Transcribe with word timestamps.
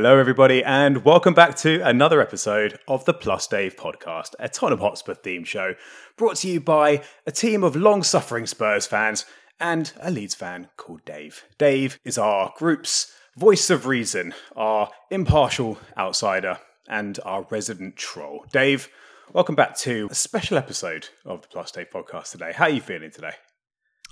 Hello, 0.00 0.16
everybody, 0.16 0.64
and 0.64 1.04
welcome 1.04 1.34
back 1.34 1.54
to 1.56 1.86
another 1.86 2.22
episode 2.22 2.78
of 2.88 3.04
the 3.04 3.12
Plus 3.12 3.46
Dave 3.46 3.76
podcast, 3.76 4.30
a 4.38 4.48
Tottenham 4.48 4.80
Hotspur 4.80 5.12
theme 5.12 5.44
show 5.44 5.74
brought 6.16 6.36
to 6.36 6.48
you 6.48 6.58
by 6.58 7.02
a 7.26 7.30
team 7.30 7.62
of 7.62 7.76
long 7.76 8.02
suffering 8.02 8.46
Spurs 8.46 8.86
fans 8.86 9.26
and 9.60 9.92
a 10.00 10.10
Leeds 10.10 10.34
fan 10.34 10.70
called 10.78 11.04
Dave. 11.04 11.44
Dave 11.58 12.00
is 12.02 12.16
our 12.16 12.50
group's 12.56 13.12
voice 13.36 13.68
of 13.68 13.84
reason, 13.84 14.32
our 14.56 14.88
impartial 15.10 15.78
outsider, 15.98 16.58
and 16.88 17.20
our 17.26 17.46
resident 17.50 17.96
troll. 17.96 18.46
Dave, 18.50 18.88
welcome 19.34 19.54
back 19.54 19.76
to 19.80 20.08
a 20.10 20.14
special 20.14 20.56
episode 20.56 21.10
of 21.26 21.42
the 21.42 21.48
Plus 21.48 21.72
Dave 21.72 21.90
podcast 21.90 22.30
today. 22.30 22.52
How 22.54 22.64
are 22.64 22.70
you 22.70 22.80
feeling 22.80 23.10
today? 23.10 23.34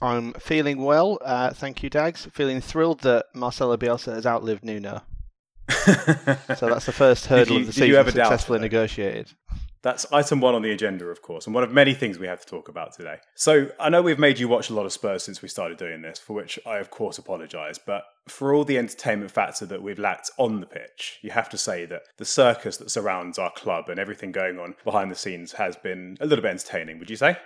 I'm 0.02 0.34
feeling 0.34 0.84
well, 0.84 1.18
uh, 1.24 1.54
thank 1.54 1.82
you, 1.82 1.88
Dags. 1.88 2.28
Feeling 2.34 2.60
thrilled 2.60 3.00
that 3.00 3.34
Marcelo 3.34 3.78
Bielsa 3.78 4.12
has 4.12 4.26
outlived 4.26 4.62
Nuno. 4.62 5.00
So 5.68 6.68
that's 6.68 6.86
the 6.86 6.92
first 6.92 7.26
hurdle 7.26 7.54
you- 7.54 7.60
of 7.60 7.66
the 7.66 7.72
season 7.72 7.94
ever 7.94 8.10
successfully 8.10 8.58
negotiated. 8.58 9.32
That's 9.80 10.12
item 10.12 10.40
one 10.40 10.56
on 10.56 10.62
the 10.62 10.72
agenda, 10.72 11.04
of 11.06 11.22
course, 11.22 11.46
and 11.46 11.54
one 11.54 11.62
of 11.62 11.70
many 11.72 11.94
things 11.94 12.18
we 12.18 12.26
have 12.26 12.40
to 12.40 12.46
talk 12.46 12.68
about 12.68 12.94
today. 12.94 13.18
So, 13.36 13.68
I 13.78 13.88
know 13.90 14.02
we've 14.02 14.18
made 14.18 14.40
you 14.40 14.48
watch 14.48 14.70
a 14.70 14.74
lot 14.74 14.86
of 14.86 14.92
Spurs 14.92 15.22
since 15.22 15.40
we 15.40 15.48
started 15.48 15.78
doing 15.78 16.02
this, 16.02 16.18
for 16.18 16.32
which 16.32 16.58
I, 16.66 16.78
of 16.78 16.90
course, 16.90 17.16
apologise. 17.16 17.78
But 17.78 18.02
for 18.26 18.52
all 18.52 18.64
the 18.64 18.76
entertainment 18.76 19.30
factor 19.30 19.66
that 19.66 19.80
we've 19.80 19.98
lacked 19.98 20.32
on 20.36 20.58
the 20.58 20.66
pitch, 20.66 21.20
you 21.22 21.30
have 21.30 21.48
to 21.50 21.56
say 21.58 21.86
that 21.86 22.02
the 22.16 22.24
circus 22.24 22.76
that 22.78 22.90
surrounds 22.90 23.38
our 23.38 23.52
club 23.52 23.88
and 23.88 24.00
everything 24.00 24.32
going 24.32 24.58
on 24.58 24.74
behind 24.84 25.12
the 25.12 25.16
scenes 25.16 25.52
has 25.52 25.76
been 25.76 26.16
a 26.20 26.26
little 26.26 26.42
bit 26.42 26.50
entertaining, 26.50 26.98
would 26.98 27.08
you 27.08 27.16
say? 27.16 27.36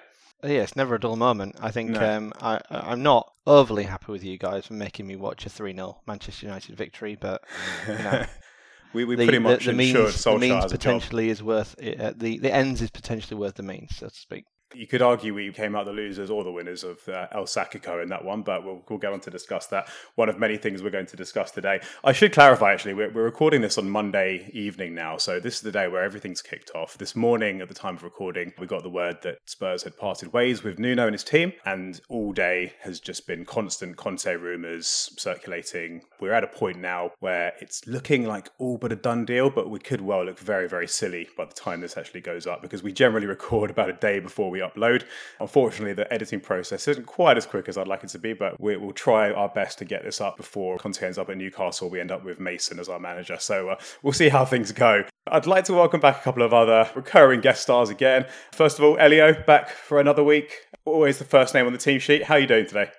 Uh, 0.45 0.49
Yeah, 0.49 0.63
it's 0.63 0.77
never 0.77 0.95
a 0.95 1.01
dull 1.01 1.17
moment. 1.17 1.57
I 1.61 1.71
think 1.71 1.91
No. 1.91 2.17
um, 2.17 2.33
I, 2.41 2.61
I'm 2.71 3.03
not 3.03 3.33
overly 3.47 3.85
happy 3.85 4.13
with 4.13 4.25
you 4.25 4.39
guys 4.39 4.67
for 4.67 4.75
making 4.75 5.07
me 5.07 5.17
watch 5.17 5.47
a 5.47 5.49
3 5.49 5.75
0 5.75 6.01
Manchester 6.07 6.47
United 6.47 6.77
victory, 6.77 7.17
but 7.21 7.43
you 7.89 7.95
know, 7.95 8.25
we 8.93 9.05
we 9.05 9.17
the, 9.17 9.25
pretty 9.25 9.39
much 9.39 9.65
the, 9.65 9.71
ensured 9.71 10.05
means, 10.07 10.25
the 10.25 10.39
means 10.39 10.55
has 10.55 10.65
a 10.65 10.69
job. 10.69 10.81
potentially 10.81 11.29
is 11.29 11.43
worth 11.43 11.75
it, 11.79 12.01
uh, 12.01 12.13
the 12.17 12.39
the 12.39 12.53
ends 12.53 12.81
is 12.83 12.91
potentially 12.91 13.39
worth 13.39 13.55
the 13.55 13.63
means, 13.63 13.97
so 13.97 14.09
to 14.09 14.15
speak. 14.15 14.45
You 14.75 14.87
could 14.87 15.03
argue 15.03 15.35
we 15.35 15.53
came 15.53 15.77
out 15.77 15.87
the 15.87 15.93
losers 15.93 16.31
or 16.31 16.45
the 16.45 16.53
winners 16.53 16.85
of 16.85 17.07
uh, 17.09 17.27
El 17.33 17.45
Sacico 17.45 18.03
in 18.03 18.09
that 18.09 18.25
one, 18.25 18.43
but 18.43 18.65
we'll, 18.65 18.83
we'll 18.89 18.99
go 18.99 19.13
on 19.13 19.21
to 19.21 19.31
discuss 19.31 19.67
that. 19.67 19.89
One 20.15 20.29
of 20.29 20.39
many 20.39 20.57
things 20.57 20.83
we're 20.83 20.91
going 20.91 21.07
to 21.07 21.17
discuss 21.17 21.51
today. 21.51 21.81
I 22.05 22.13
should 22.13 22.33
clarify, 22.33 22.73
actually, 22.73 22.95
we're, 22.95 23.11
we're 23.11 23.25
recording 23.25 23.61
this 23.61 23.79
on 23.79 23.91
Monday 23.91 24.51
evening 24.53 24.95
now, 24.95 25.17
so 25.17 25.41
this 25.41 25.57
is 25.57 25.61
the 25.61 25.73
day 25.73 25.89
where 25.89 26.03
everything's 26.03 26.43
kicked 26.43 26.71
off. 26.75 26.97
This 26.99 27.15
morning, 27.15 27.61
at 27.61 27.69
the 27.69 27.75
time 27.75 27.97
of 27.97 28.03
recording, 28.03 28.53
we 28.59 28.67
got 28.67 28.83
the 28.83 28.91
word 28.91 29.19
that 29.23 29.39
Spurs 29.45 29.83
had 29.83 29.97
parted 29.97 30.33
ways 30.33 30.63
with 30.63 30.79
Nuno 30.79 31.07
and 31.07 31.15
his 31.15 31.25
team, 31.25 31.53
and 31.65 32.01
all 32.09 32.33
day 32.33 32.73
has 32.81 33.01
just 33.01 33.27
been 33.27 33.45
constant 33.45 33.97
Conte 33.97 34.35
rumours 34.35 35.13
circulating. 35.19 36.03
We're 36.21 36.33
at 36.33 36.45
a 36.45 36.49
point 36.49 36.79
now 36.79 37.13
where 37.21 37.53
it's 37.61 37.87
looking 37.87 38.27
like 38.27 38.49
all 38.59 38.79
but 38.79 38.93
a 38.93 38.97
done 38.97 39.25
deal, 39.25 39.51
but 39.51 39.69
we 39.69 39.79
could 39.79 40.01
well 40.01 40.25
look 40.25 40.39
very, 40.39 40.69
very 40.69 40.89
silly 40.89 41.29
by 41.37 41.45
the 41.45 41.53
time 41.53 41.81
this 41.81 41.97
actually 41.97 42.21
goes 42.23 42.47
up 42.47 42.63
because 42.63 42.83
we 42.83 42.93
generally 42.93 43.27
record 43.27 43.71
about 43.71 43.91
a 43.91 43.95
day 43.95 44.19
before 44.19 44.51
we 44.51 44.62
upload. 44.63 45.05
Unfortunately, 45.41 45.93
the 45.93 46.11
editing 46.13 46.41
process 46.41 46.89
isn't 46.89 47.07
quite 47.07 47.37
as 47.37 47.47
quick 47.47 47.69
as 47.69 47.77
I'd 47.77 47.89
like 47.89 48.05
it 48.05 48.09
to 48.11 48.19
be, 48.19 48.33
but 48.33 48.61
we 48.61 48.77
will 48.77 48.93
try 48.93 49.31
our 49.33 49.49
best 49.49 49.79
to 49.79 49.85
get 49.85 50.03
this 50.05 50.21
up 50.21 50.37
before 50.37 50.79
Conte 50.79 51.03
ends 51.05 51.19
up 51.19 51.29
at 51.29 51.37
Newcastle. 51.37 51.91
We 51.91 52.01
end 52.01 52.11
up 52.11 52.25
with 52.25 52.41
Mason 52.41 52.79
as 52.79 52.89
our 52.89 52.99
manager. 52.99 53.37
So 53.39 53.71
uh, 53.71 53.77
we'll 54.03 54.13
see 54.13 54.29
how 54.29 54.45
things 54.45 54.73
go. 54.73 55.05
I'd 55.27 55.47
like 55.47 55.65
to 55.67 55.73
welcome 55.75 56.01
back 56.01 56.21
a 56.21 56.23
couple 56.25 56.43
of 56.43 56.53
other 56.53 56.91
recurring 56.95 57.41
guest 57.41 57.63
stars 57.63 57.91
again. 57.91 58.27
First 58.53 58.79
of 58.79 58.85
all, 58.85 58.97
Elio, 58.99 59.35
back 59.45 59.71
for 59.71 60.01
another 60.01 60.25
week. 60.25 60.53
Always 60.85 61.19
the 61.19 61.25
first 61.25 61.55
name 61.55 61.67
on 61.67 61.73
the 61.73 61.79
team 61.79 62.01
sheet. 62.01 62.25
How 62.25 62.35
are 62.35 62.41
you 62.41 62.47
doing 62.47 62.67
today? 62.67 62.91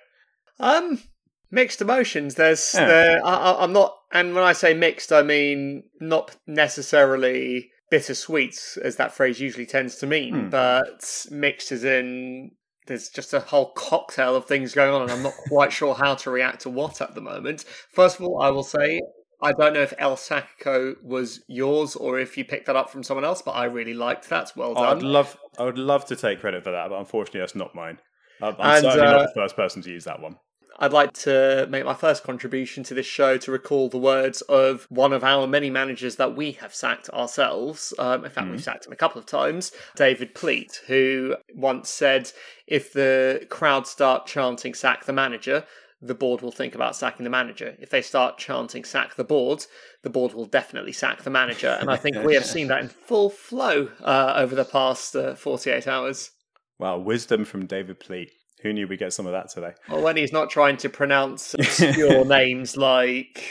Um, 0.58 1.02
mixed 1.50 1.82
emotions. 1.82 2.34
There's, 2.36 2.72
Yeah. 2.74 2.86
there, 2.86 3.26
I, 3.26 3.34
I- 3.34 3.62
I'm 3.64 3.72
not, 3.72 3.94
and 4.12 4.34
when 4.34 4.44
I 4.44 4.52
say 4.54 4.72
mixed, 4.72 5.12
I 5.12 5.22
mean 5.22 5.82
not 6.00 6.34
necessarily 6.46 7.70
bittersweet, 7.90 8.78
as 8.82 8.96
that 8.96 9.12
phrase 9.14 9.40
usually 9.40 9.66
tends 9.66 9.96
to 9.96 10.06
mean, 10.06 10.34
Hmm. 10.34 10.48
but 10.50 11.26
mixed 11.30 11.72
as 11.72 11.84
in 11.84 12.52
there's 12.86 13.08
just 13.08 13.32
a 13.32 13.40
whole 13.40 13.72
cocktail 13.72 14.36
of 14.36 14.44
things 14.46 14.74
going 14.74 14.92
on, 14.92 15.02
and 15.02 15.10
I'm 15.10 15.22
not 15.22 15.34
quite 15.48 15.72
sure 15.72 15.94
how 15.94 16.14
to 16.16 16.30
react 16.30 16.60
to 16.62 16.70
what 16.70 17.00
at 17.00 17.14
the 17.14 17.20
moment. 17.20 17.64
First 17.92 18.20
of 18.20 18.26
all, 18.26 18.42
I 18.42 18.50
will 18.50 18.62
say. 18.64 19.00
I 19.42 19.52
don't 19.52 19.74
know 19.74 19.82
if 19.82 19.92
El 19.98 20.16
Sacico 20.16 20.94
was 21.02 21.42
yours 21.48 21.96
or 21.96 22.18
if 22.18 22.38
you 22.38 22.46
picked 22.46 22.64
that 22.66 22.76
up 22.76 22.88
from 22.88 23.02
someone 23.02 23.26
else, 23.26 23.42
but 23.42 23.50
I 23.50 23.64
really 23.64 23.92
liked 23.92 24.30
that. 24.30 24.52
Well 24.56 24.72
done. 24.72 24.96
I'd 24.96 25.02
love, 25.02 25.36
I 25.58 25.64
would 25.64 25.76
love 25.76 26.06
to 26.06 26.16
take 26.16 26.40
credit 26.40 26.64
for 26.64 26.70
that, 26.70 26.88
but 26.88 26.98
unfortunately, 26.98 27.40
that's 27.40 27.54
not 27.54 27.74
mine. 27.74 27.98
I'm, 28.40 28.54
I'm 28.58 28.76
And, 28.76 28.82
certainly 28.84 29.06
uh, 29.06 29.16
not 29.18 29.34
the 29.34 29.40
first 29.40 29.54
person 29.54 29.82
to 29.82 29.90
use 29.90 30.04
that 30.04 30.20
one. 30.20 30.36
I'd 30.78 30.92
like 30.92 31.12
to 31.12 31.66
make 31.70 31.84
my 31.84 31.94
first 31.94 32.24
contribution 32.24 32.82
to 32.84 32.94
this 32.94 33.06
show 33.06 33.36
to 33.38 33.52
recall 33.52 33.88
the 33.88 33.98
words 33.98 34.40
of 34.42 34.86
one 34.88 35.12
of 35.12 35.22
our 35.22 35.46
many 35.46 35.70
managers 35.70 36.16
that 36.16 36.36
we 36.36 36.52
have 36.52 36.74
sacked 36.74 37.08
ourselves. 37.10 37.94
Um, 37.98 38.24
in 38.24 38.30
fact, 38.30 38.50
we've 38.50 38.62
sacked 38.62 38.86
him 38.86 38.92
a 38.92 38.96
couple 38.96 39.18
of 39.18 39.26
times, 39.26 39.72
David 39.96 40.34
Pleat, 40.34 40.80
who 40.86 41.36
once 41.54 41.90
said, 41.90 42.32
If 42.66 42.92
the 42.92 43.46
crowd 43.50 43.86
start 43.86 44.26
chanting 44.26 44.74
sack 44.74 45.04
the 45.04 45.12
manager, 45.12 45.64
the 46.02 46.14
board 46.14 46.42
will 46.42 46.52
think 46.52 46.74
about 46.74 46.96
sacking 46.96 47.24
the 47.24 47.30
manager. 47.30 47.76
If 47.78 47.90
they 47.90 48.02
start 48.02 48.36
chanting 48.36 48.84
sack 48.84 49.14
the 49.14 49.24
board, 49.24 49.64
the 50.02 50.10
board 50.10 50.34
will 50.34 50.44
definitely 50.44 50.92
sack 50.92 51.22
the 51.22 51.30
manager. 51.30 51.78
And 51.80 51.90
I 51.90 51.96
think 51.96 52.16
we 52.24 52.34
have 52.34 52.44
seen 52.44 52.68
that 52.68 52.82
in 52.82 52.88
full 52.88 53.30
flow 53.30 53.88
uh, 54.02 54.34
over 54.36 54.54
the 54.54 54.64
past 54.64 55.16
uh, 55.16 55.34
48 55.34 55.88
hours. 55.88 56.30
Wow, 56.78 56.98
wisdom 56.98 57.44
from 57.44 57.66
David 57.66 58.00
Pleat. 58.00 58.32
Who 58.64 58.72
knew 58.72 58.88
we'd 58.88 58.98
get 58.98 59.12
some 59.12 59.26
of 59.26 59.32
that 59.32 59.50
today? 59.50 59.74
Well, 59.88 60.02
when 60.02 60.16
he's 60.16 60.32
not 60.32 60.50
trying 60.50 60.78
to 60.78 60.88
pronounce 60.88 61.54
obscure 61.58 62.24
names 62.24 62.76
like 62.76 63.44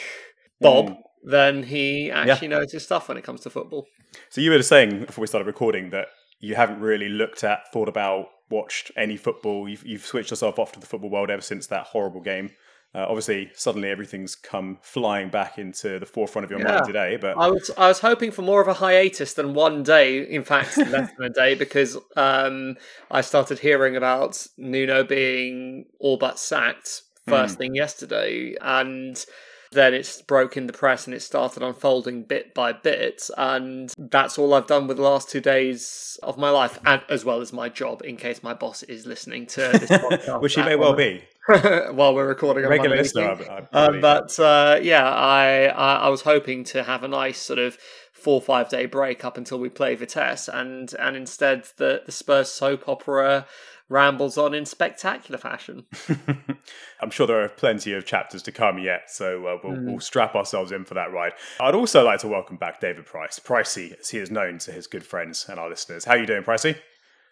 Bob, 0.59 0.87
Mm. 0.89 0.97
then 1.23 1.63
he 1.63 2.11
actually 2.11 2.49
knows 2.49 2.71
his 2.73 2.83
stuff 2.83 3.07
when 3.07 3.17
it 3.17 3.23
comes 3.23 3.41
to 3.41 3.49
football. 3.49 3.87
So 4.29 4.41
you 4.41 4.51
were 4.51 4.61
saying 4.63 5.05
before 5.05 5.21
we 5.21 5.27
started 5.27 5.45
recording 5.45 5.91
that 5.91 6.07
you 6.39 6.55
haven't 6.55 6.79
really 6.81 7.07
looked 7.09 7.43
at, 7.43 7.71
thought 7.71 7.87
about, 7.87 8.25
watched 8.49 8.91
any 8.97 9.15
football. 9.15 9.69
You've, 9.69 9.85
you've 9.85 10.05
switched 10.05 10.31
yourself 10.31 10.59
off 10.59 10.71
to 10.73 10.79
the 10.79 10.85
football 10.85 11.09
world 11.09 11.29
ever 11.29 11.41
since 11.41 11.67
that 11.67 11.85
horrible 11.87 12.19
game. 12.21 12.49
Uh, 12.95 13.05
obviously, 13.07 13.49
suddenly 13.55 13.89
everything's 13.89 14.35
come 14.35 14.77
flying 14.83 15.29
back 15.29 15.57
into 15.57 15.97
the 15.97 16.05
forefront 16.05 16.45
of 16.45 16.51
your 16.51 16.59
Yeah. 16.59 16.73
mind 16.73 16.85
today. 16.85 17.17
But 17.17 17.37
I 17.37 17.47
was 17.47 17.71
I 17.77 17.87
was 17.87 17.99
hoping 17.99 18.29
for 18.31 18.43
more 18.43 18.61
of 18.61 18.67
a 18.67 18.73
hiatus 18.75 19.33
than 19.33 19.55
one 19.55 19.81
day. 19.81 20.19
In 20.29 20.43
fact, 20.43 20.77
less 20.77 21.09
than 21.17 21.25
a 21.25 21.29
day 21.29 21.55
because 21.55 21.97
um, 22.15 22.75
I 23.09 23.21
started 23.21 23.59
hearing 23.59 23.95
about 23.95 24.45
Nuno 24.57 25.03
being 25.03 25.85
all 25.99 26.17
but 26.17 26.37
sacked 26.37 27.01
first 27.27 27.57
thing 27.57 27.73
yesterday, 27.73 28.55
and 28.61 29.25
then 29.71 29.93
it's 29.95 30.21
broke 30.21 30.55
in 30.55 30.67
the 30.67 30.73
press 30.73 31.07
and 31.07 31.15
it 31.15 31.21
started 31.21 31.63
unfolding 31.63 32.21
bit 32.23 32.53
by 32.53 32.73
bit, 32.73 33.27
and 33.37 33.91
that's 33.97 34.37
all 34.37 34.53
I've 34.53 34.67
done 34.67 34.85
with 34.85 34.97
the 34.97 35.03
last 35.03 35.31
two 35.31 35.41
days 35.41 36.19
of 36.21 36.37
my 36.37 36.51
life, 36.51 36.77
and 36.85 37.01
as 37.09 37.25
well 37.25 37.41
as 37.41 37.51
my 37.51 37.69
job. 37.69 38.03
In 38.03 38.17
case 38.17 38.43
my 38.43 38.53
boss 38.53 38.83
is 38.83 39.07
listening 39.07 39.47
to 39.47 39.61
this 39.61 39.89
podcast, 39.89 40.41
which 40.41 40.53
he 40.53 40.61
at 40.61 40.67
may 40.67 40.75
well 40.75 40.91
moment. 40.91 41.21
be. 41.21 41.27
while 41.91 42.13
we're 42.15 42.27
recording. 42.27 42.63
on 42.63 42.69
Regular 42.69 42.89
Monday 42.89 43.03
listener, 43.03 43.31
evening. 43.33 43.49
I, 43.49 43.67
I 43.77 43.85
Um, 43.87 44.01
but 44.01 44.39
uh, 44.39 44.79
yeah, 44.81 45.09
I, 45.09 45.65
I 45.65 45.95
I 45.95 46.09
was 46.09 46.21
hoping 46.21 46.63
to 46.65 46.83
have 46.83 47.03
a 47.03 47.07
nice 47.07 47.39
sort 47.39 47.59
of 47.59 47.77
four 48.13 48.35
or 48.35 48.41
five 48.41 48.69
day 48.69 48.85
break 48.85 49.25
up 49.25 49.37
until 49.37 49.59
we 49.59 49.69
play 49.69 49.95
Vitesse, 49.95 50.47
and 50.47 50.93
and 50.99 51.15
instead 51.17 51.65
the 51.77 52.01
the 52.05 52.11
Spurs 52.11 52.49
soap 52.49 52.87
opera 52.87 53.45
rambles 53.89 54.37
on 54.37 54.53
in 54.53 54.65
spectacular 54.65 55.37
fashion. 55.37 55.85
I'm 57.01 57.11
sure 57.11 57.27
there 57.27 57.43
are 57.43 57.49
plenty 57.49 57.93
of 57.93 58.05
chapters 58.05 58.41
to 58.43 58.51
come 58.51 58.79
yet, 58.79 59.01
so 59.11 59.45
uh, 59.45 59.57
we'll, 59.63 59.73
Mm. 59.77 59.85
we'll 59.85 59.99
strap 59.99 60.35
ourselves 60.35 60.71
in 60.71 60.85
for 60.85 60.93
that 60.93 61.11
ride. 61.11 61.33
I'd 61.59 61.75
also 61.75 62.03
like 62.03 62.19
to 62.21 62.27
welcome 62.29 62.55
back 62.55 62.79
David 62.79 63.05
Price, 63.05 63.39
Pricey, 63.39 63.99
as 63.99 64.09
he 64.09 64.17
is 64.19 64.31
known 64.31 64.57
to 64.59 64.71
his 64.71 64.87
good 64.87 65.05
friends 65.05 65.45
and 65.49 65.59
our 65.59 65.69
listeners. 65.69 66.05
How 66.05 66.13
are 66.13 66.17
you 66.17 66.25
doing, 66.25 66.43
Pricey? 66.43 66.77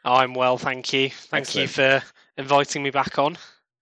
I'm 0.04 0.34
well, 0.34 0.58
thank 0.58 0.92
you. 0.92 1.10
Thank 1.10 1.56
you 1.56 1.68
for 1.68 2.04
inviting 2.38 2.84
me 2.84 2.90
back 2.90 3.18
on. 3.18 3.38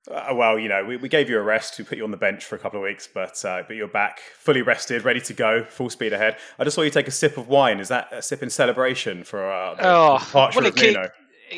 Uh, 0.10 0.34
well, 0.34 0.58
you 0.58 0.68
know, 0.68 0.84
we, 0.84 0.98
we 0.98 1.08
gave 1.08 1.30
you 1.30 1.38
a 1.38 1.42
rest. 1.42 1.78
We 1.78 1.86
put 1.86 1.98
you 1.98 2.04
on 2.04 2.12
the 2.12 2.18
bench 2.18 2.44
for 2.46 2.56
a 2.56 2.60
couple 2.60 2.80
of 2.80 2.84
weeks, 2.84 3.08
but 3.12 3.44
uh, 3.46 3.64
but 3.68 3.76
you're 3.76 3.88
back, 3.88 4.20
fully 4.38 4.62
rested, 4.62 5.04
ready 5.06 5.22
to 5.22 5.34
go, 5.34 5.64
full 5.64 5.90
speed 5.90 6.14
ahead. 6.14 6.38
I 6.58 6.64
just 6.64 6.76
saw 6.76 6.82
you 6.82 6.90
take 6.90 7.08
a 7.08 7.12
sip 7.12 7.38
of 7.38 7.48
wine. 7.48 7.80
Is 7.80 7.90
that 7.90 8.08
a 8.12 8.22
sip 8.22 8.42
in 8.42 8.50
celebration 8.50 9.24
for 9.24 9.52
uh, 9.52 9.76
the 9.76 9.82
Oh, 9.88 10.18
departure 10.20 10.60
well, 10.62 10.68
of 10.70 10.78
it 10.78 10.94
Nuno? 10.94 11.10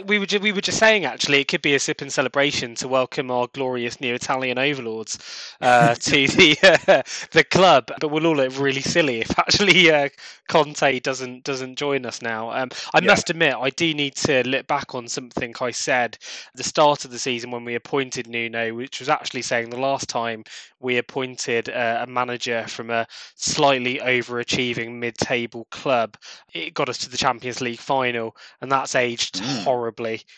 We 0.05 0.19
were 0.19 0.25
ju- 0.25 0.39
we 0.39 0.51
were 0.53 0.61
just 0.61 0.79
saying 0.79 1.05
actually 1.05 1.41
it 1.41 1.47
could 1.49 1.61
be 1.61 1.75
a 1.75 1.79
sip 1.79 2.01
in 2.01 2.09
celebration 2.09 2.75
to 2.75 2.88
welcome 2.88 3.29
our 3.31 3.47
glorious 3.47 3.99
new 3.99 4.13
Italian 4.13 4.57
overlords 4.57 5.19
uh, 5.61 5.95
to 5.99 6.27
the 6.27 6.57
uh, 6.88 7.01
the 7.31 7.43
club, 7.43 7.91
but 7.99 8.07
we'll 8.09 8.25
all 8.27 8.35
look 8.38 8.57
really 8.59 8.81
silly 8.81 9.21
if 9.21 9.38
actually 9.39 9.91
uh, 9.91 10.09
Conte 10.47 10.99
doesn't 10.99 11.43
doesn't 11.43 11.77
join 11.77 12.05
us 12.05 12.21
now. 12.21 12.51
Um, 12.51 12.69
I 12.93 12.99
Yeah. 12.99 13.07
must 13.07 13.29
admit 13.29 13.55
I 13.55 13.69
do 13.69 13.93
need 13.93 14.15
to 14.17 14.47
look 14.47 14.67
back 14.67 14.95
on 14.95 15.07
something 15.07 15.53
I 15.61 15.71
said 15.71 16.17
at 16.47 16.55
the 16.55 16.63
start 16.63 17.05
of 17.05 17.11
the 17.11 17.19
season 17.19 17.51
when 17.51 17.65
we 17.65 17.75
appointed 17.75 18.27
Nuno, 18.27 18.73
which 18.75 18.99
was 18.99 19.09
actually 19.09 19.41
saying 19.41 19.69
the 19.69 19.77
last 19.77 20.09
time 20.09 20.43
we 20.79 20.97
appointed 20.97 21.69
uh, 21.69 21.99
a 22.01 22.07
manager 22.07 22.65
from 22.67 22.89
a 22.89 23.07
slightly 23.35 23.99
overachieving 23.99 24.95
mid-table 24.95 25.67
club, 25.71 26.17
it 26.53 26.73
got 26.73 26.89
us 26.89 26.97
to 26.99 27.09
the 27.09 27.17
Champions 27.17 27.61
League 27.61 27.79
final, 27.79 28.35
and 28.61 28.71
that's 28.71 28.95
aged 28.95 29.41
Mm. 29.41 29.63
horribly. 29.63 29.80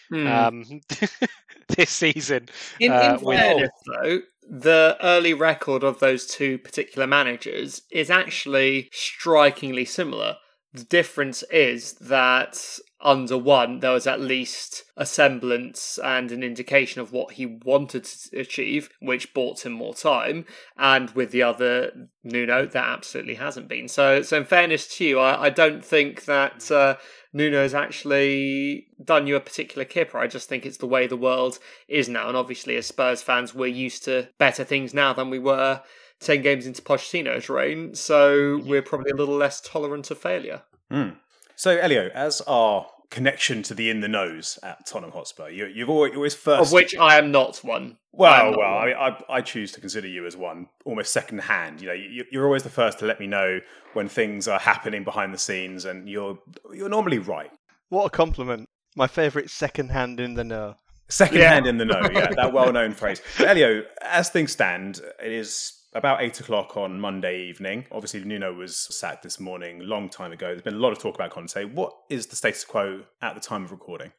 Hmm. 0.09 0.27
Um, 0.27 0.81
this 1.69 1.89
season. 1.89 2.47
In, 2.79 2.91
uh, 2.91 3.17
in 3.19 3.25
fairness, 3.25 3.69
though, 3.85 4.19
the 4.49 4.97
early 5.01 5.33
record 5.33 5.83
of 5.83 5.99
those 5.99 6.25
two 6.25 6.57
particular 6.57 7.07
managers 7.07 7.81
is 7.91 8.09
actually 8.09 8.89
strikingly 8.91 9.85
similar. 9.85 10.37
The 10.73 10.83
difference 10.83 11.43
is 11.51 11.93
that 11.93 12.79
under 13.03 13.37
one, 13.37 13.81
there 13.81 13.91
was 13.91 14.07
at 14.07 14.21
least 14.21 14.85
a 14.95 15.05
semblance 15.05 15.99
and 16.01 16.31
an 16.31 16.41
indication 16.41 17.01
of 17.01 17.11
what 17.11 17.33
he 17.33 17.45
wanted 17.45 18.05
to 18.05 18.39
achieve, 18.39 18.89
which 19.01 19.33
bought 19.33 19.65
him 19.65 19.73
more 19.73 19.93
time. 19.93 20.45
And 20.77 21.09
with 21.11 21.31
the 21.31 21.43
other 21.43 21.91
Nuno, 22.23 22.65
that 22.65 22.89
absolutely 22.89 23.35
hasn't 23.35 23.67
been. 23.67 23.89
So, 23.89 24.21
so 24.21 24.37
in 24.37 24.45
fairness 24.45 24.87
to 24.97 25.05
you, 25.05 25.19
I, 25.19 25.43
I 25.43 25.49
don't 25.49 25.83
think 25.83 26.23
that 26.25 26.71
uh, 26.71 26.95
Nuno's 27.33 27.73
actually 27.73 28.87
done 29.03 29.27
you 29.27 29.35
a 29.35 29.41
particular 29.41 29.83
kipper. 29.83 30.17
I 30.17 30.27
just 30.27 30.47
think 30.47 30.65
it's 30.65 30.77
the 30.77 30.87
way 30.87 31.05
the 31.05 31.17
world 31.17 31.59
is 31.89 32.07
now. 32.07 32.29
And 32.29 32.37
obviously, 32.37 32.77
as 32.77 32.87
Spurs 32.87 33.21
fans, 33.21 33.53
we're 33.53 33.67
used 33.67 34.05
to 34.05 34.29
better 34.37 34.63
things 34.63 34.93
now 34.93 35.11
than 35.11 35.29
we 35.29 35.39
were 35.39 35.81
10 36.21 36.41
games 36.41 36.65
into 36.65 36.81
Pochettino's 36.81 37.49
reign. 37.49 37.95
So 37.95 38.61
we're 38.63 38.81
probably 38.81 39.11
a 39.11 39.15
little 39.15 39.35
less 39.35 39.59
tolerant 39.59 40.09
of 40.09 40.19
failure. 40.19 40.61
Mm. 40.89 41.17
So, 41.55 41.77
Elio, 41.77 42.09
as 42.13 42.41
our 42.41 42.87
connection 43.13 43.61
to 43.63 43.75
the 43.75 43.89
in 43.89 43.99
the 44.01 44.07
nose 44.07 44.57
at 44.63 44.85
Tottenham 44.85 45.11
Hotspur, 45.11 45.49
you, 45.49 45.67
you've 45.67 45.89
always, 45.89 46.15
always 46.15 46.33
first. 46.33 46.67
Of 46.67 46.71
which 46.73 46.95
I 46.97 47.17
am 47.17 47.31
not 47.31 47.57
one. 47.63 47.97
Well, 48.11 48.51
not 48.51 48.57
well, 48.57 48.75
one. 48.75 48.83
I, 48.83 48.85
mean, 48.87 48.95
I, 49.29 49.35
I 49.37 49.41
choose 49.41 49.71
to 49.73 49.79
consider 49.81 50.07
you 50.07 50.25
as 50.25 50.35
one 50.35 50.67
almost 50.83 51.13
second 51.13 51.39
hand. 51.39 51.79
You 51.79 51.87
know, 51.87 51.93
you, 51.93 52.25
you're 52.31 52.45
always 52.45 52.63
the 52.63 52.69
first 52.69 52.99
to 52.99 53.05
let 53.05 53.19
me 53.19 53.27
know 53.27 53.59
when 53.93 54.07
things 54.09 54.47
are 54.47 54.59
happening 54.59 55.03
behind 55.03 55.33
the 55.33 55.37
scenes, 55.37 55.85
and 55.85 56.09
you're 56.09 56.39
you're 56.73 56.89
normally 56.89 57.19
right. 57.19 57.51
What 57.89 58.05
a 58.05 58.09
compliment. 58.09 58.67
My 58.95 59.07
favourite 59.07 59.49
second 59.49 59.89
hand 59.89 60.19
in 60.19 60.33
the 60.33 60.43
know. 60.43 60.75
Second 61.09 61.37
Yeah. 61.39 61.53
hand 61.53 61.67
in 61.67 61.77
the 61.77 61.85
know, 61.85 62.01
yeah, 62.11 62.31
that 62.35 62.51
well 62.53 62.71
known 62.71 62.91
phrase. 63.01 63.21
Elio, 63.39 63.83
as 64.01 64.29
things 64.29 64.51
stand, 64.51 64.99
it 65.23 65.31
is 65.31 65.73
about 65.95 66.21
eight 66.21 66.39
o'clock 66.39 66.75
on 66.77 66.99
Monday 66.99 67.43
evening. 67.43 67.85
Obviously, 67.91 68.23
Nuno 68.23 68.53
was 68.53 68.75
sacked 68.75 69.23
this 69.23 69.39
morning, 69.39 69.79
long 69.81 70.09
time 70.09 70.31
ago. 70.31 70.47
There's 70.47 70.61
been 70.61 70.75
a 70.75 70.77
lot 70.77 70.91
of 70.91 70.99
talk 70.99 71.15
about 71.15 71.31
Conte. 71.31 71.63
What 71.65 71.93
is 72.09 72.27
the 72.27 72.35
status 72.35 72.63
quo 72.65 73.03
at 73.21 73.35
the 73.35 73.41
time 73.41 73.63
of 73.63 73.71
recording? 73.71 74.11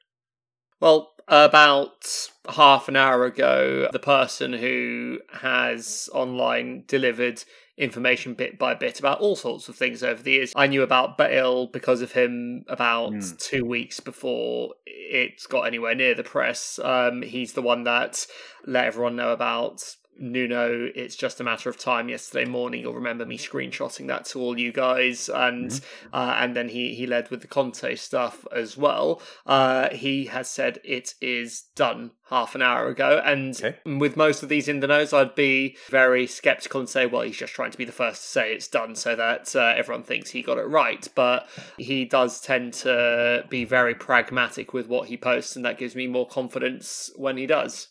Well, 0.80 1.12
about 1.28 2.28
half 2.48 2.88
an 2.88 2.96
hour 2.96 3.24
ago, 3.24 3.88
the 3.92 3.98
person 3.98 4.52
who 4.52 5.18
has 5.32 6.08
online 6.12 6.84
delivered 6.86 7.42
information 7.76 8.34
bit 8.34 8.56
by 8.58 8.74
bit 8.74 9.00
about 9.00 9.20
all 9.20 9.34
sorts 9.34 9.68
of 9.68 9.74
things 9.74 10.02
over 10.02 10.22
the 10.22 10.30
years. 10.32 10.52
I 10.54 10.66
knew 10.68 10.82
about 10.82 11.16
Bale 11.18 11.66
because 11.66 12.02
of 12.02 12.12
him 12.12 12.64
about 12.68 13.12
Mm. 13.12 13.38
two 13.42 13.64
weeks 13.64 13.98
before 13.98 14.74
it 14.86 15.42
got 15.48 15.62
anywhere 15.62 15.94
near 15.94 16.14
the 16.14 16.22
press. 16.22 16.78
Um, 16.78 17.22
he's 17.22 17.54
the 17.54 17.62
one 17.62 17.82
that 17.84 18.26
let 18.64 18.84
everyone 18.84 19.16
know 19.16 19.32
about 19.32 19.96
Nuno. 20.18 20.90
It's 20.94 21.16
just 21.16 21.40
a 21.40 21.44
matter 21.44 21.68
of 21.68 21.78
time. 21.78 22.08
Yesterday 22.08 22.44
morning, 22.48 22.80
you'll 22.82 22.94
remember 22.94 23.26
me 23.26 23.38
screenshotting 23.38 24.06
that 24.08 24.24
to 24.26 24.40
all 24.40 24.58
you 24.58 24.72
guys, 24.72 25.28
and 25.28 25.80
uh, 26.12 26.36
and 26.38 26.54
then 26.56 26.68
he 26.68 26.94
he 26.94 27.06
led 27.06 27.30
with 27.30 27.40
the 27.40 27.46
Conte 27.48 27.94
stuff 27.96 28.46
as 28.54 28.76
well. 28.76 29.20
Uh, 29.46 29.90
he 29.90 30.26
has 30.26 30.48
said 30.48 30.80
it 30.84 31.14
is 31.20 31.62
done 31.74 32.12
half 32.30 32.54
an 32.54 32.62
hour 32.62 32.88
ago, 32.88 33.20
and 33.24 33.54
Okay. 33.56 33.76
with 33.98 34.16
most 34.16 34.42
of 34.42 34.48
these 34.48 34.66
in 34.68 34.80
the 34.80 34.86
nose, 34.86 35.12
I'd 35.12 35.34
be 35.34 35.76
very 35.90 36.26
skeptical 36.26 36.80
and 36.80 36.88
say, 36.88 37.04
well, 37.06 37.22
he's 37.22 37.36
just 37.36 37.52
trying 37.52 37.70
to 37.70 37.78
be 37.78 37.84
the 37.84 37.92
first 37.92 38.22
to 38.22 38.28
say 38.28 38.54
it's 38.54 38.68
done, 38.68 38.94
so 38.94 39.14
that 39.14 39.54
uh, 39.54 39.74
everyone 39.76 40.04
thinks 40.04 40.30
he 40.30 40.42
got 40.42 40.58
it 40.58 40.62
right. 40.68 41.06
But 41.14 41.48
he 41.76 42.04
does 42.04 42.40
tend 42.40 42.72
to 42.74 43.44
be 43.50 43.64
very 43.64 43.94
pragmatic 43.94 44.72
with 44.72 44.88
what 44.88 45.08
he 45.08 45.16
posts, 45.16 45.54
and 45.56 45.64
that 45.64 45.78
gives 45.78 45.94
me 45.94 46.06
more 46.06 46.26
confidence 46.26 47.10
when 47.16 47.36
he 47.36 47.46
does. 47.46 47.88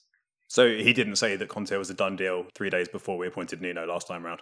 So 0.54 0.68
he 0.68 0.94
didn't 0.94 1.16
say 1.16 1.36
that 1.36 1.50
Conte 1.50 1.76
was 1.76 1.90
a 1.90 1.96
done 1.96 2.16
deal 2.16 2.46
three 2.54 2.70
days 2.70 2.88
before 2.88 3.18
we 3.18 3.26
appointed 3.26 3.60
Nuno 3.60 3.88
last 3.88 4.08
time 4.08 4.24
round. 4.24 4.42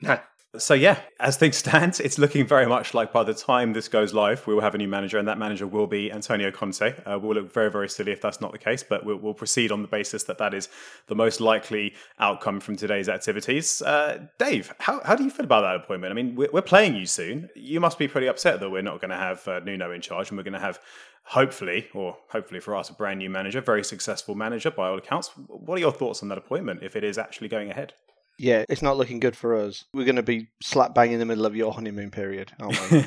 No. 0.00 0.18
So 0.58 0.74
yeah, 0.74 0.98
as 1.20 1.36
things 1.36 1.58
stand, 1.58 2.00
it's 2.02 2.18
looking 2.18 2.44
very 2.44 2.66
much 2.66 2.92
like 2.92 3.12
by 3.12 3.22
the 3.22 3.34
time 3.34 3.72
this 3.72 3.86
goes 3.86 4.12
live, 4.12 4.44
we 4.48 4.54
will 4.54 4.62
have 4.62 4.74
a 4.74 4.78
new 4.78 4.88
manager, 4.88 5.16
and 5.16 5.28
that 5.28 5.38
manager 5.38 5.64
will 5.64 5.86
be 5.86 6.10
Antonio 6.10 6.50
Conte. 6.50 6.92
Uh, 7.06 7.20
we'll 7.20 7.36
look 7.36 7.52
very, 7.52 7.70
very 7.70 7.88
silly 7.88 8.10
if 8.10 8.20
that's 8.20 8.40
not 8.40 8.50
the 8.50 8.58
case, 8.58 8.82
but 8.82 9.06
we'll, 9.06 9.18
we'll 9.18 9.32
proceed 9.32 9.70
on 9.70 9.82
the 9.82 9.86
basis 9.86 10.24
that 10.24 10.38
that 10.38 10.52
is 10.52 10.68
the 11.06 11.14
most 11.14 11.40
likely 11.40 11.94
outcome 12.18 12.58
from 12.58 12.74
today's 12.74 13.08
activities. 13.08 13.80
Uh, 13.80 14.26
Dave, 14.38 14.74
how, 14.80 15.00
how 15.04 15.14
do 15.14 15.22
you 15.22 15.30
feel 15.30 15.44
about 15.44 15.60
that 15.60 15.76
appointment? 15.76 16.10
I 16.10 16.14
mean, 16.14 16.34
we're, 16.34 16.50
we're 16.52 16.62
playing 16.62 16.96
you 16.96 17.06
soon. 17.06 17.48
You 17.54 17.78
must 17.78 17.96
be 17.96 18.08
pretty 18.08 18.26
upset 18.26 18.58
that 18.58 18.70
we're 18.70 18.82
not 18.82 19.00
going 19.00 19.10
to 19.10 19.16
have 19.16 19.46
uh, 19.46 19.60
Nuno 19.60 19.92
in 19.92 20.00
charge, 20.00 20.30
and 20.30 20.36
we're 20.36 20.42
going 20.42 20.54
to 20.54 20.58
have, 20.58 20.80
hopefully, 21.22 21.86
or 21.94 22.16
hopefully 22.28 22.58
for 22.58 22.74
us, 22.74 22.90
a 22.90 22.92
brand 22.92 23.20
new 23.20 23.30
manager, 23.30 23.60
very 23.60 23.84
successful 23.84 24.34
manager 24.34 24.72
by 24.72 24.88
all 24.88 24.98
accounts. 24.98 25.30
What 25.46 25.76
are 25.76 25.80
your 25.80 25.92
thoughts 25.92 26.24
on 26.24 26.28
that 26.30 26.38
appointment 26.38 26.82
if 26.82 26.96
it 26.96 27.04
is 27.04 27.18
actually 27.18 27.46
going 27.46 27.70
ahead? 27.70 27.92
Yeah, 28.42 28.64
it's 28.68 28.82
not 28.82 28.96
looking 28.96 29.20
good 29.20 29.36
for 29.36 29.54
us. 29.56 29.84
We're 29.92 30.06
going 30.06 30.16
to 30.16 30.22
be 30.22 30.48
slap 30.62 30.94
bang 30.94 31.12
in 31.12 31.18
the 31.18 31.26
middle 31.26 31.44
of 31.46 31.54
your 31.54 31.72
honeymoon 31.74 32.10
period, 32.10 32.52
aren't 32.58 32.90
we? 32.90 32.98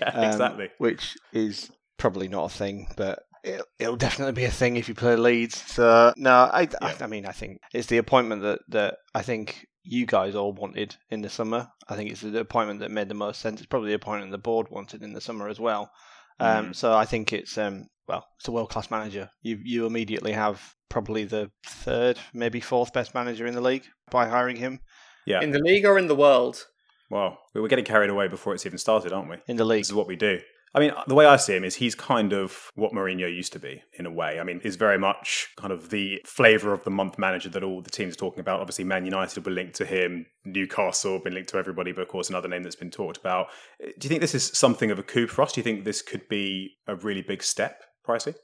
yeah, 0.00 0.10
Um, 0.12 0.24
exactly. 0.24 0.70
Which 0.78 1.16
is 1.32 1.70
probably 1.98 2.28
not 2.28 2.52
a 2.52 2.54
thing, 2.56 2.86
but 2.96 3.20
it'll, 3.42 3.66
it'll 3.78 3.96
definitely 3.96 4.32
be 4.32 4.44
a 4.44 4.50
thing 4.50 4.76
if 4.76 4.88
you 4.88 4.94
play 4.94 5.16
Leeds. 5.16 5.56
So 5.66 6.12
no, 6.16 6.30
I, 6.52 6.68
I, 6.80 6.94
I 7.00 7.06
mean, 7.08 7.26
I 7.26 7.32
think 7.32 7.58
it's 7.74 7.88
the 7.88 7.98
appointment 7.98 8.42
that 8.42 8.60
that 8.68 8.98
I 9.14 9.22
think 9.22 9.66
you 9.82 10.06
guys 10.06 10.34
all 10.34 10.52
wanted 10.52 10.94
in 11.10 11.22
the 11.22 11.30
summer. 11.30 11.68
I 11.88 11.96
think 11.96 12.10
it's 12.10 12.20
the 12.20 12.38
appointment 12.40 12.80
that 12.80 12.90
made 12.90 13.08
the 13.08 13.14
most 13.14 13.40
sense. 13.40 13.60
It's 13.60 13.66
probably 13.68 13.88
the 13.90 13.94
appointment 13.96 14.30
the 14.32 14.38
board 14.38 14.68
wanted 14.70 15.02
in 15.02 15.12
the 15.12 15.20
summer 15.20 15.48
as 15.48 15.58
well. 15.60 15.90
Um, 16.38 16.66
Mm. 16.66 16.76
So 16.76 16.92
I 16.94 17.06
think 17.06 17.32
it's 17.32 17.56
um, 17.58 17.86
well, 18.06 18.24
it's 18.38 18.46
a 18.48 18.52
world 18.52 18.70
class 18.70 18.90
manager. 18.90 19.30
You 19.42 19.58
you 19.64 19.86
immediately 19.86 20.32
have 20.32 20.74
probably 20.88 21.24
the 21.24 21.50
third, 21.66 22.18
maybe 22.32 22.60
fourth 22.60 22.92
best 22.92 23.14
manager 23.14 23.46
in 23.46 23.54
the 23.54 23.60
league 23.60 23.86
by 24.10 24.26
hiring 24.26 24.56
him 24.56 24.80
Yeah. 25.26 25.40
In 25.42 25.50
the 25.50 25.58
league 25.58 25.84
or 25.84 25.98
in 25.98 26.06
the 26.06 26.14
world? 26.14 26.66
well, 27.10 27.38
we 27.54 27.60
were 27.60 27.68
getting 27.68 27.84
carried 27.84 28.10
away 28.10 28.26
before 28.28 28.52
it's 28.54 28.66
even 28.66 28.78
started, 28.78 29.12
aren't 29.12 29.30
we? 29.30 29.36
in 29.46 29.56
the 29.56 29.64
league. 29.64 29.80
This 29.80 29.88
is 29.88 29.94
what 29.94 30.08
we 30.08 30.16
do. 30.16 30.40
I 30.74 30.80
mean, 30.80 30.92
the 31.06 31.14
way 31.14 31.24
I 31.24 31.36
see 31.36 31.54
him 31.56 31.64
is 31.64 31.76
he's 31.76 31.94
kind 31.94 32.34
of 32.34 32.70
what 32.74 32.92
Mourinho 32.92 33.34
used 33.34 33.52
to 33.54 33.58
be 33.58 33.82
in 33.98 34.04
a 34.04 34.10
way. 34.10 34.38
I 34.38 34.42
mean, 34.44 34.60
he's 34.62 34.76
very 34.76 34.98
much 34.98 35.48
kind 35.56 35.72
of 35.72 35.88
the 35.88 36.20
flavour 36.26 36.72
of 36.74 36.84
the 36.84 36.90
month 36.90 37.18
manager 37.18 37.48
that 37.48 37.62
all 37.62 37.80
the 37.80 37.90
teams 37.90 38.12
are 38.14 38.18
talking 38.18 38.40
about. 38.40 38.60
Obviously, 38.60 38.84
Man 38.84 39.04
United 39.06 39.46
were 39.46 39.52
linked 39.52 39.74
to 39.76 39.86
him, 39.86 40.26
Newcastle 40.44 41.18
been 41.20 41.32
linked 41.32 41.48
to 41.50 41.56
everybody, 41.58 41.92
but 41.92 42.02
of 42.02 42.08
course, 42.08 42.28
another 42.28 42.48
name 42.48 42.62
that's 42.62 42.76
been 42.76 42.90
talked 42.90 43.16
about. 43.16 43.46
Do 43.80 43.86
you 44.02 44.08
think 44.08 44.20
this 44.20 44.34
is 44.34 44.44
something 44.52 44.90
of 44.90 44.98
a 44.98 45.02
coup 45.02 45.28
for 45.28 45.42
us? 45.42 45.52
Do 45.52 45.60
you 45.60 45.64
think 45.64 45.84
this 45.84 46.02
could 46.02 46.28
be 46.28 46.76
a 46.86 46.94
really 46.96 47.22
big 47.22 47.42
step, 47.42 47.82
Pricey? 48.06 48.34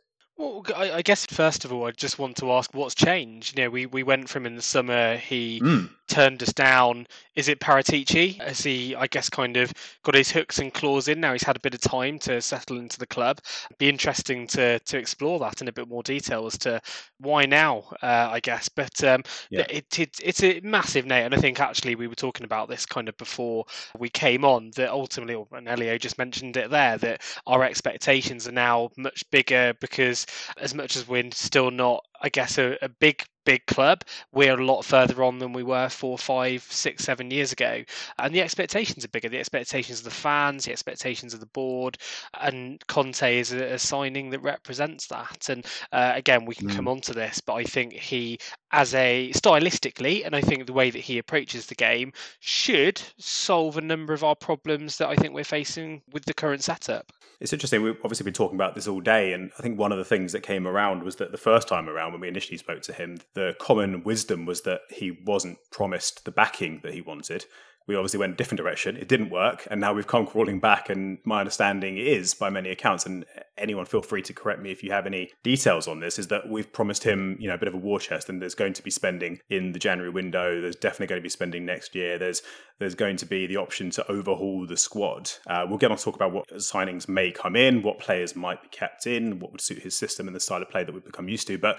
Well, 0.43 0.67
I, 0.75 1.03
guess 1.03 1.25
first 1.27 1.65
of 1.65 1.73
all, 1.73 1.87
I 1.87 1.93
just 1.93 2.19
want 2.19 2.37
to 2.39 2.51
ask 2.51 2.75
what's 2.75 2.97
changed. 2.97 3.57
You 3.57 3.65
know, 3.65 3.71
we, 3.71 3.87
we 3.87 4.03
went 4.03 4.29
from 4.29 4.45
in 4.45 4.57
the 4.57 4.63
summer 4.63 5.17
he 5.17 5.61
Mm. 5.61 5.89
Turned 6.09 6.43
us 6.43 6.53
down. 6.53 7.07
Is 7.35 7.49
it 7.49 7.61
Paratici? 7.61 8.41
Has 8.41 8.61
he, 8.61 8.95
I 8.95 9.07
guess, 9.07 9.31
kind 9.31 9.57
of 9.57 9.73
got 10.03 10.15
his 10.15 10.31
hooks 10.31 10.59
and 10.59 10.73
claws 10.73 11.09
in 11.09 11.21
now? 11.21 11.33
He's 11.33 11.43
had 11.43 11.57
a 11.57 11.61
bit 11.61 11.75
of 11.75 11.81
time 11.81 12.19
to 12.21 12.41
settle 12.43 12.79
into 12.79 12.99
the 12.99 13.07
club. 13.07 13.39
Be 13.79 13.89
interesting 13.89 14.47
to 14.49 14.79
to 14.81 14.99
explore 14.99 15.39
that 15.41 15.61
in 15.63 15.69
a 15.69 15.73
bit 15.73 15.89
more 15.89 16.03
detail 16.03 16.47
as 16.47 16.59
to 16.59 16.81
why 17.19 17.47
now. 17.47 17.85
Uh, 18.03 18.29
I 18.33 18.41
guess, 18.41 18.69
but 18.69 19.03
um, 19.05 19.23
Yeah. 19.51 19.67
it, 19.69 19.99
it 19.99 20.21
it's 20.23 20.43
a 20.43 20.61
massive 20.61 21.07
name, 21.07 21.27
and 21.27 21.35
I 21.35 21.39
think 21.39 21.61
actually 21.61 21.95
we 21.95 22.07
were 22.07 22.15
talking 22.15 22.45
about 22.45 22.69
this 22.69 22.85
kind 22.87 23.09
of 23.09 23.17
before 23.17 23.65
we 23.99 24.09
came 24.09 24.45
on. 24.45 24.71
That 24.77 24.91
ultimately, 24.91 25.43
and 25.53 25.69
Elio 25.69 25.97
just 25.99 26.19
mentioned 26.19 26.57
it 26.57 26.71
there, 26.71 26.99
that 26.99 27.23
our 27.47 27.65
expectations 27.65 28.47
are 28.47 28.53
now 28.53 28.91
much 28.97 29.29
bigger 29.31 29.75
because 29.81 30.27
as 30.59 30.75
much 30.75 30.97
as 30.97 31.09
we're 31.09 31.31
still 31.33 31.71
not, 31.71 32.05
I 32.23 32.29
guess, 32.29 32.59
a, 32.59 32.79
a 32.81 32.89
big 32.89 33.25
big 33.45 33.67
club, 33.67 34.05
we're 34.33 34.59
a 34.59 34.65
lot 34.65 34.85
further 34.85 35.23
on 35.23 35.39
than 35.39 35.53
we 35.53 35.63
were 35.63 35.89
four, 35.89 36.17
five, 36.17 36.63
six, 36.63 37.05
seven 37.05 37.31
years 37.31 37.53
ago. 37.53 37.83
And 38.19 38.35
the 38.35 38.41
expectations 38.41 39.05
are 39.05 39.09
bigger. 39.09 39.29
The 39.29 39.39
expectations 39.39 39.99
of 39.99 40.05
the 40.05 40.11
fans, 40.11 40.65
the 40.65 40.73
expectations 40.73 41.35
of 41.35 41.41
the 41.41 41.47
board, 41.47 41.99
and 42.41 42.85
Conte 42.87 43.39
is 43.39 43.53
a, 43.53 43.75
a 43.75 43.79
signing 43.79 44.31
that 44.31 44.41
represents 44.41 45.07
that. 45.09 45.49
And 45.49 45.67
uh, 45.93 46.13
again, 46.15 46.45
we 46.45 46.55
can 46.55 46.69
come 46.69 46.89
on 46.89 47.01
to 47.03 47.13
this, 47.13 47.41
but 47.41 47.55
I 47.55 47.65
think 47.65 47.93
he, 47.93 48.39
as 48.71 48.95
a 48.95 49.33
stylistically, 49.35 50.25
and 50.25 50.35
I 50.35 50.41
think 50.41 50.67
the 50.67 50.73
way 50.73 50.91
that 50.91 51.01
he 51.01 51.19
approaches 51.19 51.67
the 51.67 51.75
game, 51.75 52.13
should 52.41 53.03
solve 53.19 53.77
a 53.77 53.83
number 53.83 54.13
of 54.13 54.25
our 54.25 54.37
problems 54.37 54.99
that 54.99 55.09
I 55.09 55.17
think 55.17 55.35
we're 55.35 55.45
facing 55.45 56.03
with 56.13 56.25
the 56.25 56.35
current 56.35 56.63
setup. 56.63 57.13
It's 57.43 57.53
interesting. 57.53 57.83
We've 57.83 57.99
obviously 58.05 58.23
been 58.23 58.35
talking 58.35 58.55
about 58.55 58.77
this 58.77 58.87
all 58.87 59.01
day, 59.01 59.33
and 59.33 59.51
I 59.59 59.63
think 59.63 59.77
one 59.77 59.91
of 59.91 59.99
the 59.99 60.05
things 60.05 60.31
that 60.31 60.45
came 60.45 60.65
around 60.65 61.03
was 61.03 61.17
that 61.17 61.33
the 61.33 61.37
first 61.37 61.67
time 61.67 61.89
around, 61.89 62.13
when 62.13 62.21
we 62.21 62.29
initially 62.29 62.57
spoke 62.57 62.83
to 62.83 62.93
him, 62.93 63.19
the 63.35 63.57
common 63.59 64.05
wisdom 64.05 64.47
was 64.47 64.61
that 64.61 64.83
he 64.91 65.19
wasn't 65.27 65.59
promised 65.73 66.25
the 66.25 66.31
backing 66.31 66.79
that 66.85 66.95
he 66.95 67.01
wanted. 67.01 67.47
We 67.87 67.97
obviously 67.97 68.19
went 68.19 68.35
a 68.35 68.37
different 68.37 68.59
direction. 68.59 68.97
It 68.97 69.09
didn't 69.09 69.31
work, 69.31 69.67
and 69.71 69.81
now 69.81 69.93
we've 69.93 70.07
come 70.07 70.27
crawling 70.27 70.61
back. 70.61 70.89
And 70.89 71.19
my 71.25 71.41
understanding 71.41 71.99
is, 71.99 72.35
by 72.35 72.51
many 72.51 72.71
accounts, 72.71 73.07
and 73.07 73.25
anyone 73.57 73.87
feel 73.87 74.03
free 74.03 74.23
to 74.23 74.33
correct 74.33 74.61
me 74.61 74.71
if 74.71 74.83
you 74.83 74.93
have 74.93 75.07
any 75.07 75.31
details 75.43 75.89
on 75.89 76.01
this, 76.01 76.19
is 76.19 76.29
that 76.29 76.49
we've 76.49 76.73
promised 76.73 77.05
him, 77.05 77.37
you 77.41 77.49
know, 77.49 77.55
a 77.55 77.59
bit 77.59 77.69
of 77.69 77.75
a 77.75 77.79
war 77.79 77.99
chest, 77.99 78.29
and 78.29 78.41
there's 78.41 78.55
going 78.55 78.73
to 78.75 78.83
be 78.83 78.91
spending 78.91 79.41
in 79.51 79.73
the 79.73 79.79
January 79.79 80.11
window. 80.11 80.61
There's 80.61 80.77
definitely 80.77 81.09
going 81.09 81.21
to 81.21 81.25
be 81.25 81.29
spending 81.29 81.65
next 81.65 81.95
year. 81.95 82.19
There's 82.19 82.43
there's 82.79 82.95
going 82.95 83.17
to 83.19 83.27
be 83.27 83.47
the 83.47 83.57
option 83.57 83.91
to 83.91 84.11
overhaul 84.11 84.67
the 84.67 84.77
squad. 84.77 85.31
Uh, 85.47 85.65
we'll 85.69 85.79
get 85.79 85.91
on 85.91 85.97
to 85.97 86.03
talk 86.03 86.17
about 86.17 86.33
what 86.33 86.49
signings 86.55 87.09
may 87.09 87.31
come 87.31 87.55
in, 87.55 87.83
what 87.83 87.99
players 87.99 88.35
might 88.35 88.63
be 88.63 88.69
kept 88.69 89.07
in, 89.07 89.39
what 89.39 89.53
would 89.53 89.61
suit 89.61 89.83
his 89.83 89.97
system 89.97 90.27
and 90.27 90.35
the 90.35 90.41
style 90.41 90.63
of 90.63 90.69
play 90.69 90.83
that 90.83 90.93
we've 90.93 91.05
become 91.05 91.29
used 91.29 91.47
to. 91.47 91.59
But 91.59 91.79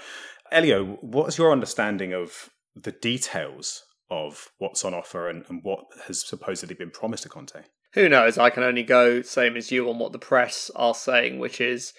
Elio, 0.52 0.98
what's 1.02 1.38
your 1.38 1.52
understanding 1.52 2.14
of 2.14 2.50
the 2.76 2.92
details 2.92 3.84
of 4.10 4.52
what's 4.58 4.86
on 4.86 4.94
offer 4.94 5.30
and, 5.30 5.46
and 5.50 5.64
what 5.64 5.86
has 6.08 6.26
supposedly 6.26 6.76
been 6.76 6.92
promised 6.92 7.24
to 7.24 7.30
Conte? 7.30 7.64
Who 7.94 8.10
knows? 8.10 8.38
I 8.38 8.50
can 8.50 8.64
only 8.64 8.84
go 8.84 9.22
same 9.22 9.56
as 9.56 9.72
you 9.72 9.90
on 9.90 10.00
what 10.00 10.12
the 10.12 10.20
press 10.20 10.72
are 10.76 10.96
saying, 10.96 11.40
which 11.40 11.62
is 11.62 11.94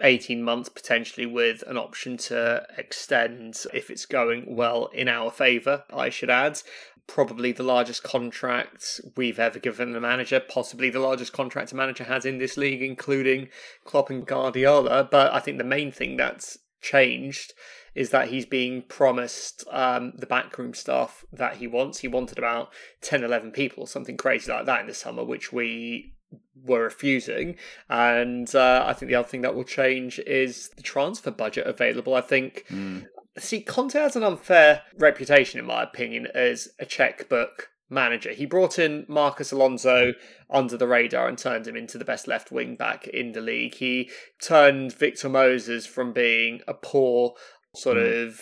18 0.00 0.42
months 0.42 0.68
potentially 0.68 1.26
with 1.26 1.62
an 1.66 1.76
option 1.76 2.16
to 2.16 2.66
extend 2.76 3.64
if 3.72 3.90
it's 3.90 4.06
going 4.06 4.54
well 4.54 4.86
in 4.92 5.08
our 5.08 5.30
favour, 5.30 5.84
I 5.92 6.10
should 6.10 6.30
add. 6.30 6.60
Probably 7.06 7.52
the 7.52 7.62
largest 7.62 8.02
contract 8.02 9.00
we've 9.16 9.38
ever 9.38 9.58
given 9.58 9.96
a 9.96 10.00
manager, 10.00 10.40
possibly 10.40 10.90
the 10.90 11.00
largest 11.00 11.32
contract 11.32 11.72
a 11.72 11.76
manager 11.76 12.04
has 12.04 12.26
in 12.26 12.38
this 12.38 12.58
league, 12.58 12.82
including 12.82 13.48
Klopp 13.84 14.10
and 14.10 14.26
Guardiola. 14.26 15.08
But 15.10 15.32
I 15.32 15.40
think 15.40 15.56
the 15.56 15.64
main 15.64 15.90
thing 15.90 16.18
that's 16.18 16.58
changed 16.80 17.54
is 17.94 18.10
that 18.10 18.28
he's 18.28 18.46
being 18.46 18.82
promised 18.82 19.64
um, 19.72 20.12
the 20.16 20.26
backroom 20.26 20.72
stuff 20.74 21.24
that 21.32 21.56
he 21.56 21.66
wants. 21.66 21.98
He 21.98 22.08
wanted 22.08 22.38
about 22.38 22.70
10, 23.00 23.24
11 23.24 23.50
people, 23.50 23.86
something 23.86 24.16
crazy 24.16 24.52
like 24.52 24.66
that 24.66 24.80
in 24.80 24.86
the 24.86 24.94
summer, 24.94 25.24
which 25.24 25.52
we 25.52 26.14
were 26.64 26.82
refusing. 26.84 27.56
And 27.88 28.54
uh, 28.54 28.84
I 28.86 28.92
think 28.92 29.10
the 29.10 29.16
other 29.16 29.28
thing 29.28 29.42
that 29.42 29.54
will 29.54 29.64
change 29.64 30.18
is 30.20 30.70
the 30.76 30.82
transfer 30.82 31.30
budget 31.30 31.66
available. 31.66 32.14
I 32.14 32.20
think. 32.20 32.64
Mm. 32.70 33.06
See, 33.36 33.60
Conte 33.60 33.94
has 33.94 34.16
an 34.16 34.24
unfair 34.24 34.82
reputation, 34.96 35.60
in 35.60 35.66
my 35.66 35.82
opinion, 35.82 36.26
as 36.34 36.68
a 36.80 36.84
checkbook 36.84 37.68
manager. 37.90 38.32
He 38.32 38.46
brought 38.46 38.78
in 38.78 39.04
Marcos 39.08 39.52
Alonso 39.52 40.12
under 40.50 40.76
the 40.76 40.86
radar 40.86 41.28
and 41.28 41.38
turned 41.38 41.66
him 41.66 41.76
into 41.76 41.98
the 41.98 42.04
best 42.04 42.28
left 42.28 42.50
wing 42.50 42.76
back 42.76 43.06
in 43.08 43.32
the 43.32 43.40
league. 43.40 43.74
He 43.74 44.10
turned 44.40 44.92
Victor 44.92 45.28
Moses 45.28 45.86
from 45.86 46.12
being 46.12 46.60
a 46.66 46.74
poor 46.74 47.34
sort 47.74 47.96
mm. 47.96 48.26
of 48.26 48.40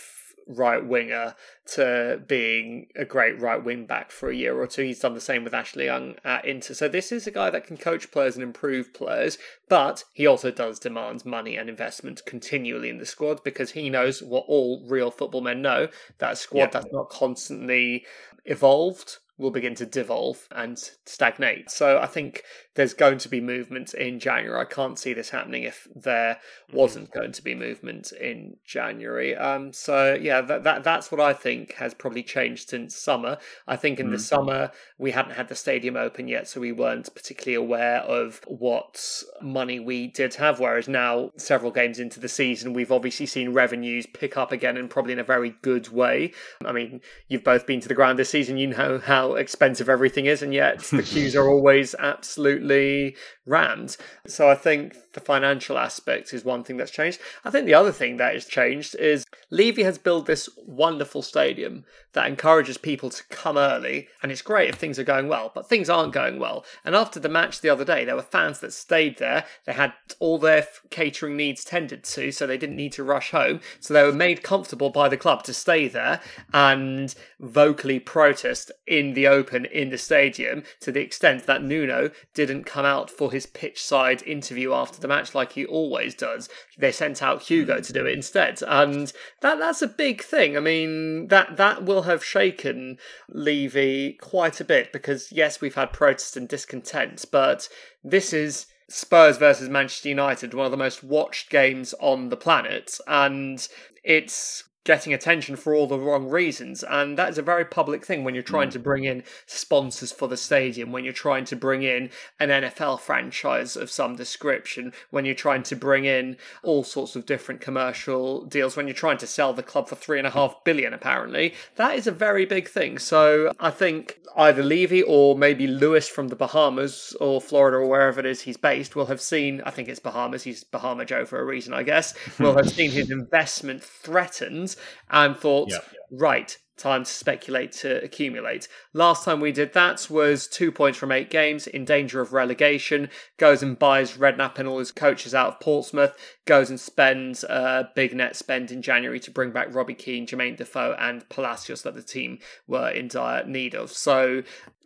right 0.48 0.86
winger 0.86 1.34
to 1.66 2.22
being 2.28 2.86
a 2.94 3.04
great 3.04 3.40
right 3.40 3.62
wing 3.64 3.84
back 3.84 4.12
for 4.12 4.30
a 4.30 4.34
year 4.34 4.56
or 4.56 4.66
two. 4.66 4.82
He's 4.82 5.00
done 5.00 5.14
the 5.14 5.20
same 5.20 5.42
with 5.42 5.54
Ashley 5.54 5.86
Young 5.86 6.14
at 6.24 6.44
Inter. 6.44 6.74
So 6.74 6.88
this 6.88 7.10
is 7.10 7.26
a 7.26 7.32
guy 7.32 7.50
that 7.50 7.66
can 7.66 7.76
coach 7.76 8.10
players 8.12 8.36
and 8.36 8.44
improve 8.44 8.94
players, 8.94 9.38
but 9.68 10.04
he 10.12 10.26
also 10.26 10.52
does 10.52 10.78
demand 10.78 11.26
money 11.26 11.56
and 11.56 11.68
investment 11.68 12.22
continually 12.26 12.88
in 12.88 12.98
the 12.98 13.06
squad 13.06 13.42
because 13.42 13.72
he 13.72 13.90
knows 13.90 14.22
what 14.22 14.44
all 14.46 14.84
real 14.88 15.10
football 15.10 15.40
men 15.40 15.62
know 15.62 15.88
that 16.18 16.32
a 16.32 16.36
squad 16.36 16.70
that's 16.72 16.92
not 16.92 17.10
constantly 17.10 18.06
evolved 18.44 19.18
will 19.38 19.50
begin 19.50 19.74
to 19.76 19.86
devolve 19.86 20.48
and 20.50 20.78
stagnate. 21.04 21.70
So 21.70 21.98
I 21.98 22.06
think 22.06 22.42
there's 22.76 22.94
going 22.94 23.18
to 23.18 23.28
be 23.28 23.40
movement 23.40 23.94
in 23.94 24.20
January. 24.20 24.60
I 24.60 24.64
can't 24.64 24.98
see 24.98 25.14
this 25.14 25.30
happening 25.30 25.64
if 25.64 25.88
there 25.96 26.38
wasn't 26.72 27.10
going 27.10 27.32
to 27.32 27.42
be 27.42 27.54
movement 27.54 28.12
in 28.12 28.56
January. 28.64 29.34
Um, 29.34 29.72
so 29.72 30.14
yeah, 30.14 30.42
that, 30.42 30.62
that 30.64 30.84
that's 30.84 31.10
what 31.10 31.20
I 31.20 31.32
think 31.32 31.72
has 31.74 31.94
probably 31.94 32.22
changed 32.22 32.68
since 32.68 32.94
summer. 32.94 33.38
I 33.66 33.76
think 33.76 33.98
in 33.98 34.08
mm. 34.08 34.12
the 34.12 34.18
summer 34.18 34.70
we 34.98 35.10
hadn't 35.10 35.32
had 35.32 35.48
the 35.48 35.54
stadium 35.54 35.96
open 35.96 36.28
yet, 36.28 36.48
so 36.48 36.60
we 36.60 36.70
weren't 36.70 37.12
particularly 37.14 37.54
aware 37.54 38.00
of 38.00 38.42
what 38.46 39.22
money 39.40 39.80
we 39.80 40.08
did 40.08 40.34
have. 40.34 40.60
Whereas 40.60 40.86
now, 40.86 41.32
several 41.38 41.72
games 41.72 41.98
into 41.98 42.20
the 42.20 42.28
season, 42.28 42.74
we've 42.74 42.92
obviously 42.92 43.26
seen 43.26 43.54
revenues 43.54 44.06
pick 44.06 44.36
up 44.36 44.52
again, 44.52 44.76
and 44.76 44.90
probably 44.90 45.14
in 45.14 45.18
a 45.18 45.24
very 45.24 45.54
good 45.62 45.88
way. 45.88 46.32
I 46.64 46.72
mean, 46.72 47.00
you've 47.28 47.44
both 47.44 47.66
been 47.66 47.80
to 47.80 47.88
the 47.88 47.94
ground 47.94 48.18
this 48.18 48.30
season. 48.30 48.58
You 48.58 48.68
know 48.68 48.98
how 49.02 49.34
expensive 49.34 49.88
everything 49.88 50.26
is, 50.26 50.42
and 50.42 50.52
yet 50.52 50.80
the 50.80 51.02
queues 51.02 51.34
are 51.36 51.48
always 51.48 51.94
absolutely 51.98 52.65
absolutely 52.66 53.16
rammed. 53.46 53.96
So 54.26 54.50
I 54.50 54.54
think 54.54 54.94
the 55.16 55.20
financial 55.20 55.78
aspect 55.78 56.34
is 56.34 56.44
one 56.44 56.62
thing 56.62 56.76
that's 56.76 56.90
changed. 56.90 57.18
I 57.42 57.50
think 57.50 57.64
the 57.64 57.74
other 57.74 57.90
thing 57.90 58.18
that 58.18 58.34
has 58.34 58.44
changed 58.44 58.94
is 58.96 59.24
Levy 59.50 59.82
has 59.82 59.96
built 59.96 60.26
this 60.26 60.48
wonderful 60.66 61.22
stadium 61.22 61.86
that 62.12 62.26
encourages 62.26 62.76
people 62.76 63.08
to 63.08 63.24
come 63.30 63.56
early, 63.56 64.08
and 64.22 64.30
it's 64.30 64.42
great 64.42 64.68
if 64.68 64.76
things 64.76 64.98
are 64.98 65.04
going 65.04 65.28
well, 65.28 65.52
but 65.54 65.68
things 65.68 65.88
aren't 65.88 66.12
going 66.12 66.38
well. 66.38 66.64
And 66.84 66.94
after 66.94 67.18
the 67.18 67.30
match 67.30 67.60
the 67.60 67.70
other 67.70 67.84
day, 67.84 68.04
there 68.04 68.14
were 68.14 68.22
fans 68.22 68.58
that 68.60 68.74
stayed 68.74 69.16
there. 69.16 69.44
They 69.64 69.72
had 69.72 69.94
all 70.18 70.38
their 70.38 70.66
catering 70.90 71.36
needs 71.36 71.64
tended 71.64 72.04
to, 72.04 72.30
so 72.30 72.46
they 72.46 72.58
didn't 72.58 72.76
need 72.76 72.92
to 72.92 73.04
rush 73.04 73.30
home. 73.30 73.60
So 73.80 73.94
they 73.94 74.02
were 74.02 74.12
made 74.12 74.42
comfortable 74.42 74.90
by 74.90 75.08
the 75.08 75.16
club 75.16 75.44
to 75.44 75.54
stay 75.54 75.88
there 75.88 76.20
and 76.52 77.14
vocally 77.40 77.98
protest 77.98 78.70
in 78.86 79.14
the 79.14 79.26
open 79.26 79.64
in 79.64 79.88
the 79.88 79.98
stadium 79.98 80.62
to 80.80 80.92
the 80.92 81.00
extent 81.00 81.46
that 81.46 81.62
Nuno 81.62 82.10
didn't 82.34 82.64
come 82.64 82.84
out 82.84 83.10
for 83.10 83.32
his 83.32 83.46
pitch 83.46 83.82
side 83.82 84.22
interview 84.22 84.72
after 84.72 85.00
the 85.00 85.05
the 85.06 85.14
match 85.14 85.34
like 85.34 85.52
he 85.52 85.64
always 85.64 86.14
does. 86.14 86.48
They 86.76 86.90
sent 86.90 87.22
out 87.22 87.42
Hugo 87.42 87.80
to 87.80 87.92
do 87.92 88.04
it 88.04 88.12
instead, 88.12 88.60
and 88.66 89.12
that 89.40 89.58
that's 89.58 89.82
a 89.82 89.88
big 89.88 90.22
thing. 90.22 90.56
I 90.56 90.60
mean, 90.60 91.28
that 91.28 91.56
that 91.56 91.84
will 91.84 92.02
have 92.02 92.24
shaken 92.24 92.98
Levy 93.28 94.14
quite 94.20 94.60
a 94.60 94.64
bit 94.64 94.92
because 94.92 95.30
yes, 95.30 95.60
we've 95.60 95.76
had 95.76 95.92
protests 95.92 96.36
and 96.36 96.48
discontent, 96.48 97.24
but 97.30 97.68
this 98.02 98.32
is 98.32 98.66
Spurs 98.88 99.36
versus 99.36 99.68
Manchester 99.68 100.08
United, 100.08 100.54
one 100.54 100.66
of 100.66 100.72
the 100.72 100.76
most 100.76 101.02
watched 101.04 101.50
games 101.50 101.94
on 102.00 102.28
the 102.28 102.36
planet, 102.36 102.98
and 103.06 103.66
it's 104.04 104.64
getting 104.86 105.12
attention 105.12 105.56
for 105.56 105.74
all 105.74 105.86
the 105.86 105.98
wrong 105.98 106.30
reasons. 106.30 106.82
And 106.84 107.18
that 107.18 107.28
is 107.28 107.38
a 107.38 107.42
very 107.42 107.64
public 107.64 108.06
thing 108.06 108.24
when 108.24 108.34
you're 108.34 108.42
trying 108.42 108.68
mm. 108.68 108.72
to 108.72 108.78
bring 108.78 109.04
in 109.04 109.24
sponsors 109.44 110.12
for 110.12 110.28
the 110.28 110.36
stadium, 110.36 110.92
when 110.92 111.04
you're 111.04 111.12
trying 111.12 111.44
to 111.46 111.56
bring 111.56 111.82
in 111.82 112.08
an 112.38 112.48
NFL 112.48 113.00
franchise 113.00 113.76
of 113.76 113.90
some 113.90 114.14
description, 114.14 114.92
when 115.10 115.24
you're 115.24 115.34
trying 115.34 115.64
to 115.64 115.76
bring 115.76 116.04
in 116.04 116.36
all 116.62 116.84
sorts 116.84 117.16
of 117.16 117.26
different 117.26 117.60
commercial 117.60 118.44
deals, 118.44 118.76
when 118.76 118.86
you're 118.86 118.94
trying 118.94 119.18
to 119.18 119.26
sell 119.26 119.52
the 119.52 119.62
club 119.62 119.88
for 119.88 119.96
three 119.96 120.18
and 120.18 120.26
a 120.26 120.30
half 120.30 120.62
billion, 120.64 120.94
apparently. 120.94 121.52
That 121.74 121.96
is 121.96 122.06
a 122.06 122.12
very 122.12 122.46
big 122.46 122.68
thing. 122.68 122.98
So 122.98 123.52
I 123.58 123.70
think 123.70 124.20
either 124.36 124.62
Levy 124.62 125.02
or 125.02 125.36
maybe 125.36 125.66
Lewis 125.66 126.08
from 126.08 126.28
the 126.28 126.36
Bahamas 126.36 127.16
or 127.20 127.40
Florida 127.40 127.78
or 127.78 127.86
wherever 127.86 128.20
it 128.20 128.26
is 128.26 128.42
he's 128.42 128.56
based 128.56 128.94
will 128.94 129.06
have 129.06 129.20
seen, 129.20 129.62
I 129.66 129.70
think 129.70 129.88
it's 129.88 129.98
Bahamas, 129.98 130.44
he's 130.44 130.62
Bahama 130.62 131.04
Joe 131.04 131.24
for 131.24 131.40
a 131.40 131.44
reason, 131.44 131.74
I 131.74 131.82
guess, 131.82 132.14
will 132.38 132.56
have 132.56 132.70
seen 132.70 132.92
his 132.92 133.10
investment 133.20 133.82
threatened 133.82 134.75
and 135.10 135.36
thought, 135.36 135.70
yeah, 135.70 135.78
right, 136.10 136.56
time 136.76 137.04
to 137.04 137.10
speculate 137.10 137.72
to 137.72 138.02
accumulate. 138.04 138.68
Last 138.92 139.24
time 139.24 139.40
we 139.40 139.52
did 139.52 139.72
that 139.72 140.08
was 140.10 140.46
two 140.46 140.70
points 140.70 140.98
from 140.98 141.10
eight 141.10 141.30
games, 141.30 141.66
in 141.66 141.84
danger 141.84 142.20
of 142.20 142.32
relegation. 142.32 143.08
Goes 143.38 143.62
and 143.62 143.78
buys 143.78 144.16
Redknapp 144.16 144.58
and 144.58 144.68
all 144.68 144.78
his 144.78 144.92
coaches 144.92 145.34
out 145.34 145.54
of 145.54 145.60
Portsmouth. 145.60 146.16
Goes 146.44 146.70
and 146.70 146.78
spends 146.78 147.44
a 147.44 147.90
big 147.94 148.14
net 148.14 148.36
spend 148.36 148.70
in 148.70 148.82
January 148.82 149.20
to 149.20 149.30
bring 149.30 149.52
back 149.52 149.74
Robbie 149.74 149.94
Keane, 149.94 150.26
Jermaine 150.26 150.56
Defoe, 150.56 150.94
and 150.98 151.28
Palacios 151.28 151.82
that 151.82 151.94
the 151.94 152.02
team 152.02 152.38
were 152.66 152.90
in 152.90 153.08
dire 153.08 153.44
need 153.46 153.74
of. 153.74 153.90
So, 153.90 154.42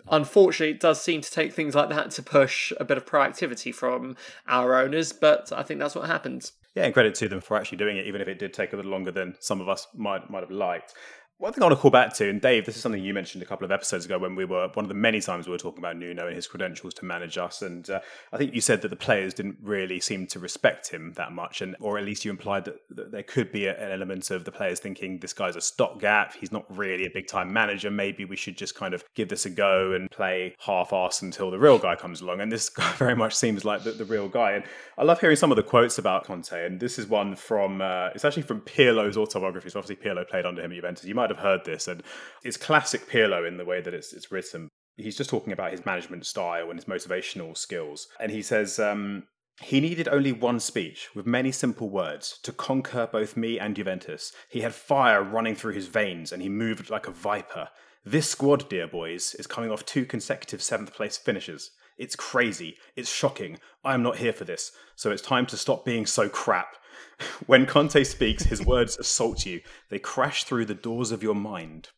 unfortunately, 0.08 0.74
it 0.74 0.80
does 0.80 1.00
seem 1.00 1.20
to 1.22 1.30
take 1.30 1.52
things 1.52 1.74
like 1.74 1.88
that 1.88 2.12
to 2.12 2.22
push 2.22 2.72
a 2.78 2.84
bit 2.84 2.98
of 2.98 3.06
proactivity 3.06 3.74
from 3.74 4.16
our 4.46 4.80
owners, 4.80 5.12
but 5.12 5.52
I 5.52 5.62
think 5.62 5.80
that's 5.80 5.96
what 5.96 6.06
happens. 6.06 6.52
Yeah, 6.74 6.84
and 6.84 6.94
credit 6.94 7.16
to 7.16 7.28
them 7.28 7.40
for 7.40 7.56
actually 7.56 7.78
doing 7.78 7.96
it, 7.96 8.06
even 8.06 8.20
if 8.20 8.28
it 8.28 8.38
did 8.38 8.54
take 8.54 8.72
a 8.72 8.76
little 8.76 8.92
longer 8.92 9.10
than 9.10 9.34
some 9.40 9.60
of 9.60 9.68
us 9.68 9.88
might 9.94 10.30
might 10.30 10.40
have 10.40 10.50
liked. 10.50 10.94
One 11.40 11.54
thing 11.54 11.62
I 11.62 11.68
want 11.68 11.78
to 11.78 11.80
call 11.80 11.90
back 11.90 12.12
to, 12.16 12.28
and 12.28 12.38
Dave, 12.38 12.66
this 12.66 12.76
is 12.76 12.82
something 12.82 13.02
you 13.02 13.14
mentioned 13.14 13.42
a 13.42 13.46
couple 13.46 13.64
of 13.64 13.72
episodes 13.72 14.04
ago 14.04 14.18
when 14.18 14.34
we 14.34 14.44
were 14.44 14.68
one 14.74 14.84
of 14.84 14.90
the 14.90 14.94
many 14.94 15.22
times 15.22 15.46
we 15.46 15.52
were 15.52 15.58
talking 15.58 15.78
about 15.78 15.96
Nuno 15.96 16.26
and 16.26 16.36
his 16.36 16.46
credentials 16.46 16.92
to 16.92 17.06
manage 17.06 17.38
us, 17.38 17.62
and 17.62 17.88
uh, 17.88 18.00
I 18.30 18.36
think 18.36 18.54
you 18.54 18.60
said 18.60 18.82
that 18.82 18.88
the 18.88 18.96
players 18.96 19.32
didn't 19.32 19.56
really 19.62 20.00
seem 20.00 20.26
to 20.26 20.38
respect 20.38 20.90
him 20.90 21.14
that 21.16 21.32
much, 21.32 21.62
and 21.62 21.76
or 21.80 21.96
at 21.96 22.04
least 22.04 22.26
you 22.26 22.30
implied 22.30 22.66
that, 22.66 22.82
that 22.90 23.10
there 23.10 23.22
could 23.22 23.50
be 23.52 23.64
a, 23.64 23.82
an 23.82 23.90
element 23.90 24.30
of 24.30 24.44
the 24.44 24.52
players 24.52 24.80
thinking 24.80 25.18
this 25.20 25.32
guy's 25.32 25.56
a 25.56 25.62
stopgap, 25.62 26.34
he's 26.34 26.52
not 26.52 26.66
really 26.76 27.06
a 27.06 27.10
big 27.10 27.26
time 27.26 27.50
manager. 27.50 27.90
Maybe 27.90 28.26
we 28.26 28.36
should 28.36 28.58
just 28.58 28.74
kind 28.74 28.92
of 28.92 29.02
give 29.14 29.30
this 29.30 29.46
a 29.46 29.50
go 29.50 29.92
and 29.92 30.10
play 30.10 30.54
half-ass 30.58 31.22
until 31.22 31.50
the 31.50 31.58
real 31.58 31.78
guy 31.78 31.96
comes 31.96 32.20
along. 32.20 32.42
And 32.42 32.52
this 32.52 32.68
guy 32.68 32.92
very 32.96 33.16
much 33.16 33.34
seems 33.34 33.64
like 33.64 33.82
the, 33.82 33.92
the 33.92 34.04
real 34.04 34.28
guy. 34.28 34.52
And 34.52 34.64
I 34.98 35.04
love 35.04 35.18
hearing 35.20 35.36
some 35.36 35.50
of 35.50 35.56
the 35.56 35.62
quotes 35.62 35.96
about 35.96 36.24
Conte, 36.24 36.52
and 36.52 36.78
this 36.78 36.98
is 36.98 37.06
one 37.06 37.34
from 37.34 37.80
uh, 37.80 38.10
it's 38.14 38.26
actually 38.26 38.42
from 38.42 38.60
Pirlo's 38.60 39.16
autobiography. 39.16 39.70
So 39.70 39.78
obviously 39.78 40.04
Pirlo 40.04 40.28
played 40.28 40.44
under 40.44 40.62
him 40.62 40.70
at 40.70 40.74
Juventus. 40.74 41.06
You 41.06 41.14
might 41.14 41.29
have 41.30 41.38
heard 41.38 41.64
this 41.64 41.88
and 41.88 42.02
it's 42.44 42.56
classic 42.56 43.08
Pirlo 43.08 43.46
in 43.46 43.56
the 43.56 43.64
way 43.64 43.80
that 43.80 43.94
it's, 43.94 44.12
it's 44.12 44.30
written. 44.30 44.68
He's 44.96 45.16
just 45.16 45.30
talking 45.30 45.52
about 45.52 45.72
his 45.72 45.86
management 45.86 46.26
style 46.26 46.70
and 46.70 46.78
his 46.78 46.84
motivational 46.84 47.56
skills. 47.56 48.08
And 48.18 48.30
he 48.30 48.42
says, 48.42 48.78
um, 48.78 49.24
he 49.62 49.80
needed 49.80 50.08
only 50.08 50.32
one 50.32 50.58
speech 50.58 51.08
with 51.14 51.26
many 51.26 51.52
simple 51.52 51.90
words 51.90 52.38
to 52.42 52.52
conquer 52.52 53.06
both 53.06 53.36
me 53.36 53.58
and 53.58 53.76
Juventus. 53.76 54.32
He 54.48 54.62
had 54.62 54.74
fire 54.74 55.22
running 55.22 55.54
through 55.54 55.74
his 55.74 55.86
veins 55.86 56.32
and 56.32 56.42
he 56.42 56.48
moved 56.48 56.90
like 56.90 57.06
a 57.06 57.12
viper. 57.12 57.68
This 58.04 58.28
squad, 58.28 58.68
dear 58.70 58.86
boys, 58.86 59.34
is 59.38 59.46
coming 59.46 59.70
off 59.70 59.84
two 59.84 60.06
consecutive 60.06 60.62
seventh 60.62 60.94
place 60.94 61.18
finishes. 61.18 61.70
It's 61.98 62.16
crazy. 62.16 62.78
It's 62.96 63.12
shocking. 63.12 63.58
I 63.84 63.92
am 63.92 64.02
not 64.02 64.16
here 64.16 64.32
for 64.32 64.44
this. 64.44 64.72
So 64.96 65.10
it's 65.10 65.20
time 65.20 65.44
to 65.46 65.58
stop 65.58 65.84
being 65.84 66.06
so 66.06 66.30
crap. 66.30 66.76
When 67.46 67.66
Conte 67.66 68.02
speaks, 68.04 68.44
his 68.44 68.64
words 68.64 68.96
assault 68.98 69.44
you. 69.44 69.60
They 69.90 69.98
crash 69.98 70.44
through 70.44 70.64
the 70.64 70.74
doors 70.74 71.12
of 71.12 71.22
your 71.22 71.34
mind. 71.34 71.88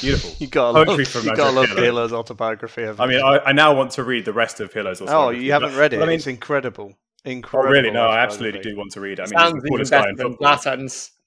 Beautiful. 0.00 0.30
You 0.38 0.46
got 0.46 0.74
Poetry 0.74 0.96
love, 0.98 1.08
from 1.08 1.24
you 1.24 1.30
Andrew 1.30 1.44
got 1.44 1.54
love 1.54 1.66
Pirlo. 1.66 1.76
Pirlo's 1.76 2.12
autobiography. 2.12 2.86
I 2.86 3.06
mean. 3.06 3.22
I, 3.22 3.38
I 3.46 3.52
now 3.52 3.74
want 3.74 3.92
to 3.92 4.04
read 4.04 4.24
the 4.24 4.32
rest 4.32 4.60
of 4.60 4.72
Pirlo's 4.72 5.00
oh, 5.02 5.30
you 5.30 5.52
haven't 5.52 5.76
read 5.76 5.92
it? 5.92 6.02
I 6.02 6.06
mean, 6.06 6.16
it's 6.16 6.26
incredible. 6.26 6.92
oh, 6.94 7.30
Incredible. 7.30 7.72
really? 7.72 7.90
No, 7.90 8.06
I 8.06 8.20
absolutely 8.20 8.60
do 8.60 8.76
want 8.76 8.92
to 8.92 9.00
read 9.00 9.18
it. 9.18 9.22
I 9.22 9.24
mean, 9.24 9.32
he's 9.32 9.40
Sounds 9.40 9.62
the 9.62 9.66
even 9.66 9.68
coolest 9.70 9.90
guy 9.90 9.98
better 9.98 10.10
in 10.10 10.16
than 10.16 10.26
football. 10.32 10.48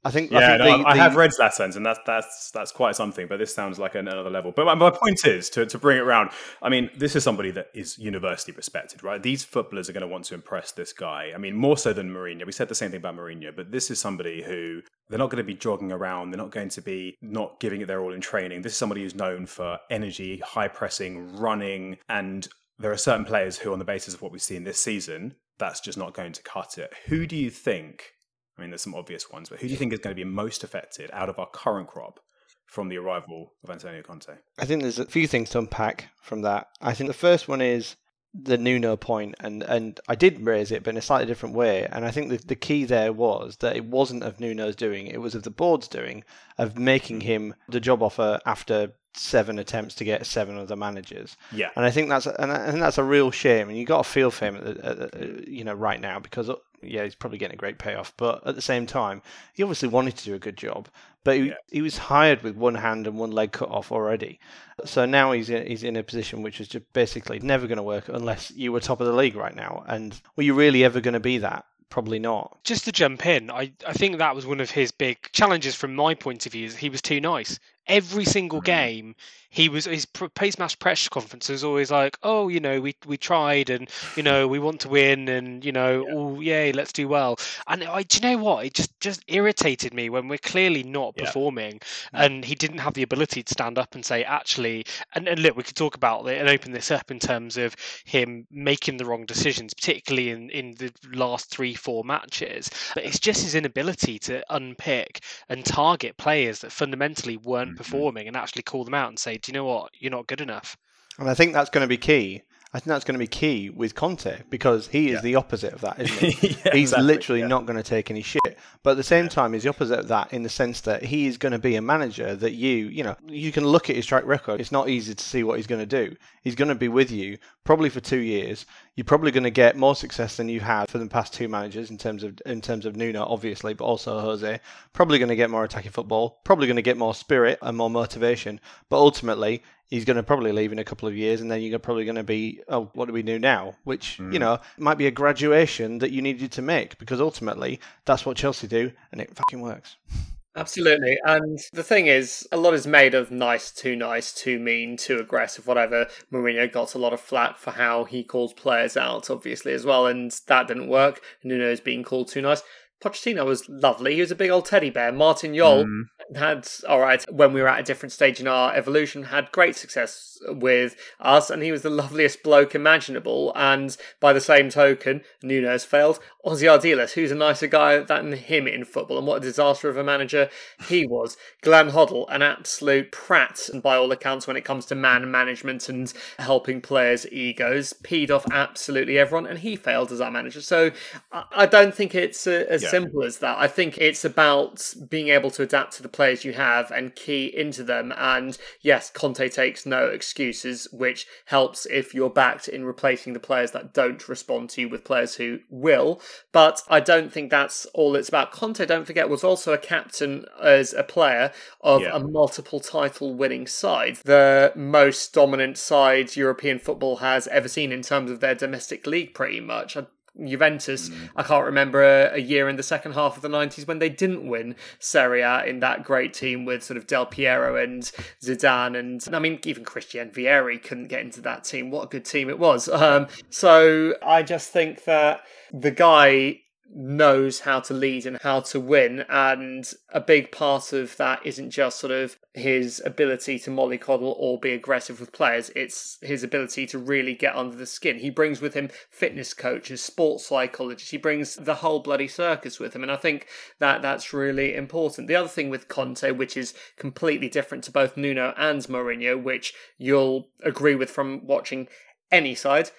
I 0.03 0.12
think. 0.12 0.32
Yeah, 0.32 0.38
I 0.38 0.41
think 0.41 0.60
no, 0.60 0.77
the, 0.77 0.88
I 0.88 0.94
the- 0.94 1.01
have 1.01 1.15
read 1.15 1.32
Zlatan's, 1.32 1.75
and 1.75 1.86
that's 1.86 2.00
that's 2.06 2.51
that's 2.51 2.72
quite 2.72 2.96
something. 2.96 3.27
But 3.27 3.38
this 3.38 3.53
sounds 3.53 3.77
like 3.79 3.96
another 3.96 4.29
level. 4.29 4.53
But 4.56 4.65
my, 4.65 4.75
my 4.75 4.91
point 4.91 5.25
is 5.25 5.50
to, 5.51 5.65
to 5.65 5.77
bring 5.77 5.98
it 5.98 6.01
around. 6.01 6.32
I 6.62 6.70
mean, 6.70 6.89
this 6.98 7.15
is 7.15 7.24
somebody 7.24 7.51
that 7.51 7.68
is 7.74 7.98
universally 7.98 8.56
respected, 8.56 9.03
right? 9.03 9.22
These 9.22 9.44
footballers 9.44 9.89
are 9.89 9.94
going 9.94 10.01
to 10.01 10.08
want 10.08 10.25
to 10.25 10.36
impress 10.36 10.72
this 10.72 10.94
guy. 10.94 11.32
I 11.36 11.38
mean, 11.38 11.56
more 11.56 11.77
so 11.77 11.91
than 11.91 12.12
Mourinho. 12.12 12.46
We 12.46 12.51
said 12.51 12.70
the 12.70 12.75
same 12.75 12.91
thing 12.91 13.00
about 13.00 13.18
Mourinho, 13.18 13.56
but 13.56 13.72
this 13.72 13.91
is 13.91 14.00
somebody 14.00 14.41
who 14.41 14.82
they're 15.10 15.20
not 15.20 15.29
going 15.29 15.44
to 15.44 15.48
be 15.48 15.56
jogging 15.56 15.91
around. 15.91 16.32
They're 16.32 16.38
not 16.38 16.51
going 16.51 16.70
to 16.70 16.82
be 16.82 17.18
not 17.22 17.60
giving 17.60 17.82
it 17.82 17.88
their 17.88 18.01
all 18.01 18.13
in 18.13 18.22
training. 18.22 18.62
This 18.62 18.74
is 18.74 18.77
somebody 18.77 19.01
who's 19.03 19.15
known 19.15 19.46
for 19.48 19.79
energy, 19.89 20.41
high 20.46 20.70
pressing, 20.70 21.36
running, 21.36 21.98
and 22.08 22.48
there 22.77 22.91
are 22.91 22.98
certain 22.98 23.25
players 23.25 23.58
who, 23.58 23.74
on 23.74 23.79
the 23.79 23.86
basis 23.86 24.13
of 24.13 24.22
what 24.22 24.32
we've 24.32 24.41
seen 24.41 24.63
this 24.63 24.79
season, 24.79 25.36
that's 25.58 25.82
just 25.82 25.98
not 25.98 26.13
going 26.13 26.32
to 26.32 26.41
cut 26.44 26.77
it. 26.77 26.94
Who 27.08 27.27
do 27.27 27.36
you 27.36 27.50
think? 27.50 28.13
I 28.60 28.62
mean, 28.62 28.72
there's 28.72 28.82
some 28.82 28.96
obvious 28.96 29.32
ones, 29.32 29.50
but 29.50 29.60
who 29.60 29.68
do 29.68 29.72
you 29.72 29.78
think 29.78 29.94
is 29.94 30.00
going 30.00 30.16
to 30.16 30.20
be 30.20 30.30
most 30.30 30.63
affected 30.66 31.10
out 31.13 31.30
of 31.30 31.39
our 31.39 31.48
current 31.48 31.88
crop 31.88 32.20
from 32.66 32.89
the 32.89 32.98
arrival 32.98 33.54
of 33.63 33.70
Antonio 33.70 34.01
Conte? 34.01 34.34
I 34.58 34.66
think 34.66 34.82
there's 34.82 35.00
a 35.00 35.06
few 35.06 35.28
things 35.28 35.50
to 35.51 35.60
unpack 35.60 36.10
from 36.22 36.42
that. 36.42 36.68
I 36.82 36.94
think 36.94 37.08
the 37.08 37.13
first 37.13 37.48
one 37.48 37.62
is 37.62 37.96
the 38.34 38.58
Nuno 38.58 38.98
point, 38.98 39.36
and 39.39 39.63
and 39.63 40.00
I 40.08 40.16
did 40.16 40.42
raise 40.42 40.72
it, 40.72 40.84
but 40.84 40.92
in 40.92 40.98
a 40.98 41.01
slightly 41.01 41.25
different 41.25 41.56
way. 41.56 41.88
And 41.89 42.06
I 42.06 42.12
think 42.12 42.30
the 42.30 42.38
the 42.38 42.56
key 42.56 42.84
there 42.84 43.13
was 43.13 43.58
that 43.58 43.78
it 43.78 43.86
wasn't 43.86 44.24
of 44.24 44.39
Nuno's 44.39 44.75
doing; 44.75 45.08
it 45.08 45.22
was 45.22 45.36
of 45.36 45.44
the 45.44 45.50
board's 45.50 45.88
doing 45.88 46.24
of 46.58 46.78
making 46.78 47.20
mm-hmm. 47.20 47.28
him 47.28 47.56
the 47.70 47.80
job 47.80 48.04
offer 48.04 48.39
after 48.46 48.92
seven 49.16 49.58
attempts 49.58 49.96
to 49.96 50.04
get 50.04 50.25
seven 50.25 50.58
other 50.58 50.75
managers. 50.75 51.36
Yeah. 51.51 51.70
And 51.75 51.86
I 51.86 51.92
think 51.92 52.10
that's 52.10 52.28
and 52.28 52.51
I 52.51 52.68
think 52.68 52.82
that's 52.82 52.98
a 52.98 53.04
real 53.04 53.32
shame. 53.32 53.70
And 53.70 53.78
you 53.78 53.86
got 53.86 54.04
to 54.04 54.10
feel 54.10 54.32
for 54.32 54.46
him, 54.46 54.56
at 54.58 54.63
the, 54.63 54.86
at 54.86 55.12
the, 55.12 55.46
you 55.48 55.63
know, 55.63 55.74
right 55.74 56.00
now 56.00 56.20
because 56.20 56.50
yeah, 56.82 57.04
he's 57.04 57.16
probably 57.16 57.38
getting 57.38 57.56
a 57.56 57.58
great 57.58 57.78
payoff. 57.80 58.14
But 58.18 58.46
at 58.48 58.56
the 58.56 58.62
same 58.62 58.86
time, 58.86 59.22
he 59.54 59.64
obviously 59.64 59.90
wanted 59.90 60.16
to 60.18 60.26
do 60.26 60.36
a 60.36 60.40
good 60.40 60.58
job. 60.58 60.88
But 61.24 61.38
he, 61.38 61.44
Yeah. 61.48 61.54
he 61.70 61.82
was 61.82 61.98
hired 61.98 62.42
with 62.44 62.56
one 62.56 62.76
hand 62.76 63.06
and 63.08 63.18
one 63.18 63.32
leg 63.32 63.52
cut 63.52 63.70
off 63.70 63.92
already. 63.92 64.40
So 64.86 65.06
now 65.06 65.32
he's 65.34 65.50
in, 65.50 65.68
he's 65.68 65.84
in 65.84 65.96
a 65.98 66.04
position 66.04 66.42
which 66.42 66.62
is 66.62 66.68
just 66.70 66.92
basically 66.94 67.40
never 67.40 67.68
going 67.68 67.78
to 67.78 67.84
work 67.84 68.08
unless 68.08 68.52
you 68.52 68.72
were 68.72 68.80
top 68.80 69.02
of 69.02 69.08
the 69.08 69.14
league 69.14 69.36
right 69.36 69.56
now. 69.56 69.84
And 69.88 70.20
were 70.36 70.44
you 70.44 70.54
really 70.54 70.84
ever 70.84 71.02
going 71.02 71.14
to 71.16 71.20
be 71.20 71.38
that? 71.40 71.66
Probably 71.90 72.20
not. 72.20 72.64
Just 72.64 72.86
to 72.86 72.92
jump 72.92 73.26
in, 73.26 73.50
I, 73.50 73.72
I 73.86 73.94
think 73.94 74.20
that 74.20 74.36
was 74.36 74.46
one 74.46 74.60
of 74.60 74.70
his 74.70 74.92
big 74.92 75.18
challenges 75.32 75.74
from 75.74 75.96
my 75.96 76.14
point 76.14 76.46
of 76.46 76.52
view. 76.52 76.68
Is 76.68 76.76
he 76.78 76.88
was 76.88 77.02
too 77.02 77.20
nice. 77.20 77.60
Every 77.88 78.26
single 78.26 78.62
Mhm. 78.62 78.66
game, 78.66 79.16
he 79.51 79.68
was 79.68 79.86
his 79.86 80.06
pace 80.06 80.60
match 80.60 80.77
press 80.79 81.10
conference 81.10 81.50
was 81.50 81.63
always 81.63 81.89
like, 81.91 82.18
"Oh, 82.22 82.48
you 82.50 82.60
know, 82.60 82.79
we 82.79 82.96
we 83.06 83.18
tried, 83.18 83.70
and 83.70 83.89
you 84.15 84.22
know, 84.24 84.48
we 84.48 84.60
want 84.60 84.79
to 84.82 84.89
win, 84.89 85.27
and 85.27 85.65
you 85.65 85.72
know, 85.72 86.06
Yeah. 86.08 86.13
oh 86.15 86.39
yay, 86.39 86.72
let's 86.72 86.94
do 86.94 87.08
well." 87.08 87.38
And 87.68 87.84
I, 87.84 88.03
do 88.03 88.18
you 88.18 88.22
know 88.29 88.38
what? 88.44 88.65
It 88.65 88.74
just 88.75 88.98
just 89.00 89.24
irritated 89.27 89.94
me 89.94 90.10
when 90.10 90.27
we're 90.27 90.38
clearly 90.38 90.84
not 90.84 91.15
Yeah. 91.18 91.25
performing, 91.25 91.82
and 92.13 92.46
he 92.46 92.53
didn't 92.56 92.77
have 92.79 92.94
the 92.94 93.01
ability 93.01 93.41
to 93.44 93.51
stand 93.53 93.79
up 93.79 93.96
and 93.96 94.06
say, 94.06 94.24
"Actually," 94.24 94.86
and, 95.15 95.27
and 95.27 95.39
look, 95.39 95.58
we 95.58 95.63
could 95.63 95.75
talk 95.75 95.96
about 95.96 96.27
it 96.27 96.39
and 96.39 96.48
open 96.48 96.72
this 96.72 96.91
up 96.91 97.10
in 97.10 97.20
terms 97.20 97.58
of 97.58 97.75
him 98.06 98.46
making 98.51 98.98
the 98.98 99.06
wrong 99.06 99.25
decisions, 99.25 99.74
particularly 99.74 100.29
in 100.29 100.50
in 100.51 100.72
the 100.75 100.91
last 101.12 101.50
three 101.50 101.74
four 101.74 102.03
matches. 102.03 102.70
But 102.94 103.03
it's 103.03 103.20
just 103.20 103.41
his 103.44 103.56
inability 103.56 104.20
to 104.20 104.44
unpick 104.53 105.22
and 105.50 105.65
target 105.65 106.18
players 106.18 106.60
that 106.60 106.72
fundamentally 106.72 107.38
weren't 107.38 107.74
Mhm. 107.74 107.77
performing 107.77 108.28
and 108.28 108.38
actually 108.38 108.62
call 108.62 108.84
them 108.84 108.93
out 108.93 109.10
and 109.10 109.17
say, 109.17 109.38
"Do 109.41 109.52
you 109.52 109.54
know 109.54 109.65
what? 109.65 109.91
You're 109.99 110.12
not 110.12 110.28
good 110.28 110.41
enough." 110.41 110.78
And 111.17 111.30
I 111.30 111.34
think 111.34 111.54
that's 111.54 111.69
going 111.69 111.84
to 111.84 111.88
be 111.88 111.97
key. 111.97 112.43
I 112.71 112.78
think 112.78 112.86
that's 112.89 113.04
going 113.04 113.15
to 113.15 113.19
be 113.19 113.25
key 113.28 113.71
with 113.71 113.95
Conte 113.95 114.43
because 114.52 114.88
he 114.89 115.08
is 115.08 115.15
Yeah. 115.15 115.21
the 115.21 115.36
opposite 115.36 115.73
of 115.73 115.82
that, 115.82 115.99
isn't 115.99 116.34
he? 116.34 116.47
Yeah, 116.63 116.71
he's 116.73 116.89
exactly, 116.91 117.08
literally 117.08 117.39
yeah. 117.41 117.47
not 117.47 117.65
going 117.65 117.78
to 117.78 117.84
take 117.84 118.12
any 118.12 118.21
shit. 118.21 118.39
But 118.84 118.91
at 118.91 118.97
the 118.97 119.04
same 119.04 119.28
time, 119.28 119.54
he's 119.54 119.63
the 119.63 119.69
opposite 119.69 119.97
of 119.97 120.08
that 120.10 120.32
in 120.34 120.43
the 120.43 120.49
sense 120.49 120.82
that 120.82 121.02
he 121.04 121.25
is 121.25 121.38
going 121.39 121.52
to 121.54 121.58
be 121.58 121.75
a 121.78 121.82
manager 121.82 122.36
that 122.36 122.54
you, 122.54 122.69
you 122.89 123.04
know, 123.04 123.15
you 123.28 123.52
can 123.52 123.65
look 123.65 123.89
at 123.89 123.95
his 123.95 124.06
track 124.06 124.23
record. 124.25 124.62
It's 124.62 124.71
not 124.71 124.88
easy 124.88 125.15
to 125.15 125.23
see 125.23 125.43
what 125.43 125.58
he's 125.58 125.65
going 125.65 125.82
to 125.82 126.08
do. 126.08 126.15
He's 126.43 126.54
going 126.54 126.67
to 126.69 126.75
be 126.75 126.89
with 126.89 127.10
you 127.10 127.39
probably 127.69 127.89
for 127.89 127.99
two 127.99 128.17
years. 128.17 128.65
You're 128.95 129.05
probably 129.05 129.29
going 129.29 129.43
to 129.43 129.51
get 129.51 129.77
more 129.77 129.95
success 129.95 130.38
than 130.38 130.49
you've 130.49 130.63
had 130.63 130.89
for 130.89 130.97
the 130.97 131.05
past 131.05 131.36
two 131.36 131.47
managers 131.47 131.91
in 131.91 131.99
terms 131.99 132.23
of 132.23 132.41
in 132.47 132.62
terms 132.62 132.88
of 132.88 132.95
Nuno, 132.95 133.23
obviously, 133.23 133.75
but 133.75 133.86
also 133.86 134.19
Jose. 134.19 134.60
Probably 134.91 135.19
going 135.19 135.29
to 135.29 135.36
get 135.36 135.51
more 135.51 135.63
attacking 135.63 135.91
football. 135.91 136.39
Probably 136.43 136.65
going 136.65 136.77
to 136.77 136.82
get 136.82 136.97
more 136.97 137.13
spirit 137.13 137.60
and 137.62 137.77
more 137.77 137.91
motivation. 137.91 138.60
But 138.89 138.97
ultimately, 138.97 139.62
he's 139.86 140.03
going 140.03 140.17
to 140.17 140.23
probably 140.23 140.51
leave 140.51 140.71
in 140.71 140.79
a 140.79 140.84
couple 140.84 141.08
of 141.08 141.15
years, 141.15 141.41
and 141.41 141.51
then 141.51 141.62
you're 141.62 141.77
probably 141.77 142.05
going 142.05 142.15
to 142.15 142.23
be, 142.23 142.60
oh, 142.69 142.89
what 142.95 143.05
do 143.05 143.13
we 143.13 143.21
do 143.21 143.38
now? 143.38 143.75
Which 143.84 144.17
Mm. 144.17 144.34
you 144.34 144.39
know 144.39 144.58
might 144.79 144.97
be 144.97 145.05
a 145.05 145.12
graduation 145.12 145.99
that 145.99 146.10
you 146.10 146.23
needed 146.23 146.51
to 146.53 146.63
make 146.63 146.97
because 146.97 147.21
ultimately 147.21 147.79
that's 148.05 148.25
what 148.25 148.36
Chelsea 148.36 148.65
do, 148.65 148.91
and 149.12 149.21
it 149.21 149.36
fucking 149.36 149.62
works. 149.62 149.95
Absolutely. 150.56 151.18
And 151.24 151.60
the 151.74 151.84
thing 151.84 152.08
is, 152.08 152.48
a 152.52 152.58
lot 152.58 152.74
is 152.74 152.88
made 152.88 153.14
of 153.14 153.32
nice, 153.32 153.72
too 153.72 153.96
nice, 153.96 154.34
too 154.34 154.60
mean, 154.60 154.98
too 154.98 155.20
aggressive, 155.20 155.68
whatever. 155.68 156.08
Mourinho 156.34 156.72
got 156.72 156.96
a 156.96 156.98
lot 156.98 157.14
of 157.14 157.22
flack 157.22 157.58
for 157.58 157.72
how 157.72 158.04
he 158.04 158.24
calls 158.24 158.54
players 158.54 158.98
out, 158.98 159.30
obviously, 159.30 159.74
as 159.74 159.86
well, 159.86 160.08
and 160.08 160.32
that 160.48 160.68
didn't 160.68 160.88
work. 160.90 161.22
Nuno's 161.46 161.80
being 161.80 162.04
called 162.04 162.28
too 162.30 162.42
nice. 162.42 162.64
Pochettino 163.02 163.46
was 163.46 163.70
lovely. 163.70 164.16
He 164.16 164.22
was 164.22 164.32
a 164.32 164.36
big 164.36 164.50
old 164.50 164.66
teddy 164.66 164.90
bear. 164.90 165.12
Martin 165.14 165.56
Jol 165.56 165.86
Mm. 165.86 166.04
had, 166.36 166.68
all 166.88 167.00
right, 167.00 167.24
when 167.32 167.54
we 167.54 167.62
were 167.62 167.70
at 167.70 167.80
a 167.80 167.84
different 167.84 168.12
stage 168.12 168.42
in 168.42 168.48
our 168.48 168.76
evolution, 168.76 169.24
had 169.24 169.52
great 169.54 169.78
success 169.78 170.29
with 170.47 170.95
us, 171.19 171.49
and 171.49 171.62
he 171.63 171.71
was 171.71 171.82
the 171.82 171.89
loveliest 171.89 172.43
bloke 172.43 172.75
imaginable. 172.75 173.52
And 173.56 173.95
by 174.19 174.34
the 174.34 174.41
same 174.41 174.69
token, 174.69 175.21
Nuno's 175.43 175.86
failed. 175.86 176.19
Ossie 176.45 176.69
Ardiles, 176.69 177.12
who's 177.12 177.32
a 177.32 177.36
nicer 177.36 177.67
guy 177.67 177.99
than 177.99 178.32
him 178.32 178.67
in 178.67 178.86
football, 178.86 179.17
and 179.17 179.28
what 179.28 179.38
a 179.38 179.41
disaster 179.41 179.89
of 179.89 179.97
a 179.97 180.04
manager 180.04 180.49
he 180.88 181.06
was. 181.06 181.36
Glenn 181.62 181.91
Hoddle, 181.91 182.25
an 182.30 182.41
absolute 182.41 183.12
prat, 183.12 183.69
and 183.71 183.84
by 183.84 183.97
all 183.97 184.12
accounts, 184.12 184.47
when 184.47 184.56
it 184.58 184.63
comes 184.65 184.86
to 184.88 184.95
man 184.95 185.30
management 185.30 185.89
and 185.89 186.12
helping 186.38 186.80
players' 186.82 187.30
egos, 187.32 187.93
peed 188.04 188.32
off 188.32 188.45
absolutely 188.52 189.19
everyone, 189.19 189.45
and 189.45 189.60
he 189.60 189.75
failed 189.75 190.12
as 190.12 190.21
our 190.21 190.32
manager. 190.32 190.62
So 190.62 190.91
I 191.32 191.65
don't 191.65 191.93
think 191.93 192.15
it's 192.15 192.47
uh, 192.47 192.65
as 192.69 192.84
Yeah. 192.84 192.89
simple 192.89 193.23
as 193.23 193.39
that. 193.39 193.58
I 193.58 193.67
think 193.67 193.97
it's 193.97 194.23
about 194.23 194.93
being 195.10 195.28
able 195.30 195.52
to 195.52 195.63
adapt 195.63 195.93
to 195.97 196.04
the 196.04 196.10
players 196.10 196.45
you 196.45 196.54
have 196.54 196.89
and 196.91 197.13
key 197.15 197.45
into 197.45 197.84
them. 197.84 198.13
And 198.17 198.58
yes, 198.82 199.10
Conte 199.10 199.49
takes 199.49 199.86
no 199.86 200.08
excuses, 200.30 200.88
which 200.92 201.26
helps 201.46 201.88
if 201.88 202.13
you're 202.13 202.30
backed 202.30 202.68
in 202.68 202.86
replacing 202.86 203.34
the 203.34 203.39
players 203.39 203.72
that 203.72 203.94
don't 203.94 204.30
respond 204.30 204.70
to 204.70 204.82
you 204.82 204.88
with 204.89 205.04
players 205.04 205.36
who 205.36 205.58
will. 205.70 206.22
But 206.52 206.84
I 206.88 207.00
don't 207.00 207.34
think 207.34 207.50
that's 207.50 207.86
all 207.96 208.15
it's 208.15 208.30
about. 208.30 208.52
Conte, 208.52 208.86
don't 208.86 209.06
forget, 209.08 209.28
was 209.28 209.44
also 209.44 209.74
a 209.74 209.78
captain 209.80 210.46
as 210.62 210.94
a 210.94 211.04
player 211.04 211.52
of 211.82 212.04
Yeah. 212.04 212.15
a 212.15 212.20
multiple 212.20 212.80
title 212.80 213.34
winning 213.34 213.65
side, 213.65 214.18
the 214.18 214.72
most 214.76 215.34
dominant 215.34 215.80
side 215.80 216.36
European 216.36 216.78
football 216.78 217.18
has 217.18 217.48
ever 217.48 217.68
seen 217.68 217.92
in 217.92 218.04
terms 218.04 218.30
of 218.30 218.39
their 218.39 218.56
domestic 218.56 219.08
league, 219.08 219.34
pretty 219.34 219.60
much. 219.60 219.98
I 219.98 220.06
Juventus, 220.45 221.12
I 221.36 221.43
can't 221.43 221.65
remember 221.65 222.04
a, 222.04 222.36
a 222.36 222.39
year 222.39 222.69
in 222.69 222.75
the 222.75 222.84
second 222.84 223.13
half 223.13 223.36
of 223.36 223.41
the 223.41 223.49
90s 223.49 223.88
when 223.88 223.99
they 223.99 224.10
didn't 224.10 224.47
win 224.47 224.75
Serie 224.99 225.41
A 225.41 225.63
in 225.65 225.80
that 225.80 226.04
great 226.04 226.34
team 226.34 226.65
with 226.65 226.84
sort 226.84 226.97
of 226.97 227.08
Del 227.08 227.25
Piero 227.25 227.75
and 227.75 228.04
Zidane. 228.41 228.97
And 228.97 229.23
I 229.34 229.39
mean, 229.39 229.60
even 229.63 229.84
Christian 229.84 230.30
Vieri 230.32 230.82
couldn't 230.82 231.08
get 231.08 231.21
into 231.21 231.41
that 231.41 231.63
team. 231.63 231.91
What 231.91 232.06
a 232.06 232.08
good 232.08 232.25
team 232.25 232.49
it 232.49 232.60
was. 232.60 232.88
Um, 232.89 233.28
so 233.49 234.15
I 234.25 234.43
just 234.43 234.71
think 234.71 235.06
that 235.06 235.41
the 235.71 235.91
guy 235.91 236.62
knows 236.91 237.62
how 237.62 237.80
to 237.80 237.93
lead 237.93 238.25
and 238.25 238.38
how 238.41 238.60
to 238.60 238.80
win. 238.80 239.23
And 239.30 239.89
a 240.12 240.19
big 240.19 240.52
part 240.52 240.91
of 240.93 241.15
that 241.17 241.45
isn't 241.45 241.69
just 241.69 241.99
sort 241.99 242.12
of 242.12 242.38
his 242.54 243.02
ability 243.06 243.60
to 243.60 243.69
mollycoddle 243.69 244.36
or 244.38 244.60
be 244.60 244.71
aggressive 244.71 245.19
with 245.19 245.32
players, 245.32 245.69
it's 245.75 246.17
his 246.21 246.43
ability 246.43 246.88
to 246.88 246.97
really 246.97 247.36
get 247.36 247.56
under 247.56 247.75
the 247.75 247.86
skin. 247.86 248.17
He 248.17 248.30
brings 248.30 248.60
with 248.60 248.73
him 248.73 248.89
fitness 249.10 249.54
coaches, 249.54 250.04
sports 250.04 250.47
psychologists, 250.47 251.12
he 251.12 251.17
brings 251.17 251.56
the 251.56 251.75
whole 251.75 251.99
bloody 251.99 252.28
circus 252.28 252.80
with 252.80 252.95
him. 252.95 253.04
And 253.04 253.12
I 253.12 253.17
think 253.17 253.47
that 253.80 254.02
that's 254.02 254.34
really 254.34 254.75
important. 254.75 255.28
The 255.28 255.36
other 255.36 255.47
thing 255.47 255.69
with 255.69 255.88
Conte, 255.88 256.32
which 256.32 256.58
is 256.58 256.73
completely 256.97 257.49
different 257.49 257.84
to 257.86 257.91
both 257.91 258.17
Nuno 258.17 258.54
and 258.58 258.82
Mourinho, 258.84 259.41
which 259.41 259.73
you'll 259.97 260.49
agree 260.63 260.95
with 260.95 261.10
from 261.10 261.45
watching 261.45 261.88
any 262.32 262.56
side, 262.56 262.91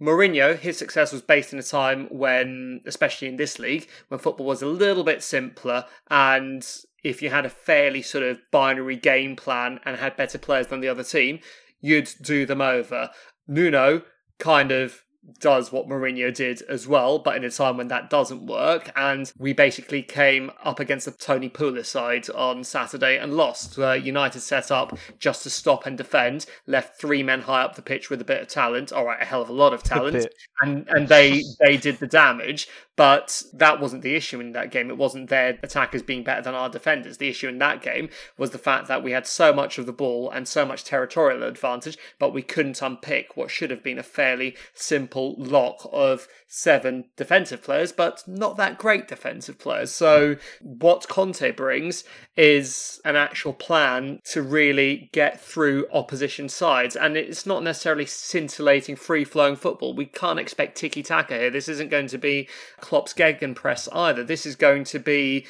Mourinho, 0.00 0.58
his 0.58 0.76
success 0.76 1.12
was 1.12 1.22
based 1.22 1.52
in 1.52 1.58
a 1.58 1.62
time 1.62 2.06
when, 2.10 2.82
especially 2.84 3.28
in 3.28 3.36
this 3.36 3.58
league, 3.58 3.88
when 4.08 4.20
football 4.20 4.46
was 4.46 4.62
a 4.62 4.66
little 4.66 5.04
bit 5.04 5.22
simpler 5.22 5.86
and 6.10 6.66
if 7.02 7.22
you 7.22 7.30
had 7.30 7.46
a 7.46 7.50
fairly 7.50 8.02
sort 8.02 8.24
of 8.24 8.38
binary 8.50 8.96
game 8.96 9.36
plan 9.36 9.80
and 9.84 9.96
had 9.96 10.16
better 10.16 10.38
players 10.38 10.66
than 10.66 10.80
the 10.80 10.88
other 10.88 11.04
team, 11.04 11.38
you'd 11.80 12.10
do 12.20 12.44
them 12.44 12.60
over. 12.60 13.10
Nuno 13.46 14.02
kind 14.38 14.72
of 14.72 15.02
does 15.40 15.72
what 15.72 15.88
Mourinho 15.88 16.34
did 16.34 16.62
as 16.62 16.86
well, 16.86 17.18
but 17.18 17.36
in 17.36 17.44
a 17.44 17.50
time 17.50 17.76
when 17.76 17.88
that 17.88 18.10
doesn't 18.10 18.46
work. 18.46 18.90
And 18.96 19.30
we 19.38 19.52
basically 19.52 20.02
came 20.02 20.50
up 20.64 20.80
against 20.80 21.06
the 21.06 21.12
Tony 21.12 21.48
Pulis 21.48 21.86
side 21.86 22.28
on 22.30 22.64
Saturday 22.64 23.18
and 23.18 23.34
lost. 23.34 23.78
Uh, 23.78 23.92
United 23.92 24.40
set 24.40 24.70
up 24.70 24.96
just 25.18 25.42
to 25.42 25.50
stop 25.50 25.86
and 25.86 25.96
defend, 25.96 26.46
left 26.66 27.00
three 27.00 27.22
men 27.22 27.42
high 27.42 27.62
up 27.62 27.74
the 27.74 27.82
pitch 27.82 28.10
with 28.10 28.20
a 28.20 28.24
bit 28.24 28.40
of 28.40 28.48
talent, 28.48 28.92
all 28.92 29.04
right, 29.04 29.20
a 29.20 29.24
hell 29.24 29.42
of 29.42 29.48
a 29.48 29.52
lot 29.52 29.72
of 29.72 29.82
talent, 29.82 30.26
and 30.60 30.86
and 30.88 31.08
they 31.08 31.42
they 31.60 31.76
did 31.76 31.98
the 31.98 32.06
damage. 32.06 32.68
But 32.96 33.42
that 33.52 33.78
wasn't 33.78 34.02
the 34.02 34.14
issue 34.14 34.40
in 34.40 34.52
that 34.52 34.70
game. 34.70 34.90
It 34.90 34.96
wasn't 34.96 35.28
their 35.28 35.58
attackers 35.62 36.02
being 36.02 36.24
better 36.24 36.42
than 36.42 36.54
our 36.54 36.70
defenders. 36.70 37.18
The 37.18 37.28
issue 37.28 37.48
in 37.48 37.58
that 37.58 37.82
game 37.82 38.08
was 38.38 38.50
the 38.50 38.58
fact 38.58 38.88
that 38.88 39.02
we 39.02 39.12
had 39.12 39.26
so 39.26 39.52
much 39.52 39.76
of 39.76 39.84
the 39.84 39.92
ball 39.92 40.30
and 40.30 40.48
so 40.48 40.64
much 40.64 40.84
territorial 40.84 41.42
advantage, 41.42 41.98
but 42.18 42.32
we 42.32 42.42
couldn't 42.42 42.80
unpick 42.80 43.36
what 43.36 43.50
should 43.50 43.70
have 43.70 43.82
been 43.82 43.98
a 43.98 44.02
fairly 44.02 44.56
simple 44.74 45.34
lock 45.36 45.88
of 45.92 46.26
seven 46.48 47.04
defensive 47.16 47.62
players, 47.62 47.92
but 47.92 48.22
not 48.26 48.56
that 48.56 48.78
great 48.78 49.08
defensive 49.08 49.58
players. 49.58 49.90
So, 49.92 50.36
what 50.60 51.06
Conte 51.08 51.50
brings 51.52 52.04
is 52.36 53.00
an 53.04 53.16
actual 53.16 53.52
plan 53.52 54.20
to 54.24 54.42
really 54.42 55.10
get 55.12 55.40
through 55.40 55.86
opposition 55.92 56.48
sides. 56.48 56.96
And 56.96 57.16
it's 57.16 57.46
not 57.46 57.62
necessarily 57.62 58.06
scintillating, 58.06 58.96
free 58.96 59.24
flowing 59.24 59.56
football. 59.56 59.94
We 59.94 60.06
can't 60.06 60.38
expect 60.38 60.76
tiki 60.76 61.02
taka 61.02 61.34
here. 61.34 61.50
This 61.50 61.68
isn't 61.68 61.90
going 61.90 62.08
to 62.08 62.18
be 62.18 62.48
Klopp's 62.86 63.12
Gegenpress 63.12 63.88
either. 63.92 64.22
This 64.22 64.46
is 64.46 64.54
going 64.54 64.84
to 64.84 65.00
be 65.00 65.44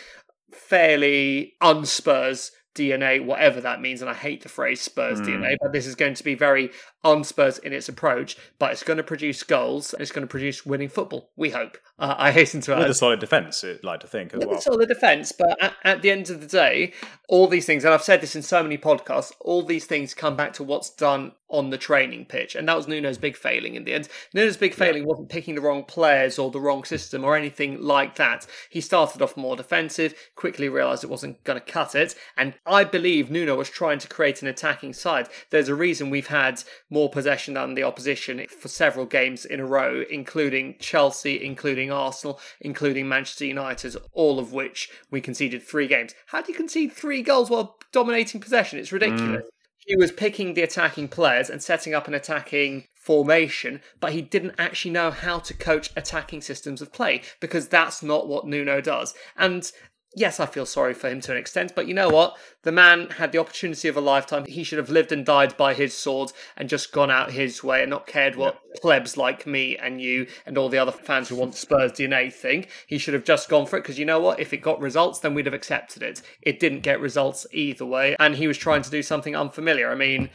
fairly 0.50 1.52
unspurs 1.62 2.50
DNA, 2.74 3.22
whatever 3.22 3.60
that 3.60 3.82
means. 3.82 4.00
And 4.00 4.08
I 4.08 4.14
hate 4.14 4.42
the 4.42 4.48
phrase 4.48 4.80
Spurs 4.80 5.20
mm. 5.20 5.26
DNA, 5.26 5.56
but 5.60 5.72
this 5.72 5.86
is 5.86 5.94
going 5.94 6.14
to 6.14 6.24
be 6.24 6.34
very 6.34 6.70
on 7.04 7.24
Spurs 7.24 7.58
in 7.58 7.74
its 7.74 7.90
approach, 7.90 8.38
but 8.58 8.72
it's 8.72 8.82
going 8.82 8.96
to 8.96 9.02
produce 9.02 9.42
goals 9.42 9.92
and 9.92 10.00
it's 10.00 10.12
going 10.12 10.26
to 10.26 10.30
produce 10.30 10.64
winning 10.64 10.88
football. 10.88 11.30
We 11.36 11.50
hope. 11.50 11.76
Uh, 11.98 12.14
I 12.16 12.30
hasten 12.30 12.62
to 12.62 12.74
add. 12.74 12.78
With 12.78 12.90
a 12.90 12.94
solid 12.94 13.20
defence, 13.20 13.62
I'd 13.64 13.84
like 13.84 14.00
to 14.00 14.06
think 14.06 14.32
as 14.32 14.38
With 14.38 14.48
well. 14.48 14.58
a 14.58 14.62
solid 14.62 14.88
defence, 14.88 15.32
but 15.32 15.62
at, 15.62 15.74
at, 15.84 16.02
the 16.02 16.10
end 16.10 16.30
of 16.30 16.40
the 16.40 16.46
day, 16.46 16.92
all 17.28 17.48
these 17.48 17.66
things, 17.66 17.84
and 17.84 17.92
I've 17.92 18.02
said 18.02 18.20
this 18.20 18.34
in 18.34 18.42
so 18.42 18.62
many 18.62 18.78
podcasts, 18.78 19.32
all 19.40 19.62
these 19.62 19.86
things 19.86 20.14
come 20.14 20.36
back 20.36 20.52
to 20.54 20.62
what's 20.62 20.90
done 20.90 21.32
on 21.48 21.70
the 21.70 21.78
training 21.78 22.26
pitch, 22.26 22.54
and 22.54 22.68
that 22.68 22.76
was 22.76 22.88
Nuno's 22.88 23.18
big 23.18 23.36
failing 23.36 23.74
in 23.74 23.84
the 23.84 23.94
end. 23.94 24.08
Nuno's 24.34 24.56
big 24.56 24.74
failing 24.74 25.02
yeah. 25.02 25.08
wasn't 25.08 25.28
picking 25.28 25.54
the 25.54 25.60
wrong 25.60 25.84
players 25.84 26.38
or 26.38 26.50
the 26.50 26.60
wrong 26.60 26.84
system 26.84 27.24
or 27.24 27.36
anything 27.36 27.80
like 27.80 28.16
that. 28.16 28.46
He 28.70 28.80
started 28.80 29.22
off 29.22 29.36
more 29.36 29.56
defensive, 29.56 30.14
quickly 30.34 30.68
realised 30.68 31.04
it 31.04 31.10
wasn't 31.10 31.42
going 31.44 31.58
to 31.58 31.64
cut 31.64 31.94
it, 31.94 32.14
and 32.36 32.54
I 32.66 32.84
believe 32.84 33.30
Nuno 33.30 33.56
was 33.56 33.70
trying 33.70 33.98
to 34.00 34.08
create 34.08 34.42
an 34.42 34.48
attacking 34.48 34.92
side. 34.92 35.28
There's 35.50 35.68
a 35.68 35.74
reason 35.74 36.10
we've 36.10 36.26
had 36.26 36.62
more 36.90 37.10
possession 37.10 37.54
than 37.54 37.74
the 37.74 37.84
opposition 37.84 38.44
for 38.48 38.68
several 38.68 39.06
games 39.06 39.44
in 39.44 39.60
a 39.60 39.66
row, 39.66 40.04
including 40.10 40.76
Chelsea, 40.80 41.44
including 41.44 41.92
Arsenal, 41.92 42.40
including 42.60 43.08
Manchester 43.08 43.46
United, 43.46 43.96
all 44.12 44.38
of 44.38 44.52
which 44.52 44.90
we 45.10 45.20
conceded 45.20 45.62
three 45.62 45.86
games. 45.86 46.14
How 46.26 46.42
do 46.42 46.50
you 46.50 46.56
concede 46.56 46.92
three 46.92 47.22
goals 47.22 47.50
while 47.50 47.76
dominating 47.92 48.40
possession? 48.40 48.78
It's 48.78 48.92
ridiculous. 48.92 49.42
Mm. 49.44 49.55
He 49.86 49.96
was 49.96 50.10
picking 50.10 50.54
the 50.54 50.62
attacking 50.62 51.08
players 51.08 51.48
and 51.48 51.62
setting 51.62 51.94
up 51.94 52.08
an 52.08 52.14
attacking 52.14 52.88
formation, 52.94 53.80
but 54.00 54.12
he 54.12 54.20
didn't 54.20 54.56
actually 54.58 54.90
know 54.90 55.12
how 55.12 55.38
to 55.38 55.54
coach 55.54 55.90
attacking 55.96 56.40
systems 56.40 56.82
of 56.82 56.92
play 56.92 57.22
because 57.40 57.68
that's 57.68 58.02
not 58.02 58.26
what 58.26 58.46
Nuno 58.46 58.80
does. 58.80 59.14
And 59.36 59.70
yes, 60.16 60.40
I 60.40 60.46
feel 60.46 60.66
sorry 60.66 60.94
for 60.94 61.08
him 61.08 61.20
to 61.20 61.32
an 61.32 61.38
extent, 61.38 61.74
but 61.76 61.86
you 61.86 61.94
know 61.94 62.08
what? 62.08 62.36
The 62.62 62.72
man 62.72 63.10
had 63.10 63.30
the 63.30 63.38
opportunity 63.38 63.86
of 63.86 63.96
a 63.96 64.00
lifetime. 64.00 64.46
He 64.46 64.64
should 64.64 64.78
have 64.78 64.90
lived 64.90 65.12
and 65.12 65.24
died 65.24 65.56
by 65.56 65.74
his 65.74 65.94
sword 65.94 66.32
and 66.56 66.68
just 66.68 66.90
gone 66.90 67.10
out 67.10 67.30
his 67.30 67.62
way 67.62 67.82
and 67.82 67.90
not 67.90 68.06
cared 68.06 68.34
what 68.34 68.54
yeah. 68.54 68.80
plebs 68.80 69.16
like 69.16 69.46
me 69.46 69.76
and 69.76 70.00
you 70.00 70.26
and 70.46 70.58
all 70.58 70.70
the 70.70 70.78
other 70.78 70.90
fans 70.90 71.28
who 71.28 71.36
want 71.36 71.54
Spurs 71.54 71.92
DNA 71.92 72.32
think. 72.32 72.70
He 72.86 72.98
should 72.98 73.14
have 73.14 73.24
just 73.24 73.48
gone 73.48 73.66
for 73.66 73.76
it 73.76 73.82
because 73.82 73.98
you 73.98 74.06
know 74.06 74.18
what? 74.18 74.40
If 74.40 74.52
it 74.52 74.58
got 74.58 74.80
results, 74.80 75.20
then 75.20 75.34
we'd 75.34 75.46
have 75.46 75.54
accepted 75.54 76.02
it. 76.02 76.22
It 76.42 76.58
didn't 76.58 76.80
get 76.80 76.98
results 76.98 77.46
either 77.52 77.84
way, 77.84 78.16
and 78.18 78.34
he 78.34 78.48
was 78.48 78.58
trying 78.58 78.82
to 78.82 78.90
do 78.90 79.02
something 79.02 79.36
unfamiliar. 79.36 79.90
I 79.90 79.94
mean, 79.94 80.30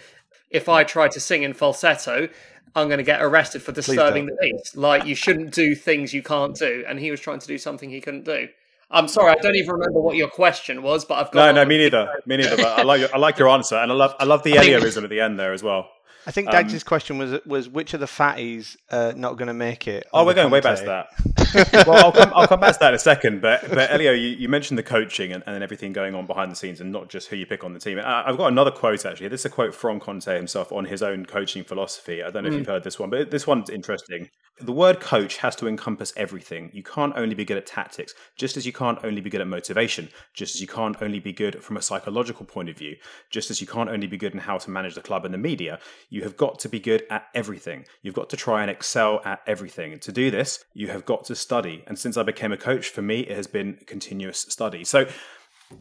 if 0.52 0.70
I 0.70 0.84
try 0.84 1.08
to 1.08 1.20
sing 1.20 1.42
in 1.42 1.54
falsetto, 1.54 2.30
I'm 2.76 2.88
going 2.88 3.00
to 3.00 3.04
get 3.04 3.22
arrested 3.22 3.64
for 3.64 3.72
disturbing 3.72 4.28
the 4.28 4.38
peace. 4.42 4.76
Like, 4.76 5.06
you 5.06 5.16
shouldn't 5.16 5.54
do 5.54 5.76
things 5.76 6.14
you 6.14 6.24
can't 6.24 6.56
do. 6.56 6.86
And 6.88 7.00
he 7.00 7.12
was 7.12 7.20
trying 7.20 7.40
to 7.40 7.48
do 7.48 7.58
something 7.58 7.90
he 7.90 8.00
couldn't 8.00 8.24
do. 8.24 8.48
I'm 8.92 9.08
sorry, 9.08 9.32
I 9.32 9.36
don't 9.36 9.56
even 9.56 9.72
remember 9.72 10.02
what 10.02 10.16
your 10.16 10.28
question 10.28 10.84
was, 10.84 11.06
but 11.06 11.16
I've 11.16 11.32
got. 11.32 11.56
No, 11.56 11.64
no, 11.64 11.68
me 11.68 11.78
neither. 11.78 12.10
Me 12.26 12.38
neither. 12.38 12.58
But 12.58 12.80
I 12.80 12.84
like 12.84 13.00
your, 13.00 13.10
I 13.14 13.18
like 13.18 13.38
your 13.40 13.50
answer, 13.50 13.76
and 13.76 13.92
I 13.92 13.96
love 13.96 14.16
I 14.20 14.26
love 14.26 14.44
the 14.44 14.54
Elioism 14.58 15.04
at 15.04 15.10
the 15.10 15.22
end 15.22 15.40
there 15.40 15.54
as 15.54 15.64
well. 15.64 15.90
I 16.26 16.32
think 16.32 16.54
um, 16.54 16.80
question 16.82 17.18
was 17.18 17.44
was 17.46 17.68
which 17.68 17.94
of 17.94 18.00
the 18.00 18.06
fatties 18.06 18.76
uh, 18.92 19.14
not 19.16 19.38
going 19.38 19.48
to 19.48 19.54
make 19.54 19.88
it? 19.88 20.06
Oh, 20.14 20.26
we're 20.26 20.34
going 20.34 20.52
way 20.52 20.62
past 20.62 20.86
that. 20.86 21.08
well, 21.88 22.06
I'll 22.06 22.12
come, 22.12 22.32
I'll 22.36 22.48
come 22.48 22.60
back 22.60 22.74
to 22.74 22.80
that 22.80 22.90
in 22.90 22.96
a 22.96 23.00
second. 23.00 23.42
But 23.42 23.70
but 23.70 23.92
Elio, 23.92 24.12
you, 24.12 24.30
you 24.30 24.50
mentioned 24.50 24.78
the 24.78 24.84
coaching 24.84 25.32
and, 25.32 25.44
and 25.46 25.64
everything 25.64 25.94
going 25.94 26.16
on 26.16 26.26
behind 26.26 26.52
the 26.52 26.56
scenes, 26.56 26.82
and 26.82 26.92
not 26.92 27.10
just 27.10 27.28
who 27.28 27.36
you 27.36 27.46
pick 27.46 27.64
on 27.64 27.74
the 27.74 27.80
team. 27.80 28.00
I, 28.00 28.24
have 28.26 28.38
got 28.38 28.48
another 28.48 28.72
quote 28.72 29.06
actually. 29.06 29.28
This 29.28 29.42
is 29.42 29.46
a 29.46 29.50
quote 29.50 29.74
from 29.74 30.00
Conte 30.00 30.36
himself 30.36 30.72
on 30.72 30.86
his 30.86 31.02
own 31.02 31.26
coaching 31.26 31.64
philosophy. 31.64 32.24
I 32.24 32.30
don't 32.30 32.44
know 32.44 32.50
mm. 32.50 32.54
if 32.54 32.60
you've 32.60 32.68
heard 32.68 32.84
this 32.84 33.00
one, 33.00 33.10
but 33.10 33.32
this 33.32 33.48
one's 33.48 33.70
interesting. 33.70 34.30
The 34.60 34.72
word 34.72 35.00
coach 35.00 35.38
has 35.38 35.56
to 35.56 35.68
encompass 35.68 36.14
everything. 36.16 36.70
You 36.72 36.84
can't 36.84 37.14
only 37.16 37.34
be 37.34 37.46
good 37.46 37.58
at 37.58 37.66
tactics, 37.66 38.14
just 38.36 38.58
as 38.58 38.66
you 38.66 38.72
can't 38.72 39.00
only 39.04 39.20
be 39.20 39.30
good 39.30 39.42
at 39.42 39.48
motivation, 39.48 40.10
just 40.36 40.54
as 40.54 40.62
you 40.62 40.68
can't 40.68 41.02
only 41.02 41.20
be 41.20 41.34
good 41.34 41.64
from 41.64 41.78
a 41.78 41.82
psychological 41.82 42.46
point 42.46 42.70
of 42.70 42.78
view, 42.78 42.96
just 43.32 43.50
as 43.50 43.60
you 43.60 43.66
can't 43.66 43.90
only 43.90 44.06
be 44.06 44.18
good 44.18 44.34
in 44.34 44.40
how 44.40 44.60
to 44.60 44.70
manage 44.70 44.94
the 44.94 45.02
club 45.02 45.26
and 45.26 45.34
the 45.34 45.40
media. 45.40 45.80
You 46.10 46.22
have 46.24 46.38
got 46.38 46.60
to 46.60 46.70
be 46.70 46.80
good 46.80 47.08
at 47.10 47.26
everything. 47.34 47.86
You've 48.04 48.14
got 48.14 48.30
to 48.30 48.38
try 48.38 48.62
and 48.62 48.70
excel 48.70 49.22
at 49.26 49.42
everything. 49.48 49.98
To 50.00 50.12
do 50.12 50.30
this, 50.30 50.64
you 50.76 50.90
have 50.90 51.06
got 51.06 51.24
to 51.26 51.36
study. 51.42 51.84
And 51.88 51.98
since 51.98 52.18
I 52.18 52.24
became 52.24 52.52
a 52.52 52.58
coach, 52.58 52.90
for 52.90 53.02
me, 53.02 53.22
it 53.22 53.36
has 53.36 53.48
been 53.48 53.80
continuous 53.86 54.46
study. 54.50 54.84
So, 54.84 55.08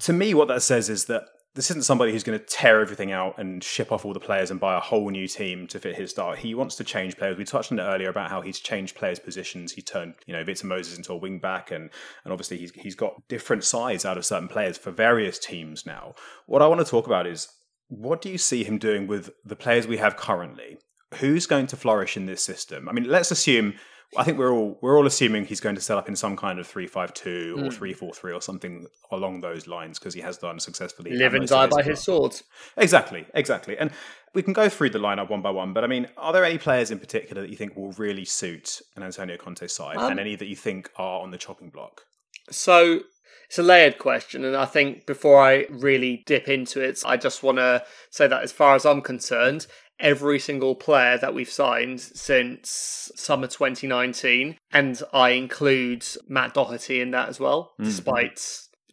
to 0.00 0.12
me, 0.12 0.34
what 0.34 0.48
that 0.48 0.62
says 0.62 0.88
is 0.88 1.06
that 1.06 1.24
this 1.54 1.70
isn't 1.70 1.84
somebody 1.84 2.12
who's 2.12 2.22
going 2.22 2.38
to 2.38 2.44
tear 2.44 2.80
everything 2.80 3.10
out 3.10 3.36
and 3.38 3.62
ship 3.62 3.90
off 3.90 4.04
all 4.04 4.12
the 4.12 4.20
players 4.20 4.52
and 4.52 4.60
buy 4.60 4.76
a 4.76 4.80
whole 4.80 5.10
new 5.10 5.26
team 5.26 5.66
to 5.66 5.80
fit 5.80 5.96
his 5.96 6.12
style. 6.12 6.34
He 6.36 6.54
wants 6.54 6.76
to 6.76 6.84
change 6.84 7.16
players. 7.16 7.36
We 7.36 7.44
touched 7.44 7.72
on 7.72 7.80
it 7.80 7.82
earlier 7.82 8.08
about 8.08 8.30
how 8.30 8.40
he's 8.40 8.60
changed 8.60 8.94
players' 8.94 9.18
positions. 9.18 9.72
He 9.72 9.82
turned, 9.82 10.14
you 10.26 10.32
know, 10.32 10.44
Victor 10.44 10.68
Moses 10.68 10.96
into 10.96 11.12
a 11.12 11.16
wing 11.16 11.40
back, 11.40 11.72
and 11.72 11.90
and 12.24 12.32
obviously 12.32 12.58
he's 12.58 12.72
he's 12.72 12.94
got 12.94 13.26
different 13.28 13.64
sides 13.64 14.04
out 14.04 14.16
of 14.16 14.24
certain 14.24 14.48
players 14.48 14.78
for 14.78 14.92
various 14.92 15.38
teams 15.38 15.84
now. 15.84 16.14
What 16.46 16.62
I 16.62 16.68
want 16.68 16.80
to 16.80 16.90
talk 16.90 17.06
about 17.06 17.26
is 17.26 17.48
what 17.88 18.22
do 18.22 18.28
you 18.28 18.38
see 18.38 18.62
him 18.62 18.78
doing 18.78 19.08
with 19.08 19.30
the 19.44 19.56
players 19.56 19.88
we 19.88 19.96
have 19.96 20.16
currently? 20.16 20.78
Who's 21.16 21.46
going 21.46 21.66
to 21.68 21.76
flourish 21.76 22.16
in 22.16 22.26
this 22.26 22.44
system? 22.44 22.88
I 22.88 22.92
mean, 22.92 23.04
let's 23.04 23.32
assume. 23.32 23.74
I 24.16 24.24
think 24.24 24.38
we're 24.38 24.52
all 24.52 24.76
we're 24.80 24.96
all 24.96 25.06
assuming 25.06 25.44
he's 25.44 25.60
going 25.60 25.76
to 25.76 25.80
set 25.80 25.96
up 25.96 26.08
in 26.08 26.16
some 26.16 26.36
kind 26.36 26.58
of 26.58 26.66
three 26.66 26.86
five 26.86 27.14
two 27.14 27.54
or 27.58 27.64
hmm. 27.64 27.70
three 27.70 27.92
four 27.92 28.12
three 28.12 28.32
or 28.32 28.42
something 28.42 28.86
along 29.12 29.40
those 29.40 29.68
lines 29.68 29.98
because 29.98 30.14
he 30.14 30.20
has 30.20 30.36
done 30.36 30.58
successfully. 30.58 31.12
Live 31.12 31.34
and 31.34 31.46
die 31.46 31.66
by 31.66 31.82
his 31.82 32.00
swords. 32.00 32.42
Exactly, 32.76 33.26
exactly. 33.34 33.78
And 33.78 33.92
we 34.34 34.42
can 34.42 34.52
go 34.52 34.68
through 34.68 34.90
the 34.90 34.98
lineup 34.98 35.30
one 35.30 35.42
by 35.42 35.50
one. 35.50 35.72
But 35.72 35.84
I 35.84 35.86
mean, 35.86 36.08
are 36.16 36.32
there 36.32 36.44
any 36.44 36.58
players 36.58 36.90
in 36.90 36.98
particular 36.98 37.42
that 37.42 37.50
you 37.50 37.56
think 37.56 37.76
will 37.76 37.92
really 37.92 38.24
suit 38.24 38.80
an 38.96 39.04
Antonio 39.04 39.36
Conte 39.36 39.66
side, 39.68 39.96
um, 39.96 40.10
and 40.10 40.20
any 40.20 40.34
that 40.34 40.46
you 40.46 40.56
think 40.56 40.90
are 40.96 41.20
on 41.20 41.30
the 41.30 41.38
chopping 41.38 41.70
block? 41.70 42.02
So 42.50 43.00
it's 43.46 43.58
a 43.58 43.62
layered 43.62 43.98
question, 43.98 44.44
and 44.44 44.56
I 44.56 44.64
think 44.64 45.06
before 45.06 45.40
I 45.40 45.66
really 45.70 46.24
dip 46.26 46.48
into 46.48 46.80
it, 46.80 47.00
I 47.06 47.16
just 47.16 47.42
want 47.42 47.58
to 47.58 47.84
say 48.10 48.26
that 48.26 48.42
as 48.42 48.50
far 48.50 48.74
as 48.74 48.84
I'm 48.84 49.02
concerned, 49.02 49.66
every 50.00 50.38
single 50.38 50.74
player 50.74 51.18
that 51.18 51.34
we've 51.34 51.50
signed 51.50 52.00
since 52.00 53.10
summer 53.14 53.46
2019, 53.46 54.56
and 54.72 55.02
I 55.12 55.30
include 55.30 56.04
Matt 56.28 56.54
Doherty 56.54 57.00
in 57.00 57.10
that 57.12 57.28
as 57.28 57.38
well, 57.38 57.72
mm-hmm. 57.74 57.84
despite 57.84 58.40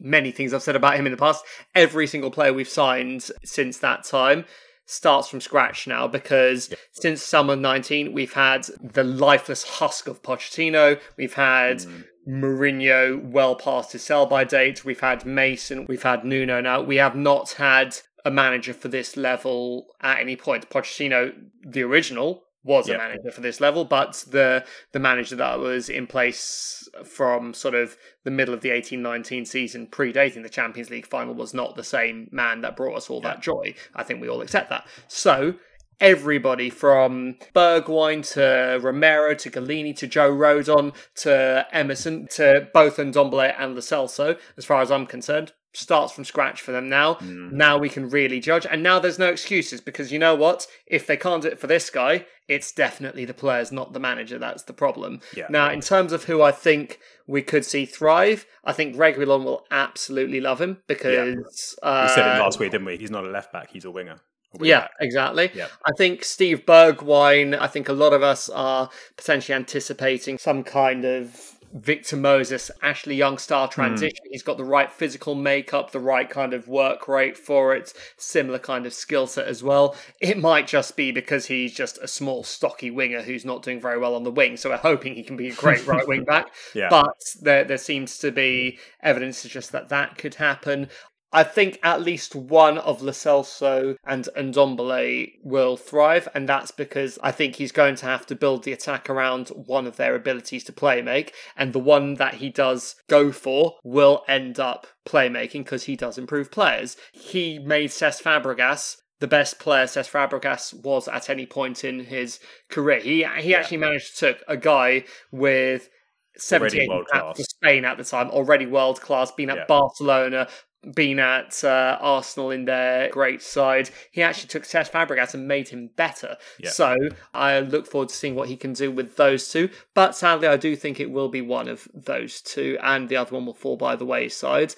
many 0.00 0.30
things 0.30 0.54
I've 0.54 0.62
said 0.62 0.76
about 0.76 0.96
him 0.96 1.06
in 1.06 1.12
the 1.12 1.18
past. 1.18 1.44
Every 1.74 2.06
single 2.06 2.30
player 2.30 2.52
we've 2.52 2.68
signed 2.68 3.30
since 3.44 3.78
that 3.78 4.04
time 4.04 4.44
starts 4.86 5.28
from 5.28 5.40
scratch 5.40 5.86
now 5.86 6.08
because 6.08 6.70
yep. 6.70 6.78
since 6.92 7.22
summer 7.22 7.54
19 7.54 8.14
we've 8.14 8.32
had 8.32 8.64
the 8.80 9.04
lifeless 9.04 9.62
husk 9.62 10.08
of 10.08 10.22
Pochettino 10.22 10.98
we've 11.18 11.34
had 11.34 11.80
mm. 11.80 12.04
Mourinho 12.28 13.22
well 13.30 13.54
past 13.54 13.92
his 13.92 14.02
sell 14.02 14.26
by 14.26 14.44
date. 14.44 14.84
We've 14.84 15.00
had 15.00 15.24
Mason, 15.24 15.86
we've 15.88 16.02
had 16.02 16.24
Nuno 16.24 16.60
now. 16.60 16.82
We 16.82 16.96
have 16.96 17.16
not 17.16 17.52
had 17.52 17.96
a 18.24 18.30
manager 18.30 18.72
for 18.72 18.88
this 18.88 19.16
level 19.16 19.86
at 20.00 20.20
any 20.20 20.36
point. 20.36 20.68
Pochettino, 20.70 21.32
the 21.64 21.82
original, 21.82 22.44
was 22.64 22.88
a 22.88 22.98
manager 22.98 23.30
for 23.30 23.40
this 23.40 23.60
level, 23.60 23.84
but 23.84 24.24
the 24.30 24.64
the 24.92 24.98
manager 24.98 25.36
that 25.36 25.58
was 25.58 25.88
in 25.88 26.06
place 26.06 26.88
from 27.04 27.54
sort 27.54 27.74
of 27.74 27.96
the 28.24 28.30
middle 28.30 28.52
of 28.52 28.60
the 28.60 28.68
18-19 28.70 29.46
season, 29.46 29.86
predating 29.86 30.42
the 30.42 30.48
Champions 30.48 30.90
League 30.90 31.06
final, 31.06 31.34
was 31.34 31.54
not 31.54 31.76
the 31.76 31.84
same 31.84 32.28
man 32.30 32.60
that 32.60 32.76
brought 32.76 32.96
us 32.96 33.08
all 33.08 33.20
that 33.22 33.40
joy. 33.40 33.74
I 33.94 34.02
think 34.02 34.20
we 34.20 34.28
all 34.28 34.42
accept 34.42 34.70
that. 34.70 34.86
So 35.06 35.54
everybody 36.00 36.70
from 36.70 37.36
Bergwijn 37.54 38.28
to 38.34 38.78
Romero 38.80 39.34
to 39.34 39.50
Gollini 39.50 39.96
to 39.96 40.06
Joe 40.06 40.30
Rodon 40.30 40.94
to 41.16 41.66
Emerson 41.72 42.28
to 42.32 42.68
both 42.72 42.96
Ndombele 42.96 43.54
and 43.58 43.74
Lo 43.74 43.80
Celso, 43.80 44.38
as 44.56 44.64
far 44.64 44.82
as 44.82 44.90
I'm 44.90 45.06
concerned, 45.06 45.52
starts 45.72 46.12
from 46.12 46.24
scratch 46.24 46.60
for 46.60 46.72
them 46.72 46.88
now. 46.88 47.14
Mm. 47.14 47.52
Now 47.52 47.78
we 47.78 47.88
can 47.88 48.08
really 48.08 48.40
judge. 48.40 48.66
And 48.66 48.82
now 48.82 48.98
there's 48.98 49.18
no 49.18 49.28
excuses 49.28 49.80
because 49.80 50.12
you 50.12 50.18
know 50.18 50.34
what? 50.34 50.66
If 50.86 51.06
they 51.06 51.16
can't 51.16 51.42
do 51.42 51.48
it 51.48 51.58
for 51.58 51.66
this 51.66 51.90
guy, 51.90 52.26
it's 52.48 52.72
definitely 52.72 53.24
the 53.24 53.34
players, 53.34 53.70
not 53.70 53.92
the 53.92 54.00
manager. 54.00 54.38
That's 54.38 54.62
the 54.62 54.72
problem. 54.72 55.20
Yeah. 55.36 55.46
Now, 55.50 55.70
in 55.70 55.80
terms 55.80 56.12
of 56.12 56.24
who 56.24 56.42
I 56.42 56.50
think 56.50 56.98
we 57.26 57.42
could 57.42 57.64
see 57.64 57.84
thrive, 57.84 58.46
I 58.64 58.72
think 58.72 58.96
Reguilon 58.96 59.44
will 59.44 59.66
absolutely 59.70 60.40
love 60.40 60.60
him 60.60 60.78
because. 60.86 61.76
Uh, 61.82 62.06
We 62.08 62.14
said 62.14 62.36
it 62.36 62.40
last 62.40 62.58
week, 62.58 62.72
didn't 62.72 62.86
we? 62.86 62.96
He's 62.96 63.10
not 63.10 63.24
a 63.24 63.28
left 63.28 63.52
back; 63.52 63.70
he's 63.70 63.84
a 63.84 63.90
winger. 63.90 64.20
Yeah, 64.60 64.80
back. 64.80 64.90
exactly. 65.00 65.50
Yeah. 65.54 65.68
I 65.84 65.90
think 65.98 66.24
Steve 66.24 66.64
Bergwijn, 66.64 67.58
I 67.58 67.66
think 67.66 67.88
a 67.90 67.92
lot 67.92 68.14
of 68.14 68.22
us 68.22 68.48
are 68.48 68.88
potentially 69.16 69.54
anticipating 69.54 70.38
some 70.38 70.64
kind 70.64 71.04
of 71.04 71.57
Victor 71.72 72.16
Moses, 72.16 72.70
Ashley 72.82 73.14
Young 73.14 73.38
style 73.38 73.66
hmm. 73.66 73.72
transition. 73.72 74.24
He's 74.30 74.42
got 74.42 74.56
the 74.56 74.64
right 74.64 74.90
physical 74.90 75.34
makeup, 75.34 75.90
the 75.90 76.00
right 76.00 76.28
kind 76.28 76.52
of 76.52 76.68
work 76.68 77.08
rate 77.08 77.36
for 77.36 77.74
it, 77.74 77.92
similar 78.16 78.58
kind 78.58 78.86
of 78.86 78.92
skill 78.92 79.26
set 79.26 79.46
as 79.46 79.62
well. 79.62 79.96
It 80.20 80.38
might 80.38 80.66
just 80.66 80.96
be 80.96 81.12
because 81.12 81.46
he's 81.46 81.74
just 81.74 81.98
a 81.98 82.08
small, 82.08 82.44
stocky 82.44 82.90
winger 82.90 83.22
who's 83.22 83.44
not 83.44 83.62
doing 83.62 83.80
very 83.80 83.98
well 83.98 84.14
on 84.14 84.24
the 84.24 84.30
wing. 84.30 84.56
So 84.56 84.70
we're 84.70 84.76
hoping 84.76 85.14
he 85.14 85.22
can 85.22 85.36
be 85.36 85.48
a 85.48 85.54
great 85.54 85.86
right 85.86 86.06
wing 86.06 86.24
back. 86.24 86.48
Yeah. 86.74 86.88
But 86.90 87.16
there, 87.40 87.64
there 87.64 87.78
seems 87.78 88.18
to 88.18 88.30
be 88.30 88.78
evidence 89.02 89.42
to 89.42 89.48
just 89.48 89.72
that 89.72 89.88
that 89.88 90.18
could 90.18 90.34
happen. 90.34 90.88
I 91.32 91.44
think 91.44 91.78
at 91.82 92.00
least 92.00 92.34
one 92.34 92.78
of 92.78 93.02
Lo 93.02 93.12
Celso 93.12 93.96
and 94.06 94.28
Ndombele 94.36 95.32
will 95.42 95.76
thrive, 95.76 96.28
and 96.34 96.48
that's 96.48 96.70
because 96.70 97.18
I 97.22 97.32
think 97.32 97.56
he's 97.56 97.72
going 97.72 97.96
to 97.96 98.06
have 98.06 98.24
to 98.26 98.34
build 98.34 98.64
the 98.64 98.72
attack 98.72 99.10
around 99.10 99.48
one 99.48 99.86
of 99.86 99.96
their 99.96 100.14
abilities 100.14 100.64
to 100.64 100.72
play 100.72 101.02
make, 101.02 101.34
and 101.56 101.72
the 101.72 101.78
one 101.78 102.14
that 102.14 102.34
he 102.34 102.48
does 102.48 102.96
go 103.08 103.30
for 103.30 103.74
will 103.84 104.24
end 104.26 104.58
up 104.58 104.86
playmaking 105.06 105.64
because 105.64 105.84
he 105.84 105.96
does 105.96 106.16
improve 106.16 106.50
players. 106.50 106.96
He 107.12 107.58
made 107.58 107.90
Cesc 107.90 108.22
Fabregas 108.22 108.96
the 109.20 109.26
best 109.26 109.58
player 109.58 109.84
Cesc 109.84 110.10
Fabregas 110.10 110.72
was 110.82 111.08
at 111.08 111.28
any 111.28 111.44
point 111.44 111.84
in 111.84 112.04
his 112.04 112.38
career. 112.70 113.00
He 113.00 113.26
he 113.40 113.54
actually 113.54 113.78
managed 113.78 114.16
to 114.18 114.32
take 114.34 114.44
a 114.46 114.56
guy 114.56 115.04
with 115.32 115.88
78 116.36 116.88
world 116.88 117.08
caps 117.12 117.40
for 117.40 117.44
Spain 117.44 117.84
at 117.84 117.98
the 117.98 118.04
time, 118.04 118.30
already 118.30 118.66
world 118.66 119.00
class, 119.00 119.32
been 119.32 119.50
at 119.50 119.56
Yeah. 119.56 119.64
Barcelona, 119.66 120.48
been 120.94 121.18
at 121.18 121.62
uh, 121.64 121.98
Arsenal 122.00 122.50
in 122.50 122.64
their 122.64 123.10
great 123.10 123.42
side. 123.42 123.90
He 124.10 124.22
actually 124.22 124.48
took 124.48 124.62
Cesc 124.62 124.90
Fabregas 124.90 125.34
and 125.34 125.48
made 125.48 125.68
him 125.68 125.90
better. 125.96 126.36
Yeah. 126.58 126.70
So 126.70 126.94
I 127.34 127.60
look 127.60 127.86
forward 127.86 128.10
to 128.10 128.14
seeing 128.14 128.34
what 128.34 128.48
he 128.48 128.56
can 128.56 128.72
do 128.72 128.90
with 128.90 129.16
those 129.16 129.48
two. 129.50 129.70
But 129.94 130.16
sadly, 130.16 130.48
I 130.48 130.56
do 130.56 130.76
think 130.76 131.00
it 131.00 131.10
will 131.10 131.28
be 131.28 131.40
one 131.40 131.68
of 131.68 131.88
those 131.92 132.40
two, 132.40 132.78
and 132.82 133.08
the 133.08 133.16
other 133.16 133.34
one 133.34 133.46
will 133.46 133.54
fall 133.54 133.76
by 133.76 133.96
the 133.96 134.06
wayside. 134.06 134.74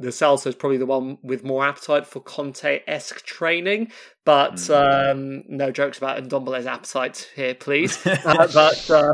The 0.00 0.08
Celso 0.08 0.46
is 0.48 0.54
probably 0.54 0.78
the 0.78 0.86
one 0.86 1.18
with 1.22 1.44
more 1.44 1.64
appetite 1.64 2.06
for 2.06 2.20
Conte 2.20 2.80
esque 2.86 3.22
training, 3.24 3.92
but 4.24 4.54
Mm. 4.54 5.10
um, 5.12 5.42
no 5.46 5.70
jokes 5.70 5.98
about 5.98 6.22
Ndombele's 6.22 6.66
appetite 6.66 7.30
here, 7.36 7.54
please. 7.54 8.04
uh, 8.06 8.48
but 8.52 8.90
uh, 8.90 9.12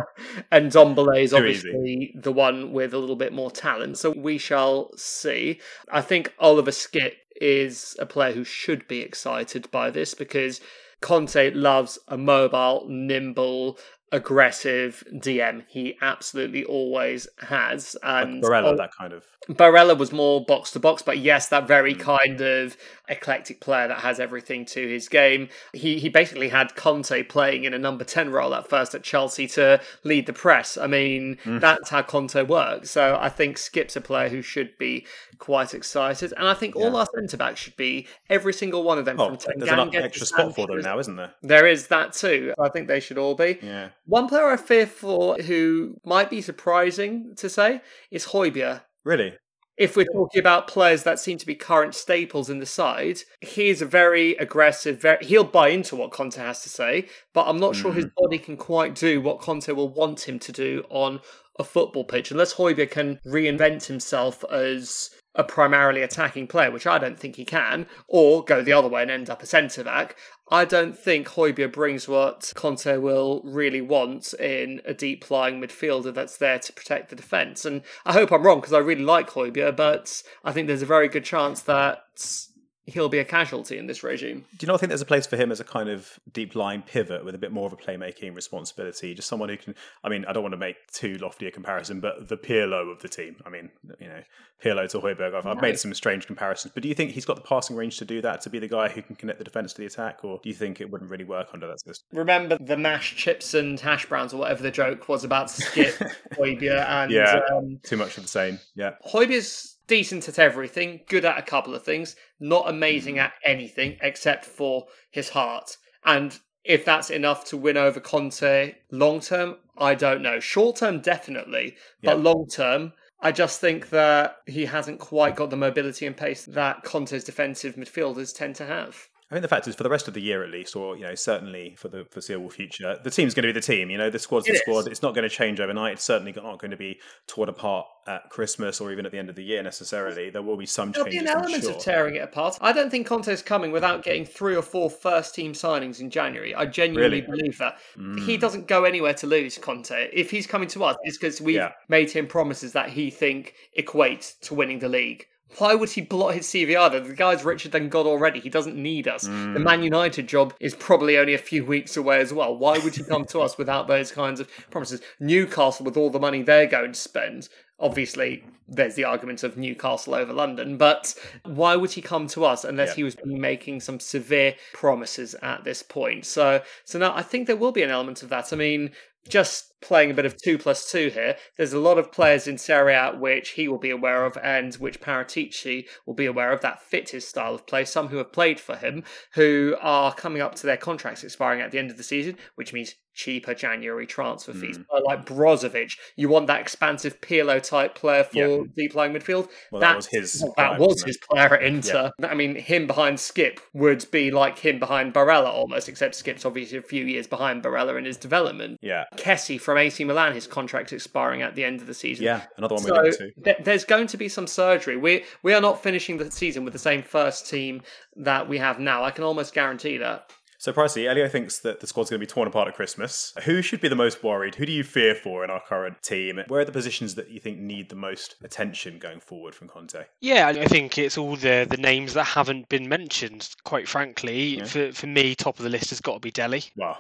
Ndombele 0.53 1.23
is 1.25 1.31
Too 1.31 1.45
easy. 1.45 1.69
obviously 1.69 2.15
the 2.15 2.33
one 2.33 2.73
with 2.73 2.95
a 2.95 2.99
little 2.99 3.17
bit 3.17 3.33
more 3.33 3.51
talent, 3.51 3.99
so 3.99 4.11
we 4.17 4.39
shall 4.39 4.91
see. 4.97 5.61
I 5.91 6.01
think 6.03 6.33
Oliver 6.39 6.71
Skipp 6.71 7.13
is 7.41 7.97
a 7.99 8.07
player 8.07 8.33
who 8.33 8.45
should 8.45 8.87
be 8.89 9.01
excited 9.01 9.71
by 9.71 9.91
this 9.91 10.15
because 10.15 10.61
Conte 11.03 11.51
loves 11.53 11.99
a 12.09 12.17
mobile, 12.17 12.87
nimble, 12.89 13.79
aggressive 14.13 15.03
DM. 15.13 15.65
He 15.69 15.97
absolutely 16.01 16.65
always 16.65 17.29
has. 17.39 17.97
And 18.03 18.43
Barella, 18.43 18.73
oh, 18.73 18.77
that 18.77 18.91
kind 18.99 19.13
of. 19.13 19.25
Barella 19.49 19.97
was 19.97 20.11
more 20.13 20.45
box 20.45 20.73
to 20.73 20.81
box, 20.81 21.03
but 21.03 21.19
yes, 21.19 21.49
that 21.51 21.69
very 21.69 21.95
Mm. 21.95 22.01
kind 22.01 22.41
of 22.41 22.77
eclectic 23.09 23.61
player 23.61 23.87
that 23.87 23.99
has 24.01 24.19
everything 24.19 24.65
to 24.67 24.89
his 24.89 25.09
game. 25.09 25.49
He 25.73 25.99
he 25.99 26.09
basically 26.09 26.49
had 26.49 26.75
Conte 26.75 27.23
playing 27.25 27.63
in 27.65 27.73
a 27.73 27.79
number 27.79 28.03
10 28.05 28.31
role 28.33 28.55
at 28.55 28.69
first 28.69 28.95
at 28.95 29.05
Chelsea 29.05 29.47
to 29.49 29.81
lead 30.03 30.27
the 30.27 30.33
press. 30.33 30.77
I 30.77 30.87
mean, 30.89 31.39
Mm. 31.45 31.61
that's 31.61 31.91
how 31.91 32.03
Conte 32.03 32.43
works. 32.43 32.91
So 32.91 33.17
I 33.21 33.29
think 33.29 33.57
Skipp's 33.59 33.95
a 33.97 34.01
player 34.01 34.29
who 34.29 34.43
should 34.43 34.77
be 34.79 35.07
quite 35.39 35.75
excited. 35.75 36.33
And 36.37 36.49
I 36.49 36.55
think 36.55 36.75
all 36.75 36.97
our 36.97 37.07
centre 37.15 37.37
backs 37.37 37.61
should 37.61 37.77
be, 37.77 38.09
every 38.29 38.53
single 38.53 38.83
one 38.83 38.99
of 38.99 39.05
them 39.05 39.21
Oh, 39.21 39.37
from 39.37 39.53
there's 39.59 39.71
an 39.71 39.95
extra 39.95 40.27
spot 40.27 40.55
for 40.57 40.67
them 40.67 40.81
now, 40.81 40.99
isn't 40.99 41.15
there? 41.17 41.35
There 41.43 41.67
is 41.69 41.87
that 41.89 42.13
too. 42.15 42.53
I 42.59 42.69
think 42.69 42.89
they 42.89 43.01
should 43.01 43.19
all 43.19 43.35
be. 43.35 43.59
Yeah. 43.63 43.91
One 44.07 44.29
player 44.29 44.47
I 44.47 44.57
fear 44.57 44.87
for 44.87 45.37
who 45.37 45.97
might 46.05 46.31
be 46.31 46.41
surprising 46.41 47.35
to 47.37 47.49
say 47.49 47.81
is 48.11 48.27
Højbjerg 48.27 48.83
Really? 49.05 49.39
if 49.77 49.97
we're 49.97 50.07
talking 50.07 50.41
about 50.41 50.69
players 50.69 51.03
that 51.03 51.19
seem 51.19 51.37
to 51.39 51.47
be 51.47 51.55
current 51.55 51.95
staples 51.95 52.49
in 52.49 52.61
the 52.61 52.67
side, 52.67 53.21
he's 53.41 53.83
a 53.83 53.87
very 53.87 54.33
aggressive. 54.37 55.01
Very, 55.01 55.25
he'll 55.25 55.45
buy 55.45 55.69
into 55.69 55.97
what 55.97 56.13
Conte 56.13 56.37
has 56.37 56.63
to 56.63 56.69
say, 56.69 57.09
but 57.35 57.47
I'm 57.47 57.59
not 57.59 57.77
sure 57.77 57.93
his 57.93 58.07
mm-hmm. 58.07 58.25
body 58.25 58.39
can 58.39 58.57
quite 58.57 58.95
do 58.95 59.21
what 59.21 59.41
Conte 59.41 59.71
will 59.73 59.93
want 59.93 60.29
him 60.29 60.39
to 60.39 60.53
do 60.53 60.85
on 60.89 61.21
a 61.59 61.65
football 61.65 62.05
pitch, 62.05 62.31
unless 62.31 62.55
Højbjerg 62.55 62.91
can 62.91 63.21
reinvent 63.27 63.87
himself 63.87 64.45
as 64.51 65.11
a 65.35 65.45
primarily 65.45 66.01
attacking 66.01 66.47
player, 66.47 66.71
which 66.71 66.87
I 66.87 66.99
don't 66.99 67.19
think 67.19 67.37
he 67.37 67.45
can, 67.45 67.87
or 68.09 68.43
go 68.45 68.63
the 68.63 68.73
other 68.73 68.89
way 68.89 69.03
and 69.03 69.11
end 69.11 69.29
up 69.29 69.43
a 69.43 69.47
centre 69.47 69.85
back. 69.85 70.17
I 70.49 70.65
don't 70.65 70.97
think 70.97 71.29
Højbjerg 71.29 71.73
brings 71.73 72.07
what 72.07 72.53
Conte 72.55 72.99
will 72.99 73.41
really 73.45 73.81
want 73.81 74.33
in 74.35 74.81
a 74.85 74.95
deep 74.95 75.29
lying 75.29 75.61
midfielder 75.61 76.15
that's 76.15 76.37
there 76.37 76.61
to 76.61 76.73
protect 76.73 77.11
the 77.11 77.17
defence. 77.17 77.65
And 77.65 77.83
I 78.05 78.13
hope 78.13 78.31
I'm 78.31 78.45
wrong 78.45 78.61
because 78.61 78.73
I 78.73 78.79
really 78.79 79.03
like 79.03 79.31
Højbjerg, 79.31 79.77
but 79.77 80.23
I 80.45 80.53
think 80.53 80.69
there's 80.69 80.83
a 80.83 80.87
very 80.87 81.09
good 81.09 81.25
chance 81.25 81.63
that 81.63 82.47
he'll 82.87 83.09
be 83.09 83.19
a 83.19 83.25
casualty 83.25 83.79
in 83.79 83.87
this 83.87 84.03
regime. 84.05 84.45
Do 84.57 84.65
you 84.65 84.73
not 84.73 84.79
think 84.81 84.89
there's 84.89 85.01
a 85.03 85.07
place 85.07 85.27
for 85.27 85.37
him 85.37 85.51
as 85.51 85.59
a 85.61 85.65
kind 85.65 85.89
of 85.89 86.19
deep 86.33 86.55
line 86.55 86.83
pivot 86.83 87.25
with 87.25 87.35
a 87.35 87.39
bit 87.39 87.51
more 87.53 87.67
of 87.67 87.73
a 87.73 87.77
playmaking 87.77 88.35
responsibility? 88.35 89.13
Just 89.15 89.29
someone 89.29 89.49
who 89.49 89.57
can. 89.57 89.75
I 90.05 90.09
mean, 90.09 90.25
I 90.27 90.33
don't 90.33 90.43
want 90.43 90.53
to 90.53 90.59
make 90.59 90.77
too 90.93 91.19
lofty 91.19 91.47
a 91.47 91.51
comparison, 91.51 92.01
but 92.01 92.29
the 92.29 92.37
Pirlo 92.37 92.91
of 92.93 93.03
the 93.03 93.09
team. 93.09 93.37
I 93.45 93.51
mean, 93.51 93.71
you 94.01 94.07
know, 94.09 94.23
Pirlo 94.65 94.89
to 94.91 94.99
Højbjerg. 95.01 95.35
I've, 95.35 95.47
I've 95.47 95.61
made 95.61 95.79
some 95.79 95.93
strange 95.95 96.27
comparisons, 96.27 96.73
but 96.75 96.83
do 96.83 96.89
you 96.89 96.95
think 96.95 97.11
he's 97.11 97.25
got 97.25 97.37
the 97.37 97.43
passing 97.43 97.75
range 97.77 97.99
to 97.99 98.05
do 98.05 98.23
that? 98.23 98.41
To 98.43 98.51
be 98.51 98.59
the 98.59 98.69
guy 98.69 98.89
who 98.89 99.03
can 99.03 99.17
connect 99.17 99.39
the 99.39 99.45
defense 99.45 99.73
to 99.75 99.81
the 99.81 99.87
attack, 99.87 100.25
or 100.25 100.39
do 100.43 100.49
you 100.49 100.55
think 100.55 100.81
it 100.81 100.91
wouldn't 100.91 101.11
really 101.11 101.25
work 101.25 101.49
under 101.53 101.67
that 101.67 101.81
system? 101.81 102.07
Remember 102.17 102.57
the 102.61 102.77
mashed 102.77 103.17
chips 103.19 103.53
and 103.55 103.79
hash 103.81 104.07
browns 104.07 104.33
or 104.33 104.39
whatever 104.39 104.63
the 104.63 104.71
joke 104.71 105.09
was 105.09 105.25
about 105.25 105.49
Skipp, 105.49 105.95
Højbjerg, 106.39 106.87
and 106.89 107.11
Yeah. 107.11 107.41
um, 107.53 107.81
Too 107.83 107.97
much 107.97 108.17
of 108.17 108.23
the 108.23 108.29
same. 108.29 108.59
Yeah. 108.77 108.93
Højbjerg's 109.13 109.76
decent 109.87 110.29
at 110.29 110.39
everything, 110.39 111.01
good 111.09 111.25
at 111.25 111.39
a 111.39 111.43
couple 111.43 111.75
of 111.75 111.85
things, 111.85 112.17
not 112.41 112.67
Mm. 112.67 112.71
amazing 112.71 113.19
at 113.19 113.35
anything 113.45 113.99
except 114.03 114.45
for 114.45 114.87
his 115.11 115.31
heart. 115.31 115.77
And 116.05 116.39
if 116.65 116.85
that's 116.85 117.11
enough 117.11 117.45
to 117.47 117.57
win 117.57 117.77
over 117.77 118.01
Conte 118.01 118.75
long 118.91 119.21
term, 119.21 119.57
I 119.79 119.95
don't 119.95 120.23
know. 120.23 120.41
Short 120.41 120.77
term, 120.77 121.01
definitely, 121.01 121.77
but 122.03 122.17
Yeah. 122.17 122.23
long 122.23 122.49
term, 122.49 122.93
I 123.21 123.33
just 123.33 123.61
think 123.61 123.91
that 123.91 124.39
he 124.47 124.67
hasn't 124.67 125.01
quite 125.01 125.37
got 125.37 125.51
the 125.51 125.57
mobility 125.57 126.07
and 126.07 126.17
pace 126.17 126.45
that 126.45 126.83
Conte's 126.83 127.25
defensive 127.25 127.77
midfielders 127.77 128.37
tend 128.37 128.57
to 128.57 128.67
have. 128.67 129.09
I 129.29 129.35
think 129.35 129.43
the 129.43 129.49
fact 129.49 129.67
is, 129.67 129.75
for 129.75 129.83
the 129.83 129.91
rest 129.91 130.07
of 130.07 130.15
the 130.15 130.21
year 130.23 130.45
at 130.45 130.51
least, 130.51 130.77
or 130.77 130.97
you 130.97 131.03
know, 131.03 131.17
certainly 131.17 131.75
for 131.77 131.89
the 131.89 132.05
foreseeable 132.05 132.49
future, 132.49 132.97
the 133.03 133.11
team's 133.11 133.35
going 133.35 133.43
to 133.43 133.49
be 133.49 133.53
the 133.53 133.61
team. 133.61 133.91
You 133.91 133.99
know, 133.99 134.09
the 134.09 134.21
squad's 134.21 134.47
the 134.47 134.53
It 134.53 134.59
squad. 134.59 134.81
is. 134.81 134.87
It's 134.87 135.03
not 135.03 135.15
going 135.17 135.29
to 135.29 135.35
change 135.35 135.59
overnight. 135.59 135.95
It's 135.95 136.05
certainly 136.05 136.33
not 136.33 136.61
going 136.61 136.71
to 136.71 136.77
be 136.77 137.01
torn 137.27 137.49
apart 137.49 137.87
at 138.07 138.31
Christmas 138.31 138.81
or 138.81 138.93
even 138.93 139.05
at 139.05 139.11
the 139.11 139.19
end 139.19 139.29
of 139.29 139.35
the 139.35 139.43
year 139.43 139.65
necessarily. 139.65 140.31
There 140.31 140.43
will 140.43 140.57
be 140.57 140.65
some 140.65 140.93
There'll 140.93 141.07
be 141.07 141.13
changes. 141.17 141.29
an 141.31 141.37
I'm 141.39 141.43
element 141.43 141.65
sure. 141.65 141.73
of 141.73 141.79
tearing 141.81 142.15
it 142.15 142.23
apart. 142.23 142.57
I 142.61 142.71
don't 142.73 142.89
think 142.89 143.09
Conte's 143.09 143.43
coming 143.43 143.73
without 143.73 144.05
getting 144.05 144.25
three 144.25 144.55
or 144.55 144.63
four 144.63 144.89
first 144.89 145.35
team 145.35 145.55
signings 145.55 145.99
in 145.99 146.09
January. 146.09 146.55
I 146.55 146.67
genuinely 146.67 147.23
Really? 147.23 147.39
believe 147.39 147.59
that. 147.59 147.79
Mm. 147.99 148.25
He 148.25 148.37
doesn't 148.37 148.69
go 148.69 148.85
anywhere 148.85 149.15
to 149.15 149.27
lose, 149.27 149.59
Conte. 149.59 150.09
If 150.13 150.31
he's 150.31 150.47
coming 150.47 150.69
to 150.69 150.85
us, 150.85 150.97
it's 151.03 151.19
because 151.19 151.41
we've 151.41 151.57
Yeah. 151.57 151.73
made 151.89 152.13
him 152.13 152.29
promises 152.29 152.75
that 152.75 152.91
he 152.91 153.11
think 153.11 153.55
equate 153.73 154.35
to 154.43 154.55
winning 154.55 154.79
the 154.79 154.89
league. 154.89 155.27
Why 155.59 155.75
would 155.75 155.91
he 155.91 156.01
blot 156.03 156.35
his 156.35 156.47
CV 156.47 156.77
either? 156.79 157.01
The 157.01 157.15
guy's 157.15 157.45
richer 157.45 157.69
than 157.69 157.89
God 157.89 158.07
already. 158.07 158.41
He 158.41 158.51
doesn't 158.51 158.77
need 158.77 159.09
us. 159.09 159.27
Mm. 159.27 159.55
The 159.55 159.61
Man 159.61 159.83
United 159.83 160.27
job 160.29 160.53
is 160.61 160.75
probably 160.75 161.17
only 161.17 161.35
a 161.35 161.39
few 161.39 161.65
weeks 161.65 161.97
away 161.97 162.21
as 162.21 162.33
well. 162.33 162.57
Why 162.57 162.79
would 162.79 162.95
he 162.97 163.03
come 163.05 163.25
to 163.27 163.41
us 163.41 163.57
without 163.57 163.87
those 163.89 164.13
kinds 164.13 164.41
of 164.41 164.51
promises? 164.71 165.01
Newcastle, 165.19 165.87
with 165.87 165.97
all 165.97 166.11
the 166.11 166.21
money 166.21 166.43
they're 166.43 166.67
going 166.67 166.93
to 166.93 166.99
spend, 166.99 167.49
obviously 167.79 168.45
there's 168.69 168.97
the 168.97 169.05
argument 169.05 169.45
of 169.45 169.57
Newcastle 169.57 170.15
over 170.15 170.33
London, 170.33 170.77
but 170.77 171.15
why 171.45 171.77
would 171.77 171.93
he 171.93 172.03
come 172.03 172.27
to 172.29 172.45
us 172.45 172.65
unless 172.65 172.91
Yeah. 172.91 172.95
he 172.97 173.05
was 173.05 173.17
making 173.25 173.81
some 173.81 174.01
severe 174.01 174.57
promises 174.73 175.35
at 175.43 175.65
this 175.65 175.83
point? 175.83 176.27
So, 176.27 176.61
so 176.85 176.99
now 176.99 177.15
I 177.15 177.23
think 177.23 177.47
there 177.47 177.57
will 177.57 177.73
be 177.73 177.83
an 177.83 177.91
element 177.91 178.23
of 178.23 178.29
that. 178.31 178.53
I 178.53 178.57
mean, 178.57 178.91
just 179.27 179.73
playing 179.83 180.11
a 180.11 180.15
bit 180.15 180.25
of 180.27 180.41
two 180.43 180.59
plus 180.59 180.91
two 180.91 181.09
here, 181.11 181.37
there's 181.57 181.73
a 181.73 181.79
lot 181.79 181.99
of 181.99 182.11
players 182.11 182.47
in 182.47 182.59
Serie 182.59 182.95
A 182.95 183.13
which 183.13 183.51
he 183.51 183.69
will 183.69 183.79
be 183.79 183.91
aware 183.91 184.25
of 184.25 184.37
and 184.43 184.75
which 184.77 185.01
Paratici 185.01 185.87
will 186.07 186.15
be 186.15 186.27
aware 186.27 186.53
of 186.53 186.61
that 186.63 186.83
fit 186.83 187.11
his 187.11 187.27
style 187.27 187.55
of 187.55 187.67
play. 187.67 187.85
Some 187.85 188.09
who 188.09 188.17
have 188.17 188.33
played 188.33 188.59
for 188.59 188.77
him 188.77 189.05
who 189.35 189.77
are 189.81 190.15
coming 190.15 190.43
up 190.43 190.55
to 190.57 190.67
their 190.67 190.77
contracts 190.77 191.25
expiring 191.25 191.61
at 191.61 191.71
the 191.71 191.79
end 191.79 191.91
of 191.91 191.97
the 191.97 192.03
season, 192.03 192.37
which 192.57 192.73
means 192.73 192.95
cheaper 193.17 193.55
January 193.55 194.07
transfer 194.07 194.53
fees. 194.53 194.77
Mm. 194.77 194.85
Like 195.07 195.25
Brozovic, 195.25 195.93
you 196.17 196.29
want 196.29 196.49
that 196.49 196.61
expansive 196.61 197.21
Pirlo 197.23 197.63
type 197.63 197.95
player 197.95 198.25
for 198.25 198.37
Yeah. 198.37 198.59
deep 198.77 198.95
lying 198.95 199.15
midfield. 199.15 199.49
Well, 199.73 199.81
that 199.81 199.97
was 199.97 200.07
his 200.07 200.45
That 200.59 200.79
was 200.79 201.03
his 201.03 201.19
player 201.31 201.55
at 201.55 201.63
Inter. 201.63 202.11
I 202.23 202.35
mean, 202.35 202.57
him 202.57 202.87
behind 202.87 203.17
Skipp 203.17 203.59
would 203.73 204.05
be 204.11 204.31
like 204.31 204.59
him 204.59 204.79
behind 204.79 205.15
Barella 205.15 205.49
almost, 205.49 205.89
except 205.89 206.15
Skipp's 206.15 206.45
obviously 206.45 206.77
a 206.77 206.83
few 206.83 207.07
years 207.07 207.27
behind 207.27 207.63
Barella 207.63 207.97
in 207.97 208.05
his 208.05 208.19
development. 208.19 208.79
Yeah, 208.83 209.05
Kessie 209.17 209.61
from 209.61 209.79
AC 209.79 210.05
Milan, 210.05 210.33
his 210.35 210.47
contract 210.47 210.93
expiring 210.93 211.43
at 211.43 211.55
the 211.55 211.65
end 211.65 211.81
of 211.81 211.87
the 211.87 211.95
season. 211.95 212.25
yeah, 212.25 212.43
another 212.57 212.75
one 212.77 212.85
we 212.85 212.91
So 212.91 212.97
linked 213.03 213.19
to. 213.19 213.31
th- 213.45 213.57
there's 213.65 213.85
going 213.85 214.07
to 214.09 214.17
be 214.17 214.29
some 214.29 214.47
surgery. 214.47 214.97
We 214.97 215.25
we 215.43 215.53
are 215.55 215.61
not 215.61 215.83
finishing 215.83 216.19
the 216.19 216.31
season 216.31 216.65
with 216.65 216.73
the 216.73 216.79
same 216.79 217.03
first 217.03 217.49
team 217.51 217.83
that 218.17 218.49
we 218.49 218.59
have 218.59 218.79
now. 218.79 219.05
I 219.05 219.11
can 219.11 219.25
almost 219.25 219.55
guarantee 219.55 219.99
that. 219.99 220.31
So, 220.59 220.73
Pricey, 220.73 221.07
Elio 221.07 221.29
thinks 221.29 221.59
that 221.61 221.81
the 221.81 221.87
squad's 221.87 222.09
going 222.09 222.19
to 222.19 222.27
be 222.27 222.31
torn 222.31 222.49
apart 222.49 222.67
at 222.67 222.75
Christmas. 222.75 223.35
Who 223.45 223.61
should 223.61 223.83
be 223.83 223.89
the 223.89 223.95
most 223.95 224.25
worried? 224.25 224.55
Who 224.55 224.65
do 224.65 224.73
you 224.73 224.85
fear 224.85 225.15
for 225.15 225.45
in 225.45 225.51
our 225.51 225.61
current 225.61 226.03
team? 226.03 226.41
Where 226.49 226.63
are 226.63 226.65
the 226.65 226.73
positions 226.73 227.15
that 227.17 227.29
you 227.31 227.39
think 227.41 227.59
need 227.59 227.91
the 227.91 227.95
most 227.95 228.37
attention 228.43 228.99
going 228.99 229.21
forward 229.21 229.55
from 229.55 229.69
Conte? 229.69 230.05
Yeah, 230.23 230.49
I 230.49 230.65
think 230.65 230.97
it's 230.97 231.19
all 231.19 231.37
the 231.37 231.67
the 231.69 231.77
names 231.77 232.15
that 232.15 232.25
haven't 232.25 232.71
been 232.71 232.89
mentioned. 232.89 233.51
Quite 233.65 233.87
frankly, 233.87 234.57
Yeah. 234.57 234.65
for 234.65 234.93
for 234.93 235.07
me, 235.07 235.35
top 235.35 235.59
of 235.59 235.63
the 235.63 235.69
list 235.71 235.91
has 235.91 236.01
got 236.01 236.15
to 236.15 236.21
be 236.21 236.31
Dele. 236.31 236.63
Well, 236.75 236.99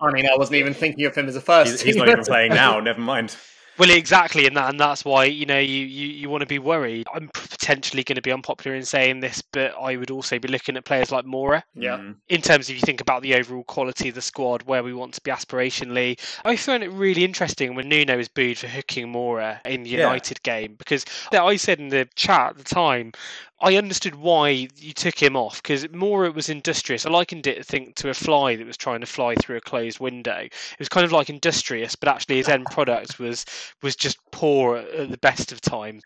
I 0.00 0.10
mean, 0.12 0.26
I 0.26 0.36
wasn't 0.36 0.56
even 0.56 0.74
thinking 0.74 1.06
of 1.06 1.14
him 1.14 1.26
as 1.28 1.36
a 1.36 1.40
first 1.40 1.70
he's, 1.70 1.80
he's 1.80 1.96
not 1.96 2.08
even 2.08 2.24
playing 2.24 2.52
now. 2.52 2.80
Never 2.80 3.00
mind. 3.00 3.36
Well, 3.78 3.90
exactly, 3.90 4.46
and 4.46 4.56
that 4.56 4.70
and 4.70 4.80
that's 4.80 5.04
why 5.04 5.24
you 5.24 5.44
know 5.44 5.58
you 5.58 5.84
you, 5.84 6.08
you 6.08 6.30
want 6.30 6.40
to 6.40 6.46
be 6.46 6.58
worried. 6.58 7.06
I'm 7.14 7.28
potentially 7.34 8.04
going 8.04 8.16
to 8.16 8.22
be 8.22 8.32
unpopular 8.32 8.76
in 8.76 8.84
saying 8.84 9.20
this, 9.20 9.42
but 9.42 9.74
I 9.78 9.96
would 9.96 10.10
also 10.10 10.38
be 10.38 10.48
looking 10.48 10.76
at 10.76 10.84
players 10.84 11.10
like 11.10 11.24
Moura 11.26 11.62
yeah. 11.74 11.96
Mm, 11.98 12.16
in 12.28 12.40
terms 12.40 12.68
of 12.70 12.74
you 12.74 12.80
think 12.80 13.00
about 13.00 13.22
the 13.22 13.34
overall 13.34 13.64
quality 13.64 14.08
of 14.08 14.14
the 14.14 14.22
squad, 14.22 14.62
where 14.62 14.82
we 14.82 14.94
want 14.94 15.14
to 15.14 15.20
be 15.20 15.30
aspirationally. 15.30 16.18
I 16.44 16.56
found 16.56 16.84
it 16.84 16.90
really 16.90 17.24
interesting 17.24 17.74
when 17.74 17.88
Nuno 17.88 18.16
was 18.16 18.28
booed 18.28 18.58
for 18.58 18.66
hooking 18.68 19.12
Moura 19.12 19.60
in 19.66 19.82
the 19.82 19.90
Yeah. 19.90 20.06
United 20.06 20.42
game 20.42 20.74
because 20.76 21.04
I 21.32 21.56
said 21.56 21.78
in 21.78 21.88
the 21.88 22.08
chat 22.14 22.50
at 22.50 22.58
the 22.58 22.64
time. 22.64 23.12
I 23.58 23.76
understood 23.76 24.16
why 24.16 24.50
you 24.50 24.92
took 24.92 25.20
him 25.22 25.34
off 25.34 25.62
because 25.62 25.86
Moura 25.86 26.34
was 26.34 26.50
industrious. 26.50 27.06
I 27.06 27.10
likened 27.10 27.46
it, 27.46 27.58
I 27.58 27.62
think, 27.62 27.94
to 27.96 28.10
a 28.10 28.14
fly 28.14 28.54
that 28.54 28.66
was 28.66 28.76
trying 28.76 29.00
to 29.00 29.06
fly 29.06 29.34
through 29.34 29.56
a 29.56 29.62
closed 29.62 29.98
window. 29.98 30.40
It 30.40 30.78
was 30.78 30.90
kind 30.90 31.06
of 31.06 31.12
like 31.12 31.30
industrious, 31.30 31.96
but 31.96 32.10
actually 32.10 32.36
his 32.36 32.50
end 32.50 32.66
product 32.66 33.18
was 33.18 33.46
was 33.82 33.96
just 33.96 34.18
poor 34.32 34.76
at, 34.76 35.10
the 35.10 35.18
best 35.18 35.52
of 35.52 35.60
times. 35.60 36.02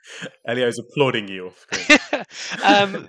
Elio's 0.46 0.78
applauding 0.78 1.28
you. 1.28 1.52
Um, 2.64 3.08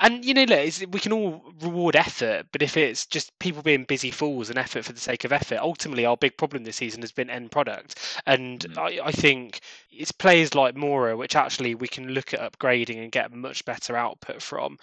and 0.00 0.24
you 0.24 0.34
know, 0.34 0.44
look, 0.44 0.74
we 0.90 1.00
can 1.00 1.12
all 1.12 1.44
reward 1.60 1.96
effort, 1.96 2.46
but 2.52 2.62
if 2.62 2.76
it's 2.76 3.06
just 3.06 3.36
people 3.38 3.62
being 3.62 3.84
busy 3.84 4.10
fools 4.10 4.50
and 4.50 4.58
effort 4.58 4.84
for 4.84 4.92
the 4.92 5.00
sake 5.00 5.24
of 5.24 5.32
effort, 5.32 5.58
ultimately 5.58 6.04
our 6.06 6.16
big 6.16 6.36
problem 6.36 6.64
this 6.64 6.76
season 6.76 7.02
has 7.02 7.12
been 7.12 7.30
end 7.30 7.50
product. 7.50 7.98
And 8.26 8.66
Mm. 8.68 8.78
I, 8.78 9.06
I 9.06 9.12
think 9.12 9.60
it's 9.98 10.12
players 10.12 10.54
like 10.54 10.74
Moura 10.74 11.16
which 11.16 11.36
actually 11.36 11.74
we 11.74 11.88
can 11.88 12.08
look 12.08 12.32
at 12.32 12.40
upgrading 12.40 13.02
and 13.02 13.12
get 13.12 13.32
much 13.32 13.64
better 13.64 13.96
output 13.96 14.40
from. 14.40 14.78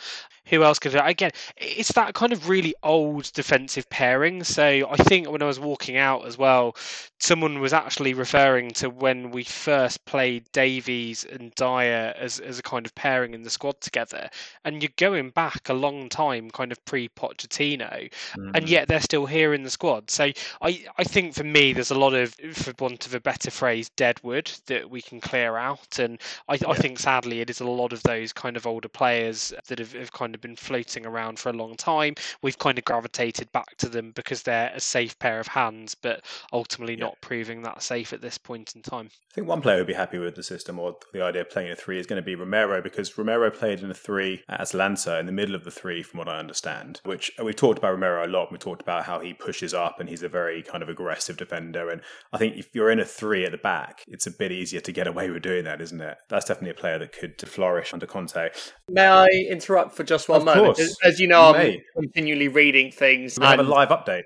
Who 0.48 0.64
else 0.64 0.78
could 0.78 0.96
again? 0.96 1.32
It's 1.58 1.92
that 1.94 2.14
kind 2.14 2.32
of 2.32 2.50
really 2.50 2.76
old 2.84 3.32
defensive 3.34 3.90
pairing. 3.90 4.44
So 4.44 4.88
I 4.90 4.98
think 4.98 5.30
when 5.30 5.42
I 5.42 5.46
was 5.46 5.60
walking 5.60 5.98
out 5.98 6.28
as 6.28 6.38
well, 6.38 6.76
someone 7.20 7.60
was 7.60 7.74
actually 7.74 8.14
referring 8.14 8.72
to 8.72 8.90
when 8.90 9.32
we 9.32 9.44
first 9.44 10.06
played 10.06 10.44
Davies 10.52 11.26
and 11.26 11.54
Dier 11.56 12.14
as, 12.18 12.40
as 12.40 12.60
a 12.60 12.64
kind 12.64 12.86
of 12.86 12.94
pairing 12.94 13.34
in 13.34 13.42
the 13.42 13.50
squad 13.50 13.82
together. 13.82 14.30
And 14.64 14.84
you're 14.84 14.92
going 14.98 15.32
back 15.32 15.70
a 15.70 15.74
long 15.74 16.10
time, 16.10 16.52
kind 16.52 16.72
of 16.72 16.84
pre 16.86 17.10
Pochettino, 17.10 18.12
and 18.54 18.66
Mm. 18.66 18.70
yet 18.70 18.88
they're 18.88 19.02
still 19.02 19.26
here 19.26 19.54
in 19.54 19.64
the 19.64 19.70
squad. 19.70 20.12
So 20.12 20.26
I, 20.62 20.86
I 20.98 21.04
think 21.04 21.34
for 21.34 21.44
me, 21.44 21.74
there's 21.74 21.92
a 21.92 22.00
lot 22.00 22.14
of, 22.14 22.34
for 22.54 22.74
want 22.80 23.06
of 23.06 23.14
a 23.16 23.20
better 23.20 23.50
phrase, 23.50 23.90
deadwood 23.90 24.52
that 24.68 24.90
we 24.90 25.02
can 25.06 25.22
clear 25.22 25.58
out. 25.58 26.00
And 26.00 26.20
I, 26.50 26.60
I 26.68 26.76
think 26.76 27.00
sadly 27.00 27.42
it 27.42 27.50
is 27.50 27.60
a 27.62 27.66
lot 27.68 27.94
of 27.94 28.04
those 28.04 28.34
kind 28.34 28.58
of 28.58 28.68
older 28.68 28.90
players 28.90 29.54
that 29.68 29.80
have, 29.80 29.94
have 29.94 30.12
kind 30.12 30.36
of 30.36 30.42
been 30.42 30.56
floating 30.56 31.06
around 31.06 31.40
for 31.40 31.50
a 31.50 31.54
long 31.54 31.76
time. 31.76 32.16
We've 32.42 32.58
kind 32.58 32.78
of 32.78 32.86
gravitated 32.86 33.52
back 33.52 33.78
to 33.78 33.90
them 33.90 34.12
because 34.12 34.44
they're 34.44 34.72
a 34.74 34.80
safe 34.80 35.18
pair 35.20 35.40
of 35.40 35.48
hands, 35.48 35.96
but 35.96 36.26
ultimately 36.52 36.96
Yeah. 36.96 37.06
not 37.06 37.22
proving 37.22 37.62
that 37.64 37.82
safe 37.82 38.14
at 38.14 38.22
this 38.22 38.38
point 38.38 38.76
in 38.76 38.82
time. 38.82 39.10
I 39.32 39.36
think 39.36 39.48
one 39.48 39.62
player 39.62 39.78
who'd 39.80 39.88
be 39.88 39.94
happy 39.94 40.18
with 40.18 40.36
the 40.36 40.44
system 40.44 40.80
or 40.80 40.96
the 41.14 41.22
idea 41.22 41.42
of 41.42 41.50
playing 41.50 41.72
a 41.72 41.76
three 41.76 42.00
is 42.00 42.08
going 42.08 42.22
to 42.22 42.26
be 42.26 42.36
Romero 42.36 42.82
because 42.82 43.18
Romero 43.18 43.50
played 43.52 43.82
in 43.82 43.92
a 43.92 43.94
three 43.94 44.44
as 44.48 44.70
Atalanta 44.74 45.20
in 45.20 45.26
the 45.26 45.32
middle 45.32 45.56
of 45.56 45.64
the 45.66 45.72
three, 45.72 46.02
from 46.04 46.20
what 46.20 46.30
I 46.30 46.40
understand. 46.40 47.02
Which 47.04 47.32
we've 47.44 47.56
talked 47.56 47.78
about 47.78 47.92
Romero 47.92 48.26
a 48.26 48.28
lot. 48.28 48.52
We 48.52 48.58
talked 48.58 48.82
about 48.82 49.04
how 49.06 49.20
he 49.20 49.34
pushes 49.34 49.74
up 49.74 50.00
and 50.00 50.08
he's 50.10 50.24
a 50.24 50.30
very 50.30 50.62
kind 50.64 50.82
of 50.82 50.90
aggressive 50.90 51.38
defender. 51.38 51.90
And 51.90 52.02
I 52.32 52.38
think 52.38 52.56
if 52.58 52.74
you're 52.74 52.90
in 52.90 53.00
a 53.00 53.06
three 53.06 53.46
at 53.46 53.52
the 53.52 53.58
back, 53.58 54.04
it's 54.08 54.26
a 54.26 54.32
bit 54.32 54.52
easier 54.52 54.80
to 54.86 54.92
get 54.92 55.08
away 55.08 55.30
with 55.30 55.44
doing 55.44 55.66
that, 55.66 55.82
isn't 55.82 56.00
it? 56.02 56.18
That's 56.30 56.46
definitely 56.46 56.72
a 56.72 56.74
player 56.76 56.98
that 57.00 57.12
could 57.12 57.40
flourish 57.42 57.94
under 57.94 58.06
Conte. 58.08 58.50
May 58.90 59.06
I 59.08 59.28
interrupt 59.28 59.94
for 59.96 60.04
just 60.04 60.30
one 60.30 60.40
Of 60.42 60.46
moment? 60.46 60.66
course. 60.66 60.80
As, 60.80 60.96
as 61.04 61.20
you 61.20 61.28
know, 61.28 61.50
You 61.50 61.56
I'm 61.56 61.62
may. 61.68 61.82
continually 62.00 62.48
reading 62.48 62.92
things. 62.92 63.38
We 63.40 63.46
have 63.46 63.60
a 63.60 63.64
live 63.64 63.90
update. 63.90 64.24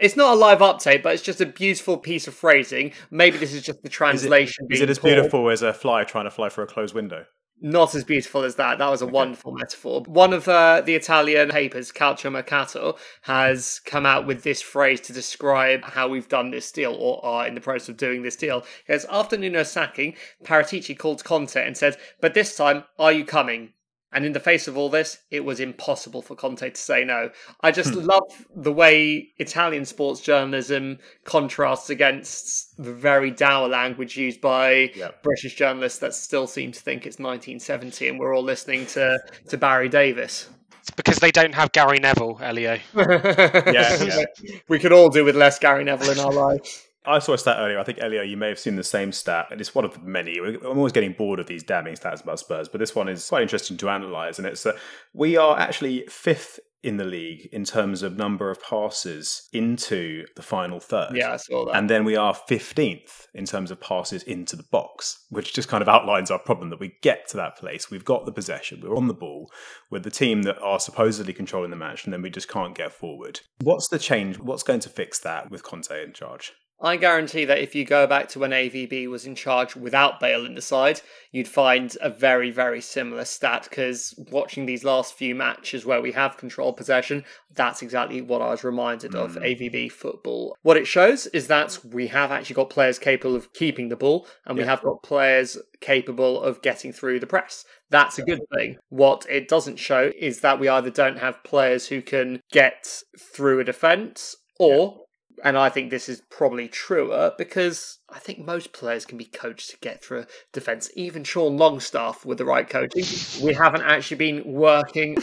it's 0.00 0.16
not 0.16 0.34
a 0.34 0.38
live 0.38 0.58
update, 0.58 1.02
but 1.02 1.14
it's 1.14 1.22
just 1.22 1.40
a 1.40 1.46
beautiful 1.46 1.96
piece 1.98 2.26
of 2.28 2.34
phrasing. 2.34 2.92
Maybe 3.10 3.38
this 3.38 3.52
is 3.54 3.62
just 3.62 3.82
the 3.82 3.88
Is 3.88 3.92
it, 3.94 3.96
translation. 3.96 4.66
is 4.70 4.80
it 4.80 4.90
as 4.90 4.98
poor. 4.98 5.12
beautiful 5.14 5.50
as 5.50 5.62
a 5.62 5.72
fly 5.72 6.04
trying 6.04 6.24
to 6.24 6.30
fly 6.30 6.48
through 6.48 6.64
a 6.64 6.68
closed 6.68 6.94
window? 6.94 7.24
Not 7.60 7.94
as 7.94 8.04
beautiful 8.04 8.44
as 8.44 8.54
that. 8.54 8.78
That 8.78 8.88
was 8.88 9.02
a 9.02 9.06
wonderful 9.06 9.52
metaphor. 9.52 10.02
One 10.06 10.32
of 10.32 10.46
uh, 10.46 10.80
the 10.80 10.94
Italian 10.94 11.48
papers, 11.48 11.90
Calcio 11.90 12.30
Mercato, 12.30 12.96
has 13.22 13.80
come 13.84 14.06
out 14.06 14.26
with 14.26 14.44
this 14.44 14.62
phrase 14.62 15.00
to 15.02 15.12
describe 15.12 15.82
how 15.82 16.08
we've 16.08 16.28
done 16.28 16.50
this 16.50 16.70
deal 16.70 16.94
or 16.94 17.24
are 17.24 17.48
in 17.48 17.56
the 17.56 17.60
process 17.60 17.88
of 17.88 17.96
doing 17.96 18.22
this 18.22 18.36
deal. 18.36 18.64
Because 18.86 19.04
after 19.10 19.36
Nuno's 19.36 19.70
sacking, 19.70 20.14
Paratici 20.44 20.96
called 20.96 21.24
Conte 21.24 21.56
and 21.56 21.76
said, 21.76 21.96
But 22.20 22.34
this 22.34 22.56
time, 22.56 22.84
are 22.96 23.12
you 23.12 23.24
coming? 23.24 23.72
And 24.12 24.24
in 24.24 24.32
the 24.32 24.40
face 24.40 24.66
of 24.66 24.76
all 24.76 24.88
this, 24.88 25.18
it 25.30 25.44
was 25.44 25.60
impossible 25.60 26.22
for 26.22 26.34
Conte 26.34 26.70
to 26.70 26.80
say 26.80 27.04
no. 27.04 27.30
I 27.60 27.70
just 27.70 27.94
hmm. 27.94 28.00
love 28.00 28.46
the 28.54 28.72
way 28.72 29.32
Italian 29.36 29.84
sports 29.84 30.20
journalism 30.20 30.98
contrasts 31.24 31.90
against 31.90 32.76
the 32.82 32.92
very 32.92 33.30
dour 33.30 33.68
language 33.68 34.16
used 34.16 34.40
by 34.40 34.90
Yep. 34.94 35.22
British 35.22 35.54
journalists 35.54 35.98
that 35.98 36.14
still 36.14 36.46
seem 36.46 36.72
to 36.72 36.80
think 36.80 37.06
it's 37.06 37.18
1970 37.18 38.08
and 38.08 38.18
we're 38.18 38.34
all 38.34 38.42
listening 38.42 38.86
to, 38.86 39.18
to 39.48 39.58
Barry 39.58 39.88
Davies. 39.88 40.48
It's 40.80 40.90
because 40.90 41.18
they 41.18 41.30
don't 41.30 41.54
have 41.54 41.72
Gary 41.72 41.98
Neville, 41.98 42.38
Elio. 42.40 42.78
yeah. 42.96 44.24
We 44.68 44.78
could 44.78 44.92
all 44.92 45.10
do 45.10 45.24
with 45.24 45.36
less 45.36 45.58
Gary 45.58 45.84
Neville 45.84 46.12
in 46.12 46.18
our 46.18 46.32
lives. 46.32 46.87
I 47.08 47.18
saw 47.18 47.32
a 47.32 47.38
stat 47.38 47.56
earlier. 47.58 47.78
I 47.78 47.84
think 47.84 47.98
Elio, 48.00 48.22
you 48.22 48.36
may 48.36 48.48
have 48.48 48.58
seen 48.58 48.76
the 48.76 48.84
same 48.84 49.12
stat, 49.12 49.46
and 49.50 49.60
it's 49.60 49.74
one 49.74 49.84
of 49.84 49.94
the 49.94 50.00
many. 50.00 50.38
I'm 50.38 50.78
always 50.78 50.92
getting 50.92 51.12
bored 51.12 51.40
of 51.40 51.46
these 51.46 51.62
damning 51.62 51.94
stats 51.94 52.22
about 52.22 52.38
Spurs, 52.38 52.68
but 52.68 52.78
this 52.78 52.94
one 52.94 53.08
is 53.08 53.28
quite 53.28 53.42
interesting 53.42 53.76
to 53.78 53.88
analyse. 53.88 54.38
And 54.38 54.46
it's 54.46 54.62
that 54.62 54.76
we 55.12 55.36
are 55.36 55.58
actually 55.58 56.04
fifth 56.08 56.60
in 56.84 56.96
the 56.96 57.04
league 57.04 57.48
in 57.50 57.64
terms 57.64 58.04
of 58.04 58.16
number 58.16 58.52
of 58.52 58.62
passes 58.62 59.48
into 59.52 60.24
the 60.36 60.42
final 60.42 60.78
third. 60.78 61.10
Yeah, 61.14 61.32
I 61.32 61.36
saw 61.36 61.66
that. 61.66 61.76
And 61.76 61.90
then 61.90 62.04
we 62.04 62.14
are 62.14 62.32
15th 62.32 63.26
in 63.34 63.46
terms 63.46 63.72
of 63.72 63.80
passes 63.80 64.22
into 64.22 64.54
the 64.54 64.62
box, 64.70 65.26
which 65.30 65.52
just 65.52 65.68
kind 65.68 65.82
of 65.82 65.88
outlines 65.88 66.30
our 66.30 66.38
problem 66.38 66.70
that 66.70 66.78
we 66.78 66.94
get 67.02 67.26
to 67.30 67.36
that 67.38 67.56
place. 67.56 67.90
We've 67.90 68.04
got 68.04 68.26
the 68.26 68.32
possession, 68.32 68.80
we're 68.80 68.96
on 68.96 69.08
the 69.08 69.14
ball 69.14 69.50
we're 69.90 69.98
the 69.98 70.10
team 70.10 70.42
that 70.42 70.58
are 70.58 70.80
supposedly 70.80 71.32
controlling 71.32 71.70
the 71.70 71.76
match, 71.76 72.04
and 72.04 72.12
then 72.12 72.22
we 72.22 72.30
just 72.30 72.48
can't 72.48 72.74
get 72.74 72.92
forward. 72.92 73.40
What's 73.60 73.88
the 73.88 73.98
change? 73.98 74.38
What's 74.38 74.62
going 74.62 74.80
to 74.80 74.88
fix 74.88 75.18
that 75.20 75.50
with 75.50 75.62
Conte 75.62 76.02
in 76.02 76.12
charge? 76.12 76.52
I 76.80 76.96
guarantee 76.96 77.44
that 77.44 77.58
if 77.58 77.74
you 77.74 77.84
go 77.84 78.06
back 78.06 78.28
to 78.28 78.38
when 78.38 78.52
AVB 78.52 79.08
was 79.08 79.26
in 79.26 79.34
charge 79.34 79.74
without 79.74 80.20
Bale 80.20 80.46
in 80.46 80.54
the 80.54 80.62
side, 80.62 81.00
you'd 81.32 81.48
find 81.48 81.96
a 82.00 82.08
very, 82.08 82.52
very 82.52 82.80
similar 82.80 83.24
stat. 83.24 83.66
Because 83.68 84.14
watching 84.30 84.64
these 84.64 84.84
last 84.84 85.14
few 85.14 85.34
matches 85.34 85.84
where 85.84 86.00
we 86.00 86.12
have 86.12 86.36
control 86.36 86.72
possession, 86.72 87.24
that's 87.52 87.82
exactly 87.82 88.20
what 88.20 88.42
I 88.42 88.50
was 88.50 88.62
reminded 88.62 89.16
of 89.16 89.34
hmm. 89.34 89.42
AVB 89.42 89.90
football. 89.90 90.56
What 90.62 90.76
it 90.76 90.86
shows 90.86 91.26
is 91.28 91.48
that 91.48 91.78
we 91.84 92.06
have 92.08 92.30
actually 92.30 92.54
got 92.54 92.70
players 92.70 93.00
capable 93.00 93.34
of 93.34 93.52
keeping 93.54 93.88
the 93.88 93.96
ball, 93.96 94.28
and 94.46 94.56
we 94.56 94.64
have 94.64 94.82
got 94.82 95.02
players 95.02 95.58
capable 95.80 96.40
of 96.40 96.62
getting 96.62 96.92
through 96.92 97.18
the 97.18 97.26
press. 97.26 97.64
That's 97.90 98.18
a 98.18 98.22
good 98.22 98.42
thing. 98.54 98.76
What 98.88 99.26
it 99.28 99.48
doesn't 99.48 99.78
show 99.78 100.12
is 100.16 100.42
that 100.42 100.60
we 100.60 100.68
either 100.68 100.90
don't 100.90 101.18
have 101.18 101.42
players 101.42 101.88
who 101.88 102.02
can 102.02 102.40
get 102.52 103.02
through 103.18 103.58
a 103.58 103.64
defence, 103.64 104.36
or 104.60 105.07
and 105.44 105.56
I 105.56 105.68
think 105.68 105.90
this 105.90 106.08
is 106.08 106.22
probably 106.30 106.68
truer 106.68 107.32
because 107.36 107.97
I 108.10 108.18
think 108.18 108.38
most 108.38 108.72
players 108.72 109.04
can 109.04 109.18
be 109.18 109.26
coached 109.26 109.70
to 109.70 109.76
get 109.78 110.02
through 110.02 110.20
a 110.20 110.26
defence. 110.52 110.90
Even 110.94 111.24
Sean 111.24 111.58
Longstaff 111.58 112.24
with 112.24 112.38
the 112.38 112.44
right 112.46 112.68
coaching. 112.68 113.04
we 113.44 113.52
haven't 113.52 113.82
actually 113.82 114.16
been 114.16 114.50
working. 114.50 115.18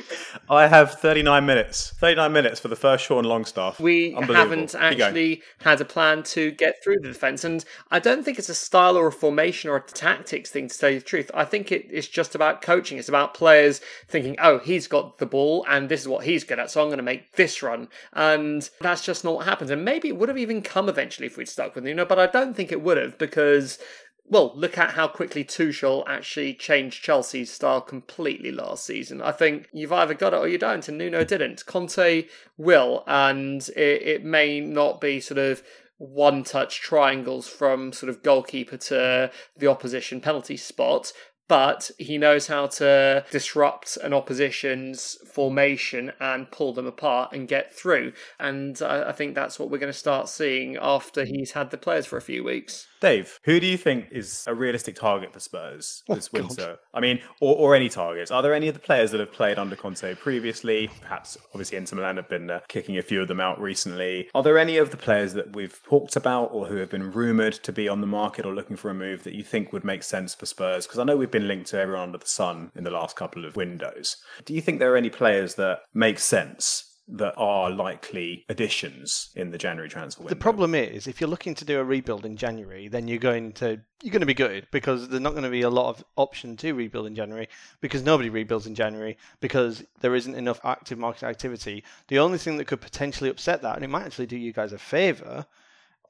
I 0.48 0.66
have 0.66 0.94
39 0.94 1.44
minutes. 1.44 1.92
39 1.98 2.32
minutes 2.32 2.58
for 2.58 2.68
the 2.68 2.76
first 2.76 3.04
Sean 3.04 3.24
Longstaff. 3.24 3.78
We 3.78 4.12
haven't 4.12 4.74
actually 4.74 5.42
had 5.60 5.82
a 5.82 5.84
plan 5.84 6.22
to 6.24 6.50
get 6.52 6.82
through 6.82 7.00
the 7.00 7.08
defence. 7.08 7.44
And 7.44 7.62
I 7.90 7.98
don't 7.98 8.24
think 8.24 8.38
it's 8.38 8.48
a 8.48 8.54
style 8.54 8.96
or 8.96 9.08
a 9.08 9.12
formation 9.12 9.68
or 9.68 9.76
a 9.76 9.82
tactics 9.82 10.50
thing 10.50 10.68
to 10.68 10.78
tell 10.78 10.90
you 10.90 11.00
the 11.00 11.04
truth. 11.04 11.30
I 11.34 11.44
think 11.44 11.70
it 11.70 11.90
is 11.90 12.08
just 12.08 12.34
about 12.34 12.62
coaching. 12.62 12.96
It's 12.96 13.10
about 13.10 13.34
players 13.34 13.82
thinking, 14.08 14.36
oh, 14.38 14.58
he's 14.58 14.86
got 14.86 15.18
the 15.18 15.26
ball 15.26 15.66
and 15.68 15.90
this 15.90 16.00
is 16.00 16.08
what 16.08 16.24
he's 16.24 16.44
good 16.44 16.58
at. 16.58 16.70
So 16.70 16.80
I'm 16.80 16.88
going 16.88 16.96
to 16.96 17.02
make 17.02 17.32
this 17.32 17.62
run. 17.62 17.88
And 18.14 18.68
that's 18.80 19.04
just 19.04 19.24
not 19.24 19.34
what 19.34 19.46
happens. 19.46 19.70
And 19.70 19.84
maybe 19.84 20.08
it 20.08 20.16
would 20.16 20.30
have 20.30 20.38
even 20.38 20.62
come 20.62 20.88
eventually 20.88 21.26
if 21.26 21.36
we'd 21.36 21.46
stuck 21.46 21.74
with 21.74 21.84
Nuno, 21.84 22.06
but 22.06 22.18
I 22.18 22.29
don't 22.30 22.54
think 22.54 22.72
it 22.72 22.82
would 22.82 22.96
have 22.96 23.18
because, 23.18 23.78
well, 24.26 24.52
look 24.54 24.78
at 24.78 24.92
how 24.92 25.08
quickly 25.08 25.44
Tuchel 25.44 26.04
actually 26.06 26.54
changed 26.54 27.04
Chelsea's 27.04 27.52
style 27.52 27.80
completely 27.80 28.52
last 28.52 28.84
season. 28.84 29.20
I 29.20 29.32
think 29.32 29.68
you've 29.72 29.92
either 29.92 30.14
got 30.14 30.32
it 30.32 30.38
or 30.38 30.48
you 30.48 30.58
don't, 30.58 30.88
and 30.88 30.98
Nuno 30.98 31.24
didn't. 31.24 31.66
Conte 31.66 32.26
will, 32.56 33.04
and 33.06 33.68
it, 33.76 34.02
it 34.02 34.24
may 34.24 34.60
not 34.60 35.00
be 35.00 35.20
sort 35.20 35.38
of 35.38 35.62
one 35.98 36.42
touch 36.42 36.80
triangles 36.80 37.46
from 37.46 37.92
sort 37.92 38.08
of 38.08 38.22
goalkeeper 38.22 38.78
to 38.78 39.30
the 39.58 39.66
opposition 39.66 40.18
penalty 40.20 40.56
spot, 40.56 41.12
but 41.50 41.90
he 41.98 42.16
knows 42.16 42.46
how 42.46 42.68
to 42.68 43.24
disrupt 43.32 43.96
an 44.04 44.12
opposition's 44.12 45.16
formation 45.34 46.12
and 46.20 46.48
pull 46.52 46.72
them 46.72 46.86
apart 46.86 47.32
and 47.32 47.48
get 47.48 47.74
through. 47.74 48.12
And 48.38 48.80
I, 48.80 49.08
I 49.08 49.12
think 49.12 49.34
that's 49.34 49.58
what 49.58 49.68
we're 49.68 49.78
going 49.78 49.92
to 49.92 49.98
start 49.98 50.28
seeing 50.28 50.76
after 50.76 51.24
he's 51.24 51.50
had 51.50 51.72
the 51.72 51.76
players 51.76 52.06
for 52.06 52.16
a 52.16 52.22
few 52.22 52.44
weeks. 52.44 52.86
Dave, 53.00 53.40
who 53.44 53.58
do 53.60 53.66
you 53.66 53.78
think 53.78 54.08
is 54.10 54.44
a 54.46 54.54
realistic 54.54 54.94
target 54.94 55.32
for 55.32 55.40
Spurs 55.40 56.02
oh, 56.08 56.14
this 56.14 56.28
oh, 56.34 56.38
winter? 56.38 56.66
God. 56.66 56.78
I 56.92 57.00
mean, 57.00 57.20
or, 57.40 57.56
or 57.56 57.74
any 57.74 57.88
targets? 57.88 58.30
Are 58.30 58.42
there 58.42 58.54
any 58.54 58.68
of 58.68 58.74
the 58.74 58.80
players 58.80 59.10
that 59.10 59.20
have 59.20 59.32
played 59.32 59.58
under 59.58 59.74
Conte 59.74 60.14
previously? 60.16 60.90
Perhaps, 61.00 61.38
obviously, 61.54 61.78
Inter 61.78 61.96
Milan 61.96 62.16
have 62.16 62.28
been 62.28 62.50
uh, 62.50 62.60
kicking 62.68 62.98
a 62.98 63.02
few 63.02 63.22
of 63.22 63.28
them 63.28 63.40
out 63.40 63.60
recently. 63.60 64.28
Are 64.34 64.42
there 64.42 64.58
any 64.58 64.76
of 64.76 64.90
the 64.90 64.96
players 64.96 65.32
that 65.32 65.56
we've 65.56 65.82
talked 65.82 66.16
about 66.16 66.46
or 66.52 66.66
who 66.66 66.76
have 66.76 66.90
been 66.90 67.10
rumoured 67.10 67.54
to 67.54 67.72
be 67.72 67.88
on 67.88 68.00
the 68.00 68.06
market 68.06 68.44
or 68.44 68.54
looking 68.54 68.76
for 68.76 68.90
a 68.90 68.94
move 68.94 69.24
that 69.24 69.34
you 69.34 69.42
think 69.42 69.72
would 69.72 69.84
make 69.84 70.02
sense 70.02 70.34
for 70.34 70.46
Spurs? 70.46 70.86
Because 70.86 70.98
I 70.98 71.04
know 71.04 71.16
we've 71.16 71.30
been 71.30 71.48
linked 71.48 71.70
to 71.70 71.80
everyone 71.80 72.02
under 72.02 72.18
the 72.18 72.26
sun 72.26 72.70
in 72.74 72.84
the 72.84 72.90
last 72.90 73.16
couple 73.16 73.44
of 73.46 73.56
windows. 73.56 74.16
Do 74.44 74.52
you 74.52 74.60
think 74.60 74.78
there 74.78 74.92
are 74.92 74.98
any 74.98 75.10
players 75.10 75.54
that 75.54 75.80
make 75.94 76.18
sense 76.18 76.89
that 77.12 77.34
are 77.36 77.70
likely 77.70 78.44
additions 78.48 79.30
in 79.34 79.50
the 79.50 79.58
January 79.58 79.88
transfer 79.88 80.22
window. 80.22 80.34
The 80.34 80.40
problem 80.40 80.74
is, 80.74 81.06
if 81.06 81.20
you're 81.20 81.30
looking 81.30 81.54
to 81.56 81.64
do 81.64 81.80
a 81.80 81.84
rebuild 81.84 82.24
in 82.24 82.36
January, 82.36 82.88
then 82.88 83.08
you're 83.08 83.18
going 83.18 83.52
to 83.54 83.80
you're 84.02 84.12
going 84.12 84.20
to 84.20 84.26
be 84.26 84.34
good 84.34 84.66
because 84.70 85.08
there's 85.08 85.20
not 85.20 85.32
going 85.32 85.44
to 85.44 85.50
be 85.50 85.62
a 85.62 85.70
lot 85.70 85.90
of 85.90 86.04
option 86.16 86.56
to 86.58 86.72
rebuild 86.72 87.06
in 87.06 87.14
January 87.14 87.48
because 87.80 88.02
nobody 88.02 88.30
rebuilds 88.30 88.66
in 88.66 88.74
January 88.74 89.18
because 89.40 89.84
there 90.00 90.14
isn't 90.14 90.34
enough 90.34 90.60
active 90.64 90.98
market 90.98 91.24
activity. 91.24 91.84
The 92.08 92.18
only 92.18 92.38
thing 92.38 92.56
that 92.56 92.66
could 92.66 92.80
potentially 92.80 93.28
upset 93.28 93.62
that, 93.62 93.74
and 93.74 93.84
it 93.84 93.88
might 93.88 94.06
actually 94.06 94.26
do 94.26 94.38
you 94.38 94.52
guys 94.52 94.72
a 94.72 94.78
favour, 94.78 95.46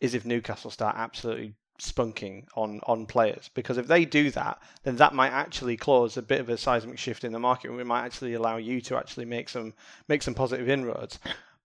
is 0.01 0.15
if 0.15 0.25
Newcastle 0.25 0.71
start 0.71 0.97
absolutely 0.97 1.55
spunking 1.81 2.45
on 2.55 2.81
on 2.87 3.07
players 3.07 3.51
because 3.55 3.79
if 3.79 3.87
they 3.87 4.05
do 4.05 4.31
that, 4.31 4.61
then 4.85 4.97
that 4.97 5.15
might 5.15 5.31
actually 5.31 5.77
cause 5.77 6.17
a 6.17 6.23
bit 6.23 6.41
of 6.41 6.49
a 6.49 6.57
seismic 6.57 6.99
shift 6.99 7.25
in 7.25 7.33
the 7.33 7.39
market. 7.39 7.69
And 7.69 7.77
we 7.77 7.85
might 7.85 8.05
actually 8.05 8.35
allow 8.35 8.57
you 8.57 8.81
to 8.83 8.97
actually 8.97 9.27
make 9.27 9.49
some 9.49 9.75
make 10.09 10.23
some 10.23 10.35
positive 10.35 10.69
inroads. 10.69 11.19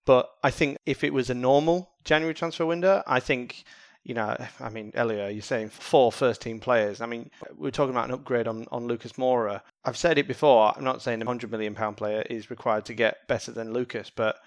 But 0.05 0.35
I 0.43 0.51
think 0.51 0.77
if 0.85 1.03
it 1.03 1.13
was 1.13 1.29
a 1.29 1.33
normal 1.33 1.89
January 2.03 2.33
transfer 2.33 2.65
window, 2.65 3.03
I 3.07 3.19
think 3.19 3.65
you 4.05 4.13
know, 4.13 4.37
I 4.59 4.69
mean, 4.69 4.91
Elio, 4.93 5.27
you're 5.29 5.41
saying 5.41 5.69
four 5.69 6.11
first 6.11 6.39
team 6.39 6.59
players. 6.59 7.01
I 7.01 7.07
mean, 7.07 7.31
we're 7.57 7.71
talking 7.71 7.89
about 7.89 8.05
an 8.05 8.13
upgrade 8.13 8.47
on, 8.47 8.67
on 8.71 8.85
Lucas 8.85 9.13
Moura. 9.13 9.61
I've 9.83 9.97
said 9.97 10.19
it 10.19 10.27
before, 10.27 10.77
I'm 10.77 10.83
not 10.83 11.01
saying 11.01 11.23
a 11.23 11.25
£100 11.25 11.49
million 11.49 11.73
player 11.95 12.21
is 12.29 12.51
required 12.51 12.85
to 12.85 12.93
get 12.93 13.27
better 13.27 13.51
than 13.51 13.73
Lucas, 13.73 14.11
but 14.15 14.41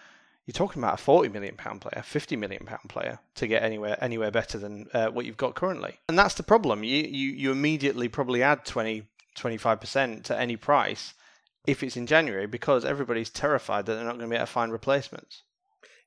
you're 0.49 0.55
talking 0.55 0.82
about 0.82 0.94
a 0.94 1.03
40 1.03 1.28
million 1.28 1.57
pound 1.57 1.82
player, 1.82 2.03
50 2.03 2.34
million 2.36 2.64
pound 2.64 2.88
player 2.88 3.18
to 3.34 3.46
get 3.46 3.62
anywhere 3.62 4.03
anywhere 4.03 4.30
better 4.30 4.57
than 4.57 4.86
uh, 4.94 5.09
what 5.09 5.26
you've 5.26 5.36
got 5.36 5.55
currently. 5.55 5.99
And 6.09 6.18
that's 6.18 6.36
the 6.36 6.42
problem. 6.42 6.82
You 6.82 7.03
you 7.03 7.32
you 7.32 7.53
immediately 7.53 8.09
probably 8.09 8.42
add 8.42 8.64
20 8.64 9.03
25% 9.36 10.24
to 10.24 10.40
any 10.40 10.57
price 10.57 11.12
if 11.66 11.82
it's 11.82 11.99
in 11.99 12.07
January 12.07 12.46
because 12.46 12.86
everybody's 12.86 13.28
terrified 13.28 13.84
that 13.84 13.96
they're 13.96 14.05
not 14.05 14.16
going 14.16 14.30
to 14.30 14.30
be 14.30 14.36
able 14.36 14.46
to 14.46 14.53
find 14.53 14.72
replacements. 14.72 15.42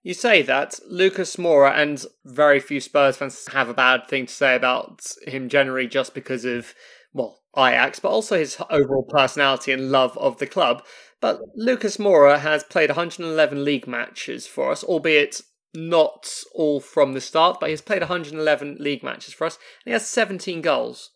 You 0.04 0.14
say 0.16 0.42
that 0.42 0.80
Lucas 0.88 1.36
Moura 1.36 1.74
and 1.76 2.04
very 2.26 2.60
few 2.60 2.80
Spurs 2.82 3.18
fans 3.18 3.48
have 3.52 3.70
a 3.70 3.74
bad 3.74 4.08
thing 4.08 4.26
to 4.26 4.34
say 4.34 4.56
about 4.56 5.02
him 5.28 5.48
generally 5.48 5.88
just 5.88 6.14
because 6.16 6.44
of 6.44 6.74
well 7.14 7.42
Ajax, 7.56 8.00
but 8.00 8.10
also 8.10 8.38
his 8.38 8.58
overall 8.70 9.04
personality 9.04 9.72
and 9.72 9.92
love 9.92 10.18
of 10.18 10.40
the 10.40 10.48
club. 10.48 10.84
But 11.20 11.42
Lucas 11.56 11.98
Moura 11.98 12.40
has 12.40 12.64
played 12.64 12.90
111 12.90 13.64
league 13.64 13.88
matches 13.88 14.48
for 14.48 14.72
us, 14.72 14.84
albeit 14.84 15.42
not 15.74 16.44
all 16.54 16.80
from 16.80 17.14
the 17.14 17.22
start, 17.22 17.60
but 17.60 17.70
he's 17.70 17.82
played 17.82 18.02
111 18.02 18.78
league 18.80 19.04
matches 19.04 19.34
for 19.34 19.46
us, 19.46 19.56
and 19.86 19.92
he 19.92 19.92
has 19.92 20.08
17 20.08 20.62
goals. 20.62 21.11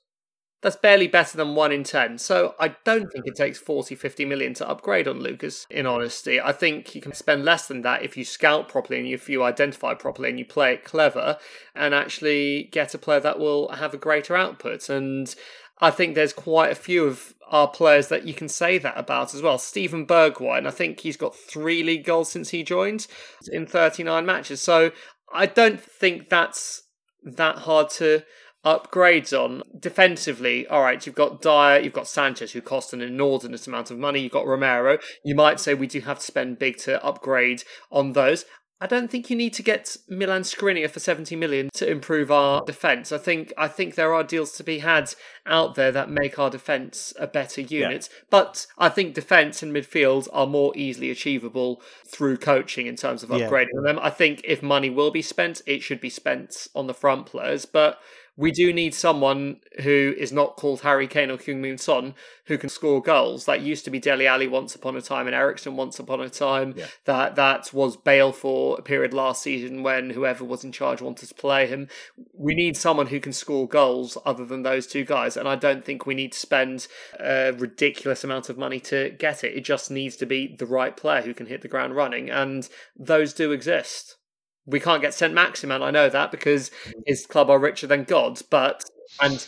That's 0.66 0.76
barely 0.76 1.06
better 1.06 1.38
than 1.38 1.54
1 1.54 1.72
in 1.72 1.84
10. 1.84 2.18
So 2.18 2.56
I 2.60 2.70
don't 2.86 3.08
think 3.12 3.28
it 3.28 3.36
takes 3.36 3.60
40, 3.60 3.94
50 3.94 4.26
million 4.26 4.56
to 4.56 4.68
upgrade 4.68 5.08
on 5.08 5.20
Lucas, 5.20 5.68
in 5.70 5.86
honesty. 5.86 6.42
I 6.42 6.54
think 6.54 6.96
you 6.96 7.02
can 7.02 7.14
spend 7.14 7.46
less 7.46 7.68
than 7.68 7.84
that 7.84 8.02
if 8.02 8.18
you 8.18 8.26
scout 8.26 8.68
properly 8.68 9.00
and 9.00 9.08
if 9.08 9.30
you 9.30 9.44
identify 9.44 9.94
properly 9.94 10.30
and 10.30 10.40
you 10.40 10.46
play 10.46 10.74
it 10.74 10.84
clever 10.84 11.38
and 11.76 11.94
actually 11.94 12.70
get 12.72 12.96
a 12.96 12.98
player 12.98 13.20
that 13.20 13.38
will 13.38 13.74
have 13.74 13.94
a 13.94 14.00
greater 14.00 14.36
output. 14.36 14.90
And 14.90 15.36
I 15.82 15.92
think 15.92 16.16
there's 16.16 16.34
quite 16.34 16.72
a 16.72 16.76
few 16.76 17.06
of 17.06 17.36
our 17.52 17.68
players 17.68 18.08
that 18.08 18.26
you 18.26 18.34
can 18.34 18.50
say 18.50 18.80
that 18.80 18.98
about 18.98 19.36
as 19.36 19.44
well. 19.44 19.60
Steven 19.60 20.08
Bergwijn, 20.08 20.66
I 20.66 20.72
think 20.72 21.02
he's 21.02 21.16
got 21.16 21.36
three 21.36 21.84
league 21.84 22.06
goals 22.06 22.32
since 22.32 22.50
he 22.50 22.64
joined 22.64 23.06
in 23.52 23.68
39 23.68 24.26
matches. 24.26 24.62
So 24.62 24.94
I 25.32 25.46
don't 25.46 25.80
think 25.80 26.30
that's 26.30 26.82
that 27.24 27.60
hard 27.60 27.90
to 27.90 28.24
upgrades 28.66 29.32
on 29.32 29.62
defensively. 29.80 30.68
All 30.68 30.82
right, 30.82 31.06
you've 31.06 31.16
got 31.16 31.42
Dier, 31.42 31.80
you've 31.80 31.94
got 31.94 32.08
Sanchez, 32.08 32.54
who 32.54 32.62
cost 32.62 32.94
an 32.94 33.02
inordinate 33.02 33.68
amount 33.68 33.92
of 33.92 34.00
money. 34.00 34.22
You've 34.22 34.32
got 34.32 34.48
Romero. 34.48 34.98
You 35.24 35.36
might 35.36 35.60
say 35.60 35.74
we 35.74 35.88
do 35.88 36.02
have 36.02 36.20
to 36.20 36.26
spend 36.26 36.60
big 36.60 36.78
to 36.80 37.04
upgrade 37.04 37.64
on 37.92 38.14
those. 38.14 38.46
I 38.82 38.88
don't 38.88 39.10
think 39.10 39.30
you 39.30 39.38
need 39.38 39.54
to 39.54 39.64
get 39.64 39.96
Milan 40.10 40.42
Skriniar 40.42 40.90
for 40.90 41.00
70 41.00 41.38
million 41.38 41.70
to 41.76 41.90
improve 41.90 42.30
our 42.30 42.62
defence. 42.66 43.14
I 43.14 43.18
think 43.18 43.54
I 43.58 43.70
think 43.70 43.96
there 43.96 44.14
are 44.14 44.24
deals 44.24 44.52
to 44.58 44.64
be 44.66 44.80
had 44.80 45.14
out 45.46 45.76
there 45.76 45.94
that 45.94 46.10
make 46.10 46.38
our 46.38 46.50
defence 46.50 47.14
a 47.18 47.26
better 47.26 47.62
unit. 47.62 48.10
Yeah. 48.12 48.20
But 48.30 48.68
I 48.78 48.90
think 48.90 49.14
defence 49.14 49.64
and 49.64 49.74
midfield 49.74 50.28
are 50.34 50.46
more 50.46 50.74
easily 50.76 51.10
achievable 51.10 51.82
through 52.06 52.38
coaching 52.38 52.86
in 52.86 52.98
terms 52.98 53.24
of 53.24 53.30
upgrading 53.30 53.70
yeah. 53.76 53.94
them. 53.94 54.00
I 54.02 54.10
think 54.10 54.42
if 54.44 54.62
money 54.62 54.90
will 54.90 55.12
be 55.12 55.22
spent, 55.22 55.62
it 55.66 55.82
should 55.82 56.02
be 56.02 56.10
spent 56.10 56.68
on 56.76 56.88
the 56.88 56.94
front 56.94 57.28
players. 57.28 57.66
But 57.66 57.98
we 58.38 58.52
do 58.52 58.74
need 58.74 58.94
someone 58.94 59.58
who 59.82 60.14
is 60.18 60.32
not 60.32 60.58
called 60.58 60.82
Harry 60.82 61.08
Kane 61.08 61.32
or 61.32 61.38
Heung-min 61.38 61.78
Son 61.78 62.14
who 62.46 62.58
can 62.58 62.70
score 62.70 63.02
goals. 63.02 63.46
That 63.46 63.62
used 63.62 63.86
to 63.86 63.92
be 63.92 64.00
Dele 64.00 64.28
Alli 64.28 64.48
once 64.48 64.76
upon 64.76 64.96
a 64.96 65.02
time 65.02 65.26
and 65.26 65.36
Eriksen 65.36 65.76
once 65.76 66.00
upon 66.00 66.22
a 66.22 66.30
time. 66.30 66.74
Yeah. 66.76 66.86
That 67.06 67.36
that 67.36 67.74
was 67.74 67.98
Bale 67.98 68.32
for 68.32 68.78
a 68.78 68.82
period 68.82 69.14
last 69.14 69.42
season 69.42 69.84
when 69.84 70.12
whoever 70.12 70.44
was 70.44 70.64
in 70.64 70.72
charge 70.72 71.02
wanted 71.02 71.30
to 71.30 71.36
play 71.36 71.68
him. 71.68 71.88
We 72.34 72.54
need 72.54 72.78
someone 72.78 73.08
who 73.08 73.20
can 73.20 73.34
score 73.34 73.68
goals 73.68 74.18
other 74.26 74.46
than 74.46 74.64
those 74.64 74.86
two 74.86 75.06
guys, 75.06 75.38
and 75.38 75.48
I 75.48 75.56
don't 75.56 75.86
think 75.86 76.06
we 76.06 76.16
need 76.16 76.34
to 76.34 76.40
spend 76.40 76.88
a 77.20 77.52
ridiculous 77.52 78.24
amount 78.24 78.50
of 78.50 78.58
money 78.58 78.80
to 78.82 79.12
get 79.12 79.44
it. 79.44 79.56
It 79.56 79.62
just 79.62 79.90
needs 79.90 80.16
to 80.18 80.26
be 80.26 80.56
the 80.56 80.66
right 80.66 80.96
player 80.96 81.22
who 81.22 81.34
can 81.34 81.48
hit 81.48 81.62
the 81.62 81.68
ground 81.68 81.96
running, 81.96 82.30
and 82.30 82.68
those 82.98 83.34
do 83.34 83.52
exist 83.52 84.18
we 84.66 84.80
can't 84.80 85.02
get 85.02 85.14
Saint 85.14 85.34
Maximin. 85.34 85.82
I 85.82 85.92
know 85.92 86.10
that 86.10 86.32
because 86.32 86.72
mm. 86.88 86.94
his 87.06 87.26
club 87.26 87.50
are 87.50 87.60
richer 87.60 87.88
than 87.88 88.04
gods. 88.04 88.42
But 88.42 88.84
and 89.22 89.48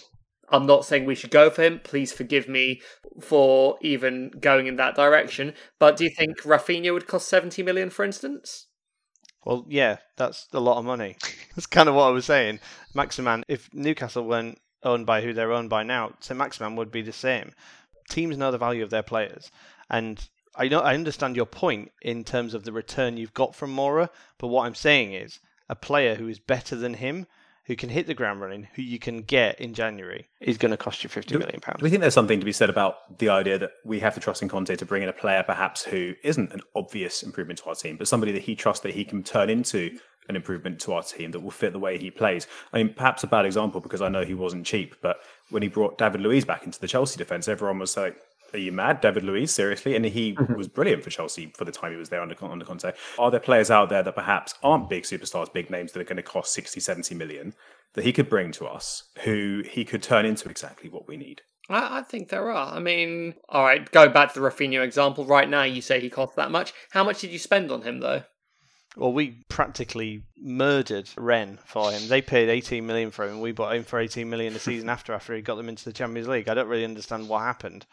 I'm 0.50 0.66
not 0.66 0.86
saying 0.86 1.06
we 1.06 1.16
should 1.16 1.32
go 1.32 1.50
for 1.50 1.64
him. 1.64 1.82
Please 1.84 2.12
forgive 2.12 2.48
me 2.48 2.82
for 3.22 3.78
even 3.82 4.32
going 4.40 4.68
in 4.68 4.76
that 4.78 4.96
direction. 4.96 5.54
But 5.80 5.98
do 5.98 6.04
you 6.04 6.12
think 6.16 6.42
Raphinha 6.42 6.94
would 6.94 7.08
cost 7.08 7.28
70 7.28 7.64
million, 7.64 7.90
for 7.90 8.06
instance? 8.06 8.68
Well, 9.44 9.66
yeah, 9.68 9.98
that's 10.18 10.48
a 10.54 10.60
lot 10.60 10.78
of 10.78 10.86
money. 10.86 11.18
that's 11.56 11.66
kind 11.66 11.90
of 11.90 11.96
what 11.96 12.04
I 12.04 12.12
was 12.12 12.26
saying. 12.26 12.60
Maximin, 12.94 13.44
if 13.48 13.70
Newcastle 13.74 14.26
weren't 14.26 14.60
owned 14.84 15.06
by 15.06 15.22
who 15.22 15.34
they're 15.34 15.54
owned 15.54 15.70
by 15.70 15.84
now, 15.84 16.14
Saint 16.20 16.38
Maximin 16.38 16.76
would 16.76 16.92
be 16.92 17.02
the 17.02 17.12
same. 17.12 17.52
Teams 18.10 18.38
know 18.38 18.52
the 18.52 18.58
value 18.58 18.84
of 18.84 18.90
their 18.90 19.04
players, 19.04 19.52
and 19.90 20.30
I 20.58 20.68
know 20.68 20.80
I 20.80 20.96
understand 20.96 21.36
your 21.36 21.46
point 21.46 21.92
in 22.02 22.24
terms 22.24 22.54
of 22.54 22.64
the 22.64 22.72
return 22.72 23.18
you've 23.18 23.34
got 23.34 23.56
from 23.56 23.76
Moura, 23.76 24.10
but 24.38 24.48
what 24.48 24.66
I'm 24.66 24.76
saying 24.76 25.14
is 25.14 25.40
a 25.70 25.76
player 25.76 26.16
who 26.16 26.28
is 26.28 26.40
better 26.40 26.76
than 26.76 26.96
him, 26.96 27.28
who 27.66 27.76
can 27.76 27.90
hit 27.90 28.08
the 28.08 28.14
ground 28.14 28.42
running, 28.42 28.68
who 28.76 28.82
you 28.82 28.98
can 28.98 29.22
get 29.22 29.60
in 29.60 29.74
January, 29.74 30.28
is 30.40 30.58
going 30.58 30.72
to 30.72 30.78
cost 30.78 31.04
you 31.04 31.10
fifty 31.10 31.34
do, 31.34 31.40
million 31.40 31.60
pounds. 31.60 31.80
Do 31.80 31.84
we 31.84 31.90
think 31.90 32.02
there's 32.02 32.14
something 32.14 32.40
to 32.40 32.46
be 32.46 32.52
said 32.52 32.70
about 32.70 33.20
the 33.20 33.30
idea 33.30 33.60
that 33.60 33.72
we 33.86 34.00
have 34.00 34.14
to 34.16 34.20
trust 34.20 34.42
in 34.42 34.50
Conte 34.50 34.76
to 34.76 34.86
bring 34.86 35.04
in 35.04 35.10
a 35.10 35.14
player 35.14 35.44
perhaps 35.44 35.84
who 35.84 36.14
isn't 36.24 36.52
an 36.54 36.62
obvious 36.76 37.24
improvement 37.24 37.60
to 37.60 37.66
our 37.70 37.76
team, 37.76 37.98
but 37.98 38.08
somebody 38.08 38.32
that 38.32 38.44
he 38.44 38.56
trusts 38.56 38.84
that 38.84 38.94
he 38.94 39.06
can 39.06 39.22
turn 39.24 39.50
into 39.50 40.00
an 40.30 40.36
improvement 40.36 40.80
to 40.82 40.94
our 40.94 41.04
team 41.04 41.32
that 41.32 41.40
will 41.40 41.52
fit 41.52 41.72
the 41.72 41.80
way 41.80 41.98
he 41.98 42.12
plays. 42.12 42.48
I 42.74 42.78
mean, 42.78 42.94
perhaps 42.94 43.24
a 43.24 43.28
bad 43.28 43.46
example 43.46 43.80
because 43.80 44.02
I 44.02 44.10
know 44.10 44.26
he 44.26 44.34
wasn't 44.34 44.66
cheap, 44.66 44.96
but 45.02 45.18
when 45.52 45.62
he 45.62 45.70
brought 45.70 45.98
David 45.98 46.22
Luiz 46.22 46.46
back 46.46 46.66
into 46.66 46.80
the 46.80 46.88
Chelsea 46.88 47.18
defence, 47.18 47.48
everyone 47.48 47.80
was 47.80 47.96
like, 47.96 48.18
are 48.54 48.60
you 48.60 48.72
mad, 48.72 49.02
David 49.02 49.24
Luiz? 49.24 49.54
Seriously? 49.54 49.96
And 49.96 50.06
he 50.06 50.34
mm-hmm. 50.34 50.56
was 50.56 50.68
brilliant 50.68 51.04
for 51.04 51.10
Chelsea 51.10 51.52
for 51.56 51.66
the 51.66 51.72
time 51.72 51.92
he 51.92 51.98
was 51.98 52.10
there 52.10 52.22
under, 52.22 52.36
under 52.42 52.66
Conte. 52.66 52.92
Are 53.20 53.32
there 53.32 53.40
players 53.40 53.72
out 53.72 53.90
there 53.90 54.04
that 54.04 54.16
perhaps 54.16 54.56
aren't 54.64 54.90
big 54.90 55.04
superstars, 55.04 55.52
big 55.52 55.70
names 55.70 55.92
that 55.92 56.00
are 56.00 56.06
going 56.06 56.18
to 56.18 56.24
cost 56.24 56.54
60, 56.54 56.80
70 56.80 57.16
million 57.16 57.54
that 57.94 58.04
he 58.04 58.14
could 58.14 58.30
bring 58.30 58.52
to 58.54 58.66
us 58.66 59.10
who 59.24 59.64
he 59.70 59.84
could 59.84 60.04
turn 60.04 60.26
into 60.26 60.50
exactly 60.50 60.90
what 60.90 61.08
we 61.08 61.18
need? 61.18 61.42
I, 61.70 62.00
I 62.00 62.02
think 62.02 62.30
there 62.30 62.52
are. 62.52 62.76
I 62.76 62.80
mean, 62.80 63.36
all 63.50 63.64
right, 63.64 63.90
go 63.92 64.10
back 64.10 64.34
to 64.34 64.40
the 64.40 64.48
Raphinha 64.48 64.84
example. 64.84 65.26
Right 65.26 65.50
now, 65.50 65.64
you 65.64 65.82
say 65.82 66.00
he 66.00 66.10
cost 66.10 66.36
that 66.36 66.52
much. 66.52 66.74
How 66.92 67.04
much 67.04 67.22
did 67.22 67.32
you 67.32 67.40
spend 67.40 67.72
on 67.72 67.82
him, 67.82 68.00
though? 68.00 68.24
Well, 68.98 69.14
we 69.14 69.44
practically 69.48 70.24
murdered 70.36 71.10
Rennes 71.16 71.60
for 71.66 71.92
him. 71.92 72.08
They 72.08 72.22
paid 72.22 72.50
18 72.50 72.86
million 72.86 73.12
for 73.12 73.28
him, 73.28 73.40
we 73.42 73.52
bought 73.52 73.76
him 73.76 73.84
for 73.84 74.00
18 74.00 74.28
million 74.28 74.54
the 74.54 74.60
season 74.60 74.90
after. 74.96 75.14
After 75.14 75.36
he 75.36 75.42
got 75.42 75.56
them 75.56 75.70
into 75.70 75.86
the 75.86 75.94
Champions 75.94 76.28
League, 76.28 76.50
I 76.50 76.56
don't 76.56 76.68
really 76.68 76.84
understand 76.84 77.30
what 77.30 77.42
happened. 77.42 77.86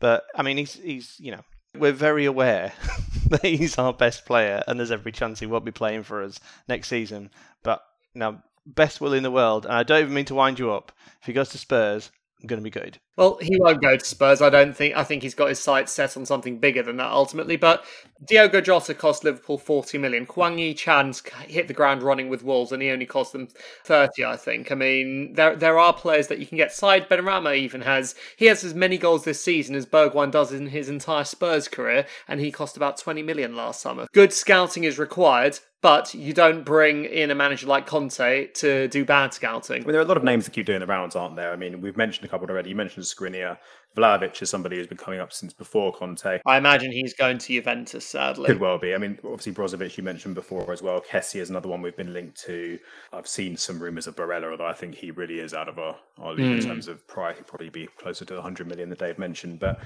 But 0.00 0.24
I 0.34 0.42
mean, 0.42 0.56
he's 0.56 0.74
he's 0.74 1.16
you 1.18 1.32
know 1.32 1.42
we're 1.76 1.92
very 1.92 2.24
aware 2.24 2.72
that 3.28 3.44
he's 3.44 3.78
our 3.78 3.92
best 3.92 4.26
player, 4.26 4.62
and 4.66 4.78
there's 4.78 4.90
every 4.90 5.12
chance 5.12 5.40
he 5.40 5.46
won't 5.46 5.64
be 5.64 5.72
playing 5.72 6.02
for 6.02 6.22
us 6.22 6.40
next 6.68 6.88
season. 6.88 7.30
But 7.62 7.82
now, 8.14 8.42
best 8.66 9.00
will 9.00 9.12
in 9.12 9.22
the 9.22 9.30
world, 9.30 9.64
and 9.64 9.74
I 9.74 9.82
don't 9.82 10.02
even 10.02 10.14
mean 10.14 10.24
to 10.26 10.34
wind 10.34 10.58
you 10.58 10.72
up. 10.72 10.92
If 11.20 11.26
he 11.26 11.32
goes 11.32 11.50
to 11.50 11.58
Spurs, 11.58 12.10
going 12.46 12.60
to 12.60 12.64
be 12.64 12.70
good. 12.70 12.98
Well, 13.16 13.36
he 13.42 13.58
won't 13.58 13.82
go 13.82 13.96
to 13.96 14.04
Spurs. 14.04 14.40
I 14.40 14.48
don't 14.48 14.76
think. 14.76 14.96
I 14.96 15.02
think 15.02 15.24
he's 15.24 15.34
got 15.34 15.48
his 15.48 15.58
sights 15.58 15.92
set 15.92 16.16
on 16.16 16.24
something 16.24 16.58
bigger 16.58 16.84
than 16.84 16.98
that 16.98 17.10
ultimately. 17.10 17.56
But 17.56 17.84
Diogo 18.24 18.60
Jota 18.60 18.94
cost 18.94 19.24
Liverpool 19.24 19.58
forty 19.58 19.98
million. 19.98 20.24
Hwang 20.24 20.58
Hee-chan's 20.58 21.20
hit 21.48 21.66
the 21.66 21.74
ground 21.74 22.02
running 22.04 22.28
with 22.28 22.44
Wolves, 22.44 22.70
and 22.70 22.80
he 22.80 22.90
only 22.90 23.06
cost 23.06 23.32
them 23.32 23.48
thirty. 23.84 24.24
I 24.24 24.36
think. 24.36 24.70
I 24.70 24.76
mean, 24.76 25.34
there 25.34 25.56
there 25.56 25.80
are 25.80 25.92
players 25.92 26.28
that 26.28 26.38
you 26.38 26.46
can 26.46 26.58
get. 26.58 26.72
Said 26.72 27.08
Benrahma 27.08 27.56
even 27.56 27.80
has. 27.80 28.14
He 28.36 28.46
has 28.46 28.62
as 28.62 28.74
many 28.74 28.98
goals 28.98 29.24
this 29.24 29.42
season 29.42 29.74
as 29.74 29.84
Bergwijn 29.84 30.30
does 30.30 30.52
in 30.52 30.68
his 30.68 30.88
entire 30.88 31.24
Spurs 31.24 31.66
career, 31.66 32.06
and 32.28 32.38
he 32.38 32.52
cost 32.52 32.76
about 32.76 32.98
twenty 32.98 33.22
million 33.22 33.56
last 33.56 33.80
summer. 33.80 34.06
Good 34.12 34.32
scouting 34.32 34.84
is 34.84 34.96
required, 34.96 35.58
but 35.80 36.12
you 36.12 36.32
don't 36.32 36.64
bring 36.64 37.04
in 37.04 37.30
a 37.30 37.34
manager 37.34 37.66
like 37.66 37.86
Conte 37.86 38.48
to 38.52 38.88
do 38.88 39.04
bad 39.04 39.32
scouting. 39.32 39.82
I 39.82 39.86
mean, 39.86 39.92
there 39.92 40.00
are 40.00 40.04
a 40.04 40.08
lot 40.08 40.16
of 40.16 40.24
names 40.24 40.44
that 40.44 40.50
keep 40.50 40.66
doing 40.66 40.80
the 40.80 40.86
rounds, 40.86 41.14
aren't 41.14 41.36
there? 41.36 41.52
I 41.52 41.56
mean, 41.56 41.80
we've 41.80 41.96
mentioned 41.96 42.24
a 42.24 42.28
couple 42.28 42.48
already. 42.50 42.70
You 42.70 42.76
mentioned 42.76 43.04
Skriniar. 43.04 43.58
Vlahovic 43.96 44.40
is 44.42 44.50
somebody 44.50 44.76
who's 44.76 44.86
been 44.86 44.98
coming 44.98 45.20
up 45.20 45.32
since 45.32 45.52
before 45.52 45.92
Conte. 45.92 46.40
I 46.46 46.56
imagine 46.56 46.90
he's 46.90 47.14
going 47.14 47.38
to 47.38 47.46
Juventus, 47.46 48.04
sadly. 48.04 48.46
Could 48.46 48.60
well 48.60 48.78
be. 48.78 48.94
I 48.94 48.98
mean, 48.98 49.18
obviously 49.24 49.52
Brozovic 49.52 49.96
you 49.96 50.02
mentioned 50.02 50.34
before 50.34 50.70
as 50.72 50.82
well. 50.82 51.00
Kessie 51.00 51.40
is 51.40 51.50
another 51.50 51.68
one 51.68 51.80
we've 51.80 51.96
been 51.96 52.12
linked 52.12 52.40
to. 52.42 52.78
I've 53.12 53.28
seen 53.28 53.56
some 53.56 53.80
rumours 53.80 54.06
of 54.06 54.16
Barella, 54.16 54.50
although 54.50 54.66
I 54.66 54.74
think 54.74 54.96
he 54.96 55.10
really 55.10 55.38
is 55.38 55.54
out 55.54 55.68
of 55.68 55.78
our, 55.78 55.96
our 56.18 56.32
league 56.32 56.46
mm. 56.46 56.56
in 56.56 56.62
hmm. 56.62 56.68
terms 56.68 56.88
of 56.88 57.06
price. 57.06 57.36
He'd 57.36 57.46
probably 57.46 57.70
be 57.70 57.88
closer 57.98 58.24
to 58.24 58.34
the 58.34 58.40
100 58.40 58.66
million 58.66 58.88
that 58.90 58.98
Dave 58.98 59.18
mentioned. 59.18 59.60
But 59.60 59.80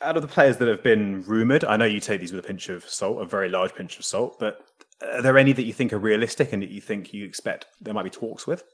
out 0.00 0.16
of 0.16 0.22
the 0.22 0.28
players 0.28 0.56
that 0.58 0.68
have 0.68 0.82
been 0.82 1.22
rumoured, 1.22 1.64
I 1.64 1.76
know 1.76 1.84
you 1.84 2.00
take 2.00 2.20
these 2.20 2.32
with 2.32 2.44
a 2.44 2.46
pinch 2.46 2.68
of 2.68 2.88
salt, 2.88 3.20
a 3.20 3.24
very 3.24 3.48
large 3.48 3.74
pinch 3.74 3.98
of 3.98 4.04
salt, 4.04 4.38
but 4.38 4.64
are 5.02 5.22
there 5.22 5.38
any 5.38 5.52
that 5.52 5.64
you 5.64 5.72
think 5.72 5.92
are 5.92 5.98
realistic 5.98 6.52
and 6.52 6.62
that 6.62 6.70
you 6.70 6.80
think 6.80 7.12
you 7.12 7.24
expect 7.24 7.66
there 7.80 7.94
might 7.94 8.04
be 8.04 8.10
talks 8.10 8.46
with? 8.46 8.64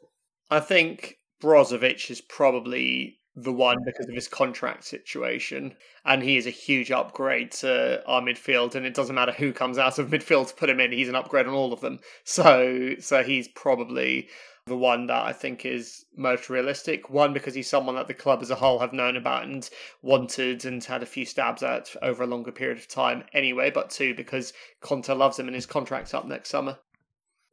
I 0.50 0.60
think 0.60 1.18
Brozovic 1.42 2.10
is 2.10 2.20
probably 2.20 3.18
the 3.36 3.52
one 3.52 3.76
because 3.84 4.08
of 4.08 4.14
his 4.14 4.28
contract 4.28 4.84
situation. 4.84 5.76
And 6.04 6.22
he 6.22 6.36
is 6.38 6.46
a 6.46 6.50
huge 6.50 6.90
upgrade 6.90 7.52
to 7.52 8.02
our 8.06 8.22
midfield. 8.22 8.74
And 8.74 8.86
it 8.86 8.94
doesn't 8.94 9.14
matter 9.14 9.32
who 9.32 9.52
comes 9.52 9.76
out 9.76 9.98
of 9.98 10.08
midfield 10.08 10.48
to 10.48 10.54
put 10.54 10.70
him 10.70 10.80
in, 10.80 10.92
he's 10.92 11.10
an 11.10 11.14
upgrade 11.14 11.46
on 11.46 11.54
all 11.54 11.72
of 11.72 11.80
them. 11.80 12.00
So 12.24 12.94
so 12.98 13.22
he's 13.22 13.48
probably 13.48 14.28
the 14.66 14.76
one 14.76 15.06
that 15.06 15.24
I 15.24 15.32
think 15.32 15.64
is 15.64 16.04
most 16.16 16.50
realistic. 16.50 17.08
One, 17.08 17.32
because 17.32 17.54
he's 17.54 17.70
someone 17.70 17.94
that 17.94 18.08
the 18.08 18.14
club 18.14 18.42
as 18.42 18.50
a 18.50 18.56
whole 18.56 18.80
have 18.80 18.92
known 18.92 19.16
about 19.16 19.44
and 19.44 19.68
wanted 20.02 20.64
and 20.64 20.82
had 20.82 21.02
a 21.02 21.06
few 21.06 21.24
stabs 21.24 21.62
at 21.62 21.94
over 22.02 22.24
a 22.24 22.26
longer 22.26 22.50
period 22.50 22.78
of 22.78 22.88
time 22.88 23.24
anyway. 23.32 23.70
But 23.70 23.90
two, 23.90 24.14
because 24.14 24.52
Conte 24.80 25.12
loves 25.12 25.38
him 25.38 25.46
and 25.46 25.54
his 25.54 25.66
contract's 25.66 26.14
up 26.14 26.26
next 26.26 26.48
summer. 26.48 26.78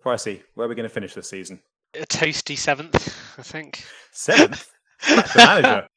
Pricey, 0.03 0.41
where 0.55 0.65
are 0.65 0.69
we 0.69 0.75
going 0.75 0.89
to 0.89 0.93
finish 0.93 1.13
this 1.13 1.29
season? 1.29 1.61
A 1.93 2.05
toasty 2.07 2.57
seventh, 2.57 3.15
I 3.37 3.43
think. 3.43 3.85
Seventh? 4.11 4.71
the 5.07 5.33
manager. 5.35 5.87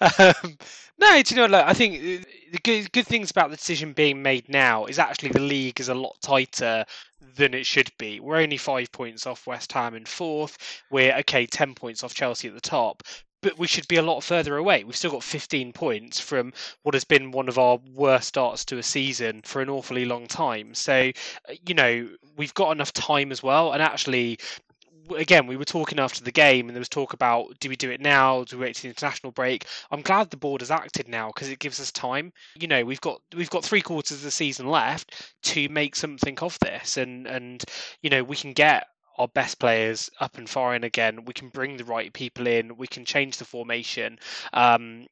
Um, 0.00 0.58
no, 0.98 1.22
do 1.22 1.34
you 1.34 1.40
know? 1.40 1.46
Look, 1.46 1.66
I 1.66 1.72
think 1.72 2.26
the 2.52 2.58
good, 2.62 2.92
good 2.92 3.06
things 3.06 3.30
about 3.30 3.50
the 3.50 3.56
decision 3.56 3.92
being 3.92 4.22
made 4.22 4.48
now 4.48 4.84
is 4.84 4.98
actually 4.98 5.30
the 5.30 5.40
league 5.40 5.80
is 5.80 5.88
a 5.88 5.94
lot 5.94 6.16
tighter 6.20 6.84
than 7.20 7.54
it 7.54 7.66
should 7.66 7.90
be. 7.98 8.20
We're 8.20 8.36
only 8.40 8.56
five 8.56 8.92
points 8.92 9.26
off 9.26 9.46
West 9.46 9.72
Ham 9.72 9.94
in 9.94 10.04
fourth. 10.04 10.82
We're 10.90 11.16
okay, 11.18 11.46
ten 11.46 11.74
points 11.74 12.02
off 12.02 12.14
Chelsea 12.14 12.48
at 12.48 12.54
the 12.54 12.60
top. 12.60 13.02
But 13.40 13.56
we 13.56 13.68
should 13.68 13.86
be 13.86 13.96
a 13.96 14.02
lot 14.02 14.24
further 14.24 14.56
away. 14.56 14.82
We've 14.82 14.96
still 14.96 15.12
got 15.12 15.22
15 15.22 15.72
points 15.72 16.18
from 16.18 16.52
what 16.82 16.94
has 16.96 17.04
been 17.04 17.30
one 17.30 17.48
of 17.48 17.56
our 17.56 17.78
worst 17.94 18.26
starts 18.26 18.64
to 18.64 18.78
a 18.78 18.82
season 18.82 19.42
for 19.42 19.62
an 19.62 19.68
awfully 19.70 20.04
long 20.04 20.26
time. 20.26 20.74
So, 20.74 21.12
uh, 21.48 21.54
you 21.64 21.74
know, 21.74 22.08
we've 22.36 22.54
got 22.54 22.72
enough 22.72 22.92
time 22.92 23.30
as 23.30 23.40
well. 23.40 23.72
And 23.72 23.80
actually, 23.80 24.38
again, 25.16 25.46
we 25.46 25.56
were 25.56 25.64
talking 25.64 25.98
after 25.98 26.22
the 26.22 26.32
game, 26.32 26.68
and 26.68 26.76
there 26.76 26.80
was 26.80 26.88
talk 26.88 27.12
about 27.12 27.58
do 27.60 27.68
we 27.68 27.76
do 27.76 27.90
it 27.90 28.00
now? 28.00 28.44
Do 28.44 28.58
we 28.58 28.66
wait 28.66 28.76
to 28.76 28.82
the 28.82 28.88
international 28.88 29.32
break? 29.32 29.66
I'm 29.90 30.02
glad 30.02 30.30
the 30.30 30.36
board 30.36 30.60
has 30.60 30.70
acted 30.70 31.08
now 31.08 31.28
because 31.28 31.48
it 31.48 31.58
gives 31.58 31.80
us 31.80 31.92
time. 31.92 32.32
You 32.58 32.68
know, 32.68 32.84
we've 32.84 33.00
got 33.00 33.20
we've 33.34 33.50
got 33.50 33.64
three 33.64 33.82
quarters 33.82 34.18
of 34.18 34.22
the 34.22 34.30
season 34.30 34.68
left 34.68 35.32
to 35.44 35.68
make 35.68 35.96
something 35.96 36.38
of 36.40 36.58
this, 36.60 36.96
and 36.96 37.26
and 37.26 37.64
you 38.02 38.10
know 38.10 38.22
we 38.22 38.36
can 38.36 38.52
get 38.52 38.86
our 39.18 39.28
best 39.28 39.58
players 39.58 40.08
up 40.20 40.38
and 40.38 40.48
firing 40.48 40.84
again. 40.84 41.24
We 41.24 41.34
can 41.34 41.48
bring 41.48 41.76
the 41.76 41.84
right 41.84 42.12
people 42.12 42.46
in. 42.46 42.76
We 42.76 42.86
can 42.86 43.04
change 43.04 43.36
the 43.36 43.44
formation. 43.44 44.18
Um, 44.52 45.08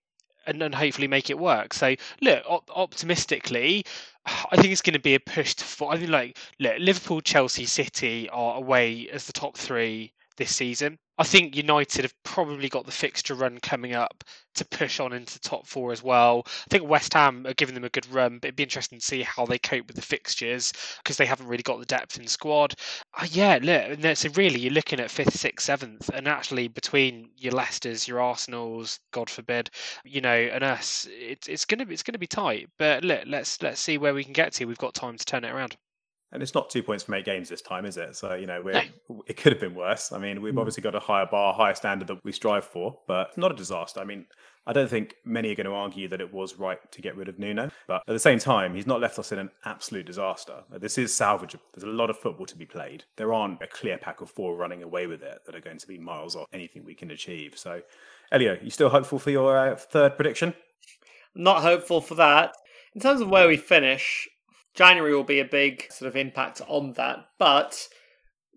and, 0.47 0.63
and 0.63 0.75
hopefully 0.75 1.09
make 1.09 1.31
it 1.31 1.39
work. 1.39 1.75
So, 1.75 1.95
look, 2.21 2.43
op- 2.47 2.71
optimistically, 2.75 3.85
I 4.27 4.57
think 4.57 4.73
it's 4.73 4.83
going 4.83 4.95
to 4.95 5.01
be 5.01 5.15
a 5.15 5.21
push 5.21 5.55
to. 5.57 5.65
For, 5.65 5.93
I 5.93 5.99
think 5.99 6.11
like 6.11 6.39
look, 6.59 6.75
Liverpool, 6.79 7.21
Chelsea, 7.21 7.67
City 7.67 8.29
are 8.31 8.57
away 8.57 9.09
as 9.11 9.27
the 9.27 9.33
top 9.33 9.57
three 9.57 10.13
this 10.37 10.55
season. 10.55 10.99
I 11.19 11.25
think 11.25 11.57
United 11.57 12.03
have 12.03 12.23
probably 12.23 12.69
got 12.69 12.87
the 12.87 12.93
fixture 12.93 13.35
run 13.35 13.59
coming 13.61 13.95
up 13.95 14.25
to 14.55 14.65
push 14.67 15.01
on 15.01 15.13
into 15.13 15.35
the 15.35 15.49
top 15.49 15.67
four 15.67 15.93
as 15.93 16.03
well. 16.03 16.43
I 16.47 16.51
think 16.71 16.89
West 16.89 17.15
Ham 17.15 17.47
are 17.47 17.55
giving 17.55 17.75
them 17.75 17.85
a 17.85 17.89
good 17.91 18.07
run, 18.13 18.39
but 18.39 18.49
it'd 18.49 18.57
be 18.57 18.63
interesting 18.63 18.99
to 18.99 19.05
see 19.05 19.23
how 19.23 19.47
they 19.47 19.59
cope 19.59 19.87
with 19.87 19.97
the 19.97 20.03
fixtures 20.03 20.73
because 20.99 21.17
they 21.17 21.27
haven't 21.27 21.47
really 21.49 21.63
got 21.63 21.79
the 21.79 21.87
depth 21.87 22.19
in 22.19 22.27
squad. 22.27 22.75
Uh, 23.15 23.27
yeah, 23.31 23.59
look, 23.63 24.17
so 24.17 24.29
really 24.35 24.59
you're 24.61 24.73
looking 24.73 25.01
at 25.01 25.11
fifth, 25.11 25.39
sixth, 25.39 25.67
seventh, 25.67 26.09
and 26.11 26.29
actually 26.29 26.69
between 26.69 27.31
your 27.37 27.53
Leicesters, 27.53 28.07
your 28.07 28.21
Arsenals, 28.21 28.99
God 29.13 29.31
forbid, 29.31 29.71
you 30.05 30.21
know, 30.21 30.35
and 30.35 30.65
us, 30.65 31.07
it's 31.11 31.49
it's 31.49 31.65
gonna 31.65 31.87
it's 31.89 32.03
gonna 32.03 32.19
be 32.19 32.27
tight. 32.27 32.69
But 32.79 33.05
look, 33.05 33.23
let's 33.27 33.63
let's 33.63 33.81
see 33.81 33.99
where 33.99 34.15
we 34.15 34.25
can 34.25 34.33
get 34.33 34.53
to. 34.55 34.65
We've 34.67 34.79
got 34.79 34.95
time 34.95 35.17
to 35.17 35.25
turn 35.25 35.45
it 35.45 35.53
around. 35.53 35.77
And 36.33 36.43
it's 36.43 36.55
not 36.55 36.71
two 36.71 36.83
points 36.83 37.05
from 37.05 37.15
eight 37.15 37.25
games 37.25 37.49
this 37.49 37.63
time, 37.63 37.87
is 37.87 37.97
it? 37.97 38.17
So, 38.17 38.35
you 38.35 38.47
know, 38.47 38.61
we're, 38.63 38.73
no. 39.09 39.23
it 39.27 39.37
could 39.37 39.53
have 39.53 39.61
been 39.61 39.75
worse. 39.75 40.13
I 40.13 40.19
mean, 40.19 40.43
we've 40.43 40.55
mm. 40.55 40.59
obviously 40.59 40.83
got 40.83 40.95
a 40.95 41.01
higher 41.01 41.27
bar, 41.27 41.55
higher 41.55 41.75
standard 41.75 42.09
that 42.09 42.25
we 42.25 42.33
strive 42.33 42.65
for, 42.65 42.99
but 43.07 43.37
not 43.39 43.53
a 43.53 43.55
disaster. 43.55 44.01
I 44.01 44.05
mean, 44.05 44.27
I 44.67 44.73
don't 44.73 44.91
think 44.91 45.15
many 45.25 45.53
are 45.53 45.55
going 45.55 45.67
to 45.67 45.73
argue 45.73 46.09
that 46.09 46.21
it 46.21 46.33
was 46.33 46.59
right 46.59 46.79
to 46.91 47.01
get 47.01 47.17
rid 47.17 47.29
of 47.29 47.39
Nuno. 47.39 47.71
But 47.87 48.03
at 48.09 48.13
the 48.13 48.19
same 48.19 48.41
time, 48.41 48.75
he's 48.75 48.87
not 48.87 49.01
left 49.01 49.19
us 49.21 49.31
in 49.31 49.39
an 49.39 49.51
absolute 49.65 50.07
disaster. 50.07 50.65
This 50.81 50.99
is 50.99 51.13
salvageable. 51.13 51.61
There's 51.73 51.85
a 51.85 51.87
lot 51.87 52.11
of 52.11 52.19
football 52.19 52.47
to 52.47 52.57
be 52.57 52.67
played. 52.67 53.05
There 53.17 53.33
aren't 53.33 53.63
a 53.63 53.69
clear 53.69 53.97
pack 53.97 54.21
of 54.21 54.29
four 54.29 54.57
running 54.57 54.83
away 54.83 55.07
with 55.07 55.23
it 55.23 55.39
that 55.47 55.55
are 55.55 55.61
going 55.61 55.79
to 55.79 55.87
be 55.87 55.99
miles 55.99 56.35
off 56.35 56.49
anything 56.53 56.85
we 56.85 56.95
can 56.95 57.13
achieve. 57.13 57.57
So, 57.57 57.81
Elio, 58.33 58.59
you 58.61 58.71
still 58.71 58.89
hopeful 58.89 59.21
for 59.21 59.31
your 59.31 59.57
uh, 59.57 59.77
third 59.77 60.17
prediction? 60.17 60.53
Not 61.37 61.63
hopeful 61.63 62.01
for 62.01 62.17
that. 62.17 62.57
In 62.97 63.01
terms 63.01 63.21
of 63.21 63.29
where 63.29 63.47
we 63.47 63.57
finish, 63.57 64.29
January 64.77 65.15
will 65.15 65.25
be 65.25 65.41
a 65.41 65.45
big 65.45 65.91
sort 65.91 66.09
of 66.09 66.17
impact 66.17 66.61
on 66.69 66.93
that, 66.93 67.27
but 67.39 67.89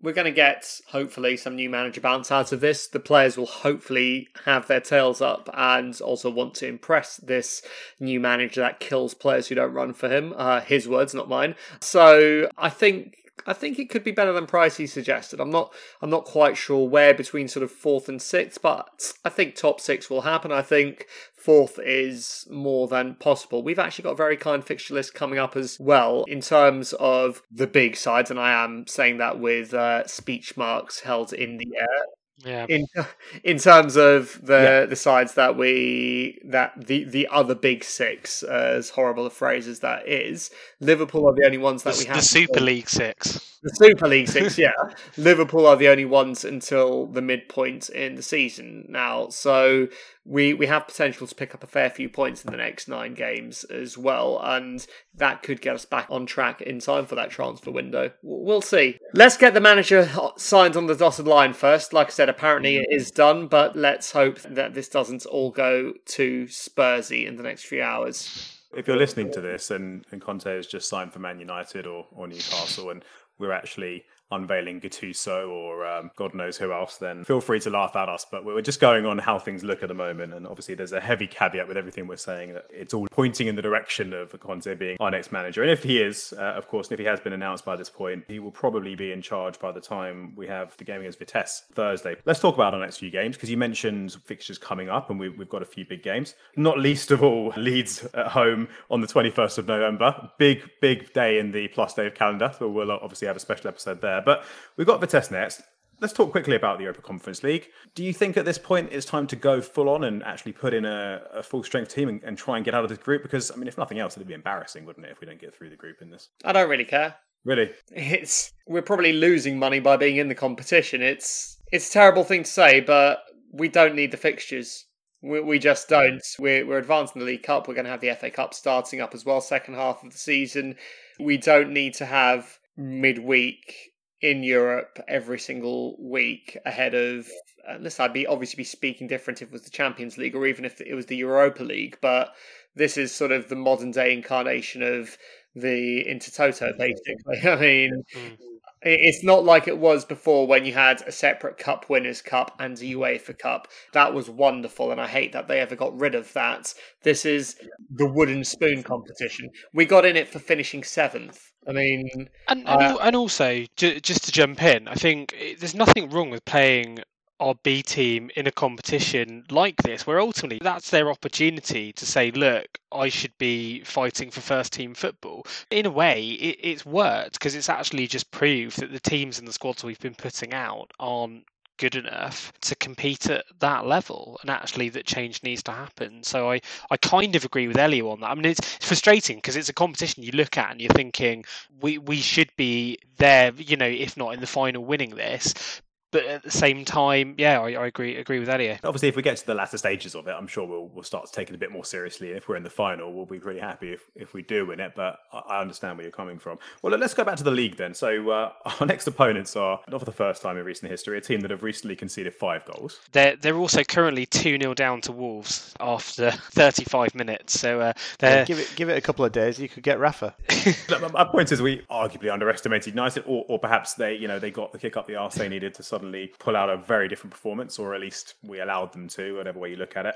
we're 0.02 0.12
going 0.12 0.26
to 0.26 0.30
get 0.30 0.80
hopefully 0.88 1.36
some 1.36 1.56
new 1.56 1.68
manager 1.68 2.00
bounce 2.00 2.30
out 2.30 2.52
of 2.52 2.60
this. 2.60 2.86
The 2.88 3.00
players 3.00 3.36
will 3.36 3.46
hopefully 3.46 4.28
have 4.44 4.66
their 4.66 4.80
tails 4.80 5.20
up 5.20 5.50
and 5.52 5.98
also 6.00 6.30
want 6.30 6.54
to 6.56 6.66
impress 6.66 7.16
this 7.18 7.62
new 7.98 8.18
manager 8.20 8.62
that 8.62 8.80
kills 8.80 9.14
players 9.14 9.48
who 9.48 9.54
don't 9.54 9.74
run 9.74 9.92
for 9.92 10.08
him. 10.08 10.32
Uh, 10.36 10.60
his 10.60 10.88
words, 10.88 11.14
not 11.14 11.28
mine. 11.28 11.54
So 11.80 12.48
I 12.56 12.70
think 12.70 13.16
I 13.46 13.52
think 13.52 13.78
it 13.78 13.90
could 13.90 14.04
be 14.04 14.10
better 14.10 14.32
than 14.32 14.46
Pricey 14.46 14.88
suggested. 14.88 15.40
I'm 15.40 15.50
not 15.50 15.72
I'm 16.00 16.10
not 16.10 16.24
quite 16.24 16.56
sure 16.56 16.88
where 16.88 17.14
between 17.14 17.48
sort 17.48 17.62
of 17.62 17.70
fourth 17.70 18.08
and 18.08 18.20
sixth, 18.20 18.60
but 18.62 19.12
I 19.24 19.28
think 19.28 19.54
top 19.54 19.80
six 19.80 20.10
will 20.10 20.22
happen. 20.22 20.52
I 20.52 20.62
think 20.62 21.06
fourth 21.34 21.78
is 21.82 22.46
more 22.50 22.88
than 22.88 23.14
possible. 23.14 23.62
We've 23.62 23.78
actually 23.78 24.04
got 24.04 24.12
a 24.12 24.16
very 24.16 24.36
kind 24.36 24.64
fixture 24.64 24.94
list 24.94 25.14
coming 25.14 25.38
up 25.38 25.56
as 25.56 25.78
well 25.80 26.24
in 26.28 26.40
terms 26.40 26.92
of 26.94 27.42
the 27.50 27.66
big 27.66 27.96
sides, 27.96 28.30
and 28.30 28.38
I 28.38 28.64
am 28.64 28.86
saying 28.86 29.18
that 29.18 29.40
with 29.40 29.74
uh, 29.74 30.06
speech 30.06 30.56
marks 30.56 31.00
held 31.00 31.32
in 31.32 31.56
the 31.56 31.72
air. 31.78 32.04
Yeah. 32.44 32.66
In 32.68 32.86
in 33.44 33.58
terms 33.58 33.96
of 33.96 34.40
the 34.42 34.54
yeah. 34.54 34.86
the 34.86 34.96
sides 34.96 35.34
that 35.34 35.56
we 35.56 36.40
that 36.44 36.86
the 36.86 37.04
the 37.04 37.28
other 37.30 37.54
big 37.54 37.84
six, 37.84 38.42
uh, 38.42 38.74
as 38.76 38.90
horrible 38.90 39.26
a 39.26 39.30
phrase 39.30 39.68
as 39.68 39.80
that 39.80 40.08
is, 40.08 40.50
Liverpool 40.80 41.28
are 41.28 41.34
the 41.34 41.44
only 41.44 41.58
ones 41.58 41.82
that 41.82 41.94
the, 41.94 42.00
we 42.00 42.06
have. 42.06 42.16
The 42.16 42.22
Super 42.22 42.60
League 42.60 42.88
six. 42.88 43.58
The 43.62 43.70
Super 43.74 44.08
League 44.08 44.28
six, 44.28 44.56
yeah. 44.58 44.72
Liverpool 45.16 45.66
are 45.66 45.76
the 45.76 45.88
only 45.88 46.06
ones 46.06 46.44
until 46.44 47.06
the 47.06 47.22
midpoint 47.22 47.90
in 47.90 48.14
the 48.14 48.22
season 48.22 48.86
now, 48.88 49.28
so 49.28 49.88
we 50.24 50.54
we 50.54 50.66
have 50.66 50.86
potential 50.86 51.26
to 51.26 51.34
pick 51.34 51.54
up 51.54 51.62
a 51.64 51.66
fair 51.66 51.90
few 51.90 52.08
points 52.08 52.44
in 52.44 52.50
the 52.50 52.56
next 52.56 52.88
nine 52.88 53.14
games 53.14 53.64
as 53.64 53.96
well, 53.96 54.40
and 54.42 54.86
that 55.14 55.42
could 55.42 55.60
get 55.60 55.74
us 55.74 55.84
back 55.84 56.06
on 56.10 56.26
track 56.26 56.60
in 56.60 56.78
time 56.80 57.06
for 57.06 57.14
that 57.14 57.30
transfer 57.30 57.70
window. 57.70 58.12
We'll 58.22 58.62
see. 58.62 58.98
Let's 59.14 59.36
get 59.36 59.54
the 59.54 59.60
manager 59.60 60.08
signed 60.36 60.76
on 60.76 60.86
the 60.86 60.94
dotted 60.94 61.26
line 61.26 61.52
first. 61.52 61.92
Like 61.92 62.08
I 62.08 62.10
said, 62.10 62.28
apparently 62.28 62.76
it 62.76 62.88
is 62.90 63.10
done, 63.10 63.46
but 63.46 63.76
let's 63.76 64.12
hope 64.12 64.40
that 64.42 64.74
this 64.74 64.88
doesn't 64.88 65.26
all 65.26 65.50
go 65.50 65.94
too 66.04 66.44
Spursy 66.44 67.26
in 67.26 67.36
the 67.36 67.42
next 67.42 67.64
few 67.64 67.82
hours. 67.82 68.56
If 68.72 68.86
you're 68.86 68.96
listening 68.96 69.32
to 69.32 69.40
this 69.40 69.70
and, 69.72 70.04
and 70.12 70.20
Conte 70.20 70.44
has 70.44 70.66
just 70.66 70.88
signed 70.88 71.12
for 71.12 71.18
Man 71.18 71.40
United 71.40 71.86
or, 71.86 72.06
or 72.12 72.28
Newcastle 72.28 72.90
and 72.90 73.04
we're 73.40 73.52
actually 73.52 74.04
unveiling 74.32 74.80
Gattuso 74.80 75.48
or 75.48 75.86
um, 75.86 76.10
God 76.16 76.34
knows 76.34 76.56
who 76.56 76.72
else, 76.72 76.96
then 76.96 77.24
feel 77.24 77.40
free 77.40 77.60
to 77.60 77.70
laugh 77.70 77.96
at 77.96 78.08
us. 78.08 78.26
But 78.30 78.44
we're 78.44 78.60
just 78.62 78.80
going 78.80 79.06
on 79.06 79.18
how 79.18 79.38
things 79.38 79.64
look 79.64 79.82
at 79.82 79.88
the 79.88 79.94
moment. 79.94 80.34
And 80.34 80.46
obviously, 80.46 80.74
there's 80.74 80.92
a 80.92 81.00
heavy 81.00 81.26
caveat 81.26 81.66
with 81.66 81.76
everything 81.76 82.06
we're 82.06 82.16
saying 82.16 82.54
that 82.54 82.66
it's 82.70 82.94
all 82.94 83.06
pointing 83.10 83.48
in 83.48 83.56
the 83.56 83.62
direction 83.62 84.12
of 84.12 84.38
Conte 84.40 84.74
being 84.74 84.96
our 85.00 85.10
next 85.10 85.32
manager. 85.32 85.62
And 85.62 85.70
if 85.70 85.82
he 85.82 85.98
is, 85.98 86.32
uh, 86.36 86.42
of 86.42 86.68
course, 86.68 86.88
and 86.88 86.94
if 86.94 87.00
he 87.00 87.06
has 87.06 87.20
been 87.20 87.32
announced 87.32 87.64
by 87.64 87.76
this 87.76 87.90
point, 87.90 88.24
he 88.28 88.38
will 88.38 88.50
probably 88.50 88.94
be 88.94 89.12
in 89.12 89.22
charge 89.22 89.58
by 89.58 89.72
the 89.72 89.80
time 89.80 90.34
we 90.36 90.46
have 90.46 90.76
the 90.76 90.84
game 90.84 91.00
against 91.00 91.18
Vitesse 91.18 91.64
Thursday. 91.72 92.16
Let's 92.24 92.40
talk 92.40 92.54
about 92.54 92.74
our 92.74 92.80
next 92.80 92.98
few 92.98 93.10
games 93.10 93.36
because 93.36 93.50
you 93.50 93.56
mentioned 93.56 94.16
fixtures 94.24 94.58
coming 94.58 94.88
up 94.88 95.10
and 95.10 95.18
we, 95.18 95.28
we've 95.28 95.48
got 95.48 95.62
a 95.62 95.66
few 95.66 95.84
big 95.84 96.02
games. 96.02 96.34
Not 96.56 96.78
least 96.78 97.10
of 97.10 97.22
all, 97.22 97.52
Leeds 97.56 98.06
at 98.14 98.28
home 98.28 98.68
on 98.90 99.00
the 99.00 99.06
21st 99.06 99.58
of 99.58 99.66
November. 99.66 100.30
Big, 100.38 100.62
big 100.80 101.12
day 101.12 101.38
in 101.38 101.50
the 101.50 101.68
Plus 101.68 101.94
day 101.94 102.06
of 102.06 102.14
calendar. 102.14 102.52
So 102.58 102.68
we'll 102.68 102.90
obviously 102.90 103.26
have 103.30 103.36
a 103.36 103.40
special 103.40 103.68
episode 103.68 104.00
there. 104.00 104.22
But 104.24 104.44
we've 104.76 104.86
got 104.86 105.00
Vitesse 105.00 105.30
next. 105.30 105.62
Let's 106.00 106.14
talk 106.14 106.30
quickly 106.30 106.56
about 106.56 106.78
the 106.78 106.84
Europa 106.84 107.02
Conference 107.02 107.42
League. 107.42 107.68
Do 107.94 108.02
you 108.02 108.14
think 108.14 108.38
at 108.38 108.46
this 108.46 108.56
point 108.56 108.88
it's 108.90 109.04
time 109.04 109.26
to 109.26 109.36
go 109.36 109.60
full 109.60 109.88
on 109.90 110.04
and 110.04 110.22
actually 110.22 110.52
put 110.52 110.72
in 110.72 110.86
a, 110.86 111.20
a 111.34 111.42
full 111.42 111.62
strength 111.62 111.94
team 111.94 112.08
and, 112.08 112.22
and, 112.24 112.38
try 112.38 112.56
and 112.56 112.64
get 112.64 112.74
out 112.74 112.84
of 112.84 112.88
this 112.88 112.98
group? 112.98 113.22
Because 113.22 113.50
I 113.50 113.56
mean, 113.56 113.68
if 113.68 113.76
nothing 113.76 113.98
else, 113.98 114.16
it'd 114.16 114.26
be 114.26 114.32
embarrassing, 114.32 114.86
wouldn't 114.86 115.04
it, 115.04 115.12
if 115.12 115.20
we 115.20 115.26
don't 115.26 115.40
get 115.40 115.54
through 115.54 115.68
the 115.68 115.76
group 115.76 116.00
in 116.00 116.10
this? 116.10 116.30
I 116.42 116.52
don't 116.52 116.70
really 116.70 116.86
care. 116.86 117.16
Really? 117.44 117.70
It's 117.92 118.52
we're 118.66 118.82
probably 118.82 119.12
losing 119.12 119.58
money 119.58 119.80
by 119.80 119.96
being 119.96 120.16
in 120.16 120.28
the 120.28 120.34
competition. 120.34 121.02
It's 121.02 121.58
it's 121.70 121.88
a 121.90 121.92
terrible 121.92 122.24
thing 122.24 122.44
to 122.44 122.50
say, 122.50 122.80
but 122.80 123.22
we 123.52 123.68
don't 123.68 123.94
need 123.94 124.10
the 124.10 124.16
fixtures. 124.16 124.86
We, 125.22 125.40
we 125.40 125.58
just 125.58 125.88
don't. 125.88 126.22
We're, 126.38 126.66
we're 126.66 126.78
advancing 126.78 127.20
the 127.20 127.26
League 127.26 127.42
Cup. 127.42 127.68
We're 127.68 127.74
going 127.74 127.84
to 127.84 127.90
have 127.90 128.00
the 128.00 128.14
FA 128.14 128.30
Cup 128.30 128.54
starting 128.54 129.00
up 129.00 129.14
as 129.14 129.24
well, 129.24 129.40
second 129.40 129.74
half 129.74 130.02
of 130.02 130.12
the 130.12 130.18
season. 130.18 130.76
We 131.18 131.36
don't 131.36 131.72
need 131.72 131.94
to 131.94 132.06
have 132.06 132.58
midweek 132.80 133.74
in 134.20 134.42
Europe 134.42 134.98
every 135.08 135.38
single 135.38 135.96
week 135.98 136.58
ahead 136.66 136.94
of 136.94 137.28
unless 137.66 138.00
I'd 138.00 138.12
be 138.12 138.26
obviously 138.26 138.58
be 138.58 138.64
speaking 138.64 139.06
different 139.06 139.42
if 139.42 139.48
it 139.48 139.52
was 139.52 139.62
the 139.62 139.70
Champions 139.70 140.18
League 140.18 140.34
or 140.34 140.46
even 140.46 140.64
if 140.64 140.80
it 140.80 140.94
was 140.94 141.06
the 141.06 141.16
Europa 141.16 141.62
League, 141.62 141.98
but 142.00 142.34
this 142.74 142.96
is 142.96 143.14
sort 143.14 143.32
of 143.32 143.48
the 143.48 143.56
modern 143.56 143.90
day 143.90 144.12
incarnation 144.12 144.82
of 144.82 145.16
the 145.54 146.04
Intertoto, 146.04 146.76
basically. 146.76 147.50
I 147.50 147.56
mean, 147.56 148.04
mm. 148.14 148.36
it's 148.82 149.24
not 149.24 149.44
like 149.44 149.68
it 149.68 149.78
was 149.78 150.04
before 150.04 150.46
when 150.46 150.64
you 150.64 150.72
had 150.72 151.02
a 151.02 151.12
separate 151.12 151.58
Cup 151.58 151.88
Winners' 151.88 152.22
Cup 152.22 152.54
and 152.58 152.78
a 152.78 152.82
UEFA 152.82 153.38
Cup. 153.38 153.68
That 153.92 154.14
was 154.14 154.30
wonderful, 154.30 154.90
and 154.90 155.00
I 155.00 155.08
hate 155.08 155.32
that 155.32 155.48
they 155.48 155.60
ever 155.60 155.76
got 155.76 155.98
rid 155.98 156.14
of 156.14 156.32
that. 156.34 156.72
This 157.02 157.24
is 157.24 157.56
the 157.90 158.06
wooden 158.06 158.44
spoon 158.44 158.82
competition. 158.82 159.50
We 159.74 159.84
got 159.84 160.04
in 160.04 160.16
it 160.16 160.28
for 160.28 160.38
finishing 160.38 160.84
seventh. 160.84 161.49
I 161.68 161.72
mean, 161.72 162.08
and 162.14 162.28
and, 162.48 162.66
uh, 162.66 162.98
and 163.02 163.16
also 163.16 163.64
just 163.76 164.24
to 164.24 164.32
jump 164.32 164.62
in, 164.62 164.88
I 164.88 164.94
think 164.94 165.36
there's 165.58 165.74
nothing 165.74 166.10
wrong 166.10 166.30
with 166.30 166.44
playing 166.44 167.00
our 167.40 167.54
B 167.62 167.82
team 167.82 168.30
in 168.36 168.46
a 168.46 168.52
competition 168.52 169.44
like 169.50 169.76
this, 169.82 170.06
where 170.06 170.20
ultimately 170.20 170.58
that's 170.62 170.90
their 170.90 171.10
opportunity 171.10 171.92
to 171.92 172.06
say, 172.06 172.30
look, 172.30 172.78
I 172.92 173.08
should 173.08 173.36
be 173.38 173.82
fighting 173.82 174.30
for 174.30 174.40
first 174.40 174.72
team 174.72 174.94
football. 174.94 175.46
In 175.70 175.86
a 175.86 175.90
way, 175.90 176.22
it, 176.22 176.58
it's 176.62 176.86
worked 176.86 177.32
because 177.32 177.54
it's 177.54 177.70
actually 177.70 178.06
just 178.06 178.30
proved 178.30 178.78
that 178.80 178.92
the 178.92 179.00
teams 179.00 179.38
and 179.38 179.48
the 179.48 179.52
squads 179.52 179.82
we've 179.82 179.98
been 180.00 180.14
putting 180.14 180.52
out 180.52 180.92
aren't 181.00 181.44
good 181.80 181.96
enough 181.96 182.52
to 182.60 182.76
compete 182.76 183.30
at 183.30 183.46
that 183.58 183.86
level 183.86 184.38
and 184.42 184.50
actually 184.50 184.90
that 184.90 185.06
change 185.06 185.42
needs 185.42 185.62
to 185.62 185.72
happen. 185.72 186.22
So 186.22 186.50
i 186.50 186.60
i 186.90 186.96
kind 186.98 187.34
of 187.34 187.44
agree 187.44 187.66
with 187.68 187.78
elio 187.78 188.10
on 188.10 188.20
that. 188.20 188.30
I 188.30 188.34
mean 188.34 188.44
it's, 188.44 188.60
it's 188.76 188.86
frustrating 188.86 189.38
because 189.38 189.56
it's 189.56 189.70
a 189.70 189.72
competition 189.72 190.22
you 190.22 190.32
look 190.32 190.58
at 190.58 190.70
and 190.70 190.80
you're 190.80 190.90
thinking 190.90 191.44
we 191.80 191.96
we 191.96 192.16
should 192.16 192.50
be 192.56 192.98
there 193.16 193.52
you 193.56 193.76
know 193.78 193.86
if 193.86 194.16
not 194.16 194.34
in 194.34 194.40
the 194.40 194.46
final 194.46 194.84
winning 194.84 195.14
this 195.16 195.80
but 196.10 196.24
at 196.24 196.42
the 196.42 196.50
same 196.50 196.84
time, 196.84 197.34
yeah, 197.38 197.60
I, 197.60 197.70
I, 197.72 197.86
agree 197.86 198.16
agree 198.16 198.38
with 198.38 198.48
Elio. 198.48 198.76
Obviously, 198.84 199.08
if 199.08 199.16
we 199.16 199.22
get 199.22 199.36
to 199.38 199.46
the 199.46 199.54
latter 199.54 199.78
stages 199.78 200.14
of 200.14 200.26
it, 200.26 200.32
I'm 200.32 200.46
sure 200.46 200.66
we'll 200.66 200.88
we'll 200.88 201.04
start 201.04 201.26
to 201.26 201.32
take 201.32 201.50
it 201.50 201.54
a 201.54 201.58
bit 201.58 201.70
more 201.70 201.84
seriously. 201.84 202.30
If 202.30 202.48
we're 202.48 202.56
in 202.56 202.62
the 202.62 202.70
final, 202.70 203.12
we'll 203.12 203.26
be 203.26 203.38
pretty 203.38 203.60
happy 203.60 203.92
if, 203.92 204.02
if 204.14 204.34
we 204.34 204.42
do 204.42 204.66
win 204.66 204.80
it. 204.80 204.92
But 204.96 205.20
I, 205.32 205.60
understand 205.60 205.98
where 205.98 206.04
you're 206.04 206.12
coming 206.12 206.38
from. 206.38 206.58
Well, 206.82 206.96
let's 206.96 207.14
go 207.14 207.22
back 207.22 207.36
to 207.36 207.44
the 207.44 207.50
league 207.50 207.76
then. 207.76 207.94
So 207.94 208.30
uh, 208.30 208.52
our 208.80 208.86
next 208.86 209.06
opponents 209.06 209.56
are 209.56 209.80
not 209.88 210.00
for 210.00 210.06
the 210.06 210.12
first 210.12 210.42
time 210.42 210.56
in 210.56 210.64
recent 210.64 210.90
history 210.90 211.18
a 211.18 211.20
team 211.20 211.40
that 211.40 211.50
have 211.50 211.62
recently 211.62 211.96
conceded 211.96 212.34
five 212.34 212.64
goals. 212.64 213.00
They're 213.12 213.36
they're 213.36 213.56
also 213.56 213.84
currently 213.84 214.26
two 214.26 214.58
0 214.58 214.74
down 214.74 215.00
to 215.02 215.12
Wolves 215.12 215.74
after 215.80 216.30
35 216.52 217.14
minutes. 217.14 217.58
So 217.58 217.80
uh, 217.80 217.92
yeah, 218.22 218.44
give 218.44 218.58
it 218.58 218.72
give 218.76 218.88
it 218.88 218.96
a 218.96 219.00
couple 219.00 219.24
of 219.24 219.32
days, 219.32 219.58
you 219.58 219.68
could 219.68 219.82
get 219.82 219.98
Rafa. 219.98 220.34
my 221.12 221.24
point 221.24 221.52
is, 221.52 221.62
we 221.62 221.82
arguably 221.90 222.32
underestimated 222.32 222.94
United, 222.94 223.24
or, 223.26 223.44
or 223.48 223.58
perhaps 223.58 223.94
they 223.94 224.14
you 224.14 224.28
know 224.28 224.38
they 224.38 224.50
got 224.50 224.72
the 224.72 224.78
kick 224.78 224.96
up 224.96 225.06
the 225.06 225.16
arse 225.16 225.34
they 225.34 225.48
needed 225.48 225.74
to 225.74 225.82
suddenly 226.00 226.32
pull 226.38 226.56
out 226.56 226.70
a 226.70 226.78
very 226.78 227.08
different 227.08 227.30
performance, 227.30 227.78
or 227.78 227.94
at 227.94 228.00
least 228.00 228.34
we 228.42 228.60
allowed 228.60 228.92
them 228.92 229.06
to, 229.06 229.36
whatever 229.36 229.58
way 229.58 229.70
you 229.70 229.76
look 229.76 229.96
at 229.96 230.06
it. 230.06 230.14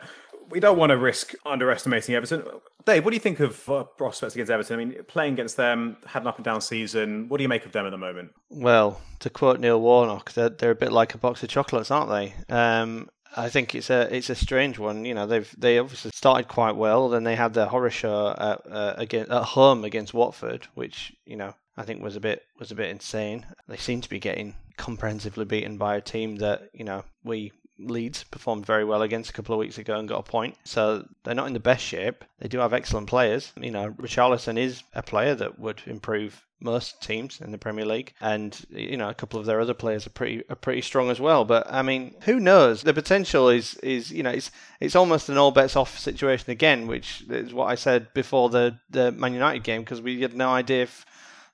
We 0.49 0.61
don't 0.61 0.79
want 0.79 0.91
to 0.91 0.97
risk 0.97 1.35
underestimating 1.45 2.15
Everton. 2.15 2.43
Dave, 2.87 3.05
what 3.05 3.11
do 3.11 3.17
you 3.17 3.21
think 3.21 3.41
of 3.41 3.69
uh, 3.69 3.85
prospects 3.85 4.35
against 4.35 4.51
Everton? 4.51 4.81
I 4.81 4.85
mean, 4.85 5.05
playing 5.05 5.35
against 5.35 5.57
them, 5.57 5.99
had 6.07 6.23
an 6.23 6.29
up 6.29 6.37
and 6.37 6.45
down 6.45 6.61
season. 6.61 7.29
What 7.29 7.37
do 7.39 7.43
you 7.43 7.49
make 7.49 7.67
of 7.67 7.73
them 7.73 7.87
at 7.87 7.91
the 7.91 7.99
moment? 7.99 8.33
Well, 8.51 9.01
to 9.21 9.31
quote 9.31 9.61
Neil 9.61 9.81
Warnock, 9.81 10.33
they're, 10.33 10.49
they're 10.49 10.71
a 10.71 10.75
bit 10.75 10.93
like 10.93 11.15
a 11.15 11.19
box 11.19 11.43
of 11.43 11.51
chocolates, 11.51 11.91
aren't 11.91 12.11
they? 12.11 12.55
Um, 12.55 13.11
I 13.37 13.49
think 13.49 13.75
it's 13.75 13.91
a 13.91 14.15
it's 14.15 14.31
a 14.31 14.35
strange 14.35 14.79
one. 14.79 15.05
You 15.05 15.13
know, 15.13 15.27
they've 15.27 15.53
they 15.59 15.79
obviously 15.79 16.13
started 16.15 16.47
quite 16.47 16.77
well. 16.77 17.09
Then 17.09 17.25
they 17.25 17.35
had 17.35 17.53
their 17.53 17.67
horror 17.67 17.91
show 17.91 18.29
at, 18.29 18.61
uh, 18.71 18.95
against, 18.97 19.31
at 19.31 19.43
home 19.43 19.85
against 19.85 20.15
Watford, 20.15 20.69
which 20.75 21.13
you 21.27 21.37
know 21.37 21.55
I 21.77 21.83
think 21.83 22.03
was 22.03 22.17
a 22.17 22.21
bit 22.21 22.45
was 22.59 22.71
a 22.71 22.77
bit 22.77 22.91
insane. 22.91 23.47
They 23.69 23.77
seem 23.77 24.01
to 24.01 24.09
be 24.09 24.19
getting 24.19 24.55
comprehensively 24.77 25.45
beaten 25.45 25.77
by 25.77 25.97
a 25.97 26.01
team 26.01 26.37
that 26.37 26.71
you 26.73 26.85
know 26.85 27.05
we 27.23 27.53
Leeds 27.79 28.23
performed 28.25 28.65
very 28.65 28.85
well 28.85 29.03
against 29.03 29.31
a 29.31 29.33
couple 29.33 29.53
of 29.53 29.59
weeks 29.59 29.79
ago 29.79 29.99
and 29.99 30.09
got 30.09 30.21
a 30.21 30.31
point. 30.31 30.57
So 30.65 31.09
they're 31.25 31.35
not 31.35 31.49
in 31.49 31.55
the 31.55 31.61
best 31.61 31.85
shape. 31.85 32.25
They 32.39 32.47
do 32.47 32.59
have 32.59 32.73
excellent 32.73 33.09
players. 33.09 33.53
You 33.61 33.73
know, 33.73 33.91
Richarlison 33.91 34.57
is 34.57 34.85
a 34.95 35.03
player 35.03 35.35
that 35.35 35.59
would 35.59 35.83
improve 35.87 36.45
most 36.61 37.03
teams 37.03 37.41
in 37.41 37.51
the 37.51 37.59
Premier 37.59 37.85
League, 37.85 38.15
and 38.21 38.59
you 38.71 38.97
know 38.97 39.09
a 39.09 39.15
couple 39.15 39.41
of 39.41 39.47
their 39.47 39.61
other 39.61 39.75
players 39.75 40.07
are 40.07 40.11
pretty 40.11 40.45
are 40.49 40.57
pretty 40.57 40.83
strong 40.83 41.11
as 41.11 41.21
well. 41.21 41.45
But 41.45 41.67
I 41.69 41.83
mean, 41.83 42.15
who 42.23 42.39
knows? 42.39 42.83
The 42.83 42.95
potential 42.95 43.49
is 43.49 43.75
is 43.79 44.13
you 44.13 44.23
know 44.23 44.31
it's 44.31 44.51
it's 44.81 44.97
almost 44.97 45.29
an 45.29 45.37
all 45.37 45.51
bets 45.51 45.77
off 45.77 45.99
situation 45.99 46.51
again, 46.51 46.87
which 46.87 47.25
is 47.29 47.53
what 47.53 47.67
I 47.67 47.75
said 47.75 48.15
before 48.15 48.51
the 48.51 48.79
the 48.89 49.11
Man 49.11 49.35
United 49.35 49.65
game 49.65 49.83
because 49.83 50.01
we 50.01 50.23
had 50.23 50.35
no 50.35 50.51
idea 50.51 50.85
if 50.85 51.05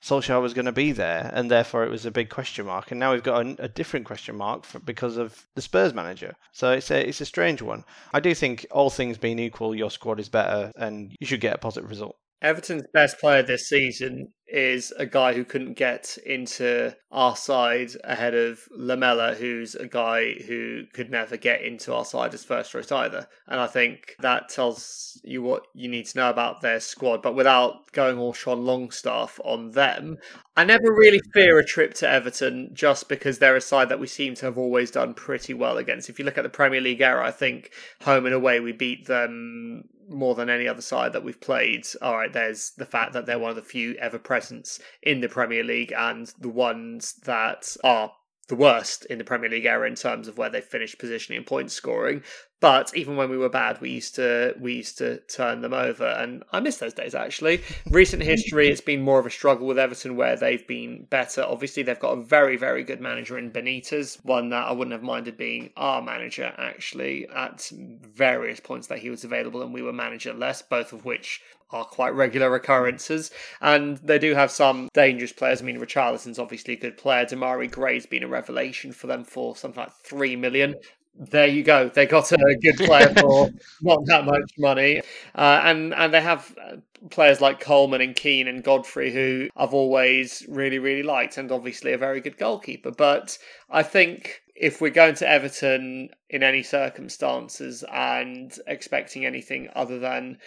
Solskjaer 0.02 0.40
was 0.40 0.54
going 0.54 0.64
to 0.66 0.72
be 0.72 0.92
there, 0.92 1.30
and 1.34 1.50
therefore 1.50 1.84
it 1.84 1.90
was 1.90 2.06
a 2.06 2.10
big 2.10 2.30
question 2.30 2.66
mark. 2.66 2.90
And 2.90 2.98
now 2.98 3.12
we've 3.12 3.22
got 3.22 3.46
a, 3.46 3.64
a 3.64 3.68
different 3.68 4.06
question 4.06 4.36
mark 4.36 4.64
for, 4.64 4.78
because 4.78 5.16
of 5.16 5.46
the 5.54 5.62
Spurs 5.62 5.92
manager. 5.92 6.34
So 6.52 6.72
it's 6.72 6.90
a 6.90 7.08
it's 7.08 7.20
a 7.20 7.26
strange 7.26 7.60
one. 7.60 7.84
I 8.12 8.20
do 8.20 8.34
think 8.34 8.66
all 8.70 8.90
things 8.90 9.18
being 9.18 9.38
equal, 9.38 9.74
your 9.74 9.90
squad 9.90 10.18
is 10.18 10.28
better, 10.28 10.72
and 10.76 11.14
you 11.20 11.26
should 11.26 11.40
get 11.40 11.54
a 11.54 11.58
positive 11.58 11.90
result. 11.90 12.16
Everton's 12.42 12.84
best 12.94 13.18
player 13.18 13.42
this 13.42 13.68
season 13.68 14.32
is 14.50 14.92
a 14.98 15.06
guy 15.06 15.32
who 15.32 15.44
couldn't 15.44 15.74
get 15.74 16.18
into 16.26 16.94
our 17.12 17.36
side 17.36 17.90
ahead 18.04 18.34
of 18.34 18.60
Lamela, 18.70 19.34
who's 19.34 19.74
a 19.74 19.86
guy 19.86 20.34
who 20.46 20.84
could 20.92 21.10
never 21.10 21.36
get 21.36 21.62
into 21.62 21.94
our 21.94 22.04
side 22.04 22.34
as 22.34 22.44
first 22.44 22.72
choice 22.72 22.90
either. 22.92 23.28
And 23.48 23.60
I 23.60 23.66
think 23.66 24.16
that 24.20 24.48
tells 24.48 25.20
you 25.24 25.42
what 25.42 25.66
you 25.74 25.88
need 25.88 26.06
to 26.06 26.18
know 26.18 26.30
about 26.30 26.60
their 26.60 26.80
squad. 26.80 27.22
But 27.22 27.34
without 27.34 27.92
going 27.92 28.18
all 28.18 28.32
Sean 28.32 28.64
Longstaff 28.64 29.40
on 29.44 29.72
them, 29.72 30.18
I 30.56 30.64
never 30.64 30.92
really 30.92 31.20
fear 31.32 31.58
a 31.58 31.64
trip 31.64 31.94
to 31.94 32.08
Everton 32.08 32.70
just 32.72 33.08
because 33.08 33.38
they're 33.38 33.56
a 33.56 33.60
side 33.60 33.88
that 33.88 34.00
we 34.00 34.06
seem 34.06 34.34
to 34.36 34.46
have 34.46 34.58
always 34.58 34.90
done 34.90 35.14
pretty 35.14 35.54
well 35.54 35.78
against. 35.78 36.10
If 36.10 36.18
you 36.18 36.24
look 36.24 36.38
at 36.38 36.42
the 36.42 36.50
Premier 36.50 36.80
League 36.80 37.00
era, 37.00 37.24
I 37.24 37.30
think 37.30 37.70
home 38.02 38.26
and 38.26 38.34
away 38.34 38.60
we 38.60 38.72
beat 38.72 39.06
them 39.06 39.84
more 40.08 40.34
than 40.34 40.50
any 40.50 40.66
other 40.66 40.82
side 40.82 41.12
that 41.12 41.22
we've 41.22 41.40
played. 41.40 41.86
All 42.02 42.16
right, 42.16 42.32
there's 42.32 42.72
the 42.76 42.84
fact 42.84 43.12
that 43.12 43.26
they're 43.26 43.38
one 43.38 43.50
of 43.50 43.56
the 43.56 43.62
few 43.62 43.94
ever 43.94 44.18
present 44.18 44.39
presence 44.40 44.80
in 45.02 45.20
the 45.20 45.28
Premier 45.28 45.62
League 45.62 45.92
and 45.92 46.32
the 46.40 46.48
ones 46.48 47.14
that 47.24 47.76
are 47.84 48.12
the 48.48 48.54
worst 48.56 49.04
in 49.04 49.18
the 49.18 49.24
Premier 49.24 49.50
League 49.50 49.66
era 49.66 49.86
in 49.86 49.94
terms 49.94 50.26
of 50.26 50.36
where 50.36 50.50
they 50.50 50.60
finished 50.60 50.98
positioning 50.98 51.36
and 51.36 51.46
point 51.46 51.70
scoring. 51.70 52.22
But 52.58 52.90
even 52.96 53.16
when 53.16 53.30
we 53.30 53.38
were 53.38 53.48
bad, 53.48 53.80
we 53.80 53.90
used 53.90 54.14
to 54.16 54.54
we 54.58 54.74
used 54.74 54.98
to 54.98 55.18
turn 55.20 55.60
them 55.60 55.72
over, 55.72 56.04
and 56.04 56.42
I 56.52 56.60
miss 56.60 56.78
those 56.78 56.92
days. 56.92 57.14
Actually, 57.14 57.62
recent 57.90 58.22
history, 58.22 58.68
it's 58.68 58.80
been 58.80 59.02
more 59.02 59.20
of 59.20 59.26
a 59.26 59.30
struggle 59.30 59.66
with 59.66 59.78
Everton 59.78 60.16
where 60.16 60.36
they've 60.36 60.66
been 60.66 61.06
better. 61.08 61.42
Obviously, 61.42 61.82
they've 61.82 62.00
got 62.00 62.18
a 62.18 62.22
very 62.22 62.56
very 62.56 62.82
good 62.82 63.00
manager 63.00 63.38
in 63.38 63.50
Benitez, 63.50 64.22
one 64.24 64.50
that 64.50 64.66
I 64.66 64.72
wouldn't 64.72 64.92
have 64.92 65.02
minded 65.02 65.36
being 65.36 65.70
our 65.76 66.02
manager 66.02 66.52
actually 66.58 67.28
at 67.28 67.70
various 67.70 68.60
points 68.60 68.88
that 68.88 68.98
he 68.98 69.10
was 69.10 69.24
available, 69.24 69.62
and 69.62 69.72
we 69.72 69.82
were 69.82 69.92
managerless, 69.92 70.62
both 70.68 70.92
of 70.92 71.04
which 71.04 71.40
are 71.72 71.84
quite 71.84 72.14
regular 72.14 72.54
occurrences. 72.54 73.30
And 73.60 73.98
they 73.98 74.18
do 74.18 74.34
have 74.34 74.50
some 74.50 74.88
dangerous 74.94 75.32
players. 75.32 75.62
I 75.62 75.64
mean, 75.64 75.78
Richarlison's 75.78 76.38
obviously 76.38 76.74
a 76.74 76.80
good 76.80 76.96
player. 76.96 77.24
Demarai 77.24 77.70
Gray's 77.70 78.06
been 78.06 78.22
a 78.22 78.28
revelation 78.28 78.92
for 78.92 79.06
them 79.06 79.24
for 79.24 79.56
something 79.56 79.80
like 79.80 79.92
three 79.92 80.36
million. 80.36 80.74
There 81.16 81.46
you 81.46 81.62
go. 81.62 81.88
They 81.88 82.06
got 82.06 82.30
a 82.32 82.58
good 82.62 82.76
player 82.76 83.12
for 83.20 83.50
not 83.82 84.06
that 84.06 84.24
much 84.24 84.52
money, 84.58 85.02
uh, 85.34 85.60
and 85.64 85.92
and 85.92 86.14
they 86.14 86.20
have 86.20 86.56
uh, 86.64 86.76
players 87.10 87.40
like 87.40 87.60
Coleman 87.60 88.00
and 88.00 88.14
Keane 88.14 88.48
and 88.48 88.62
Godfrey, 88.62 89.12
who 89.12 89.48
I've 89.56 89.74
always 89.74 90.46
really 90.48 90.78
really 90.78 91.02
liked, 91.02 91.36
and 91.36 91.50
obviously 91.50 91.92
a 91.92 91.98
very 91.98 92.20
good 92.20 92.38
goalkeeper. 92.38 92.92
But 92.92 93.36
I 93.68 93.82
think 93.82 94.40
if 94.54 94.80
we're 94.80 94.90
going 94.90 95.14
to 95.16 95.28
Everton 95.28 96.10
in 96.28 96.42
any 96.42 96.62
circumstances 96.62 97.82
and 97.90 98.56
expecting 98.66 99.24
anything 99.24 99.68
other 99.74 99.98
than 99.98 100.38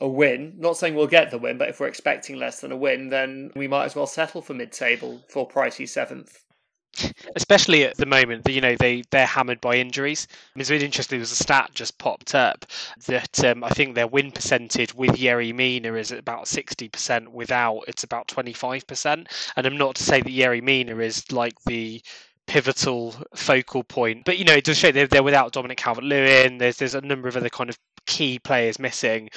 a 0.00 0.08
win. 0.08 0.54
Not 0.58 0.76
saying 0.76 0.94
we'll 0.94 1.06
get 1.06 1.30
the 1.30 1.38
win, 1.38 1.58
but 1.58 1.68
if 1.68 1.80
we're 1.80 1.88
expecting 1.88 2.36
less 2.36 2.60
than 2.60 2.72
a 2.72 2.76
win, 2.76 3.08
then 3.10 3.50
we 3.54 3.68
might 3.68 3.84
as 3.84 3.96
well 3.96 4.06
settle 4.06 4.42
for 4.42 4.54
mid-table 4.54 5.22
for 5.28 5.48
Pricey 5.48 5.88
seventh. 5.88 6.44
Especially 7.36 7.84
at 7.84 7.96
the 7.96 8.06
moment, 8.06 8.48
you 8.48 8.60
know 8.60 8.74
they 8.74 9.02
they're 9.10 9.26
hammered 9.26 9.60
by 9.60 9.76
injuries. 9.76 10.26
I 10.30 10.34
mean, 10.54 10.62
it's 10.62 10.70
really 10.70 10.84
interesting. 10.84 11.18
There 11.18 11.22
was 11.22 11.32
a 11.32 11.36
stat 11.36 11.70
just 11.74 11.98
popped 11.98 12.34
up 12.34 12.64
that 13.06 13.44
um, 13.44 13.62
I 13.62 13.68
think 13.70 13.94
their 13.94 14.06
win 14.06 14.32
percentage 14.32 14.94
with 14.94 15.10
Yerry 15.12 15.54
Mina 15.54 15.94
is 15.94 16.10
about 16.10 16.48
sixty 16.48 16.88
percent. 16.88 17.30
Without, 17.30 17.82
it's 17.86 18.04
about 18.04 18.26
twenty 18.26 18.52
five 18.52 18.86
percent. 18.86 19.28
And 19.56 19.66
I'm 19.66 19.76
not 19.76 19.96
to 19.96 20.02
say 20.02 20.20
that 20.20 20.30
Yerry 20.30 20.62
Mina 20.62 20.98
is 20.98 21.30
like 21.30 21.54
the 21.66 22.02
pivotal 22.46 23.14
focal 23.36 23.84
point. 23.84 24.24
But 24.24 24.38
you 24.38 24.44
know, 24.44 24.54
it 24.54 24.64
does 24.64 24.78
show 24.78 24.90
they're, 24.90 25.06
they're 25.06 25.22
without 25.22 25.52
Dominic 25.52 25.78
Calvert-Lewin. 25.78 26.58
There's 26.58 26.78
there's 26.78 26.94
a 26.94 27.00
number 27.02 27.28
of 27.28 27.36
other 27.36 27.50
kind 27.50 27.70
of 27.70 27.78
key 28.08 28.38
players 28.38 28.78
missing. 28.78 29.28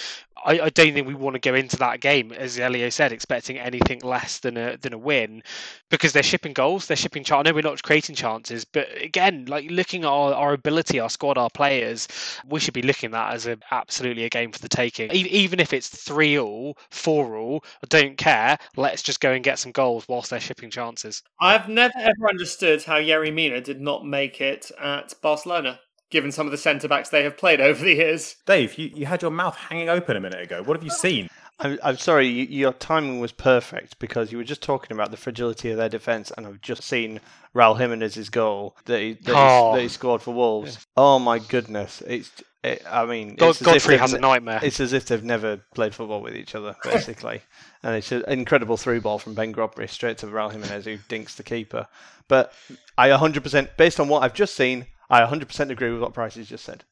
I, 0.43 0.59
I, 0.59 0.69
don't 0.69 0.93
think 0.93 1.05
we 1.05 1.13
want 1.13 1.35
to 1.35 1.39
go 1.39 1.53
into 1.53 1.77
that 1.77 1.99
game, 1.99 2.31
as 2.31 2.57
Elio 2.57 2.89
said, 2.89 3.11
expecting 3.11 3.59
anything 3.59 3.99
less 3.99 4.39
than 4.39 4.57
a 4.57 4.75
than 4.77 4.91
a 4.91 4.97
win, 4.97 5.43
because 5.91 6.13
they're 6.13 6.23
shipping 6.23 6.53
goals, 6.53 6.87
they're 6.87 6.97
shipping. 6.97 7.23
Ch- 7.23 7.33
I 7.33 7.43
know 7.43 7.53
we're 7.53 7.61
not 7.61 7.83
creating 7.83 8.15
chances, 8.15 8.65
but 8.65 8.87
again, 8.99 9.45
like 9.45 9.69
looking 9.69 10.03
at 10.03 10.07
our, 10.07 10.33
our 10.33 10.53
ability, 10.53 10.99
our 10.99 11.11
squad, 11.11 11.37
our 11.37 11.51
players, 11.51 12.07
we 12.47 12.59
should 12.59 12.73
be 12.73 12.81
looking 12.81 13.09
at 13.09 13.11
that 13.11 13.33
as 13.35 13.45
a, 13.45 13.57
absolutely 13.69 14.23
a 14.23 14.29
game 14.29 14.51
for 14.51 14.59
the 14.59 14.69
taking. 14.69 15.11
E- 15.11 15.29
even 15.29 15.59
if 15.59 15.73
it's 15.73 15.89
three 15.89 16.39
all, 16.39 16.75
four 16.89 17.35
all, 17.35 17.63
I 17.83 17.87
don't 17.89 18.17
care. 18.17 18.57
Let's 18.77 19.03
just 19.03 19.19
go 19.19 19.31
and 19.33 19.43
get 19.43 19.59
some 19.59 19.71
goals 19.71 20.07
whilst 20.07 20.31
they're 20.31 20.39
shipping 20.39 20.71
chances. 20.71 21.21
I've 21.39 21.69
never 21.69 21.93
ever 21.97 22.29
understood 22.29 22.83
how 22.83 22.95
Yerry 22.95 23.31
Mina 23.31 23.61
did 23.61 23.79
not 23.79 24.07
make 24.07 24.41
it 24.41 24.71
at 24.79 25.13
Barcelona 25.21 25.81
given 26.11 26.31
some 26.31 26.45
of 26.45 26.51
the 26.51 26.57
centre 26.57 26.87
backs 26.87 27.09
they 27.09 27.23
have 27.23 27.37
played 27.37 27.59
over 27.59 27.83
the 27.83 27.95
years. 27.95 28.35
Dave, 28.45 28.77
you, 28.77 28.91
you 28.93 29.05
had 29.05 29.21
your 29.21 29.31
mouth 29.31 29.55
hanging 29.55 29.89
open 29.89 30.15
a 30.15 30.19
minute 30.19 30.41
ago. 30.41 30.61
What 30.63 30.77
have 30.77 30.83
you 30.83 30.91
seen? 30.91 31.29
I'm, 31.59 31.79
I'm 31.83 31.97
sorry, 31.97 32.27
you, 32.27 32.45
your 32.45 32.73
timing 32.73 33.19
was 33.19 33.31
perfect 33.31 33.99
because 33.99 34.31
you 34.31 34.37
were 34.37 34.43
just 34.43 34.61
talking 34.61 34.95
about 34.95 35.11
the 35.11 35.17
fragility 35.17 35.71
of 35.71 35.77
their 35.77 35.89
defence, 35.89 36.31
and 36.35 36.45
I've 36.45 36.61
just 36.61 36.83
seen 36.83 37.19
Raul 37.55 37.77
Jimenez's 37.77 38.29
goal 38.29 38.75
that 38.85 38.99
he, 38.99 39.13
that, 39.13 39.35
oh. 39.35 39.71
he, 39.71 39.77
that 39.77 39.81
he 39.83 39.87
scored 39.87 40.21
for 40.21 40.33
Wolves. 40.33 40.73
Yeah. 40.75 40.85
Oh 40.97 41.19
my 41.19 41.39
goodness! 41.39 42.01
It's 42.07 42.31
it, 42.63 42.83
I 42.89 43.05
mean, 43.05 43.35
God, 43.35 43.57
Godfrey 43.61 43.97
has 43.97 44.13
a 44.13 44.19
nightmare. 44.19 44.59
It's 44.61 44.79
as 44.79 44.93
if 44.93 45.07
they've 45.07 45.23
never 45.23 45.57
played 45.73 45.95
football 45.95 46.21
with 46.21 46.35
each 46.35 46.53
other, 46.53 46.75
basically. 46.83 47.41
and 47.83 47.95
it's 47.95 48.11
an 48.11 48.23
incredible 48.27 48.77
through 48.77 49.01
ball 49.01 49.17
from 49.17 49.33
Ben 49.33 49.51
Godfrey 49.51 49.87
straight 49.87 50.19
to 50.19 50.27
Raul 50.27 50.51
Jimenez, 50.51 50.85
who 50.85 50.97
dinks 51.07 51.35
the 51.35 51.43
keeper. 51.43 51.87
But 52.27 52.53
I 52.97 53.09
100%, 53.09 53.77
based 53.77 53.99
on 53.99 54.07
what 54.07 54.21
I've 54.21 54.35
just 54.35 54.55
seen, 54.55 54.85
I 55.11 55.21
100% 55.21 55.69
agree 55.69 55.91
with 55.91 56.01
what 56.01 56.13
Price 56.13 56.35
has 56.35 56.47
just 56.47 56.63
said. 56.63 56.85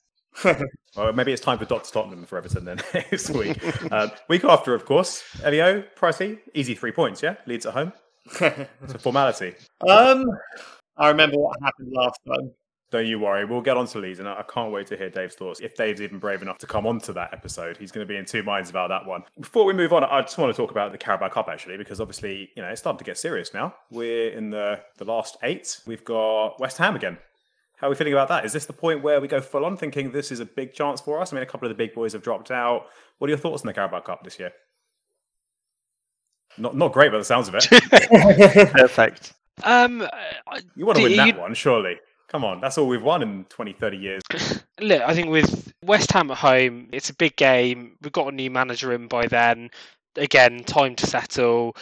well, 0.96 1.14
maybe 1.14 1.32
it's 1.32 1.42
time 1.42 1.58
for 1.58 1.66
Dr. 1.66 1.92
Tottenham 1.92 2.26
for 2.26 2.38
Everton 2.38 2.66
then 2.66 2.82
next 2.94 3.30
week. 3.32 3.58
um, 3.92 4.12
week 4.28 4.44
after, 4.44 4.76
of 4.76 4.86
course, 4.86 5.24
Elio, 5.44 5.84
Pricey, 5.98 6.40
easy 6.54 6.76
three 6.76 6.92
points, 6.92 7.24
yeah? 7.24 7.36
Leeds 7.48 7.66
at 7.66 7.74
home. 7.74 7.94
it's 8.26 8.94
a 8.94 9.00
formality. 9.00 9.56
Um, 9.88 10.26
I 10.98 11.08
remember 11.08 11.38
what 11.38 11.58
happened 11.64 11.94
last 11.94 12.20
time. 12.28 12.52
Don't 12.92 13.06
you 13.06 13.20
worry. 13.20 13.46
We'll 13.46 13.62
get 13.62 13.78
on 13.78 13.86
to 13.88 14.00
Leeds, 14.00 14.20
and 14.20 14.28
I 14.28 14.44
can't 14.52 14.74
wait 14.74 14.88
to 14.88 14.98
hear 14.98 15.10
Dave's 15.10 15.36
thoughts. 15.36 15.60
If 15.60 15.76
Dave's 15.76 16.02
even 16.02 16.20
brave 16.20 16.42
enough 16.42 16.58
to 16.58 16.68
come 16.68 16.88
onto 16.88 17.14
that 17.14 17.32
episode, 17.34 17.78
he's 17.78 17.92
going 17.92 18.06
to 18.06 18.12
be 18.12 18.18
in 18.18 18.26
two 18.26 18.42
minds 18.44 18.70
about 18.70 18.90
that 18.90 19.06
one. 19.06 19.24
Before 19.40 19.64
we 19.64 19.74
move 19.74 19.94
on, 19.94 20.04
I 20.04 20.22
just 20.22 20.38
want 20.38 20.54
to 20.54 20.60
talk 20.60 20.72
about 20.72 20.92
the 20.92 20.98
Carabao 20.98 21.30
Cup 21.30 21.48
actually, 21.50 21.78
because 21.78 22.02
obviously, 22.02 22.50
you 22.56 22.64
know, 22.64 22.68
it's 22.68 22.82
starting 22.82 22.98
to 22.98 23.04
get 23.04 23.18
serious 23.18 23.54
now. 23.54 23.76
We're 23.92 24.32
in 24.32 24.50
the 24.50 24.82
the 24.98 25.06
last 25.06 25.38
eight. 25.44 25.80
We've 25.86 26.04
got 26.04 26.60
West 26.60 26.78
Ham 26.80 26.96
again 26.96 27.20
how 27.80 27.88
are 27.88 27.90
we 27.90 27.96
feeling 27.96 28.14
about 28.14 28.28
that? 28.28 28.44
Is 28.44 28.52
this 28.52 28.66
the 28.66 28.74
point 28.74 29.02
where 29.02 29.22
we 29.22 29.28
go 29.30 29.40
full 29.40 29.64
on 29.64 29.78
thinking 29.78 30.12
this 30.12 30.32
is 30.32 30.42
a 30.42 30.46
big 30.46 30.74
chance 30.74 31.00
for 31.00 31.22
us? 31.22 31.32
I 31.32 31.36
mean, 31.36 31.44
a 31.44 31.46
couple 31.46 31.66
of 31.66 31.76
the 31.76 31.82
big 31.82 31.94
boys 31.94 32.12
have 32.12 32.22
dropped 32.22 32.52
out. 32.52 32.88
What 33.18 33.28
are 33.28 33.32
your 33.32 33.38
thoughts 33.38 33.62
on 33.64 33.68
the 33.68 33.74
Carabao 33.74 34.02
Cup 34.02 34.24
this 34.24 34.38
year? 34.38 34.52
Not 36.58 36.76
not 36.76 36.92
great 36.92 37.12
by 37.12 37.18
the 37.18 37.24
sounds 37.24 37.48
of 37.48 37.56
it. 37.56 37.68
Perfect. 38.72 39.34
Um, 39.64 40.06
you 40.76 40.86
want 40.86 40.98
to 40.98 41.04
win 41.04 41.16
that 41.16 41.28
you... 41.28 41.40
one, 41.40 41.54
surely. 41.54 42.00
Come 42.28 42.44
on, 42.44 42.60
that's 42.60 42.78
all 42.78 42.88
we've 42.88 43.02
won 43.02 43.24
in 43.24 43.46
20, 43.46 43.74
30 43.74 43.98
years. 43.98 44.22
Look, 44.80 45.02
I 45.02 45.14
think 45.14 45.30
with 45.30 45.74
West 45.84 46.12
Ham 46.12 46.30
at 46.32 46.38
home, 46.38 46.90
it's 46.92 47.10
a 47.10 47.16
big 47.16 47.36
game. 47.38 47.96
We've 48.02 48.12
got 48.12 48.28
a 48.28 48.36
new 48.36 48.52
manager 48.52 48.94
in 48.94 49.08
by 49.08 49.28
then. 49.28 49.72
Again, 50.16 50.64
time 50.64 50.96
to 50.98 51.08
settle 51.08 51.76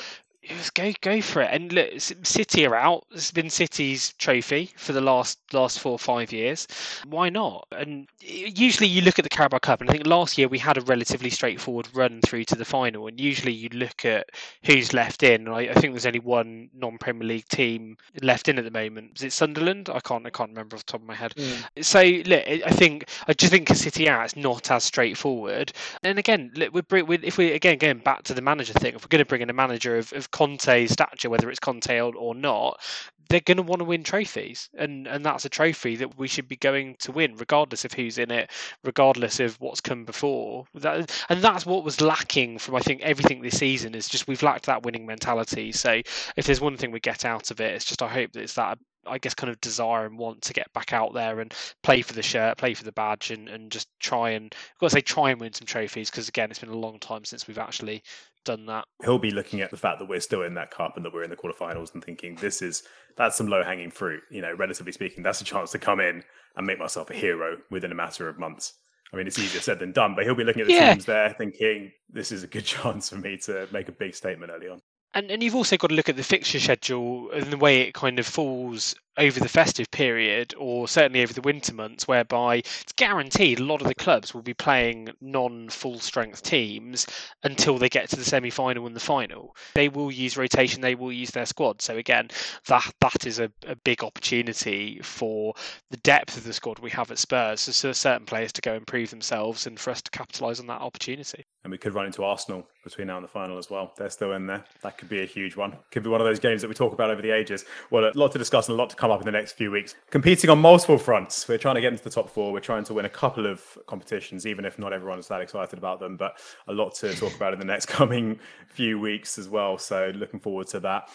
was 0.56 0.70
go 0.70 0.93
go 1.02 1.22
for 1.22 1.41
it. 1.41 1.50
And 1.52 1.74
look, 1.74 1.89
City 2.00 2.66
are 2.66 2.76
out. 2.76 3.06
It's 3.12 3.32
been 3.32 3.50
City's 3.50 4.14
trophy 4.14 4.72
for 4.78 4.93
the 4.93 5.02
last 5.02 5.39
last 5.54 5.80
four 5.80 5.93
or 5.93 6.00
five 6.00 6.32
years. 6.32 6.68
Why 7.08 7.30
not? 7.30 7.68
And 7.72 8.08
usually 8.20 8.88
you 8.88 9.02
look 9.02 9.20
at 9.20 9.24
the 9.24 9.30
Carabao 9.30 9.60
Cup, 9.60 9.82
and 9.82 9.89
I 9.89 9.93
think 9.93 10.08
last 10.08 10.38
year 10.38 10.48
we 10.48 10.60
had 10.60 10.78
a 10.78 10.82
relatively 10.82 11.30
straightforward 11.30 11.88
run 11.93 12.22
through 12.22 12.45
to 12.45 12.56
the 12.56 12.66
final. 12.66 13.08
And 13.08 13.20
usually 13.20 13.54
you 13.54 13.70
look 13.70 14.06
at 14.06 14.30
who's 14.64 14.93
left 14.93 15.24
in. 15.24 15.48
I, 15.48 15.70
I 15.70 15.74
think 15.74 15.93
there's 15.93 16.06
only 16.06 16.20
one 16.20 16.70
non-Premier 16.74 17.28
League 17.28 17.48
team 17.48 17.98
left 18.22 18.48
in 18.48 18.58
at 18.58 18.64
the 18.64 18.72
moment. 18.72 19.14
Is 19.18 19.24
it 19.24 19.34
Sunderland? 19.34 19.89
I 19.89 20.00
can't 20.00 20.26
I 20.26 20.30
can't 20.30 20.52
remember 20.52 20.76
off 20.76 20.86
the 20.86 20.91
top 20.91 21.02
of 21.02 21.08
my 21.08 21.16
head. 21.16 21.34
Mm. 21.36 21.84
So 21.84 22.02
look, 22.30 22.43
I 22.48 22.72
think 22.72 23.10
I 23.28 23.34
just 23.34 23.52
think 23.52 23.70
City 23.70 24.10
out. 24.10 24.26
It's 24.26 24.36
not 24.36 24.72
as 24.72 24.84
straightforward. 24.84 25.74
And 26.04 26.20
again, 26.20 26.52
look, 26.56 26.74
we're, 26.74 27.04
if 27.24 27.38
we 27.38 27.52
again 27.52 27.78
going 27.78 28.00
back 28.00 28.24
to 28.24 28.34
the 28.34 28.41
manager 28.41 28.74
thing, 28.74 28.95
if 28.95 29.04
we're 29.04 29.10
going 29.10 29.24
to 29.24 29.26
bring 29.26 29.41
in 29.41 29.50
a 29.50 29.54
manager 29.54 29.98
of, 29.98 30.12
of 30.14 30.32
Conte's 30.38 30.91
stature, 30.91 31.31
whether 31.31 31.49
it's 31.49 31.59
Conte 31.59 31.99
or 31.99 32.35
not, 32.35 32.79
they're 33.27 33.39
going 33.39 33.57
to 33.57 33.63
want 33.63 33.79
to 33.79 33.85
win 33.85 34.03
trophies, 34.03 34.69
and 34.77 35.07
and 35.07 35.25
that's 35.25 35.45
a 35.45 35.49
trophy 35.49 35.95
that 35.95 36.15
we 36.15 36.27
should 36.27 36.47
be 36.47 36.55
going 36.55 36.95
to 36.99 37.11
win, 37.11 37.35
regardless 37.38 37.83
of 37.85 37.93
who's 37.93 38.19
in 38.19 38.29
it, 38.29 38.51
regardless 38.83 39.39
of 39.39 39.59
what's 39.59 39.81
come 39.81 40.05
before. 40.05 40.65
That 40.75 41.11
and 41.29 41.41
that's 41.41 41.65
what 41.65 41.83
was 41.83 42.01
lacking 42.01 42.59
from 42.59 42.75
I 42.75 42.81
think 42.81 43.01
everything 43.01 43.41
this 43.41 43.57
season 43.57 43.95
is 43.95 44.07
just 44.07 44.27
we've 44.27 44.43
lacked 44.43 44.67
that 44.67 44.83
winning 44.83 45.07
mentality. 45.07 45.71
So 45.71 46.01
if 46.35 46.45
there's 46.45 46.61
one 46.61 46.77
thing 46.77 46.91
we 46.91 46.99
get 46.99 47.25
out 47.25 47.49
of 47.49 47.59
it, 47.59 47.73
it's 47.73 47.85
just 47.85 48.03
I 48.03 48.07
hope 48.07 48.33
that 48.33 48.43
it's 48.43 48.53
that 48.53 48.77
I 49.07 49.17
guess 49.17 49.33
kind 49.33 49.49
of 49.49 49.59
desire 49.61 50.05
and 50.05 50.19
want 50.19 50.43
to 50.43 50.53
get 50.53 50.71
back 50.73 50.93
out 50.93 51.13
there 51.13 51.39
and 51.39 51.51
play 51.81 52.01
for 52.03 52.13
the 52.13 52.21
shirt, 52.21 52.57
play 52.57 52.73
for 52.75 52.83
the 52.83 52.91
badge, 52.91 53.31
and, 53.31 53.49
and 53.49 53.71
just 53.71 53.88
try 53.99 54.31
and 54.31 54.53
I've 54.53 54.79
got 54.79 54.88
to 54.88 54.93
say 54.93 55.01
try 55.01 55.31
and 55.31 55.41
win 55.41 55.53
some 55.53 55.65
trophies 55.65 56.11
because 56.11 56.29
again 56.29 56.51
it's 56.51 56.59
been 56.59 56.69
a 56.69 56.77
long 56.77 56.99
time 56.99 57.25
since 57.25 57.47
we've 57.47 57.57
actually 57.57 58.03
done 58.48 58.66
that. 58.66 58.86
He'll 59.04 59.20
be 59.20 59.32
looking 59.32 59.62
at 59.62 59.70
the 59.70 59.78
fact 59.78 60.00
that 60.00 60.10
we're 60.10 60.20
still 60.20 60.41
in 60.41 60.56
that 60.56 60.72
cup 60.72 60.95
and 60.95 61.06
that 61.06 61.14
we're 61.14 61.24
in 61.24 61.30
the 61.30 61.36
quarterfinals 61.36 61.93
and 61.93 62.04
thinking 62.04 62.36
this 62.36 62.62
is 62.62 62.84
that's 63.16 63.36
some 63.36 63.48
low 63.48 63.64
hanging 63.64 63.91
fruit. 63.91 64.24
You 64.32 64.41
know, 64.41 64.54
relatively 64.54 64.91
speaking, 64.91 65.24
that's 65.24 65.41
a 65.41 65.43
chance 65.43 65.72
to 65.72 65.80
come 65.80 66.00
in 66.00 66.24
and 66.56 66.66
make 66.66 66.80
myself 66.80 67.10
a 67.10 67.14
hero 67.14 67.58
within 67.70 67.91
a 67.91 67.95
matter 67.95 68.28
of 68.28 68.39
months. 68.39 68.74
I 69.14 69.18
mean, 69.18 69.28
it's 69.28 69.39
easier 69.39 69.62
said 69.62 69.80
than 69.80 69.91
done, 69.91 70.16
but 70.16 70.26
he'll 70.26 70.36
be 70.36 70.43
looking 70.43 70.62
at 70.62 70.68
the 70.68 70.74
yeah. 70.74 70.93
teams 70.93 71.06
there 71.06 71.30
thinking 71.38 71.91
this 72.10 72.32
is 72.32 72.43
a 72.43 72.48
good 72.48 72.66
chance 72.74 73.10
for 73.10 73.18
me 73.18 73.38
to 73.43 73.68
make 73.72 73.88
a 73.89 73.93
big 73.93 74.16
statement 74.16 74.52
early 74.54 74.70
on. 74.70 74.82
And 75.14 75.32
and 75.32 75.43
you've 75.43 75.56
also 75.56 75.78
got 75.78 75.88
to 75.88 75.95
look 75.95 76.10
at 76.10 76.16
the 76.16 76.24
fixture 76.24 76.60
schedule 76.60 77.32
and 77.32 77.45
the 77.45 77.58
way 77.58 77.82
it 77.82 77.93
kind 77.93 78.20
of 78.20 78.26
falls 78.26 78.95
over 79.18 79.39
the 79.39 79.49
festive 79.49 79.89
period 79.91 80.53
or 80.57 80.88
certainly 80.88 81.22
over 81.22 81.34
the 81.34 81.41
winter 81.41 81.74
months 81.74 82.07
whereby 82.07 82.57
it's 82.57 82.93
guaranteed 82.95 83.59
a 83.59 83.63
lot 83.63 83.82
of 83.82 83.88
the 83.88 83.95
clubs 83.95 84.34
will 84.34 84.41
be 84.41 84.53
playing 84.53 85.09
non 85.22 85.70
full 85.70 85.99
strength 85.99 86.43
teams 86.43 87.07
until 87.43 87.78
they 87.78 87.89
get 87.89 88.09
to 88.09 88.15
the 88.15 88.24
semi 88.24 88.49
final 88.49 88.86
and 88.86 88.95
the 88.95 88.99
final. 88.99 89.55
They 89.74 89.89
will 89.89 90.11
use 90.11 90.38
rotation, 90.38 90.82
they 90.82 90.95
will 90.95 91.11
use 91.11 91.32
their 91.32 91.45
squad. 91.45 91.82
So 91.82 91.97
again, 91.97 92.30
that 92.68 92.93
that 93.01 93.26
is 93.26 93.39
a, 93.39 93.51
a 93.65 93.76
big 93.76 94.03
opportunity 94.03 94.99
for 95.01 95.53
the 95.89 95.97
depth 95.97 96.38
of 96.38 96.43
the 96.43 96.53
squad 96.53 96.80
we 96.80 96.91
have 96.91 97.11
at 97.11 97.18
Spurs. 97.18 97.61
So, 97.61 97.72
so 97.72 97.91
certain 97.91 98.26
players 98.26 98.51
to 98.53 98.61
go 98.61 98.74
and 98.74 98.86
prove 98.86 99.09
themselves 99.09 99.68
and 99.68 99.80
for 99.80 99.91
us 99.91 100.01
to 100.01 100.11
capitalise 100.11 100.59
on 100.59 100.68
that 100.68 100.82
opportunity. 100.82 101.45
And 101.63 101.72
we 101.72 101.78
could 101.78 101.93
run 101.93 102.05
into 102.05 102.24
Arsenal 102.24 102.65
between 102.84 103.07
now 103.07 103.18
and 103.18 103.24
the 103.24 103.30
final 103.30 103.57
as 103.57 103.70
well. 103.70 103.91
They're 103.97 104.09
still 104.09 104.34
in 104.34 104.47
there. 104.47 104.63
That 104.82 104.97
could 104.97 105.09
be 105.09 105.22
a 105.22 105.26
huge 105.26 105.55
one. 105.55 105.76
Could 105.91 106.03
be 106.03 106.09
one 106.09 106.22
of 106.22 106.28
those 106.28 106.39
games 106.39 106.61
that 106.61 106.70
we 106.70 106.74
talk 106.74 106.93
about 106.93 107.09
over 107.09 107.22
the 107.22 107.32
ages. 107.32 107.65
Well, 107.89 108.05
a 108.05 108.11
lot 108.15 108.32
to 108.32 108.38
discuss 108.38 108.70
and 108.70 108.76
a 108.76 108.78
lot 108.78 108.89
to 108.91 108.95
come 108.95 109.07
come 109.08 109.16
up 109.16 109.22
in 109.22 109.26
the 109.26 109.38
next 109.38 109.53
few 109.53 109.72
weeks. 109.72 109.95
Competing 110.10 110.49
on 110.49 110.60
multiple 110.60 110.97
fronts. 110.97 111.47
We're 111.47 111.58
trying 111.58 111.76
to 111.76 111.82
get 111.82 111.91
into 111.91 112.03
the 112.03 112.10
top 112.10 112.30
four. 112.30 112.51
We're 112.51 112.60
trying 112.60 112.84
to 112.86 112.93
win 112.93 113.05
a 113.05 113.10
couple 113.10 113.45
of 113.45 113.78
competitions, 113.88 114.45
even 114.45 114.66
if 114.66 114.78
not 114.78 114.93
everyone 114.93 115.20
is 115.20 115.28
that 115.30 115.41
excited 115.41 115.78
about 115.80 115.99
them. 115.99 116.18
But 116.18 116.39
a 116.68 116.74
lot 116.74 116.93
to 116.95 117.14
talk 117.16 117.34
about 117.36 117.53
in 117.53 117.60
the 117.60 117.66
next 117.66 117.86
coming 117.88 118.39
few 118.68 118.99
weeks 118.99 119.38
as 119.38 119.47
well. 119.47 119.78
So 119.78 120.12
looking 120.16 120.39
forward 120.39 120.68
to 120.68 120.80
that. 120.82 121.10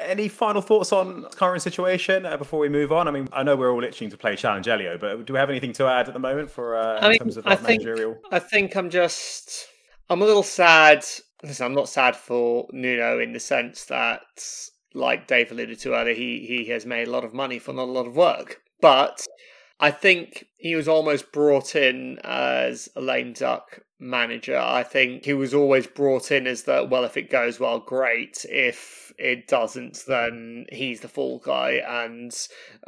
Any 0.00 0.28
final 0.28 0.62
thoughts 0.62 0.92
on 0.92 1.24
current 1.36 1.60
situation 1.60 2.24
uh, 2.24 2.38
before 2.38 2.58
we 2.58 2.70
move 2.70 2.90
on? 2.90 3.06
I 3.06 3.10
mean, 3.10 3.28
I 3.32 3.42
know 3.42 3.54
we're 3.54 3.70
all 3.70 3.84
itching 3.84 4.08
to 4.10 4.16
play 4.16 4.34
Challenge 4.34 4.66
Elio, 4.66 4.96
but 4.96 5.26
do 5.26 5.34
we 5.34 5.38
have 5.38 5.50
anything 5.50 5.74
to 5.74 5.86
add 5.86 6.08
at 6.08 6.14
the 6.14 6.20
moment 6.20 6.50
for 6.50 6.76
uh, 6.76 7.00
in 7.00 7.10
mean, 7.10 7.18
terms 7.18 7.36
of 7.36 7.44
like, 7.44 7.60
I 7.60 7.62
think, 7.62 7.82
managerial? 7.82 8.16
I 8.32 8.38
think 8.38 8.76
I'm 8.76 8.88
just 8.88 9.68
I'm 10.08 10.22
a 10.22 10.24
little 10.24 10.42
sad. 10.42 11.04
Listen, 11.42 11.66
I'm 11.66 11.74
not 11.74 11.90
sad 11.90 12.16
for 12.16 12.66
Nuno 12.72 13.20
in 13.20 13.34
the 13.34 13.40
sense 13.40 13.84
that, 13.86 14.22
like 14.94 15.26
Dave 15.26 15.50
alluded 15.50 15.78
to 15.80 15.94
earlier, 15.94 16.14
he 16.14 16.46
he 16.46 16.66
has 16.66 16.86
made 16.86 17.08
a 17.08 17.10
lot 17.10 17.24
of 17.24 17.34
money 17.34 17.58
for 17.58 17.72
not 17.72 17.88
a 17.88 17.92
lot 17.92 18.06
of 18.06 18.16
work, 18.16 18.62
but 18.80 19.26
I 19.80 19.90
think 19.90 20.46
he 20.56 20.76
was 20.76 20.88
almost 20.88 21.32
brought 21.32 21.74
in 21.74 22.18
as 22.22 22.88
a 22.94 23.00
lame 23.00 23.32
duck 23.32 23.80
manager. 23.98 24.56
I 24.56 24.82
think 24.82 25.24
he 25.24 25.34
was 25.34 25.52
always 25.54 25.86
brought 25.86 26.30
in 26.30 26.46
as 26.46 26.64
that, 26.64 26.90
well, 26.90 27.04
if 27.04 27.16
it 27.16 27.30
goes 27.30 27.58
well, 27.58 27.80
great. 27.80 28.44
If 28.48 29.12
it 29.18 29.48
doesn't, 29.48 30.04
then 30.06 30.66
he's 30.70 31.00
the 31.00 31.08
fall 31.08 31.38
guy, 31.38 31.82
and 31.86 32.32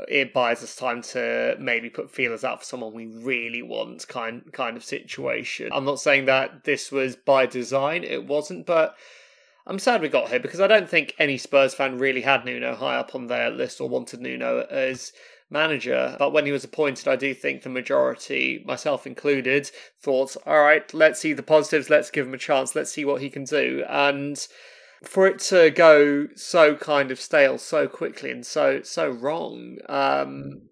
it 0.09 0.33
buys 0.33 0.63
us 0.63 0.77
time 0.77 1.03
to 1.03 1.57
maybe 1.59 1.91
put 1.91 2.11
feelers 2.11 2.45
out 2.45 2.61
for 2.61 2.65
someone 2.65 2.93
we 2.93 3.07
really 3.07 3.63
want 3.63 4.07
kind, 4.07 4.43
kind 4.53 4.77
of 4.77 4.85
situation. 4.85 5.71
I'm 5.73 5.85
not 5.85 6.01
saying 6.01 6.27
that 6.27 6.65
this 6.65 6.93
was 6.93 7.17
by 7.17 7.47
design, 7.47 8.05
it 8.05 8.27
wasn't, 8.27 8.65
but. 8.67 8.97
I'm 9.67 9.81
sad 9.81 10.01
we 10.01 10.09
got 10.09 10.29
here 10.29 10.39
because 10.39 10.61
I 10.61 10.69
don't 10.69 10.89
think 10.89 11.14
any 11.19 11.39
Spurs 11.39 11.75
fan 11.75 11.99
really 11.99 12.21
had 12.21 12.45
Nuno 12.45 12.77
high 12.77 12.97
up 12.97 13.14
on 13.14 13.27
their 13.27 13.51
list 13.51 13.81
or 13.81 13.89
wanted 13.89 14.21
Nuno 14.21 14.64
as 14.71 15.12
manager. 15.51 16.14
But 16.19 16.33
when 16.33 16.47
he 16.47 16.53
was 16.53 16.62
appointed, 16.62 17.09
I 17.09 17.17
do 17.17 17.35
think 17.35 17.62
the 17.62 17.69
majority, 17.69 18.62
myself 18.64 19.07
included, 19.07 19.71
thought, 20.01 20.37
all 20.47 20.62
right, 20.62 20.93
let's 20.95 21.21
see 21.21 21.33
the 21.33 21.43
positives, 21.43 21.91
let's 21.91 22.11
give 22.11 22.27
him 22.27 22.35
a 22.35 22.39
chance, 22.39 22.77
let's 22.77 22.93
see 22.93 23.05
what 23.05 23.21
he 23.21 23.29
can 23.29 23.45
do. 23.45 23.85
And 23.89 24.39
for 25.03 25.27
it 25.27 25.41
to 25.41 25.71
go 25.71 26.29
so 26.37 26.77
kind 26.77 27.11
of 27.11 27.21
stale 27.21 27.59
so 27.59 27.89
quickly 27.89 28.31
and 28.31 28.47
so 28.47 28.83
so 28.83 29.09
wrong, 29.09 29.79
um, 29.89 30.62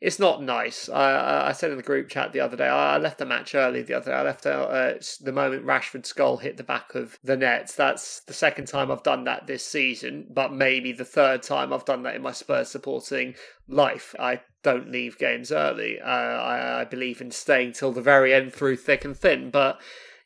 it's 0.00 0.18
not 0.18 0.42
nice. 0.42 0.88
I, 0.88 1.48
I 1.48 1.52
said 1.52 1.70
in 1.70 1.76
the 1.76 1.82
group 1.82 2.08
chat 2.08 2.32
the 2.32 2.40
other 2.40 2.56
day, 2.56 2.68
I 2.68 2.98
left 2.98 3.18
the 3.18 3.26
match 3.26 3.54
early 3.54 3.82
the 3.82 3.94
other 3.94 4.10
day. 4.10 4.16
I 4.16 4.22
left 4.22 4.46
out 4.46 4.70
uh, 4.70 4.94
the 5.20 5.32
moment 5.32 5.64
Rashford's 5.64 6.12
goal 6.12 6.38
hit 6.38 6.56
the 6.56 6.64
back 6.64 6.94
of 6.94 7.18
the 7.22 7.36
net. 7.36 7.72
That's 7.76 8.20
the 8.20 8.32
second 8.32 8.66
time 8.66 8.90
I've 8.90 9.02
done 9.02 9.24
that 9.24 9.46
this 9.46 9.64
season, 9.64 10.26
but 10.30 10.52
maybe 10.52 10.92
the 10.92 11.04
third 11.04 11.42
time 11.42 11.72
I've 11.72 11.84
done 11.84 12.02
that 12.04 12.16
in 12.16 12.22
my 12.22 12.32
Spurs 12.32 12.68
supporting 12.68 13.34
life. 13.68 14.14
I 14.18 14.40
don't 14.62 14.90
leave 14.90 15.18
games 15.18 15.52
early. 15.52 16.00
Uh, 16.00 16.06
I, 16.06 16.80
I 16.80 16.84
believe 16.84 17.20
in 17.20 17.30
staying 17.30 17.72
till 17.72 17.92
the 17.92 18.02
very 18.02 18.32
end 18.32 18.52
through 18.52 18.76
thick 18.76 19.04
and 19.04 19.16
thin, 19.16 19.50
but 19.50 19.80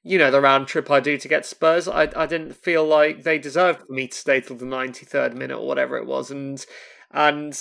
you 0.07 0.19
know, 0.19 0.31
the 0.31 0.41
round 0.41 0.69
trip 0.69 0.89
I 0.89 1.01
do 1.01 1.19
to 1.19 1.27
get 1.27 1.45
Spurs, 1.45 1.89
I, 1.89 2.09
I 2.15 2.27
didn't 2.27 2.55
feel 2.55 2.87
like 2.87 3.25
they 3.25 3.39
deserved 3.39 3.91
me 3.91 4.07
to 4.07 4.17
stay 4.17 4.41
till 4.41 4.55
the 4.55 4.65
93rd 4.65 5.35
minute 5.35 5.59
or 5.59 5.67
whatever 5.67 5.97
it 5.97 6.07
was. 6.07 6.31
And, 6.31 6.65
and 7.11 7.61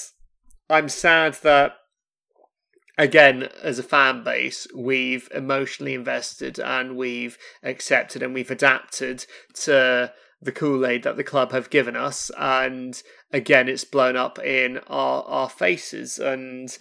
I'm 0.70 0.90
sad 0.90 1.36
that 1.44 1.76
again, 2.98 3.50
as 3.62 3.80
a 3.80 3.84
fan 3.84 4.24
base, 4.24 4.68
we've 4.76 5.30
emotionally 5.34 5.94
invested 5.94 6.60
and 6.60 6.96
we've 6.96 7.38
accepted 7.64 8.24
and 8.24 8.34
we've 8.34 8.52
adapted 8.52 9.26
to 9.54 10.14
the 10.42 10.52
Kool 10.52 10.86
Aid 10.86 11.04
that 11.04 11.18
the 11.18 11.24
club 11.24 11.52
have 11.52 11.70
given 11.70 11.96
us. 11.96 12.32
And 12.38 13.02
again, 13.32 13.68
it's 13.68 13.84
blown 13.84 14.16
up 14.16 14.40
in 14.40 14.80
our, 14.88 15.24
our 15.24 15.50
faces. 15.50 16.20
And 16.20 16.78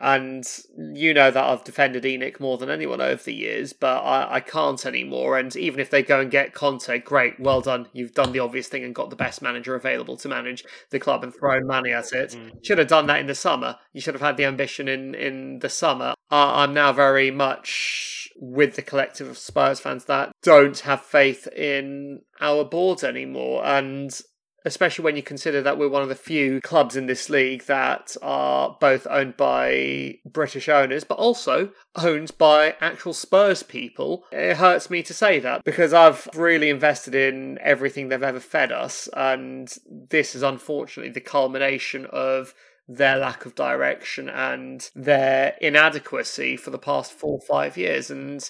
and 0.00 0.44
you 0.76 1.12
know 1.12 1.30
that 1.30 1.44
I've 1.44 1.64
defended 1.64 2.04
ENIC 2.04 2.38
more 2.38 2.56
than 2.56 2.70
anyone 2.70 3.00
over 3.00 3.22
the 3.22 3.34
years, 3.34 3.72
but 3.72 3.98
I, 3.98 4.36
I 4.36 4.40
can't 4.40 4.84
anymore. 4.86 5.36
And 5.38 5.54
even 5.56 5.80
if 5.80 5.90
they 5.90 6.02
go 6.02 6.20
and 6.20 6.30
get 6.30 6.54
Conte, 6.54 6.98
great, 7.00 7.40
well 7.40 7.60
done. 7.60 7.88
You've 7.92 8.14
done 8.14 8.32
the 8.32 8.38
obvious 8.38 8.68
thing 8.68 8.84
and 8.84 8.94
got 8.94 9.10
the 9.10 9.16
best 9.16 9.42
manager 9.42 9.74
available 9.74 10.16
to 10.18 10.28
manage 10.28 10.64
the 10.90 11.00
club 11.00 11.24
and 11.24 11.34
thrown 11.34 11.66
money 11.66 11.92
at 11.92 12.12
it. 12.12 12.30
Mm. 12.30 12.64
Should 12.64 12.78
have 12.78 12.88
done 12.88 13.06
that 13.08 13.20
in 13.20 13.26
the 13.26 13.34
summer. 13.34 13.76
You 13.92 14.00
should 14.00 14.14
have 14.14 14.22
had 14.22 14.36
the 14.36 14.44
ambition 14.44 14.86
in, 14.88 15.14
in 15.14 15.58
the 15.58 15.68
summer. 15.68 16.14
Uh, 16.30 16.52
I'm 16.54 16.74
now 16.74 16.92
very 16.92 17.30
much 17.30 18.28
with 18.36 18.76
the 18.76 18.82
collective 18.82 19.28
of 19.28 19.36
Spurs 19.36 19.80
fans 19.80 20.04
that 20.04 20.30
don't 20.42 20.78
have 20.80 21.02
faith 21.02 21.48
in 21.48 22.20
our 22.40 22.64
board 22.64 23.02
anymore. 23.02 23.64
And 23.64 24.16
especially 24.64 25.04
when 25.04 25.16
you 25.16 25.22
consider 25.22 25.62
that 25.62 25.78
we're 25.78 25.88
one 25.88 26.02
of 26.02 26.08
the 26.08 26.14
few 26.14 26.60
clubs 26.60 26.96
in 26.96 27.06
this 27.06 27.30
league 27.30 27.64
that 27.66 28.16
are 28.22 28.76
both 28.80 29.06
owned 29.08 29.36
by 29.36 30.18
British 30.26 30.68
owners, 30.68 31.04
but 31.04 31.18
also 31.18 31.70
owned 31.96 32.36
by 32.38 32.74
actual 32.80 33.12
Spurs 33.12 33.62
people. 33.62 34.24
It 34.32 34.56
hurts 34.56 34.90
me 34.90 35.02
to 35.04 35.14
say 35.14 35.38
that 35.40 35.64
because 35.64 35.92
I've 35.92 36.28
really 36.34 36.70
invested 36.70 37.14
in 37.14 37.58
everything 37.62 38.08
they've 38.08 38.22
ever 38.22 38.40
fed 38.40 38.72
us, 38.72 39.08
and 39.16 39.72
this 39.86 40.34
is 40.34 40.42
unfortunately 40.42 41.12
the 41.12 41.20
culmination 41.20 42.06
of 42.06 42.54
their 42.88 43.18
lack 43.18 43.44
of 43.44 43.54
direction 43.54 44.28
and 44.28 44.90
their 44.94 45.54
inadequacy 45.60 46.56
for 46.56 46.70
the 46.70 46.78
past 46.78 47.12
four 47.12 47.34
or 47.34 47.40
five 47.40 47.76
years. 47.76 48.10
And 48.10 48.48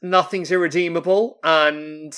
nothing's 0.00 0.52
irredeemable, 0.52 1.38
and 1.42 2.16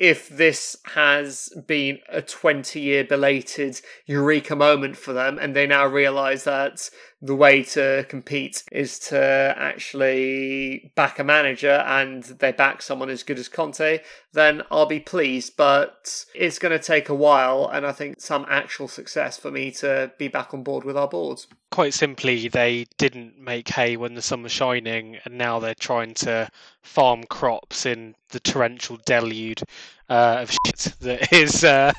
if 0.00 0.30
this 0.30 0.78
has 0.94 1.52
been 1.66 1.98
a 2.08 2.22
20 2.22 2.80
year 2.80 3.04
belated 3.04 3.80
eureka 4.06 4.56
moment 4.56 4.96
for 4.96 5.12
them 5.12 5.38
and 5.38 5.54
they 5.54 5.66
now 5.66 5.86
realize 5.86 6.44
that 6.44 6.88
the 7.22 7.34
way 7.34 7.62
to 7.62 8.06
compete 8.08 8.62
is 8.72 8.98
to 8.98 9.54
actually 9.56 10.90
back 10.94 11.18
a 11.18 11.24
manager 11.24 11.84
and 11.86 12.22
they 12.24 12.50
back 12.50 12.80
someone 12.80 13.10
as 13.10 13.22
good 13.22 13.38
as 13.38 13.48
Conte, 13.48 14.00
then 14.32 14.62
I'll 14.70 14.86
be 14.86 15.00
pleased. 15.00 15.56
But 15.56 16.24
it's 16.34 16.58
going 16.58 16.72
to 16.72 16.82
take 16.82 17.10
a 17.10 17.14
while 17.14 17.68
and 17.70 17.86
I 17.86 17.92
think 17.92 18.20
some 18.20 18.46
actual 18.48 18.88
success 18.88 19.36
for 19.36 19.50
me 19.50 19.70
to 19.72 20.10
be 20.16 20.28
back 20.28 20.54
on 20.54 20.62
board 20.62 20.84
with 20.84 20.96
our 20.96 21.08
boards. 21.08 21.46
Quite 21.70 21.92
simply, 21.92 22.48
they 22.48 22.86
didn't 22.96 23.38
make 23.38 23.68
hay 23.68 23.96
when 23.96 24.14
the 24.14 24.22
sun 24.22 24.42
was 24.42 24.50
shining, 24.50 25.18
and 25.24 25.38
now 25.38 25.60
they're 25.60 25.72
trying 25.74 26.14
to 26.14 26.50
farm 26.82 27.22
crops 27.24 27.86
in 27.86 28.16
the 28.30 28.40
torrential 28.40 28.98
deluge 29.04 29.62
uh, 30.08 30.38
of 30.40 30.50
shit 30.50 30.94
that 30.98 31.32
is 31.32 31.62
uh, 31.62 31.92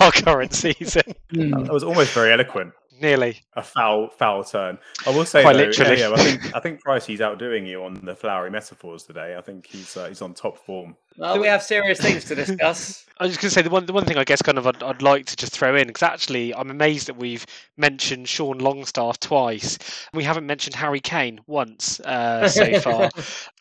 our 0.00 0.12
current 0.12 0.54
season. 0.54 1.02
That 1.32 1.72
was 1.72 1.82
almost 1.82 2.12
very 2.12 2.32
eloquent 2.32 2.72
nearly 3.00 3.42
a 3.54 3.62
foul 3.62 4.08
foul 4.10 4.44
turn. 4.44 4.78
I 5.06 5.10
will 5.10 5.24
say, 5.24 5.42
Quite 5.42 5.54
though, 5.54 5.64
literally. 5.64 6.00
yeah, 6.00 6.10
I 6.12 6.16
think 6.16 6.56
I 6.56 6.60
think 6.60 6.84
Pricey's 6.84 7.20
outdoing 7.20 7.66
you 7.66 7.84
on 7.84 7.94
the 8.04 8.14
flowery 8.14 8.50
metaphors 8.50 9.04
today. 9.04 9.36
I 9.36 9.40
think 9.40 9.66
he's 9.66 9.96
uh, 9.96 10.08
he's 10.08 10.22
on 10.22 10.34
top 10.34 10.58
form. 10.58 10.96
Well, 11.18 11.40
we 11.40 11.46
have 11.46 11.62
serious 11.62 12.00
things 12.00 12.24
to 12.26 12.34
discuss. 12.34 13.04
I 13.18 13.24
was 13.24 13.32
just 13.32 13.40
going 13.40 13.48
to 13.48 13.54
say 13.54 13.62
the 13.62 13.70
one 13.70 13.86
the 13.86 13.94
one 13.94 14.04
thing 14.04 14.18
I 14.18 14.24
guess 14.24 14.42
kind 14.42 14.58
of 14.58 14.66
I'd, 14.66 14.82
I'd 14.82 15.00
like 15.00 15.24
to 15.26 15.36
just 15.36 15.52
throw 15.52 15.74
in 15.74 15.86
because 15.86 16.02
actually 16.02 16.54
I'm 16.54 16.70
amazed 16.70 17.08
that 17.08 17.16
we've 17.16 17.46
mentioned 17.78 18.28
Sean 18.28 18.58
Longstaff 18.58 19.20
twice. 19.20 19.78
We 20.12 20.22
haven't 20.22 20.44
mentioned 20.44 20.76
Harry 20.76 21.00
Kane 21.00 21.40
once 21.46 21.98
uh, 22.00 22.46
so 22.46 22.78
far. 22.80 23.10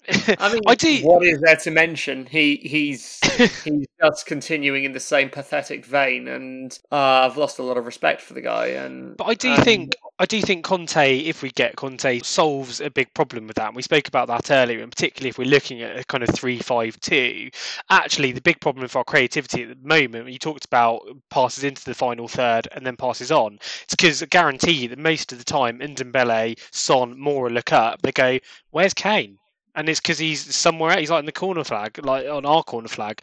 I 0.40 0.52
mean, 0.52 0.62
I 0.68 0.76
do... 0.76 1.00
what 1.04 1.24
is 1.24 1.40
there 1.40 1.56
to 1.56 1.72
mention? 1.72 2.26
He 2.26 2.58
he's 2.58 3.20
he's 3.64 3.88
just 4.02 4.26
continuing 4.26 4.84
in 4.84 4.92
the 4.92 5.00
same 5.00 5.30
pathetic 5.30 5.86
vein, 5.86 6.28
and 6.28 6.78
uh, 6.92 6.96
I've 6.96 7.38
lost 7.38 7.58
a 7.58 7.64
lot 7.64 7.78
of 7.78 7.86
respect 7.86 8.22
for 8.22 8.34
the 8.34 8.42
guy. 8.42 8.68
And 8.68 9.16
but 9.16 9.26
I 9.26 9.36
do 9.36 9.56
think 9.58 9.96
I 10.18 10.26
do 10.26 10.42
think 10.42 10.64
Conte, 10.64 11.20
if 11.20 11.42
we 11.42 11.52
get 11.52 11.76
Conte, 11.76 12.20
solves 12.22 12.80
a 12.80 12.90
big 12.90 13.14
problem 13.14 13.48
with 13.48 13.58
that. 13.58 13.68
And 13.68 13.76
we 13.76 13.82
spoke 13.82 14.08
about 14.08 14.28
that 14.30 14.50
earlier, 14.50 14.82
and 14.82 14.90
particularly 14.90 15.30
if 15.30 15.38
we're 15.38 15.44
looking 15.44 15.82
at 15.82 16.00
a 16.00 16.06
kind 16.06 16.24
of 16.24 16.30
three-five-two. 16.30 17.50
Actually, 17.90 18.32
the 18.32 18.40
big 18.40 18.62
problem 18.62 18.88
for 18.88 19.00
our 19.00 19.04
creativity 19.04 19.64
at 19.64 19.70
the 19.70 19.88
moment, 19.88 20.32
you 20.32 20.40
talked 20.40 20.64
about 20.64 21.02
passes 21.30 21.66
into 21.66 21.84
the 21.84 21.94
final 21.94 22.30
third 22.30 22.66
and 22.72 22.86
then 22.86 22.96
passes 22.96 23.30
on, 23.30 23.60
it's 23.84 23.96
because 23.96 24.24
I 24.24 24.28
guarantee 24.28 24.88
that 24.88 25.00
most 25.00 25.34
of 25.34 25.38
the 25.38 25.44
time, 25.44 25.80
Ndombele, 25.80 26.58
Son, 26.72 27.16
Moura 27.18 27.52
look 27.52 27.74
up, 27.74 28.02
they 28.02 28.14
go, 28.14 28.40
"Where's 28.72 28.94
Kane?" 28.94 29.38
and 29.76 29.90
it's 29.90 30.00
because 30.00 30.18
he's 30.18 30.56
somewhere. 30.56 30.92
Else. 30.92 31.00
He's 31.02 31.12
like 31.12 31.20
in 31.20 31.26
the 31.26 31.32
corner 31.32 31.64
flag, 31.64 32.04
like 32.04 32.26
on 32.28 32.46
our 32.46 32.64
corner 32.64 32.88
flag. 32.88 33.22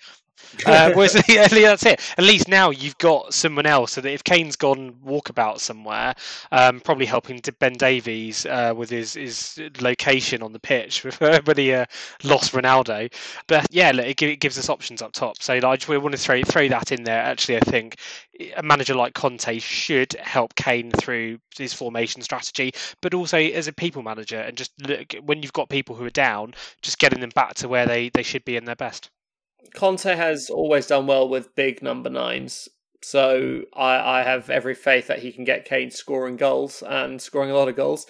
Uh, 0.66 0.92
whereas 0.94 1.12
that's 1.26 1.86
it. 1.86 2.00
At 2.18 2.24
least 2.24 2.48
now 2.48 2.70
you've 2.70 2.98
got 2.98 3.32
someone 3.34 3.66
else, 3.66 3.92
so 3.92 4.00
that 4.00 4.12
if 4.12 4.24
Kane's 4.24 4.56
gone 4.56 4.94
walkabout 5.04 5.60
somewhere, 5.60 6.14
um, 6.50 6.80
probably 6.80 7.06
helping 7.06 7.40
Ben 7.58 7.74
Davies 7.74 8.46
uh, 8.46 8.74
with 8.76 8.90
his, 8.90 9.14
his 9.14 9.60
location 9.80 10.42
on 10.42 10.52
the 10.52 10.58
pitch 10.58 11.04
when 11.18 11.56
he 11.56 11.72
uh, 11.72 11.86
lost 12.24 12.52
Ronaldo. 12.52 13.12
But 13.46 13.66
yeah, 13.70 13.92
look, 13.92 14.22
it, 14.22 14.40
gives 14.40 14.58
us 14.58 14.68
options 14.68 15.02
up 15.02 15.12
top. 15.12 15.42
So 15.42 15.54
like, 15.54 15.64
I 15.64 15.76
just 15.76 15.88
want 15.88 16.12
to 16.12 16.18
throw 16.18 16.42
throw 16.42 16.68
that 16.68 16.92
in 16.92 17.04
there. 17.04 17.22
Actually, 17.22 17.56
I 17.58 17.60
think 17.60 17.96
a 18.56 18.62
manager 18.62 18.94
like 18.94 19.14
Conte 19.14 19.58
should 19.58 20.12
help 20.14 20.54
Kane 20.54 20.90
through 20.90 21.38
his 21.56 21.72
formation 21.74 22.22
strategy, 22.22 22.72
but 23.00 23.14
also 23.14 23.38
as 23.38 23.68
a 23.68 23.72
people 23.72 24.02
manager 24.02 24.40
and 24.40 24.56
just 24.56 24.72
look 24.86 25.14
when 25.24 25.42
you've 25.42 25.52
got 25.52 25.68
people 25.68 25.94
who 25.94 26.04
are 26.04 26.10
down, 26.10 26.54
just 26.82 26.98
getting 26.98 27.20
them 27.20 27.30
back 27.34 27.54
to 27.54 27.68
where 27.68 27.86
they, 27.86 28.10
they 28.10 28.22
should 28.22 28.44
be 28.44 28.56
in 28.56 28.64
their 28.64 28.76
best. 28.76 29.10
Conte 29.74 30.14
has 30.14 30.50
always 30.50 30.86
done 30.86 31.06
well 31.06 31.28
with 31.28 31.54
big 31.54 31.82
number 31.82 32.10
nines. 32.10 32.68
So 33.02 33.62
I, 33.74 34.20
I 34.20 34.22
have 34.22 34.48
every 34.48 34.74
faith 34.74 35.08
that 35.08 35.18
he 35.18 35.32
can 35.32 35.44
get 35.44 35.64
Kane 35.64 35.90
scoring 35.90 36.36
goals 36.36 36.82
and 36.82 37.20
scoring 37.20 37.50
a 37.50 37.54
lot 37.54 37.68
of 37.68 37.76
goals. 37.76 38.06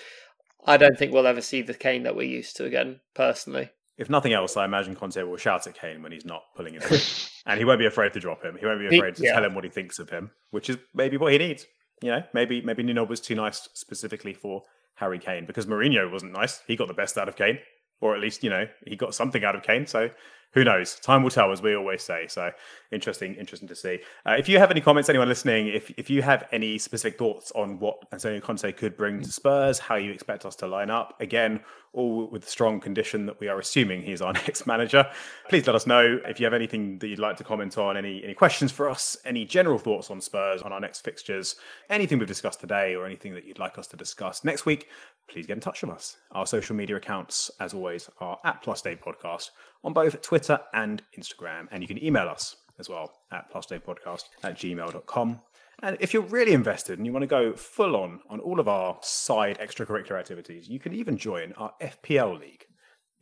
I 0.64 0.76
don't 0.76 0.96
think 0.98 1.12
we'll 1.12 1.26
ever 1.26 1.40
see 1.40 1.62
the 1.62 1.74
Kane 1.74 2.05
that 2.05 2.14
we're 2.14 2.28
used 2.28 2.57
to 2.57 2.64
again, 2.64 3.00
personally. 3.14 3.70
If 3.98 4.09
nothing 4.11 4.32
else, 4.32 4.57
I 4.57 4.64
imagine 4.64 4.94
Conte 4.94 5.22
will 5.22 5.36
shout 5.36 5.66
at 5.66 5.74
Kane 5.74 6.03
when 6.03 6.12
he's 6.12 6.24
not 6.24 6.42
pulling 6.57 6.74
it 6.74 6.90
in. 6.90 7.00
and 7.46 7.59
he 7.59 7.64
won't 7.64 7.78
be 7.78 7.86
afraid 7.86 8.12
to 8.14 8.20
drop 8.20 8.42
him. 8.42 8.57
He 8.59 8.66
won't 8.66 8.80
be 8.80 8.96
afraid 8.96 9.16
to 9.16 9.24
yeah. 9.24 9.34
tell 9.34 9.44
him 9.44 9.55
what 9.55 9.64
he 9.64 9.70
thinks 9.70 9.98
of 9.98 10.11
him, 10.11 10.30
which 10.50 10.70
is 10.70 10.78
maybe 10.94 11.16
what 11.16 11.32
he 11.32 11.38
needs. 11.38 11.66
You 12.00 12.11
know, 12.11 12.22
maybe 12.32 12.61
maybe 12.62 12.82
Nuno 12.82 13.05
was 13.05 13.20
too 13.20 13.36
nice 13.36 13.68
specifically 13.74 14.34
for 14.34 14.62
Harry 14.96 15.18
Kane 15.18 15.46
because 15.46 15.66
Mourinho 15.66 16.11
wasn't 16.11 16.32
nice. 16.32 16.61
He 16.66 16.74
got 16.74 16.88
the 16.88 16.94
best 16.94 17.16
out 17.16 17.28
of 17.28 17.36
Kane, 17.36 17.59
or 18.00 18.14
at 18.14 18.20
least, 18.20 18.42
you 18.42 18.50
know, 18.50 18.66
he 18.86 18.96
got 18.96 19.14
something 19.14 19.44
out 19.44 19.55
of 19.55 19.62
Kane. 19.62 19.86
So 19.86 20.11
who 20.53 20.64
knows? 20.64 20.96
Time 20.96 21.22
will 21.22 21.30
tell, 21.30 21.50
as 21.50 21.62
we 21.62 21.74
always 21.74 22.03
say. 22.03 22.26
So 22.28 22.50
interesting, 22.90 23.34
interesting 23.34 23.68
to 23.68 23.74
see. 23.74 24.00
Uh, 24.26 24.36
if 24.38 24.48
you 24.48 24.59
have 24.59 24.70
any 24.70 24.80
comments, 24.80 25.09
anyone 25.09 25.28
listening, 25.28 25.68
if 25.68 25.90
if 25.96 26.11
you 26.11 26.22
have 26.22 26.46
any 26.53 26.78
specific 26.78 27.18
thoughts 27.18 27.53
on 27.53 27.78
what 27.78 27.98
Antonio 28.12 28.40
Conte 28.40 28.70
could 28.72 28.96
bring 28.96 29.22
to 29.22 29.32
Spurs, 29.32 29.78
how 29.78 29.96
you 29.96 30.12
expect 30.12 30.44
us 30.44 30.55
to 30.57 30.66
line 30.66 30.90
up, 30.90 31.20
again, 31.20 31.61
all 31.93 32.26
with 32.26 32.43
the 32.43 32.51
strong 32.51 32.80
condition 32.80 33.26
that 33.26 33.38
we 33.38 33.49
are 33.49 33.59
assuming 33.59 34.03
he's 34.03 34.22
our 34.22 34.32
next 34.47 34.66
manager. 34.66 35.07
Please 35.49 35.66
let 35.66 35.76
us 35.76 35.86
know 35.86 36.18
if 36.26 36.40
you 36.40 36.47
have 36.47 36.55
anything 36.55 36.99
that 36.99 37.09
you'd 37.09 37.18
like 37.18 37.36
to 37.36 37.45
comment 37.45 37.76
on, 37.78 37.97
any 37.97 38.22
any 38.24 38.34
questions 38.34 38.72
for 38.72 38.88
us, 38.88 39.16
any 39.24 39.45
general 39.45 39.78
thoughts 39.78 40.11
on 40.11 40.20
Spurs 40.20 40.62
on 40.62 40.72
our 40.72 40.80
next 40.80 41.01
fixtures, 41.01 41.57
anything 41.90 42.18
we've 42.18 42.28
discussed 42.28 42.61
today, 42.61 42.95
or 42.95 43.07
anything 43.07 43.34
that 43.34 43.45
you'd 43.45 43.59
like 43.59 43.78
us 43.78 43.86
to 43.88 43.97
discuss 43.97 44.45
next 44.45 44.66
week. 44.66 44.88
Please 45.28 45.47
get 45.47 45.55
in 45.55 45.61
touch 45.61 45.82
with 45.82 45.90
us. 45.90 46.16
Our 46.32 46.47
social 46.47 46.76
media 46.76 46.97
accounts, 46.97 47.51
as 47.61 47.74
always, 47.74 48.09
are 48.20 48.38
at 48.45 48.62
Plus 48.62 48.82
Day 48.82 48.97
Podcast 48.97 49.51
on 49.84 49.93
both 49.93 50.20
Twitter 50.22 50.61
and 50.74 51.03
Instagram. 51.18 51.68
And 51.70 51.82
you 51.82 51.88
can 51.88 52.03
email 52.03 52.28
us 52.28 52.57
as 52.78 52.88
well 52.88 53.12
at 53.30 53.53
plusdaypodcast 53.53 54.24
at 54.43 54.57
gmail.com. 54.57 55.40
And 55.83 55.97
if 56.01 56.12
you're 56.12 56.23
really 56.23 56.53
invested 56.53 56.99
and 56.99 57.07
you 57.07 57.12
want 57.12 57.23
to 57.23 57.29
go 57.29 57.55
full 57.55 57.97
on 57.97 58.20
on 58.29 58.41
all 58.41 58.61
of 58.61 58.68
our 58.68 58.99
side 59.03 59.59
extracurricular 59.59 60.18
activities, 60.18 60.68
you 60.68 60.79
can 60.79 60.93
even 60.93 61.16
join 61.16 61.53
our 61.55 61.73
FPL 61.81 62.39
league 62.39 62.66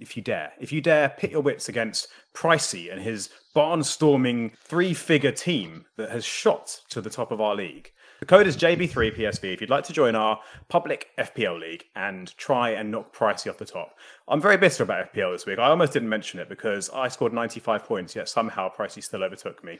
if 0.00 0.16
you 0.16 0.22
dare. 0.22 0.52
If 0.58 0.72
you 0.72 0.80
dare 0.80 1.10
pit 1.10 1.30
your 1.30 1.42
wits 1.42 1.68
against 1.68 2.08
Pricey 2.34 2.92
and 2.92 3.00
his 3.00 3.28
barnstorming 3.54 4.56
three 4.56 4.94
figure 4.94 5.32
team 5.32 5.84
that 5.96 6.10
has 6.10 6.24
shot 6.24 6.80
to 6.90 7.00
the 7.00 7.10
top 7.10 7.30
of 7.30 7.40
our 7.40 7.54
league. 7.54 7.92
The 8.20 8.26
code 8.26 8.46
is 8.46 8.56
JB3PSV 8.56 9.54
if 9.54 9.60
you'd 9.62 9.70
like 9.70 9.84
to 9.84 9.94
join 9.94 10.14
our 10.14 10.38
public 10.68 11.08
FPL 11.18 11.58
league 11.58 11.84
and 11.96 12.36
try 12.36 12.70
and 12.70 12.90
knock 12.90 13.14
Pricey 13.16 13.48
off 13.48 13.56
the 13.56 13.64
top. 13.64 13.94
I'm 14.28 14.42
very 14.42 14.58
bitter 14.58 14.82
about 14.82 15.12
FPL 15.12 15.32
this 15.32 15.46
week. 15.46 15.58
I 15.58 15.70
almost 15.70 15.94
didn't 15.94 16.10
mention 16.10 16.38
it 16.38 16.48
because 16.48 16.90
I 16.90 17.08
scored 17.08 17.32
95 17.32 17.84
points, 17.84 18.14
yet 18.14 18.28
somehow 18.28 18.70
Pricey 18.70 19.02
still 19.02 19.24
overtook 19.24 19.64
me. 19.64 19.78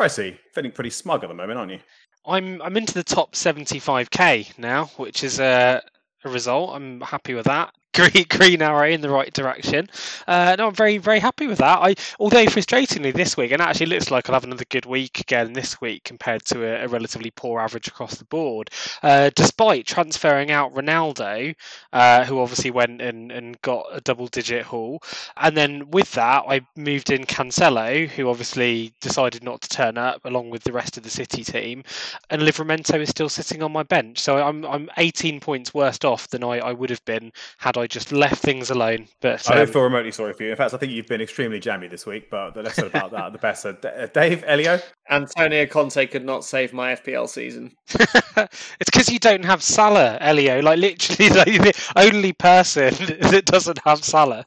Pricey, 0.00 0.38
feeling 0.54 0.72
pretty 0.72 0.88
smug 0.88 1.24
at 1.24 1.28
the 1.28 1.34
moment, 1.34 1.58
aren't 1.58 1.72
you? 1.72 1.80
I'm 2.24 2.62
I'm 2.62 2.76
into 2.78 2.94
the 2.94 3.04
top 3.04 3.32
75k 3.34 4.58
now, 4.58 4.86
which 4.96 5.22
is 5.22 5.38
a, 5.40 5.82
a 6.24 6.30
result. 6.30 6.74
I'm 6.74 7.02
happy 7.02 7.34
with 7.34 7.44
that 7.44 7.74
green, 7.94 8.24
green 8.28 8.62
arrow 8.62 8.88
in 8.88 9.00
the 9.00 9.10
right 9.10 9.32
direction. 9.32 9.88
Uh, 10.26 10.54
no, 10.58 10.68
I'm 10.68 10.74
very, 10.74 10.98
very 10.98 11.18
happy 11.18 11.46
with 11.46 11.58
that. 11.58 11.78
I, 11.78 11.94
although 12.18 12.44
frustratingly 12.46 13.12
this 13.12 13.36
week, 13.36 13.52
and 13.52 13.60
actually 13.60 13.86
looks 13.86 14.10
like 14.10 14.28
I'll 14.28 14.34
have 14.34 14.44
another 14.44 14.64
good 14.68 14.86
week 14.86 15.20
again 15.20 15.52
this 15.52 15.80
week 15.80 16.04
compared 16.04 16.44
to 16.46 16.64
a, 16.64 16.84
a 16.84 16.88
relatively 16.88 17.30
poor 17.30 17.60
average 17.60 17.88
across 17.88 18.14
the 18.16 18.24
board. 18.26 18.70
Uh, 19.02 19.30
despite 19.34 19.86
transferring 19.86 20.50
out 20.50 20.74
Ronaldo, 20.74 21.54
uh, 21.92 22.24
who 22.24 22.40
obviously 22.40 22.70
went 22.70 23.00
and, 23.00 23.32
and 23.32 23.60
got 23.62 23.86
a 23.92 24.00
double-digit 24.00 24.64
haul, 24.64 25.02
and 25.36 25.56
then 25.56 25.90
with 25.90 26.12
that 26.12 26.44
I 26.46 26.60
moved 26.76 27.10
in 27.10 27.24
Cancelo, 27.24 28.06
who 28.08 28.28
obviously 28.28 28.92
decided 29.00 29.42
not 29.42 29.62
to 29.62 29.68
turn 29.68 29.98
up 29.98 30.24
along 30.24 30.50
with 30.50 30.62
the 30.62 30.72
rest 30.72 30.96
of 30.96 31.02
the 31.02 31.10
City 31.10 31.42
team, 31.42 31.82
and 32.30 32.42
Livramento 32.42 33.00
is 33.00 33.08
still 33.08 33.28
sitting 33.28 33.62
on 33.62 33.72
my 33.72 33.82
bench. 33.82 34.20
So 34.20 34.36
I'm 34.36 34.64
I'm 34.64 34.88
18 34.96 35.40
points 35.40 35.74
worse 35.74 35.98
off 36.04 36.28
than 36.28 36.44
I, 36.44 36.58
I 36.58 36.72
would 36.72 36.90
have 36.90 37.04
been 37.04 37.32
had 37.58 37.76
I 37.80 37.86
just 37.86 38.12
left 38.12 38.42
things 38.42 38.70
alone. 38.70 39.08
But 39.20 39.46
um, 39.48 39.52
I 39.52 39.56
don't 39.56 39.68
um, 39.68 39.72
feel 39.72 39.82
remotely 39.82 40.12
sorry 40.12 40.32
for 40.32 40.42
you. 40.42 40.50
In 40.50 40.56
fact, 40.56 40.74
I 40.74 40.76
think 40.76 40.92
you've 40.92 41.06
been 41.06 41.20
extremely 41.20 41.60
jammy 41.60 41.88
this 41.88 42.06
week. 42.06 42.30
But 42.30 42.52
the 42.54 42.62
less 42.62 42.74
said 42.74 42.86
about 42.86 43.10
that, 43.12 43.32
the 43.32 43.38
better. 43.38 43.76
Uh, 43.82 44.06
Dave, 44.06 44.44
Elio, 44.46 44.80
Antonio 45.10 45.66
Conte 45.66 46.06
could 46.06 46.24
not 46.24 46.44
save 46.44 46.72
my 46.72 46.94
FPL 46.94 47.28
season. 47.28 47.72
it's 47.88 48.90
because 48.90 49.10
you 49.10 49.18
don't 49.18 49.44
have 49.44 49.62
Salah, 49.62 50.18
Elio. 50.20 50.60
Like 50.60 50.78
literally 50.78 51.28
the 51.58 51.92
only 51.96 52.32
person 52.32 52.94
that 53.30 53.44
doesn't 53.46 53.80
have 53.84 54.04
Salah. 54.04 54.46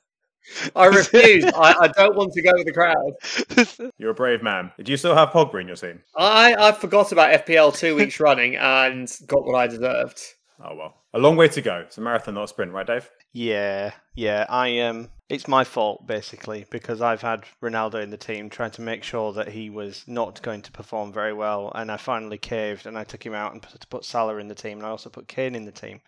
I 0.75 0.86
refuse. 0.86 1.45
I, 1.45 1.73
I, 1.81 1.88
don't 1.88 2.15
want 2.15 2.34
to 2.34 2.41
go 2.41 2.51
with 2.53 2.65
the 2.65 2.73
crowd. 2.73 3.91
You're 3.97 4.11
a 4.11 4.13
brave 4.13 4.43
man. 4.43 4.71
Do 4.84 4.91
you 4.91 4.97
still 4.97 5.15
have 5.15 5.29
Pogba 5.29 5.61
in 5.61 5.67
your 5.67 5.77
team? 5.77 6.01
I, 6.17 6.53
I 6.59 6.71
forgot 6.73 7.11
about 7.11 7.45
FPL 7.45 7.75
two 7.75 7.95
weeks 7.95 8.19
running 8.19 8.57
and 8.57 9.09
got 9.25 9.45
what 9.45 9.55
I 9.55 9.67
deserved. 9.67 10.21
Oh 10.61 10.75
well, 10.75 10.95
a 11.13 11.19
long 11.19 11.35
way 11.35 11.47
to 11.47 11.61
go. 11.61 11.77
It's 11.77 11.97
a 11.97 12.01
marathon, 12.01 12.35
not 12.35 12.45
a 12.45 12.47
sprint, 12.47 12.71
right, 12.71 12.85
Dave? 12.85 13.09
Yeah, 13.31 13.91
yeah. 14.15 14.45
I 14.49 14.79
um, 14.81 15.09
it's 15.29 15.47
my 15.47 15.63
fault 15.63 16.05
basically 16.05 16.65
because 16.69 17.01
I've 17.01 17.21
had 17.21 17.45
Ronaldo 17.61 18.01
in 18.01 18.09
the 18.09 18.17
team, 18.17 18.49
trying 18.49 18.71
to 18.71 18.81
make 18.81 19.03
sure 19.03 19.33
that 19.33 19.49
he 19.49 19.69
was 19.69 20.03
not 20.07 20.41
going 20.41 20.61
to 20.61 20.71
perform 20.71 21.11
very 21.11 21.33
well, 21.33 21.71
and 21.75 21.91
I 21.91 21.97
finally 21.97 22.37
caved 22.37 22.85
and 22.85 22.97
I 22.97 23.03
took 23.03 23.25
him 23.25 23.33
out 23.33 23.53
and 23.53 23.61
put, 23.61 23.89
put 23.89 24.05
Salah 24.05 24.37
in 24.37 24.47
the 24.47 24.55
team, 24.55 24.77
and 24.77 24.85
I 24.85 24.89
also 24.89 25.09
put 25.09 25.27
Kane 25.27 25.55
in 25.55 25.65
the 25.65 25.71
team. 25.71 26.01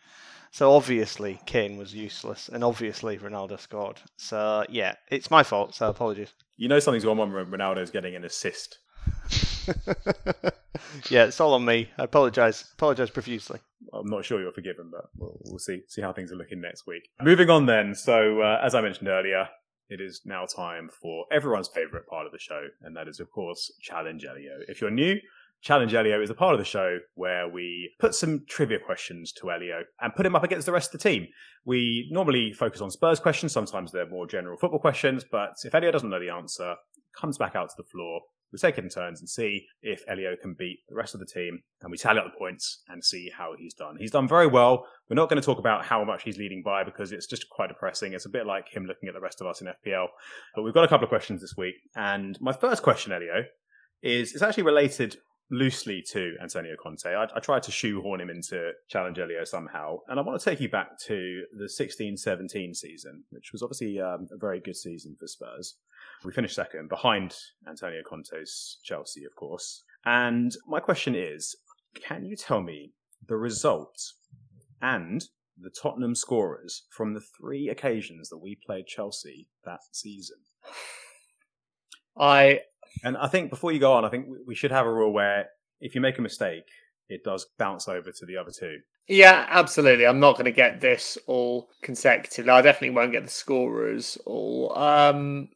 So 0.52 0.72
obviously 0.72 1.40
Kane 1.46 1.78
was 1.78 1.94
useless, 1.94 2.50
and 2.50 2.64
obviously 2.64 3.18
Ronaldo 3.18 3.60
scored. 3.60 4.00
So 4.18 4.66
yeah, 4.70 4.96
it's 5.10 5.32
my 5.32 5.44
fault. 5.44 5.76
So 5.76 5.90
apologies. 5.90 6.34
You 6.58 6.70
know 6.70 6.80
something's 6.80 7.06
on 7.06 7.18
when 7.18 7.32
Ronaldo's 7.32 7.92
getting 7.92 8.16
an 8.16 8.24
assist. 8.24 8.80
yeah, 11.10 11.26
it's 11.26 11.40
all 11.40 11.54
on 11.54 11.66
me. 11.66 11.90
I 11.98 12.04
apologise. 12.04 12.72
Apologise 12.74 13.10
profusely. 13.10 13.60
I'm 13.94 14.08
not 14.08 14.26
sure 14.26 14.42
you're 14.42 14.52
forgiven, 14.52 14.90
but 14.92 15.06
we'll, 15.18 15.40
we'll 15.46 15.60
see 15.60 15.82
see 15.88 16.02
how 16.02 16.14
things 16.14 16.32
are 16.32 16.36
looking 16.36 16.62
next 16.62 16.88
week. 16.88 17.10
Moving 17.22 17.50
on 17.50 17.66
then. 17.66 17.96
So 17.96 18.42
uh, 18.42 18.60
as 18.64 18.76
I 18.76 18.82
mentioned 18.82 19.08
earlier, 19.08 19.48
it 19.90 20.02
is 20.02 20.22
now 20.26 20.46
time 20.46 20.90
for 21.02 21.26
everyone's 21.32 21.68
favourite 21.68 22.08
part 22.08 22.26
of 22.26 22.32
the 22.32 22.40
show, 22.40 22.68
and 22.82 22.96
that 22.96 23.08
is 23.08 23.20
of 23.20 23.32
course 23.32 23.72
Challenge 23.82 24.26
Elio. 24.26 24.60
If 24.68 24.82
you're 24.82 24.92
new, 24.92 25.18
Challenge 25.62 25.94
Elio 25.94 26.22
is 26.22 26.30
a 26.30 26.36
part 26.36 26.54
of 26.54 26.60
the 26.60 26.66
show 26.66 27.00
where 27.16 27.48
we 27.48 27.92
put 28.00 28.14
some 28.14 28.46
trivia 28.48 28.80
questions 28.80 29.32
to 29.34 29.52
Elio 29.52 29.84
and 30.02 30.14
put 30.16 30.26
him 30.26 30.36
up 30.36 30.44
against 30.44 30.66
the 30.66 30.72
rest 30.72 30.94
of 30.94 31.02
the 31.02 31.10
team. 31.10 31.28
We 31.66 32.08
normally 32.12 32.54
focus 32.54 32.82
on 32.82 32.92
Spurs 32.92 33.20
questions, 33.20 33.52
sometimes 33.52 33.92
they're 33.92 34.10
more 34.10 34.28
general 34.28 34.58
football 34.58 34.80
questions, 34.80 35.24
but 35.30 35.54
if 35.64 35.74
Elio 35.74 35.92
doesn't 35.92 36.10
know 36.10 36.20
the 36.20 36.30
answer, 36.30 36.76
comes 37.20 37.38
back 37.38 37.56
out 37.56 37.70
to 37.70 37.76
the 37.78 37.84
floor, 37.84 38.22
we 38.56 38.60
take 38.60 38.78
it 38.78 38.84
in 38.84 38.90
turns 38.90 39.20
and 39.20 39.30
see 39.30 39.68
if 39.82 40.04
Elio 40.08 40.36
can 40.42 40.56
beat 40.58 40.80
the 40.88 40.96
rest 40.96 41.14
of 41.14 41.20
the 41.20 41.26
team, 41.26 41.60
and 41.82 41.92
we 41.92 41.98
tally 41.98 42.20
up 42.20 42.26
the 42.26 42.38
points 42.38 42.84
and 42.88 43.04
see 43.04 43.30
how 43.36 43.54
he's 43.58 43.74
done. 43.74 43.98
He's 44.00 44.12
done 44.12 44.28
very 44.28 44.48
well. 44.48 44.88
We're 45.10 45.16
not 45.16 45.30
going 45.30 45.42
to 45.42 45.46
talk 45.46 45.60
about 45.60 45.86
how 45.86 46.04
much 46.06 46.24
he's 46.24 46.38
leading 46.38 46.64
by 46.64 46.84
because 46.84 47.12
it's 47.12 47.28
just 47.28 47.50
quite 47.50 47.68
depressing. 47.68 48.14
It's 48.14 48.26
a 48.26 48.30
bit 48.30 48.46
like 48.46 48.70
him 48.70 48.86
looking 48.86 49.10
at 49.10 49.16
the 49.16 49.22
rest 49.22 49.42
of 49.42 49.48
us 49.48 49.62
in 49.62 49.68
FPL. 49.68 50.08
But 50.56 50.64
we've 50.64 50.74
got 50.74 50.86
a 50.86 50.88
couple 50.88 51.04
of 51.04 51.10
questions 51.10 51.42
this 51.42 51.56
week, 51.58 51.76
and 51.96 52.40
my 52.42 52.54
first 52.54 52.82
question, 52.82 53.12
Elio, 53.12 53.44
is 54.02 54.34
it's 54.34 54.42
actually 54.42 54.64
related 54.64 55.18
loosely 55.52 56.02
to 56.02 56.36
Antonio 56.42 56.76
Conte. 56.82 57.06
I, 57.06 57.28
I, 57.36 57.40
tried 57.40 57.64
to 57.64 57.72
shoehorn 57.72 58.20
him 58.20 58.30
into 58.30 58.72
Challenge 58.90 59.20
Elio 59.20 59.44
somehow, 59.44 60.00
and 60.08 60.20
I 60.20 60.24
want 60.24 60.40
to 60.40 60.50
take 60.50 60.60
you 60.60 60.70
back 60.70 61.00
to 61.06 61.44
the 61.58 61.66
16-17 61.66 62.76
season, 62.76 63.24
which 63.30 63.52
was 63.52 63.62
obviously 63.62 64.00
um, 64.00 64.28
a 64.32 64.38
very 64.38 64.60
good 64.60 64.76
season 64.76 65.16
for 65.20 65.28
Spurs. 65.28 65.76
We 66.26 66.32
finished 66.32 66.56
second 66.56 66.90
behind 66.90 67.36
Antonio 67.68 68.02
Conte's 68.08 68.80
Chelsea, 68.84 69.26
of 69.26 69.36
course. 69.36 69.84
And 70.06 70.56
my 70.68 70.80
question 70.80 71.16
is 71.16 71.56
can 71.94 72.26
you 72.26 72.36
tell 72.36 72.62
me 72.62 72.94
the 73.28 73.38
result 73.38 73.98
and 74.82 75.24
the 75.58 75.70
Tottenham 75.70 76.16
scorers 76.16 76.84
from 76.90 77.14
the 77.14 77.22
three 77.22 77.70
occasions 77.70 78.30
that 78.30 78.40
we 78.40 78.58
played 78.66 78.88
Chelsea 78.88 79.48
that 79.66 79.80
season? 79.92 80.38
I. 82.18 82.62
And 83.04 83.18
I 83.18 83.28
think 83.28 83.50
before 83.50 83.72
you 83.72 83.80
go 83.80 83.94
on, 83.94 84.06
I 84.06 84.10
think 84.10 84.26
we 84.48 84.56
should 84.56 84.72
have 84.72 84.86
a 84.86 84.94
rule 84.94 85.14
where 85.14 85.48
if 85.82 85.96
you 85.96 86.02
make 86.02 86.18
a 86.18 86.22
mistake, 86.22 86.64
it 87.10 87.24
does 87.24 87.46
bounce 87.60 87.88
over 87.88 88.12
to 88.12 88.26
the 88.26 88.38
other 88.38 88.52
two. 88.52 88.80
Yeah, 89.08 89.46
absolutely. 89.50 90.08
I'm 90.08 90.20
not 90.20 90.34
going 90.34 90.46
to 90.46 90.52
get 90.52 90.82
this 90.82 91.18
all 91.28 91.70
consecutively. 91.84 92.50
I 92.50 92.62
definitely 92.62 92.96
won't 92.96 93.12
get 93.12 93.26
the 93.26 93.30
scorers 93.30 94.18
all. 94.26 94.76
Um, 94.78 95.50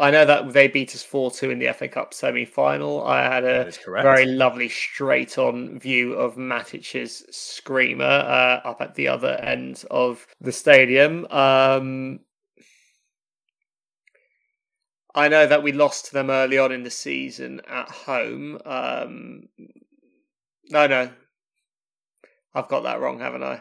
I 0.00 0.10
know 0.10 0.24
that 0.24 0.54
they 0.54 0.66
beat 0.66 0.94
us 0.94 1.02
4 1.02 1.30
2 1.30 1.50
in 1.50 1.58
the 1.58 1.70
FA 1.74 1.86
Cup 1.86 2.14
semi 2.14 2.46
final. 2.46 3.04
I 3.04 3.22
had 3.22 3.44
a 3.44 3.70
very 3.86 4.24
lovely 4.24 4.70
straight 4.70 5.36
on 5.36 5.78
view 5.78 6.14
of 6.14 6.38
Matic's 6.38 7.22
screamer 7.30 8.04
uh, 8.04 8.62
up 8.64 8.80
at 8.80 8.94
the 8.94 9.08
other 9.08 9.34
end 9.34 9.84
of 9.90 10.26
the 10.40 10.52
stadium. 10.52 11.26
Um, 11.30 12.20
I 15.14 15.28
know 15.28 15.46
that 15.46 15.62
we 15.62 15.72
lost 15.72 16.06
to 16.06 16.12
them 16.14 16.30
early 16.30 16.56
on 16.56 16.72
in 16.72 16.82
the 16.82 16.90
season 16.90 17.60
at 17.68 17.90
home. 17.90 18.58
Um, 18.64 19.42
no, 20.70 20.86
no. 20.86 21.10
I've 22.54 22.68
got 22.68 22.84
that 22.84 23.00
wrong, 23.00 23.20
haven't 23.20 23.42
I? 23.42 23.60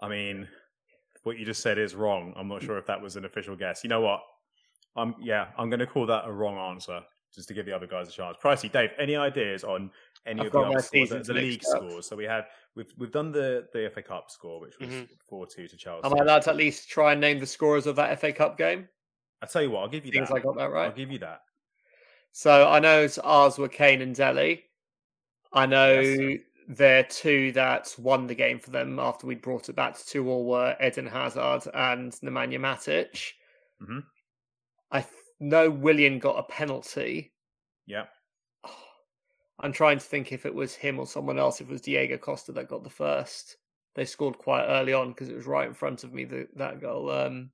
I 0.00 0.08
mean, 0.08 0.48
what 1.22 1.38
you 1.38 1.44
just 1.44 1.62
said 1.62 1.78
is 1.78 1.94
wrong. 1.94 2.34
I'm 2.36 2.48
not 2.48 2.62
sure 2.62 2.78
if 2.78 2.86
that 2.86 3.00
was 3.00 3.14
an 3.14 3.24
official 3.24 3.54
guess. 3.54 3.84
You 3.84 3.88
know 3.88 4.00
what? 4.00 4.22
I'm 4.96 5.14
yeah, 5.20 5.48
I'm 5.58 5.70
going 5.70 5.80
to 5.80 5.86
call 5.86 6.06
that 6.06 6.24
a 6.26 6.32
wrong 6.32 6.56
answer. 6.58 7.00
just 7.34 7.48
to 7.48 7.54
give 7.54 7.64
the 7.64 7.72
other 7.74 7.86
guys 7.86 8.08
a 8.08 8.12
chance. 8.12 8.36
Pricey, 8.42 8.70
Dave, 8.70 8.90
any 8.98 9.16
ideas 9.16 9.64
on 9.64 9.90
any 10.26 10.40
I've 10.42 10.46
of 10.48 10.52
the 10.52 10.58
other 10.60 10.80
scores, 10.82 10.82
the, 10.82 10.88
seasons 10.98 11.26
the 11.28 11.32
league 11.34 11.62
up. 11.74 11.78
scores? 11.78 12.06
So 12.06 12.14
we 12.16 12.24
had 12.24 12.44
we've 12.76 12.92
we've 12.98 13.10
done 13.10 13.32
the 13.32 13.66
the 13.72 13.90
FA 13.94 14.02
Cup 14.02 14.30
score, 14.30 14.60
which 14.60 14.78
was 14.78 14.88
Mhm. 14.90 15.08
four 15.28 15.46
two 15.46 15.66
to 15.66 15.76
Chelsea. 15.76 16.04
Am 16.06 16.14
I 16.14 16.18
allowed 16.22 16.42
to 16.42 16.50
at 16.50 16.56
least 16.56 16.90
try 16.90 17.12
and 17.12 17.20
name 17.20 17.38
the 17.40 17.46
scorers 17.46 17.86
of 17.86 17.96
that 17.96 18.18
FA 18.20 18.32
Cup 18.32 18.58
game? 18.58 18.88
I 19.40 19.46
tell 19.46 19.62
you 19.62 19.70
what, 19.70 19.80
I'll 19.80 19.88
give 19.88 20.04
you 20.04 20.12
Things 20.12 20.28
that. 20.28 20.36
I 20.36 20.40
got 20.40 20.56
that 20.58 20.70
right. 20.70 20.86
I'll 20.90 20.92
give 20.96 21.10
you 21.10 21.18
that. 21.20 21.40
So 22.32 22.68
I 22.68 22.78
know 22.78 23.08
ours 23.24 23.58
were 23.58 23.68
Kane 23.68 24.02
and 24.02 24.14
Dele. 24.14 24.62
I 25.54 25.66
know 25.66 26.00
Yes. 26.00 26.40
their 26.68 27.02
two 27.02 27.50
that 27.52 27.94
won 27.98 28.26
the 28.26 28.34
game 28.34 28.58
for 28.58 28.70
them 28.70 28.98
after 28.98 29.26
we 29.26 29.34
brought 29.34 29.68
it 29.68 29.74
back 29.76 29.96
to 29.98 30.06
two 30.06 30.28
all 30.30 30.44
were 30.46 30.76
Eden 30.82 31.06
Hazard 31.06 31.62
and 31.74 32.12
Nemanja 32.22 32.58
Matic. 32.60 33.32
Mhm. 33.82 34.04
I 34.92 35.04
know 35.40 35.70
Willian 35.70 36.18
got 36.18 36.38
a 36.38 36.42
penalty. 36.44 37.32
Yeah. 37.86 38.04
I'm 39.60 39.72
trying 39.72 39.98
to 39.98 40.04
think 40.04 40.32
if 40.32 40.46
it 40.46 40.54
was 40.54 40.74
him 40.74 40.98
or 40.98 41.06
someone 41.06 41.38
else. 41.38 41.60
If 41.60 41.68
it 41.68 41.72
was 41.72 41.80
Diego 41.80 42.18
Costa 42.18 42.52
that 42.52 42.68
got 42.68 42.84
the 42.84 42.90
first, 42.90 43.56
they 43.94 44.04
scored 44.04 44.38
quite 44.38 44.66
early 44.66 44.92
on 44.92 45.08
because 45.08 45.28
it 45.28 45.36
was 45.36 45.46
right 45.46 45.68
in 45.68 45.74
front 45.74 46.04
of 46.04 46.12
me. 46.12 46.24
The, 46.24 46.48
that 46.56 46.80
goal. 46.80 47.10
Um, 47.10 47.50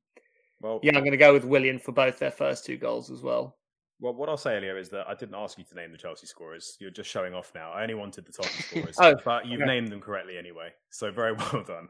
Well, 0.61 0.81
yeah, 0.83 0.97
I'm 0.97 1.03
going 1.03 1.13
to 1.13 1.17
go 1.17 1.33
with 1.33 1.45
Willian 1.45 1.79
for 1.79 1.93
both 1.93 2.19
their 2.19 2.31
first 2.31 2.65
two 2.65 2.77
goals 2.77 3.11
as 3.11 3.23
well. 3.23 3.58
Well, 4.01 4.15
what 4.15 4.29
I'll 4.29 4.37
say, 4.37 4.57
Elio, 4.57 4.77
is 4.77 4.89
that 4.91 5.09
I 5.09 5.15
didn't 5.15 5.35
ask 5.35 5.59
you 5.59 5.65
to 5.65 5.75
name 5.75 5.91
the 5.91 5.99
Chelsea 5.99 6.27
scorers. 6.29 6.77
You're 6.79 6.91
just 6.93 7.11
showing 7.11 7.35
off 7.35 7.51
now. 7.53 7.73
I 7.73 7.83
only 7.83 7.95
wanted 7.95 8.27
the 8.27 8.33
Tottenham 8.33 8.63
scorers, 8.63 8.97
Oh, 9.01 9.17
but 9.25 9.45
you've 9.47 9.59
yeah. 9.59 9.67
named 9.67 9.89
them 9.91 10.01
correctly 10.01 10.39
anyway. 10.39 10.69
So 10.91 11.11
very 11.11 11.33
well 11.53 11.65
done. 11.67 11.89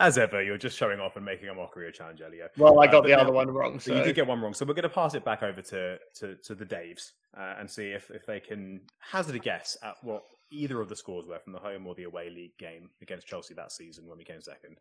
As 0.00 0.18
ever, 0.18 0.42
you're 0.42 0.58
just 0.58 0.76
showing 0.76 0.98
off 0.98 1.14
and 1.14 1.24
making 1.24 1.48
a 1.50 1.54
mockery 1.54 1.86
of 1.86 1.94
Challenge 1.94 2.20
Elio. 2.22 2.48
Well, 2.56 2.80
I 2.80 2.86
Uh, 2.86 2.90
got 2.90 3.02
but 3.02 3.08
the 3.08 3.14
now- 3.14 3.22
other 3.22 3.32
one 3.32 3.48
wrong. 3.52 3.78
So 3.78 3.92
So 3.92 3.98
you 3.98 4.02
did 4.04 4.16
get 4.16 4.26
one 4.26 4.40
wrong. 4.40 4.52
So 4.52 4.64
we're 4.64 4.74
going 4.74 4.82
to 4.82 4.88
pass 4.88 5.14
it 5.14 5.24
back 5.24 5.44
over 5.44 5.62
to 5.62 5.96
to, 6.16 6.34
to 6.34 6.54
the 6.56 6.64
Daves 6.66 7.12
uh, 7.38 7.54
and 7.60 7.70
see 7.70 7.90
if, 7.90 8.10
if 8.10 8.26
they 8.26 8.40
can 8.40 8.80
hazard 8.98 9.36
a 9.36 9.38
guess 9.38 9.76
at 9.84 9.94
what 10.02 10.24
either 10.50 10.80
of 10.80 10.88
the 10.88 10.96
scores 10.96 11.24
were 11.24 11.38
from 11.38 11.52
the 11.52 11.60
home 11.60 11.86
or 11.86 11.94
the 11.94 12.02
away 12.04 12.30
league 12.30 12.56
game 12.58 12.90
against 13.00 13.28
Chelsea 13.28 13.54
that 13.54 13.70
season 13.70 14.08
when 14.08 14.18
we 14.18 14.24
came 14.24 14.40
second. 14.40 14.76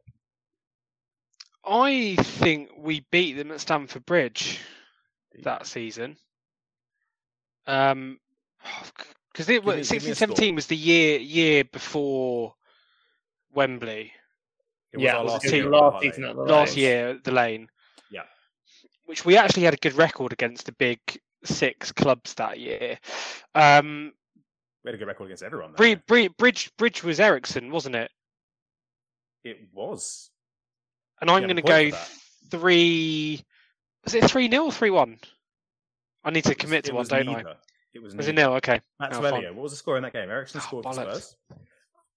I 1.65 2.15
think 2.19 2.71
we 2.77 3.05
beat 3.11 3.33
them 3.33 3.51
at 3.51 3.61
Stamford 3.61 4.05
Bridge 4.07 4.59
that 5.43 5.65
season. 5.67 6.17
Um, 7.67 8.19
because 9.31 9.49
it 9.49 9.63
Give 9.63 9.65
was 9.65 9.89
give 9.89 10.03
me 10.03 10.11
a 10.11 10.15
16 10.15 10.15
score. 10.15 10.35
17 10.35 10.55
was 10.55 10.67
the 10.67 10.75
year 10.75 11.19
year 11.19 11.63
before 11.63 12.53
Wembley. 13.53 14.11
It 14.91 14.97
was 14.97 15.03
yeah, 15.05 15.17
our 15.17 15.23
last 15.25 15.41
the 15.43 15.55
year 15.55 15.69
last 15.69 16.01
season 16.03 16.23
at 16.25 16.35
the 16.35 16.41
last 16.43 16.69
Lanes. 16.69 16.77
year 16.77 17.09
at 17.09 17.23
the 17.23 17.31
lane. 17.31 17.67
Yeah. 18.11 18.23
Which 19.05 19.25
we 19.25 19.37
actually 19.37 19.63
had 19.63 19.73
a 19.73 19.77
good 19.77 19.93
record 19.93 20.33
against 20.33 20.65
the 20.65 20.71
big 20.73 20.99
six 21.43 21.91
clubs 21.91 22.35
that 22.35 22.59
year. 22.59 22.99
Um, 23.55 24.13
We 24.83 24.89
had 24.89 24.95
a 24.95 24.97
good 24.99 25.07
record 25.07 25.25
against 25.25 25.43
everyone. 25.43 25.73
Bri- 25.73 25.95
Bri- 25.95 26.27
Bridge 26.27 26.71
Bridge 26.77 27.03
was 27.03 27.19
Eriksen, 27.19 27.71
wasn't 27.71 27.95
it? 27.95 28.11
It 29.43 29.57
was. 29.73 30.29
And 31.21 31.29
I'm 31.31 31.43
going 31.43 31.55
to 31.55 31.61
go 31.61 31.91
three. 32.51 33.43
Was 34.03 34.13
it 34.13 34.29
three 34.29 34.49
0 34.49 34.65
or 34.65 34.71
three 34.71 34.89
one? 34.89 35.17
I 36.23 36.31
need 36.31 36.43
to 36.45 36.51
It 36.51 36.57
was- 36.57 36.65
commit 36.65 36.85
to 36.85 36.91
it 36.91 36.93
one, 36.95 36.99
was 37.01 37.09
don't 37.09 37.29
I? 37.29 37.55
It 37.93 38.01
was, 38.01 38.15
Was 38.15 38.27
it 38.27 38.33
neither. 38.33 38.47
nil? 38.49 38.57
Okay. 38.57 38.81
Matt 38.99 39.13
Oh, 39.13 39.21
fine. 39.21 39.43
what 39.55 39.55
was 39.55 39.71
the 39.71 39.77
score 39.77 39.97
in 39.97 40.03
that 40.03 40.13
game? 40.13 40.29
Eriksen 40.29 40.61
Oh, 40.63 40.67
scored 40.67 40.83
for 40.85 40.91
bollocks. 40.93 41.21
Spurs. 41.21 41.35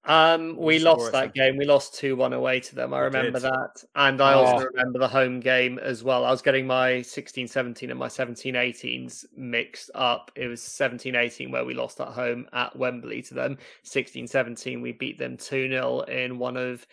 Um, 0.09 0.57
we 0.57 0.79
lost 0.79 1.11
that 1.13 1.35
game. 1.35 1.57
We 1.57 1.65
lost 1.65 1.97
two 1.97 2.15
one 2.15 2.33
away 2.33 2.61
to 2.61 2.75
them. 2.77 2.95
I 2.95 3.01
remember 3.01 3.41
that, 3.41 3.83
and 3.97 4.21
I 4.21 4.35
also 4.35 4.65
Oh. 4.65 4.69
remember 4.73 5.01
the 5.01 5.09
home 5.09 5.41
game 5.41 5.81
as 5.81 6.05
well. 6.05 6.25
I 6.25 6.31
was 6.31 6.43
getting 6.43 6.65
my 6.65 7.03
16-17 7.03 7.91
and 7.91 7.99
my 7.99 8.07
17-18s 8.07 9.27
mixed 9.37 9.91
up. 9.97 10.31
It 10.37 10.47
was 10.47 10.63
17-18 10.63 11.51
where 11.51 11.65
we 11.65 11.75
lost 11.75 12.01
at 12.01 12.09
home 12.09 12.49
at 12.53 12.77
Wembley 12.77 13.21
to 13.23 13.35
them. 13.35 13.59
16-17 13.83 14.81
we 14.81 14.93
beat 14.93 15.19
them 15.19 15.37
two 15.37 15.69
0 15.69 16.03
in 16.03 16.39
one 16.39 16.57
of 16.57 16.87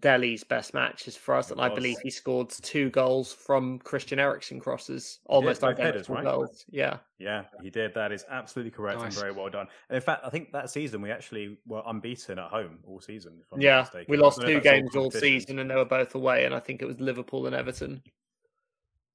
Dele's 0.00 0.44
best 0.44 0.74
matches 0.74 1.16
for 1.16 1.34
us, 1.34 1.50
and 1.50 1.60
I 1.60 1.68
believe 1.74 1.98
he 2.00 2.10
scored 2.10 2.50
two 2.50 2.90
goals 2.90 3.32
from 3.32 3.78
Christian 3.78 4.18
Eriksen 4.18 4.60
crosses, 4.60 5.20
almost 5.26 5.64
identical 5.64 5.84
headers, 5.84 6.08
right? 6.08 6.24
goals. 6.24 6.64
Yeah. 6.70 6.98
Yeah, 7.18 7.44
he 7.62 7.70
did. 7.70 7.94
That 7.94 8.12
is 8.12 8.24
absolutely 8.30 8.70
correct 8.70 9.00
Nice. 9.00 9.06
and 9.06 9.14
very 9.14 9.32
well 9.32 9.50
done. 9.50 9.66
And 9.88 9.96
in 9.96 10.02
fact, 10.02 10.24
I 10.24 10.30
think 10.30 10.52
that 10.52 10.70
season 10.70 11.02
we 11.02 11.10
actually 11.10 11.58
were 11.66 11.82
unbeaten 11.86 12.38
at 12.38 12.48
home 12.50 12.78
all 12.86 13.00
season. 13.00 13.38
If 13.40 13.52
I'm 13.52 13.60
Yeah, 13.60 13.80
mistaken. 13.80 14.06
we 14.08 14.16
lost 14.16 14.40
two 14.40 14.60
games 14.60 14.94
all 14.94 15.04
competition, 15.04 15.40
season, 15.40 15.58
and 15.58 15.68
they 15.70 15.74
were 15.74 15.84
both 15.84 16.14
away. 16.14 16.44
And 16.44 16.54
I 16.54 16.60
think 16.60 16.80
it 16.80 16.86
was 16.86 17.00
Liverpool 17.00 17.46
and 17.46 17.56
Everton. 17.56 18.02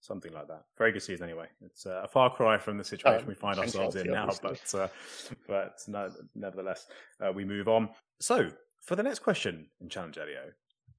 Something 0.01 0.33
like 0.33 0.47
that. 0.49 0.65
Very 0.77 0.91
good 0.91 1.01
season 1.01 1.23
anyway. 1.29 1.47
It's 1.63 1.85
uh, 1.85 2.01
a 2.03 2.07
far 2.09 2.29
cry 2.29 2.57
from 2.57 2.77
the 2.77 2.83
situation 2.83 3.23
Oh, 3.25 3.29
we 3.29 3.35
find 3.35 3.57
ourselves 3.57 3.95
in 3.95 4.07
now, 4.07 4.27
obviously. 4.27 4.57
but 4.73 4.79
uh, 4.79 4.87
but 5.47 5.79
no, 5.87 6.11
nevertheless, 6.35 6.87
uh, 7.25 7.31
we 7.31 7.45
move 7.45 7.69
on. 7.69 7.89
So 8.19 8.49
for 8.81 8.97
the 8.97 9.03
next 9.03 9.19
question 9.19 9.67
in 9.79 9.87
Challenge 9.87 10.17
Elio, 10.17 10.51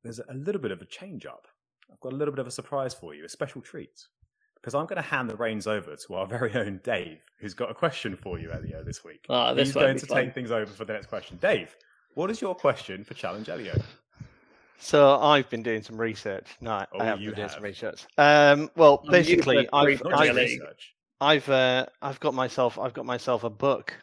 there's 0.04 0.20
a 0.20 0.34
little 0.34 0.60
bit 0.60 0.70
of 0.70 0.80
a 0.82 0.84
change 0.84 1.26
up. 1.26 1.48
I've 1.90 1.98
got 2.00 2.12
a 2.12 2.16
little 2.16 2.32
bit 2.32 2.38
of 2.40 2.46
a 2.46 2.50
surprise 2.50 2.94
for 2.94 3.14
you, 3.14 3.24
a 3.24 3.28
special 3.28 3.60
treat. 3.60 4.06
Because 4.56 4.74
I'm 4.74 4.86
going 4.86 4.96
to 4.96 5.02
hand 5.02 5.28
the 5.28 5.36
reins 5.36 5.66
over 5.66 5.96
to 5.96 6.14
our 6.14 6.26
very 6.36 6.54
own 6.54 6.80
Dave, 6.84 7.18
who's 7.40 7.54
got 7.54 7.70
a 7.70 7.74
question 7.74 8.14
for 8.16 8.38
you, 8.38 8.52
Elio, 8.52 8.82
this 8.84 9.02
week. 9.04 9.26
Ah, 9.28 9.52
this 9.52 9.68
He's 9.68 9.74
won't 9.74 9.86
going 9.86 9.98
to 9.98 10.06
fun. 10.06 10.16
take 10.24 10.34
things 10.34 10.50
over 10.50 10.70
for 10.70 10.84
the 10.84 10.92
next 10.92 11.06
question. 11.08 11.38
Dave, 11.40 11.74
what 12.14 12.30
is 12.30 12.40
your 12.40 12.54
question 12.54 13.02
for 13.02 13.14
Challenge 13.14 13.48
Elio? 13.48 13.74
So 14.78 15.18
I've 15.18 15.48
been 15.50 15.62
doing 15.62 15.82
some 15.82 15.96
research. 15.98 16.46
No, 16.60 16.72
I- 16.72 16.86
Oh, 16.92 17.00
I 17.00 17.04
have 17.06 17.20
you 17.20 17.30
been 17.30 17.36
doing 17.38 17.48
some 17.48 17.62
research. 17.62 18.06
Um, 18.18 18.70
well, 18.76 19.00
you 19.04 19.10
basically, 19.10 19.68
I've, 19.72 19.84
brief 19.84 20.04
Not 20.04 20.10
just 20.10 20.22
I've, 20.22 20.28
Elio. 20.30 20.42
research. 20.44 20.94
I've, 21.20 21.48
uh, 21.48 21.86
I've 22.02 22.20
got 22.20 22.34
myself, 22.34 22.78
I've 22.78 22.92
got 22.92 23.06
myself 23.06 23.44
a 23.44 23.50
book. 23.50 23.94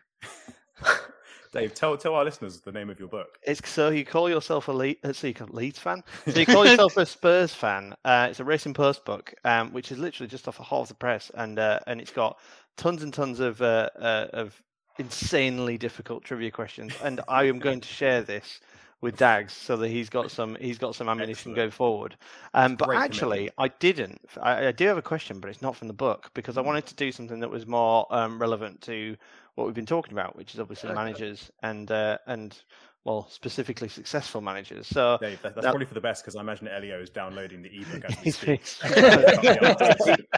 Dave, 1.51 1.73
tell 1.73 1.97
tell 1.97 2.15
our 2.15 2.23
listeners 2.23 2.61
the 2.61 2.71
name 2.71 2.89
of 2.89 2.97
your 2.99 3.09
book. 3.09 3.37
It's 3.43 3.67
so 3.69 3.89
you 3.89 4.05
call 4.05 4.29
yourself 4.29 4.67
a 4.69 4.71
Le- 4.71 5.13
so 5.13 5.27
you 5.27 5.33
call 5.33 5.49
Leeds 5.51 5.79
fan. 5.79 6.03
So 6.31 6.39
you 6.39 6.45
call 6.45 6.65
yourself 6.65 6.95
a 6.97 7.05
Spurs 7.05 7.53
fan. 7.53 7.93
Uh, 8.05 8.27
it's 8.29 8.39
a 8.39 8.45
Racing 8.45 8.73
Post 8.73 9.03
book, 9.03 9.33
um, 9.43 9.73
which 9.73 9.91
is 9.91 9.97
literally 9.97 10.29
just 10.29 10.47
off 10.47 10.59
a 10.59 10.63
half 10.63 10.83
of 10.83 10.87
the 10.87 10.93
press, 10.95 11.29
and 11.35 11.59
uh, 11.59 11.79
and 11.87 11.99
it's 11.99 12.11
got 12.11 12.39
tons 12.77 13.03
and 13.03 13.13
tons 13.13 13.39
of 13.41 13.61
uh, 13.61 13.89
uh, 13.99 14.27
of 14.31 14.61
insanely 14.97 15.77
difficult 15.77 16.23
trivia 16.23 16.51
questions. 16.51 16.93
And 17.03 17.19
I 17.27 17.45
am 17.45 17.59
going 17.59 17.81
to 17.81 17.87
share 17.87 18.21
this 18.21 18.61
with 19.01 19.17
Dags 19.17 19.51
so 19.53 19.75
that 19.77 19.89
he's 19.89 20.09
got 20.09 20.29
some 20.29 20.55
he's 20.61 20.77
got 20.77 20.95
some 20.95 21.09
ammunition 21.09 21.51
Excellent. 21.51 21.55
going 21.55 21.71
forward. 21.71 22.15
Um, 22.53 22.75
but 22.75 22.93
actually, 22.93 23.49
I 23.57 23.67
didn't. 23.67 24.21
I, 24.41 24.67
I 24.67 24.71
do 24.71 24.85
have 24.85 24.97
a 24.97 25.01
question, 25.01 25.39
but 25.39 25.49
it's 25.49 25.61
not 25.61 25.75
from 25.75 25.87
the 25.87 25.93
book 25.93 26.29
because 26.33 26.57
I 26.57 26.61
wanted 26.61 26.85
to 26.85 26.95
do 26.95 27.11
something 27.11 27.39
that 27.39 27.49
was 27.49 27.65
more 27.65 28.05
um, 28.11 28.39
relevant 28.39 28.81
to 28.81 29.17
what 29.55 29.65
we've 29.65 29.73
been 29.75 29.85
talking 29.85 30.13
about, 30.13 30.35
which 30.35 30.53
is 30.53 30.59
obviously 30.59 30.89
Okay. 30.89 30.95
managers 30.95 31.51
and 31.63 31.91
uh, 31.91 32.19
and 32.27 32.57
well, 33.03 33.27
specifically 33.31 33.87
successful 33.87 34.41
managers. 34.41 34.85
So 34.85 35.17
Dave, 35.19 35.41
that, 35.41 35.55
that's 35.55 35.65
That- 35.65 35.71
probably 35.71 35.87
for 35.87 35.95
the 35.95 36.01
best 36.01 36.23
because 36.23 36.35
I 36.35 36.41
imagine 36.41 36.67
Elio 36.67 37.01
is 37.01 37.09
downloading 37.09 37.63
the 37.63 37.69
ebook 37.69 38.05
as 38.05 38.23
we 38.23 38.29
speak. 38.29 38.61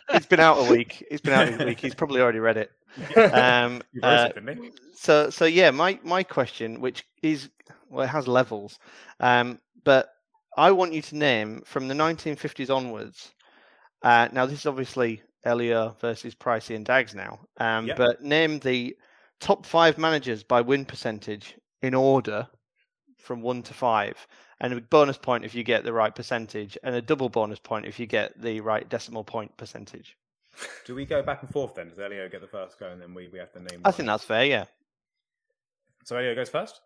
it's 0.09 0.25
been 0.25 0.39
out 0.39 0.65
a 0.65 0.71
week. 0.71 1.05
It's 1.11 1.21
been 1.21 1.33
out 1.33 1.61
a 1.61 1.65
week. 1.65 1.81
He's 1.81 1.93
probably 1.95 2.21
already 2.21 2.39
read 2.39 2.57
it. 2.57 2.71
Um, 3.17 3.81
uh, 4.03 4.29
it, 4.35 4.79
so 4.93 5.31
so 5.31 5.45
yeah, 5.45 5.71
my 5.71 5.99
my 6.03 6.21
question, 6.21 6.79
which 6.79 7.07
is 7.23 7.49
well, 7.93 8.03
it 8.05 8.09
has 8.09 8.27
levels, 8.27 8.79
um, 9.19 9.59
but 9.83 10.09
I 10.57 10.71
want 10.71 10.93
you 10.93 11.01
to 11.03 11.15
name 11.15 11.61
from 11.65 11.87
the 11.87 11.93
1950s 11.95 12.69
onwards. 12.75 13.31
Uh, 14.01 14.27
now 14.31 14.45
this 14.45 14.59
is 14.59 14.65
obviously 14.65 15.21
Elio 15.45 15.95
versus 16.01 16.35
Pricey 16.35 16.75
and 16.75 16.85
Dags 16.85 17.15
now, 17.15 17.39
um, 17.57 17.87
Yep. 17.87 17.97
but 17.97 18.21
name 18.23 18.59
the 18.59 18.95
top 19.39 19.65
five 19.65 19.97
managers 19.97 20.43
by 20.43 20.61
win 20.61 20.85
percentage 20.85 21.55
in 21.81 21.93
order 21.93 22.47
from 23.17 23.41
one 23.41 23.61
to 23.63 23.73
five, 23.73 24.27
and 24.59 24.73
a 24.73 24.81
bonus 24.81 25.17
point 25.17 25.45
if 25.45 25.55
you 25.55 25.63
get 25.63 25.83
the 25.85 25.93
right 25.93 26.13
percentage, 26.13 26.77
and 26.83 26.93
a 26.95 27.01
double 27.01 27.29
bonus 27.29 27.59
point 27.59 27.85
if 27.85 27.99
you 27.99 28.05
get 28.05 28.39
the 28.41 28.59
right 28.59 28.87
decimal 28.89 29.23
point 29.23 29.55
percentage. 29.57 30.17
Do 30.85 30.93
we 30.93 31.05
go 31.05 31.21
back 31.23 31.41
and 31.41 31.49
forth 31.49 31.73
then? 31.75 31.89
Does 31.89 31.99
Elio 31.99 32.29
get 32.29 32.41
the 32.41 32.47
first 32.47 32.77
go 32.79 32.87
and 32.89 33.01
then 33.01 33.13
we, 33.13 33.27
we 33.29 33.39
have 33.39 33.51
to 33.53 33.59
name 33.59 33.81
I 33.83 33.87
one? 33.89 33.93
think 33.93 34.07
that's 34.07 34.23
fair. 34.23 34.45
Yeah. 34.45 34.65
So 36.03 36.15
Elio 36.17 36.35
goes 36.35 36.49
first? 36.49 36.79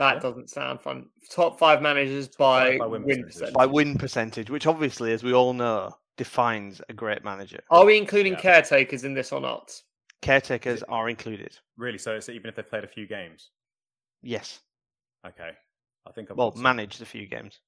That 0.00 0.14
Yeah. 0.14 0.20
doesn't 0.20 0.48
sound 0.48 0.80
fun. 0.80 1.10
Top 1.28 1.58
five 1.58 1.82
managers 1.82 2.26
by, 2.26 2.70
five 2.70 2.78
by 2.78 2.86
win 2.86 3.02
win 3.02 3.22
percentage. 3.22 3.32
percentage. 3.34 3.54
by 3.54 3.66
win 3.66 3.98
percentage, 3.98 4.50
which 4.50 4.66
obviously, 4.66 5.12
as 5.12 5.22
we 5.22 5.34
all 5.34 5.52
know, 5.52 5.94
defines 6.16 6.80
a 6.88 6.94
great 6.94 7.22
manager. 7.22 7.60
Are 7.70 7.84
we 7.84 7.98
including 7.98 8.32
Yeah. 8.32 8.40
caretakers 8.40 9.04
in 9.04 9.12
this 9.12 9.30
or 9.30 9.42
not? 9.42 9.70
Caretakers 10.22 10.82
are 10.84 11.10
included. 11.10 11.58
Really? 11.76 11.98
So 11.98 12.14
it's 12.14 12.30
even 12.30 12.48
if 12.48 12.56
they've 12.56 12.66
played 12.68 12.82
a 12.84 12.88
few 12.88 13.06
games? 13.06 13.50
Yes. 14.22 14.60
Okay. 15.26 15.50
I 16.06 16.12
think 16.12 16.30
I've 16.30 16.38
Well, 16.38 16.52
got 16.52 16.60
managed 16.60 17.02
a 17.02 17.06
few 17.06 17.26
games. 17.26 17.60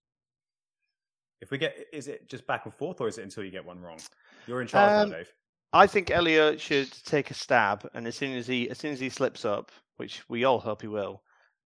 If 1.43 1.51
we 1.51 1.59
get, 1.59 1.87
is 1.93 2.09
it 2.09 2.31
just 2.31 2.47
back 2.47 2.65
and 2.65 2.73
forth 2.75 3.03
or 3.03 3.09
is 3.09 3.19
it 3.19 3.25
until 3.25 3.45
you 3.45 3.51
get 3.51 3.65
one 3.65 3.83
wrong? 3.83 4.01
You're 4.47 4.63
in 4.63 4.69
charge 4.69 4.91
Um, 5.03 5.11
now, 5.11 5.17
Dave. 5.19 5.31
I 5.75 5.87
think 5.87 6.11
Elliot 6.11 6.59
should 6.63 6.91
take 7.05 7.31
a 7.31 7.35
stab, 7.35 7.87
and 7.93 8.07
as 8.07 8.17
soon 8.17 8.39
as 8.39 8.47
he 8.47 8.71
as 8.71 8.79
soon 8.79 8.93
as 8.95 9.01
he 9.01 9.11
slips 9.11 9.45
up, 9.45 9.71
which 9.97 10.27
we 10.31 10.45
all 10.45 10.61
hope 10.61 10.81
he 10.81 10.89
will, 10.89 11.23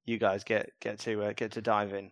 you 0.06 0.18
guys 0.18 0.44
get 0.44 0.70
get 0.80 0.98
to 1.00 1.22
uh, 1.24 1.32
get 1.34 1.52
to 1.52 1.60
dive 1.60 1.92
in. 1.92 2.10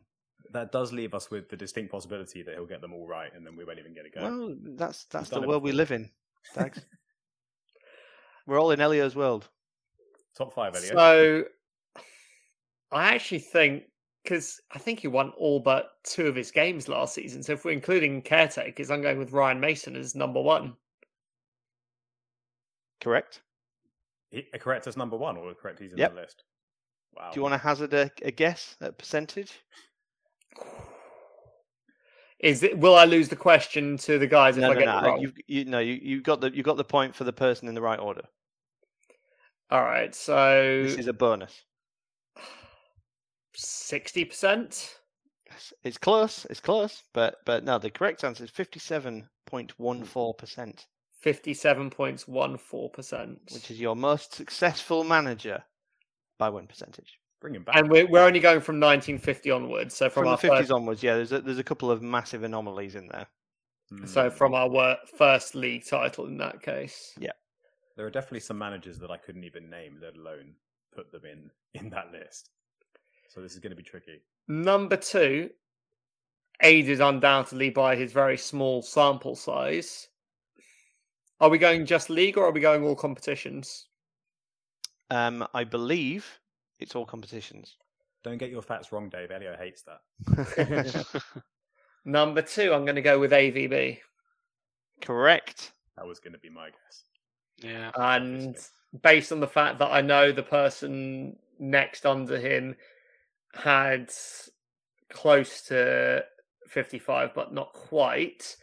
That 0.53 0.73
does 0.73 0.93
leave 0.93 1.15
us 1.15 1.31
with 1.31 1.49
the 1.49 1.57
distinct 1.57 1.91
possibility 1.91 2.43
that 2.43 2.55
he'll 2.55 2.67
get 2.67 2.81
them 2.81 2.93
all 2.93 3.07
right 3.07 3.31
and 3.35 3.47
then 3.47 3.57
we 3.57 3.65
won't 3.65 3.79
even 3.79 3.95
get 3.95 4.05
a 4.07 4.11
go. 4.11 4.23
Well, 4.23 4.57
that's 4.77 5.05
that's 5.07 5.31
done 5.31 5.41
the 5.41 5.47
it 5.47 5.49
world 5.49 5.63
we 5.63 5.73
live 5.73 5.91
in. 5.91 6.11
Thanks. 6.55 6.81
We're 8.47 8.61
all 8.61 8.73
in 8.73 8.81
Elio's 8.81 9.17
world. 9.17 9.49
Top 10.37 10.53
five, 10.53 10.75
Elliot. 10.75 10.93
So, 10.93 11.45
I 12.93 13.15
actually 13.15 13.39
think 13.39 13.85
because 14.23 14.61
I 14.73 14.79
think 14.79 15.01
he 15.01 15.09
won 15.09 15.31
all 15.39 15.61
but 15.61 15.93
two 16.03 16.27
of 16.27 16.35
his 16.35 16.51
games 16.51 16.89
last 16.89 17.15
season. 17.15 17.43
So 17.43 17.53
if 17.53 17.65
we're 17.65 17.73
including 17.73 18.23
caretakers, 18.23 18.91
I'm 18.91 19.03
going 19.03 19.19
with 19.19 19.33
Ryan 19.33 19.61
Mason 19.61 19.97
as 19.97 20.15
number 20.15 20.41
one. 20.41 20.75
Correct. 23.01 23.43
He, 24.31 24.43
correct 24.59 24.87
as 24.87 24.97
number 24.97 25.17
one, 25.17 25.37
or 25.37 25.55
correct 25.55 25.79
he's 25.79 25.93
in 25.93 25.99
Yep. 25.99 26.15
the 26.15 26.21
list. 26.21 26.45
Wow. 27.17 27.31
Do 27.33 27.39
you 27.39 27.43
want 27.43 27.55
to 27.55 27.59
hazard 27.59 27.95
a, 27.95 28.11
a 28.23 28.31
guess 28.31 28.77
at 28.81 28.99
percentage? 28.99 29.53
Is 32.41 32.63
it? 32.63 32.79
Will 32.79 32.95
I 32.97 33.05
lose 33.05 33.29
the 33.29 33.37
question 33.37 33.97
to 33.99 34.19
the 34.19 34.27
guys 34.27 34.57
if 34.57 34.63
No, 34.63 34.71
I 34.73 34.75
no, 34.75 34.81
get 34.81 34.87
no. 34.87 34.93
it 34.99 35.03
uh, 35.03 35.07
wrong? 35.07 35.21
You, 35.21 35.33
you, 35.47 35.65
no, 35.65 35.79
you, 35.79 35.95
you 36.03 36.21
got 36.21 36.41
the 36.41 36.55
you 36.55 36.63
got 36.63 36.77
the 36.77 36.85
point 36.85 37.15
for 37.15 37.25
the 37.25 37.33
person 37.33 37.69
in 37.69 37.75
the 37.75 37.81
right 37.83 37.99
order. 37.99 38.23
All 39.71 39.83
right, 39.83 40.15
so 40.15 40.83
This 40.83 40.97
is 40.97 41.07
a 41.07 41.13
bonus. 41.13 41.63
sixty 43.55 44.25
percent. 44.25 44.99
It's- 45.47 45.73
It's 45.85 45.99
close. 45.99 46.45
It's 46.51 46.61
close, 46.61 47.03
but 47.13 47.37
but 47.47 47.65
no, 47.65 47.79
the 47.79 47.91
correct 47.91 48.25
answer 48.25 48.45
is 48.45 48.51
fifty-seven 48.51 49.29
point 49.47 49.79
one 49.79 50.03
four 50.05 50.35
percent, 50.35 50.87
Fifty-seven 51.21 51.91
point 51.91 52.23
one 52.29 52.59
four 52.59 52.91
percent. 52.91 53.39
which 53.53 53.71
is 53.71 53.81
your 53.81 53.95
most 53.97 54.35
successful 54.35 55.05
manager 55.05 55.63
by 56.39 56.49
win 56.49 56.67
percentage. 56.67 57.19
Bring 57.41 57.55
him 57.55 57.65
back. 57.65 57.77
and 57.77 57.91
we're, 57.91 58.07
we're 58.07 58.25
only 58.25 58.41
going 58.41 58.61
from 58.61 58.77
1950 58.77 59.51
onwards. 59.51 59.95
So 59.95 60.09
from, 60.09 60.23
From, 60.23 60.29
our 60.31 60.37
the 60.37 60.41
fifties 60.41 60.59
first, 60.61 60.73
onwards, 60.73 61.03
yeah, 61.03 61.17
there's 61.17 61.33
a, 61.33 61.41
there's 61.41 61.59
a 61.59 61.65
couple 61.65 61.91
of 61.91 62.01
massive 62.03 62.43
anomalies 62.43 62.95
in 62.95 63.09
there. 63.09 63.27
Hmm. 63.91 64.07
so 64.07 64.31
from 64.31 64.55
our 64.55 64.69
wor- 64.69 64.97
first 65.19 65.55
league 65.55 65.85
title 65.87 66.27
in 66.27 66.39
that 66.39 66.63
case. 66.63 67.15
Yeah. 67.19 67.33
There 67.97 68.07
are 68.07 68.11
definitely 68.11 68.41
some 68.41 68.59
managers 68.59 68.99
that 68.99 69.11
I 69.11 69.19
couldn't 69.19 69.45
even 69.45 69.69
name, 69.69 69.99
let 70.03 70.17
alone 70.17 70.55
put 70.95 71.13
them 71.13 71.23
in 71.25 71.51
in 71.81 71.91
that 71.91 72.13
list. 72.13 72.51
So 73.29 73.41
this 73.41 73.53
is 73.53 73.59
going 73.59 73.73
to 73.73 73.77
be 73.77 73.83
tricky. 73.83 74.23
Number 74.49 74.97
two, 74.97 75.51
aided 76.63 77.01
undoubtedly 77.01 77.71
by 77.71 77.97
his 77.97 78.13
very 78.13 78.37
small 78.37 78.83
sample 78.83 79.35
size. 79.35 80.09
Are 81.41 81.51
we 81.51 81.59
going 81.59 81.85
just 81.85 82.11
league 82.11 82.39
or 82.39 82.47
are 82.47 82.53
we 82.53 82.61
going 82.61 82.85
all 82.85 82.95
competitions? 82.95 83.89
Um, 85.11 85.47
I 85.55 85.65
believe 85.65 86.41
it's 86.79 86.95
all 86.95 87.07
competitions. 87.07 87.77
Don't 88.23 88.39
get 88.39 88.51
your 88.51 88.63
facts 88.63 88.91
wrong, 88.91 89.11
Dave. 89.11 89.31
Elio 89.31 89.57
hates 89.57 89.83
that. 89.83 91.05
Number 92.05 92.43
two, 92.43 92.73
I'm 92.73 92.85
going 92.85 92.97
to 92.97 93.03
go 93.03 93.19
with 93.19 93.33
AVB. 93.33 93.99
Correct. 95.03 95.73
That 95.97 96.07
was 96.07 96.21
going 96.21 96.33
to 96.33 96.39
be 96.39 96.51
my 96.51 96.71
guess. 96.71 97.05
Yeah. 97.59 97.91
And 97.95 98.57
based 99.03 99.33
on 99.33 99.41
the 99.41 99.47
fact 99.47 99.79
that 99.79 99.93
I 99.93 100.01
know 100.01 100.33
the 100.33 100.43
person 100.43 101.37
next 101.59 102.07
under 102.07 102.39
him 102.39 102.77
had 103.55 104.11
close 105.11 105.63
to 105.63 106.25
55, 106.69 107.35
but 107.35 107.53
not 107.53 107.73
quite, 107.73 108.57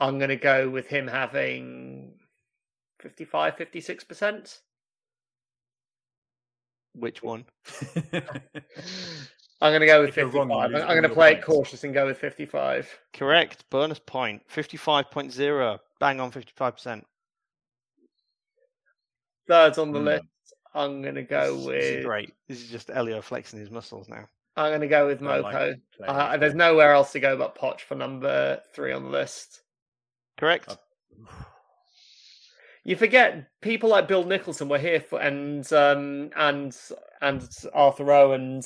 I'm 0.00 0.18
going 0.18 0.30
to 0.30 0.36
go 0.36 0.68
with 0.68 0.86
him 0.88 1.06
having 1.06 2.14
55, 3.00 3.56
56%. 3.56 4.58
Which 6.94 7.22
one? 7.22 7.44
I'm 9.60 9.70
going 9.70 9.80
to 9.80 9.86
go 9.86 10.00
with 10.00 10.10
If 10.10 10.14
55. 10.16 10.34
wrong, 10.34 10.50
I'm, 10.52 10.74
I'm 10.76 10.86
going 10.88 11.02
to 11.02 11.08
your 11.08 11.14
play 11.14 11.32
it 11.32 11.44
cautious 11.44 11.84
and 11.84 11.94
go 11.94 12.06
with 12.06 12.18
55. 12.18 12.88
Correct. 13.12 13.64
Bonus 13.70 13.98
point. 13.98 14.42
Fifty-five 14.48 15.10
point 15.10 15.32
zero. 15.32 15.78
Bang 16.00 16.20
on 16.20 16.30
fifty-five 16.30 16.74
percent. 16.74 17.06
Third 19.48 19.78
on 19.78 19.92
the 19.92 19.98
Hmm. 19.98 20.04
list, 20.06 20.24
I'm 20.74 21.02
going 21.02 21.14
to 21.14 21.22
go 21.22 21.56
This 21.56 21.66
with. 21.66 21.76
is 21.82 22.04
great. 22.04 22.34
This 22.48 22.62
is 22.62 22.68
just 22.70 22.90
Elio 22.90 23.20
flexing 23.22 23.58
his 23.60 23.70
muscles 23.70 24.08
now. 24.08 24.28
I'm 24.56 24.70
going 24.70 24.80
to 24.82 24.86
go 24.88 25.06
with 25.06 25.22
I 25.22 25.38
like 25.38 25.54
Moko. 25.54 25.80
Uh, 26.06 26.36
there's 26.36 26.54
nowhere 26.54 26.92
else 26.92 27.12
to 27.12 27.20
go 27.20 27.36
but 27.36 27.56
Poch 27.56 27.80
for 27.80 27.94
number 27.96 28.60
three 28.72 28.92
on 28.92 29.02
the 29.04 29.10
list. 29.10 29.62
Correct. 30.38 30.68
Uh, 30.68 30.76
You 32.84 32.96
forget 32.96 33.48
people 33.62 33.88
like 33.88 34.06
Bill 34.08 34.24
Nicholson 34.24 34.68
were 34.68 34.78
here 34.78 35.00
for 35.00 35.20
and 35.20 35.70
um 35.72 36.30
and 36.36 36.76
and 37.22 37.48
Arthur 37.72 38.04
Rowe 38.04 38.32
and 38.32 38.62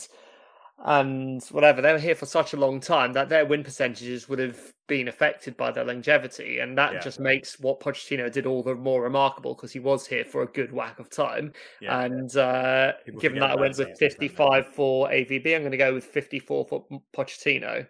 and 0.85 1.43
whatever 1.51 1.83
they 1.83 1.93
were 1.93 1.99
here 1.99 2.15
for 2.15 2.27
such 2.27 2.53
a 2.53 2.57
long 2.57 2.79
time 2.81 3.13
that 3.13 3.29
their 3.29 3.45
win 3.45 3.65
percentages 3.65 4.29
would 4.29 4.39
have 4.39 4.61
been 4.87 5.09
affected 5.09 5.57
by 5.57 5.73
their 5.73 5.85
longevity, 5.85 6.61
and 6.61 6.79
that 6.79 6.93
Yeah. 6.95 7.01
just 7.01 7.19
makes 7.19 7.59
what 7.59 7.81
Pochettino 7.81 8.31
did 8.31 8.47
all 8.47 8.63
the 8.63 8.75
more 8.77 9.03
remarkable 9.03 9.55
because 9.55 9.73
he 9.73 9.81
was 9.81 10.07
here 10.07 10.25
for 10.25 10.43
a 10.43 10.47
good 10.47 10.73
whack 10.73 11.01
of 11.01 11.11
time. 11.11 11.53
Yeah. 11.81 12.01
And 12.03 12.37
uh, 12.37 12.93
given 13.19 13.41
that 13.41 13.51
I 13.51 13.53
about 13.55 13.61
went 13.61 13.79
with 13.79 13.89
seasons, 13.99 13.99
don't 13.99 14.21
55 14.21 14.67
for 14.69 15.09
AVB, 15.09 15.55
I'm 15.55 15.63
going 15.63 15.73
to 15.73 15.77
go 15.77 15.95
with 15.95 16.05
54 16.05 16.65
for 16.67 16.87
Pochettino. 17.13 17.87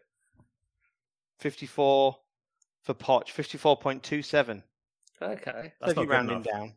Fifty-four 1.38 2.16
for 2.82 2.94
Poch. 2.94 3.28
Fifty-four 3.30 3.76
point 3.76 4.02
two 4.02 4.22
seven. 4.22 4.62
Okay, 5.20 5.72
That's 5.80 5.94
So 5.94 6.00
not 6.00 6.06
good 6.06 6.08
round 6.10 6.30
enough. 6.30 6.44
down. 6.44 6.72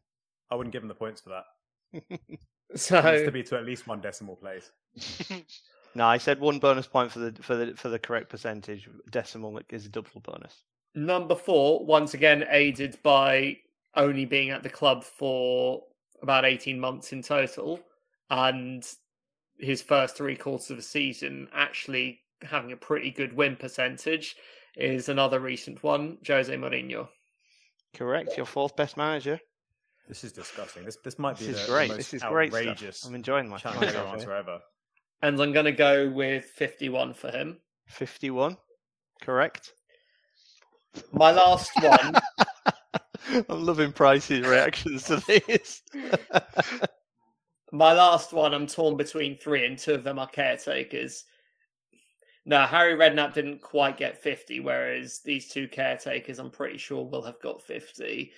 I 0.50 0.56
wouldn't 0.56 0.74
give 0.74 0.82
him 0.84 0.90
the 0.90 0.96
points 0.96 1.22
for 1.22 1.30
that. 1.30 2.00
so 2.76 3.00
It 3.00 3.12
needs 3.12 3.26
to 3.26 3.32
be 3.32 3.44
to 3.44 3.58
at 3.58 3.66
least 3.66 3.88
one 3.88 4.02
decimal 4.02 4.36
place. 4.36 4.72
No, 5.94 6.06
I 6.08 6.18
said 6.20 6.40
one 6.40 6.60
bonus 6.60 6.88
point 6.88 7.12
for 7.12 7.20
the 7.20 7.44
for 7.44 7.56
the 7.56 7.76
for 7.76 7.90
the 7.90 8.00
correct 8.00 8.30
percentage. 8.30 8.90
Decimal 9.10 9.60
is 9.70 9.86
a 9.86 9.90
double 9.90 10.22
bonus. 10.22 10.64
Number 10.96 11.36
four, 11.36 11.86
once 11.86 12.14
again 12.14 12.46
aided 12.50 12.98
by 13.04 13.58
only 13.96 14.26
being 14.26 14.52
at 14.52 14.64
the 14.64 14.70
club 14.70 15.04
for 15.04 15.84
about 16.22 16.46
18 16.46 16.80
months 16.80 17.12
in 17.12 17.22
total, 17.22 17.80
and 18.30 18.88
his 19.60 19.82
first 19.82 20.16
three 20.16 20.36
quarters 20.36 20.70
of 20.72 20.78
the 20.78 20.84
season 20.84 21.48
actually 21.54 22.22
having 22.42 22.72
a 22.72 22.78
pretty 22.78 23.12
good 23.12 23.34
win 23.34 23.56
percentage, 23.56 24.36
is 24.76 25.10
another 25.10 25.40
recent 25.40 25.84
one, 25.84 26.18
Jose 26.26 26.56
Mourinho. 26.56 27.08
Correct. 27.96 28.38
Your 28.38 28.46
fourth 28.46 28.76
best 28.76 28.98
manager. 28.98 29.40
This 30.08 30.24
is 30.24 30.32
disgusting. 30.32 30.84
This 30.86 30.98
this 31.04 31.20
might 31.20 31.38
be 31.38 31.48
This 31.48 31.58
is 31.58 31.66
the, 31.66 31.72
great. 31.72 31.88
the 31.88 31.96
most 31.96 32.12
This 32.12 32.14
is 32.16 32.24
great 32.24 32.54
outrageous 32.54 32.98
stuff. 32.98 33.10
I'm 33.10 33.16
enjoying 33.16 33.50
my 33.50 33.58
challenge 33.58 33.94
answer 33.96 34.34
ever. 34.34 34.60
And 35.22 35.40
I'm 35.40 35.54
going 35.54 35.66
to 35.66 35.72
go 35.72 36.10
with 36.10 36.46
51 36.46 37.14
for 37.14 37.30
him. 37.30 37.58
Fifty-one. 37.88 38.58
Correct. 39.22 39.74
My 41.12 41.32
last 41.32 41.72
one, 41.82 42.16
I'm 43.50 43.66
loving 43.66 43.92
Price's 43.94 44.46
reactions 44.46 45.04
to 45.04 45.18
this. 45.28 45.84
my 47.72 47.94
last 47.94 48.34
one, 48.34 48.54
I'm 48.54 48.68
torn 48.68 48.98
between 48.98 49.38
three, 49.38 49.66
and 49.66 49.78
two 49.78 49.94
of 49.94 50.04
them 50.04 50.20
are 50.20 50.28
caretakers. 50.28 51.26
No, 52.46 52.62
Harry 52.66 52.96
Redknapp 52.96 53.34
didn't 53.34 53.62
quite 53.62 53.98
get 53.98 54.22
50, 54.22 54.62
whereas 54.62 55.20
these 55.20 55.48
two 55.48 55.68
caretakers, 55.68 56.40
I'm 56.40 56.50
pretty 56.50 56.78
sure, 56.78 57.06
will 57.06 57.22
have 57.22 57.40
got 57.42 57.62
50. 57.62 58.32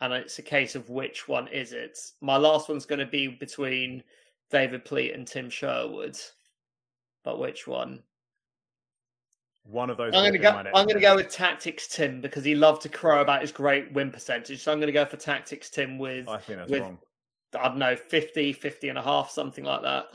And 0.00 0.12
it's 0.12 0.38
a 0.40 0.42
case 0.42 0.74
of 0.74 0.90
which 0.90 1.28
one 1.28 1.46
is 1.48 1.72
it. 1.72 1.96
My 2.20 2.36
last 2.36 2.68
one's 2.68 2.84
going 2.84 2.98
to 2.98 3.06
be 3.06 3.28
between 3.28 4.02
David 4.50 4.84
Pleat 4.84 5.14
and 5.14 5.26
Tim 5.26 5.48
Sherwood. 5.48 6.18
But 7.22 7.38
which 7.38 7.66
one? 7.66 8.02
One 9.64 9.88
of 9.88 9.96
those. 9.96 10.12
I'm 10.14 10.22
going 10.22 10.32
to 10.32 10.38
go. 10.38 10.50
I'm 10.50 10.84
going 10.84 10.96
to 10.96 11.00
go 11.00 11.16
with 11.16 11.30
Tactics 11.30 11.86
Tim 11.88 12.20
because 12.20 12.44
he 12.44 12.54
loved 12.54 12.82
to 12.82 12.88
crow 12.90 13.22
about 13.22 13.40
his 13.40 13.52
great 13.52 13.90
win 13.92 14.10
percentage. 14.10 14.62
So 14.62 14.72
I'm 14.72 14.78
going 14.78 14.88
to 14.88 14.92
go 14.92 15.06
for 15.06 15.16
Tactics 15.16 15.70
Tim 15.70 15.96
with 15.96 16.28
I 16.28 16.36
think 16.38 16.58
that's 16.58 16.70
with- 16.70 16.82
wrong. 16.82 16.98
I 17.58 17.68
don't 17.68 17.78
know, 17.78 17.94
50, 17.94 18.52
50 18.52 18.88
and 18.88 18.98
a 18.98 19.02
half, 19.02 19.30
something 19.30 19.62
like 19.64 19.82
that. 19.82 20.06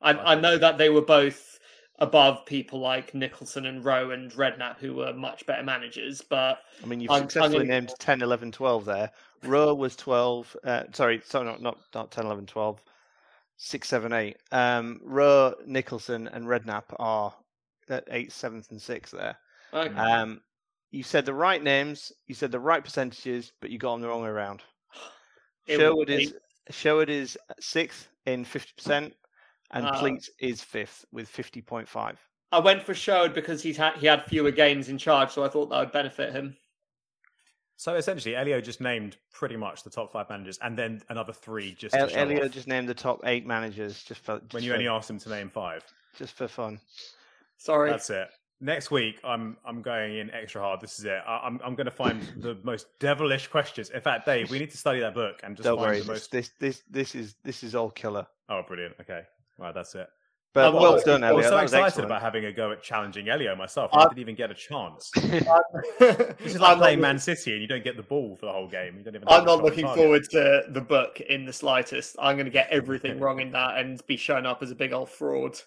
I, 0.00 0.12
I 0.12 0.32
I 0.32 0.34
know 0.40 0.56
that 0.56 0.78
they 0.78 0.88
were 0.88 1.02
both 1.02 1.60
above 1.98 2.44
people 2.46 2.78
like 2.80 3.14
Nicholson 3.14 3.66
and 3.66 3.84
Rowe 3.84 4.10
and 4.10 4.30
Redknapp, 4.32 4.78
who 4.78 4.94
were 4.94 5.12
much 5.12 5.46
better 5.46 5.62
managers. 5.62 6.20
But 6.20 6.60
I 6.82 6.86
mean, 6.86 7.00
you've 7.00 7.10
I'm- 7.10 7.22
I'm 7.22 7.28
successfully 7.28 7.66
gonna- 7.66 7.80
named 7.80 7.92
10, 7.98 8.22
11, 8.22 8.52
12 8.52 8.84
there. 8.84 9.10
Rowe 9.42 9.74
was 9.74 9.96
12. 9.96 10.56
Uh, 10.64 10.84
sorry, 10.92 11.22
so 11.24 11.42
not, 11.42 11.62
not, 11.62 11.78
not 11.94 12.10
10, 12.10 12.26
11, 12.26 12.46
12. 12.46 12.80
6, 13.58 13.88
7, 13.88 14.12
8. 14.12 14.36
Um, 14.52 15.00
Rowe, 15.02 15.54
Nicholson, 15.64 16.28
and 16.28 16.44
Redknapp 16.46 16.84
are 16.98 17.34
at 17.88 18.06
8th, 18.10 18.32
7th, 18.32 18.70
and 18.70 18.80
6th 18.80 19.10
there. 19.12 19.38
okay. 19.72 19.94
Um, 19.94 20.42
you 20.90 21.02
said 21.02 21.24
the 21.26 21.34
right 21.34 21.62
names, 21.62 22.12
you 22.26 22.34
said 22.34 22.52
the 22.52 22.60
right 22.60 22.82
percentages, 22.84 23.52
but 23.60 23.70
you 23.70 23.78
got 23.78 23.92
them 23.92 24.02
the 24.02 24.08
wrong 24.08 24.22
way 24.22 24.28
around. 24.28 24.62
It 25.66 25.78
Sherwood 25.78 26.10
is 26.10 26.32
Sherwood 26.70 27.10
is 27.10 27.36
sixth 27.58 28.06
in 28.24 28.44
fifty 28.44 28.72
percent, 28.76 29.14
and 29.72 29.86
Ah. 29.86 29.98
Pleat 29.98 30.28
is 30.38 30.62
fifth 30.62 31.04
with 31.12 31.28
fifty 31.28 31.60
point 31.62 31.88
five. 31.88 32.20
I 32.52 32.60
went 32.60 32.82
for 32.84 32.94
Sherwood 32.94 33.34
because 33.34 33.62
he's 33.62 33.76
had 33.76 33.94
he 33.96 34.06
had 34.06 34.24
fewer 34.24 34.50
games 34.50 34.88
in 34.88 34.98
charge, 34.98 35.30
so 35.32 35.44
I 35.44 35.48
thought 35.48 35.68
that 35.70 35.78
would 35.80 35.92
benefit 35.92 36.32
him. 36.32 36.56
So 37.78 37.94
essentially, 37.96 38.34
Elio 38.34 38.60
just 38.60 38.80
named 38.80 39.18
pretty 39.32 39.56
much 39.56 39.82
the 39.82 39.90
top 39.90 40.10
five 40.10 40.30
managers, 40.30 40.58
and 40.62 40.78
then 40.78 41.02
another 41.10 41.32
three 41.34 41.74
just 41.74 41.92
to 41.94 42.00
El- 42.00 42.08
show 42.08 42.16
Elliot 42.20 42.44
off, 42.44 42.50
just 42.52 42.68
named 42.68 42.88
the 42.88 42.94
top 42.94 43.20
eight 43.24 43.46
managers 43.46 44.02
just 44.02 44.20
for 44.24 44.38
just 44.40 44.54
when 44.54 44.62
you 44.62 44.70
for, 44.70 44.74
only 44.76 44.88
asked 44.88 45.10
him 45.10 45.18
to 45.18 45.28
name 45.28 45.50
five. 45.50 45.84
just 46.16 46.34
for 46.34 46.48
fun. 46.48 46.80
Sorry. 47.58 47.90
That's 47.90 48.08
it. 48.10 48.28
next 48.60 48.90
week 48.90 49.20
I'm 49.24 49.58
I'm 49.66 49.82
going 49.82 50.16
in 50.16 50.30
extra 50.30 50.62
hard. 50.62 50.80
This 50.80 50.98
is 50.98 51.04
it. 51.04 51.20
I, 51.26 51.46
am 51.46 51.60
I'm 51.62 51.74
going 51.74 51.84
to 51.84 51.90
find 51.90 52.22
the 52.38 52.56
most 52.62 52.86
devilish 52.98 53.48
questions. 53.48 53.90
In 53.90 54.00
fact, 54.00 54.24
Dave, 54.24 54.50
we 54.50 54.58
need 54.58 54.70
to 54.70 54.78
study 54.78 55.00
that 55.00 55.12
book 55.14 55.40
and 55.42 55.54
just 55.56 55.64
Don't 55.64 55.76
find 55.76 55.88
worry. 55.90 56.00
the 56.00 56.06
most. 56.12 56.30
this 56.30 56.52
this 56.58 56.82
this 56.88 57.14
is 57.14 57.34
this 57.44 57.62
is 57.62 57.74
all 57.74 57.90
killer. 57.90 58.26
Oh, 58.48 58.62
brilliant. 58.66 58.94
Okay, 59.00 59.22
right, 59.58 59.74
that's 59.74 59.94
it. 59.94 60.08
But 60.54 60.68
I'm 60.68 60.74
well 60.74 60.92
also- 60.94 61.04
done, 61.04 61.22
I 61.22 61.32
was 61.32 61.44
so 61.44 61.50
that 61.50 61.62
was 61.62 61.72
excited 61.72 61.86
excellent. 61.86 62.06
about 62.06 62.22
having 62.22 62.46
a 62.46 62.52
go 62.52 62.72
at 62.72 62.82
challenging 62.82 63.28
Elio 63.28 63.54
myself. 63.56 63.90
I- 63.92 64.00
I 64.00 64.02
didn't 64.04 64.20
even 64.20 64.34
get 64.36 64.50
a 64.50 64.54
chance. 64.54 65.10
this 65.20 65.44
This 65.98 66.54
is 66.54 66.60
like 66.60 66.78
playing 66.78 67.00
Man 67.00 67.18
City 67.18 67.52
and 67.52 67.60
you 67.60 67.68
don't 67.68 67.84
get 67.84 67.96
the 67.98 68.02
ball 68.02 68.36
for 68.40 68.46
the 68.46 68.52
whole 68.52 68.66
game. 68.68 68.96
You 68.96 69.04
don't 69.04 69.16
even. 69.16 69.28
I'm 69.28 69.44
not 69.44 69.62
looking 69.62 69.84
target. 69.84 70.02
forward 70.02 70.24
to 70.30 70.62
the 70.70 70.80
book 70.80 71.20
in 71.20 71.44
the 71.44 71.52
slightest. 71.52 72.16
I'm 72.18 72.36
going 72.36 72.46
to 72.46 72.50
get 72.50 72.68
everything 72.70 73.20
wrong 73.20 73.40
in 73.40 73.50
that 73.52 73.76
and 73.76 74.00
be 74.06 74.16
shown 74.16 74.46
up 74.46 74.62
as 74.62 74.70
a 74.70 74.74
big 74.74 74.94
old 74.94 75.10
fraud. 75.10 75.60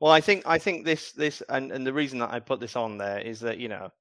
Well, 0.00 0.10
I 0.10 0.22
think 0.22 0.44
I 0.46 0.56
think 0.58 0.86
this 0.86 1.12
this 1.12 1.42
and, 1.50 1.70
and 1.70 1.86
the 1.86 1.92
reason 1.92 2.18
that 2.20 2.32
I 2.32 2.40
put 2.40 2.60
this 2.60 2.76
on 2.76 2.96
there 2.96 3.18
is 3.18 3.40
that 3.40 3.58
you 3.58 3.68
know 3.68 3.92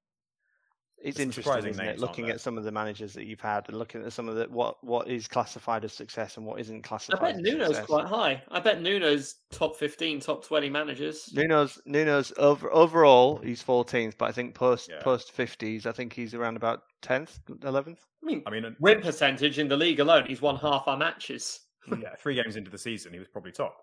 it's 1.02 1.18
There's 1.18 1.26
interesting, 1.38 1.66
isn't 1.72 1.86
it? 1.86 2.00
Looking 2.00 2.30
at 2.30 2.42
some 2.42 2.58
of 2.58 2.64
the 2.64 2.72
managers 2.72 3.14
that 3.14 3.26
you've 3.26 3.40
had 3.40 3.68
and 3.70 3.78
looking 3.78 4.04
at 4.04 4.12
some 4.14 4.28
of 4.28 4.36
the 4.36 4.46
what 4.50 4.84
what 4.84 5.08
is 5.08 5.28
classified 5.28 5.86
as 5.86 5.94
success 5.94 6.38
and 6.38 6.46
what 6.46 6.60
isn't 6.60 6.82
classified. 6.84 7.20
I 7.22 7.26
bet 7.32 7.36
as 7.36 7.42
Nuno's 7.42 7.68
success. 7.68 7.86
quite 7.86 8.06
high. 8.08 8.44
I 8.50 8.60
bet 8.60 8.82
Nuno's 8.82 9.36
top 9.52 9.76
15, 9.78 10.20
top 10.20 10.46
20 10.46 10.70
managers. 10.70 11.30
Nuno's 11.34 11.80
Nuno's 11.86 12.34
over, 12.38 12.72
overall 12.74 13.38
he's 13.38 13.64
14th, 13.64 14.18
but 14.18 14.26
I 14.26 14.32
think 14.32 14.56
post 14.56 14.90
Yeah. 14.90 15.02
post 15.02 15.36
50s, 15.36 15.86
I 15.86 15.92
think 15.92 16.14
he's 16.14 16.34
around 16.34 16.58
about 16.58 16.82
10th, 17.02 17.40
11th. 17.50 18.00
I 18.22 18.26
mean, 18.26 18.44
I 18.46 18.50
mean, 18.50 18.66
uh, 18.66 18.72
win 18.80 19.02
percentage 19.02 19.60
in 19.60 19.68
the 19.68 19.78
league 19.78 20.00
alone, 20.00 20.26
he's 20.28 20.42
won 20.42 20.58
half 20.58 20.88
our 20.88 20.98
matches. 20.98 21.62
yeah, 21.88 22.16
three 22.20 22.36
games 22.36 22.56
into 22.58 22.70
the 22.70 22.78
season, 22.78 23.14
he 23.14 23.20
was 23.20 23.28
probably 23.30 23.52
top. 23.52 23.76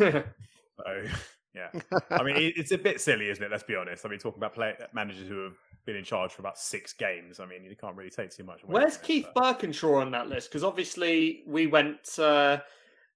yeah, 0.00 0.22
So 0.78 1.04
yeah, 1.54 1.68
I 2.10 2.22
mean, 2.22 2.36
it's 2.38 2.72
a 2.72 2.78
bit 2.78 3.00
silly, 3.00 3.28
isn't 3.28 3.42
it? 3.44 3.50
Let's 3.50 3.62
be 3.62 3.76
honest. 3.76 4.06
I 4.06 4.08
mean, 4.08 4.18
talking 4.18 4.38
about 4.38 4.54
play, 4.54 4.74
managers 4.92 5.28
who 5.28 5.42
have 5.44 5.54
been 5.84 5.96
in 5.96 6.04
charge 6.04 6.32
for 6.32 6.42
about 6.42 6.58
six 6.58 6.92
games. 6.92 7.40
I 7.40 7.46
mean, 7.46 7.64
you 7.64 7.76
can't 7.76 7.96
really 7.96 8.10
take 8.10 8.30
too 8.30 8.44
much 8.44 8.62
away. 8.62 8.72
Where's 8.74 8.96
from 8.96 9.04
it, 9.04 9.06
Keith 9.06 9.26
but- 9.34 9.60
Birkinshaw 9.60 10.00
on 10.00 10.10
that 10.12 10.28
list? 10.28 10.48
Because 10.50 10.64
obviously 10.64 11.42
we 11.46 11.66
went 11.66 12.18
uh, 12.18 12.58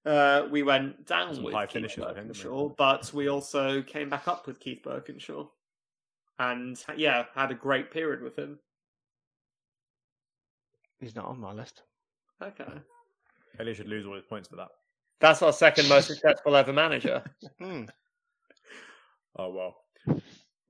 uh, 0.05 0.43
we 0.51 0.63
went 0.63 1.05
down 1.05 1.33
Some 1.35 1.43
with 1.45 1.53
high 1.53 1.65
Keith 1.65 1.73
finishes, 1.73 2.03
I 2.03 2.13
we? 2.13 2.19
Birkinshaw, 2.19 2.75
but 2.77 3.11
we 3.13 3.27
also 3.29 3.81
came 3.81 4.09
back 4.09 4.27
up 4.27 4.45
with 4.47 4.59
Keith 4.59 4.81
Birkinshaw, 4.85 5.47
and 6.39 6.81
yeah, 6.95 7.25
had 7.35 7.51
a 7.51 7.55
great 7.55 7.91
period 7.91 8.21
with 8.21 8.37
him. 8.37 8.59
He's 10.99 11.15
not 11.15 11.25
on 11.25 11.39
my 11.39 11.53
list. 11.53 11.83
Okay, 12.41 12.65
Elliot 13.59 13.77
should 13.77 13.87
lose 13.87 14.05
all 14.05 14.15
his 14.15 14.25
points 14.25 14.47
for 14.47 14.55
that. 14.57 14.67
that's 15.19 15.41
our 15.41 15.51
second 15.53 15.89
most 15.89 16.07
successful 16.07 16.55
ever 16.55 16.73
manager. 16.73 17.23
Hmm. 17.59 17.85
Oh 19.37 19.49
well. 19.49 20.21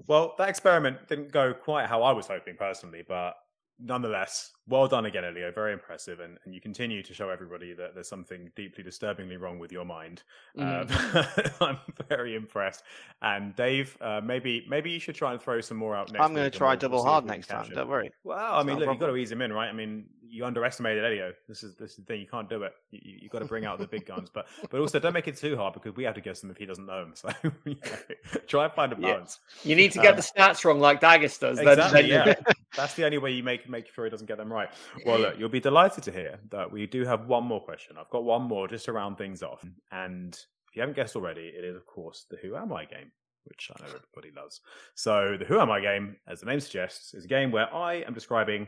Well, 0.08 0.36
that 0.38 0.50
experiment 0.50 1.08
didn't 1.10 1.32
go 1.32 1.54
quite 1.54 1.88
how 1.88 2.02
I 2.02 2.14
was 2.14 2.28
hoping 2.28 2.56
personally, 2.56 3.04
but 3.06 3.36
nonetheless, 3.80 4.52
well 4.68 4.88
done 4.88 5.06
again, 5.06 5.24
Elio. 5.24 5.52
Very 5.52 5.74
impressive, 5.74 6.20
and, 6.20 6.38
and 6.46 6.54
you 6.54 6.62
continue 6.62 7.04
to 7.04 7.14
show 7.14 7.30
everybody 7.30 7.74
that 7.74 7.94
there's 7.94 8.08
something 8.08 8.50
deeply 8.56 8.84
disturbingly 8.84 9.38
wrong 9.38 9.60
with 9.60 9.72
your 9.72 9.86
mind. 9.86 10.24
Mm. 10.58 10.90
Um, 10.90 11.52
I'm 11.68 11.78
very 12.08 12.36
impressed. 12.36 12.84
And 13.22 13.56
Dave, 13.56 13.98
uh, 14.02 14.22
maybe 14.24 14.66
maybe 14.70 14.92
you 14.92 15.00
should 15.00 15.16
try 15.16 15.34
and 15.34 15.42
throw 15.42 15.62
some 15.62 15.78
more 15.78 15.96
out 15.96 16.12
next. 16.12 16.24
I'm 16.24 16.34
going 16.34 16.50
to 16.50 16.58
try 16.58 16.76
double 16.76 17.04
hard 17.04 17.26
next 17.26 17.48
time. 17.48 17.66
him. 17.66 17.76
Don't 17.76 17.90
worry. 17.90 18.12
Well, 18.24 18.38
I 18.38 18.60
It's 18.60 18.68
mean, 18.68 18.80
look, 18.80 18.90
you've 18.90 19.00
got 19.00 19.08
to 19.08 19.16
ease 19.16 19.32
him 19.32 19.42
in, 19.42 19.52
right? 19.54 19.70
I 19.70 19.74
mean, 19.74 20.06
you 20.30 20.46
underestimated 20.46 21.04
Elio. 21.04 21.34
This 21.48 21.64
is 21.64 21.76
this 21.76 21.92
is 21.92 21.98
the 21.98 22.04
thing. 22.04 22.22
You 22.22 22.28
can't 22.28 22.50
do 22.50 22.64
it. 22.64 22.74
You, 22.92 23.00
you, 23.04 23.18
you've 23.22 23.32
got 23.32 23.40
to 23.40 23.46
bring 23.46 23.66
out 23.66 23.80
the 23.80 23.88
big 23.88 24.06
guns, 24.06 24.30
but 24.34 24.48
but 24.70 24.80
also 24.80 25.00
don't 25.00 25.14
make 25.14 25.28
it 25.28 25.38
too 25.38 25.56
hard 25.56 25.74
because 25.74 25.96
we 25.96 26.04
have 26.04 26.16
to 26.16 26.22
guess 26.22 26.42
them 26.42 26.52
if 26.52 26.58
he 26.58 26.66
doesn't 26.66 26.86
know 26.86 27.04
them. 27.04 27.14
So 27.16 27.30
you 27.66 27.76
know, 27.76 28.16
try 28.48 28.66
and 28.66 28.74
find 28.74 28.94
a 28.94 28.98
Yeah. 29.00 29.26
You 29.64 29.76
need 29.76 29.92
to 29.94 30.00
get 30.00 30.12
Um, 30.12 30.16
the 30.18 30.22
stats 30.22 30.64
wrong, 30.66 30.80
like 30.80 31.02
Daggis 31.02 31.40
does. 31.40 31.60
Exactly. 31.60 32.02
then 32.02 32.06
you 32.10 32.14
yeah, 32.14 32.54
that's 32.76 32.94
the 32.96 33.06
only 33.06 33.18
way 33.18 33.32
you 33.32 33.44
make 33.44 33.70
make 33.70 33.88
sure 33.94 34.06
he 34.06 34.12
doesn't 34.12 34.28
get 34.28 34.38
them 34.38 34.52
right. 34.52 34.70
Well, 35.06 35.20
look, 35.20 35.40
you'll 35.40 35.50
be 35.50 35.60
delighted 35.60 36.04
to 36.04 36.12
hear 36.12 36.40
that 36.50 36.72
we 36.72 36.86
do 36.88 37.06
have 37.06 37.28
one 37.28 37.44
more 37.44 37.62
question. 37.62 37.96
I've 38.00 38.10
got 38.10 38.24
one 38.24 38.44
more 38.44 38.68
just 38.68 38.86
to 38.86 38.92
round 38.94 39.18
things 39.18 39.44
off, 39.44 39.66
and 39.92 40.34
if 40.70 40.76
you 40.76 40.82
haven't 40.82 40.96
guessed 40.96 41.16
already, 41.16 41.54
it 41.58 41.64
is 41.64 41.76
of 41.76 41.86
course 41.86 42.26
the 42.30 42.38
Who 42.38 42.56
Am 42.56 42.74
I 42.74 42.86
game, 42.86 43.12
which 43.46 43.72
I 43.76 43.82
know 43.82 43.88
everybody 43.88 44.34
loves. 44.36 44.62
So 44.96 45.38
the 45.38 45.46
Who 45.46 45.60
Am 45.60 45.72
I 45.72 45.80
game, 45.80 46.18
as 46.28 46.42
the 46.42 46.46
name 46.48 46.60
suggests, 46.60 47.14
is 47.14 47.26
a 47.26 47.28
game 47.28 47.52
where 47.52 47.74
I 47.74 47.96
am 47.96 48.14
describing 48.14 48.68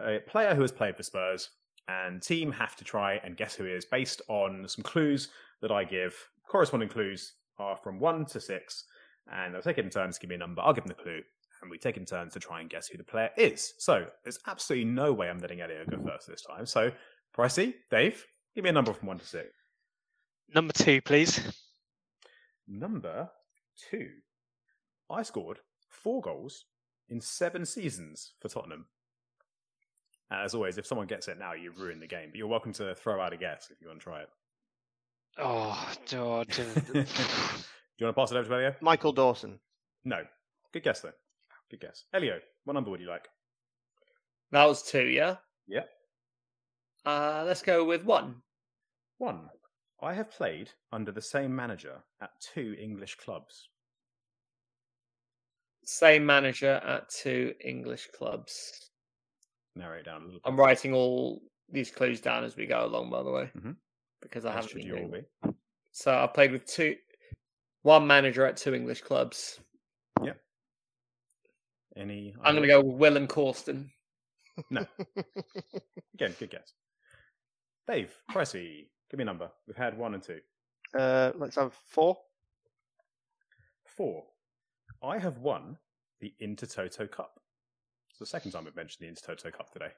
a 0.00 0.18
player 0.26 0.54
who 0.54 0.62
has 0.62 0.72
played 0.72 0.96
for 0.96 1.02
Spurs, 1.02 1.50
and 1.88 2.20
team 2.20 2.50
have 2.52 2.76
to 2.76 2.84
try 2.84 3.20
and 3.24 3.36
guess 3.36 3.54
who 3.54 3.64
he 3.64 3.70
is 3.70 3.84
based 3.84 4.20
on 4.28 4.66
some 4.68 4.82
clues 4.82 5.28
that 5.62 5.70
I 5.70 5.84
give. 5.84 6.14
Corresponding 6.48 6.88
clues 6.88 7.34
are 7.58 7.76
from 7.76 7.98
one 8.00 8.24
to 8.26 8.40
six, 8.40 8.84
and 9.32 9.54
they'll 9.54 9.62
take 9.62 9.78
it 9.78 9.84
in 9.84 9.90
turns 9.90 10.16
to 10.16 10.20
give 10.20 10.30
me 10.30 10.36
a 10.36 10.38
number. 10.38 10.62
I'll 10.62 10.72
give 10.72 10.84
them 10.84 10.94
the 10.96 11.02
clue, 11.02 11.20
and 11.62 11.70
we 11.70 11.78
take 11.78 11.96
in 11.96 12.04
turns 12.04 12.32
to 12.34 12.40
try 12.40 12.60
and 12.60 12.70
guess 12.70 12.88
who 12.88 12.98
the 12.98 13.04
player 13.04 13.30
is. 13.36 13.74
So 13.78 14.06
there's 14.24 14.38
absolutely 14.46 14.90
no 14.90 15.12
way 15.12 15.28
I'm 15.28 15.38
letting 15.38 15.60
Elio 15.60 15.84
go 15.88 15.98
first 16.04 16.26
this 16.26 16.42
time. 16.42 16.66
So, 16.66 16.90
Pricey, 17.36 17.74
Dave, 17.90 18.24
give 18.54 18.64
me 18.64 18.70
a 18.70 18.72
number 18.72 18.92
from 18.92 19.08
one 19.08 19.18
to 19.18 19.26
six. 19.26 19.48
Number 20.54 20.72
two, 20.72 21.00
please. 21.02 21.40
Number 22.68 23.30
two. 23.90 24.08
I 25.10 25.22
scored 25.22 25.60
four 25.88 26.20
goals 26.20 26.64
in 27.08 27.20
seven 27.20 27.64
seasons 27.64 28.32
for 28.40 28.48
Tottenham. 28.48 28.86
And 30.30 30.44
as 30.44 30.54
always, 30.54 30.78
if 30.78 30.86
someone 30.86 31.06
gets 31.06 31.28
it 31.28 31.38
now, 31.38 31.52
you've 31.52 31.80
ruined 31.80 32.02
the 32.02 32.06
game. 32.06 32.30
But 32.30 32.38
you're 32.38 32.48
welcome 32.48 32.72
to 32.74 32.94
throw 32.94 33.20
out 33.20 33.32
a 33.32 33.36
guess 33.36 33.68
if 33.70 33.80
you 33.80 33.88
want 33.88 34.00
to 34.00 34.04
try 34.04 34.20
it. 34.22 34.28
Oh, 35.38 35.92
God. 36.10 36.48
Do 36.56 36.64
you 37.98 38.06
want 38.06 38.16
to 38.16 38.20
pass 38.20 38.32
it 38.32 38.36
over 38.36 38.48
to 38.48 38.54
Elio? 38.54 38.74
Michael 38.80 39.12
Dawson. 39.12 39.58
No. 40.04 40.22
Good 40.72 40.82
guess, 40.82 41.00
though. 41.00 41.12
Good 41.70 41.80
guess. 41.80 42.04
Elio, 42.12 42.38
what 42.64 42.74
number 42.74 42.90
would 42.90 43.00
you 43.00 43.08
like? 43.08 43.28
that 44.52 44.64
was 44.64 44.82
two, 44.82 45.06
yeah. 45.06 45.36
Yeah. 45.66 45.84
Uh, 47.04 47.44
let's 47.46 47.62
go 47.62 47.84
with 47.84 48.04
one. 48.04 48.36
One. 49.18 49.48
I 50.02 50.14
have 50.14 50.30
played 50.30 50.70
under 50.92 51.12
the 51.12 51.22
same 51.22 51.54
manager 51.54 52.02
at 52.20 52.30
two 52.40 52.76
English 52.78 53.16
clubs. 53.16 53.68
Same 55.84 56.26
manager 56.26 56.80
at 56.84 57.08
two 57.08 57.54
English 57.64 58.08
clubs. 58.16 58.90
Narrow 59.76 59.98
it 59.98 60.04
down 60.04 60.22
a 60.22 60.24
little 60.24 60.40
bit. 60.40 60.42
I'm 60.44 60.56
writing 60.58 60.92
all 60.94 61.42
these 61.70 61.90
clues 61.90 62.20
down 62.20 62.42
as 62.44 62.56
we 62.56 62.66
go 62.66 62.84
along, 62.86 63.10
by 63.10 63.22
the 63.22 63.30
way, 63.30 63.50
Mhm. 63.56 63.76
because 64.22 64.44
I 64.44 64.48
As 64.50 64.54
haven't 64.56 64.68
should 64.70 64.78
been 64.78 64.86
you 64.86 64.94
all 64.96 65.08
doing 65.08 65.26
be. 65.44 65.50
So 65.92 66.12
I've 66.14 66.34
played 66.34 66.52
with 66.52 66.64
two, 66.66 66.96
one 67.82 68.06
manager 68.06 68.44
at 68.46 68.56
two 68.56 68.74
English 68.74 69.02
clubs. 69.02 69.60
Yep. 70.22 70.40
Any? 71.96 72.34
I'm 72.42 72.54
going 72.54 72.62
to 72.62 72.68
go 72.68 72.80
with 72.82 72.96
Willem 72.96 73.26
Korsten. 73.28 73.90
No. 74.70 74.86
Again, 76.14 76.34
good 76.38 76.50
guess. 76.50 76.72
Dave, 77.86 78.16
Pricey, 78.30 78.88
give 79.10 79.18
me 79.18 79.22
a 79.22 79.26
number. 79.26 79.50
We've 79.66 79.76
had 79.76 79.96
one 79.96 80.14
and 80.14 80.22
two. 80.22 80.40
Uh, 80.98 81.32
let's 81.36 81.56
have 81.56 81.74
four. 81.74 82.16
Four. 83.84 84.24
I 85.02 85.18
have 85.18 85.38
won 85.38 85.78
the 86.20 86.34
Intertoto 86.42 87.10
Cup. 87.10 87.38
It's 88.16 88.18
the 88.30 88.38
second 88.38 88.52
time 88.52 88.64
we've 88.64 88.74
mentioned 88.74 89.06
the 89.06 89.12
Intertoto 89.12 89.52
Cup 89.52 89.70
today. 89.70 89.90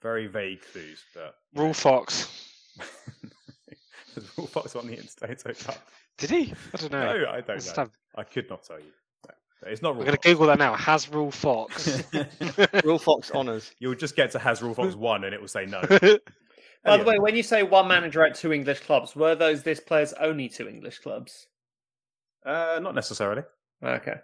Very 0.00 0.28
vague 0.28 0.60
clues, 0.72 1.02
but 1.12 1.34
Ruel 1.52 1.74
Fox. 1.74 2.30
Has 4.14 4.36
Will 4.36 4.46
Fox 4.46 4.72
won 4.76 4.86
the 4.86 4.96
Intertoto 4.96 5.64
Cup? 5.66 5.78
Did 6.16 6.30
he? 6.30 6.54
I 6.72 6.76
don't 6.76 6.92
know. 6.92 7.00
No, 7.00 7.28
I 7.28 7.40
don't 7.40 7.66
know. 7.66 7.72
have- 7.74 7.90
I 8.14 8.22
could 8.22 8.48
not 8.48 8.62
tell 8.62 8.78
you. 8.78 8.92
No, 9.26 9.34
It's 9.72 9.82
not 9.82 9.90
I'm 9.90 9.96
Rule 9.96 10.04
going 10.06 10.16
to 10.16 10.28
Google 10.28 10.46
that 10.46 10.60
now. 10.60 10.76
Has 10.76 11.08
Ruel 11.08 11.32
Fox? 11.32 12.04
Ruel 12.84 13.00
Fox 13.00 13.32
honours. 13.32 13.72
You'll 13.80 13.96
just 13.96 14.14
get 14.14 14.30
to 14.30 14.38
Has 14.38 14.62
Ruel 14.62 14.74
Fox 14.74 14.94
one, 14.94 15.24
and 15.24 15.34
it 15.34 15.40
will 15.40 15.48
say 15.48 15.66
no. 15.66 15.80
By 16.84 16.98
the 16.98 17.04
way, 17.04 17.18
when 17.18 17.34
you 17.34 17.42
say 17.42 17.64
one 17.64 17.88
manager 17.88 18.24
at 18.24 18.36
two 18.36 18.52
English 18.52 18.78
clubs, 18.78 19.16
were 19.16 19.34
those 19.34 19.64
this 19.64 19.80
player's 19.80 20.12
only 20.12 20.48
two 20.48 20.68
English 20.68 21.00
clubs? 21.00 21.48
uh, 22.46 22.78
not 22.80 22.94
necessarily. 22.94 23.42
Okay, 23.82 24.14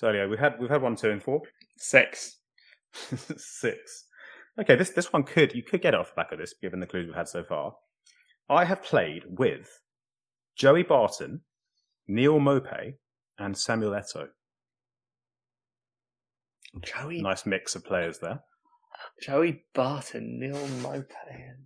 So 0.00 0.10
yeah, 0.12 0.24
we've 0.24 0.38
had 0.38 0.58
we've 0.58 0.70
had 0.70 0.80
one, 0.80 0.96
two, 0.96 1.10
and 1.10 1.22
four. 1.22 1.42
six. 1.76 2.38
Six. 3.36 4.06
Okay, 4.58 4.74
this 4.74 4.88
this 4.90 5.12
one 5.12 5.24
could 5.24 5.54
you 5.54 5.62
could 5.62 5.82
get 5.82 5.92
it 5.92 6.00
off 6.00 6.08
the 6.08 6.14
back 6.16 6.32
of 6.32 6.38
this, 6.38 6.54
given 6.54 6.80
the 6.80 6.86
clues 6.86 7.06
we've 7.06 7.14
had 7.14 7.28
so 7.28 7.44
far. 7.44 7.74
I 8.48 8.64
have 8.64 8.82
played 8.82 9.24
with 9.28 9.68
Joey 10.56 10.84
Barton, 10.84 11.42
Neal 12.08 12.40
Maupay, 12.40 12.94
and 13.38 13.58
Samuel 13.58 13.92
Eto'o. 13.92 14.28
Joey, 16.82 17.20
Nice 17.20 17.44
mix 17.44 17.74
of 17.74 17.84
players 17.84 18.20
there. 18.20 18.40
Joey 19.22 19.64
Barton, 19.74 20.40
Neal 20.40 20.66
Maupay. 20.82 21.56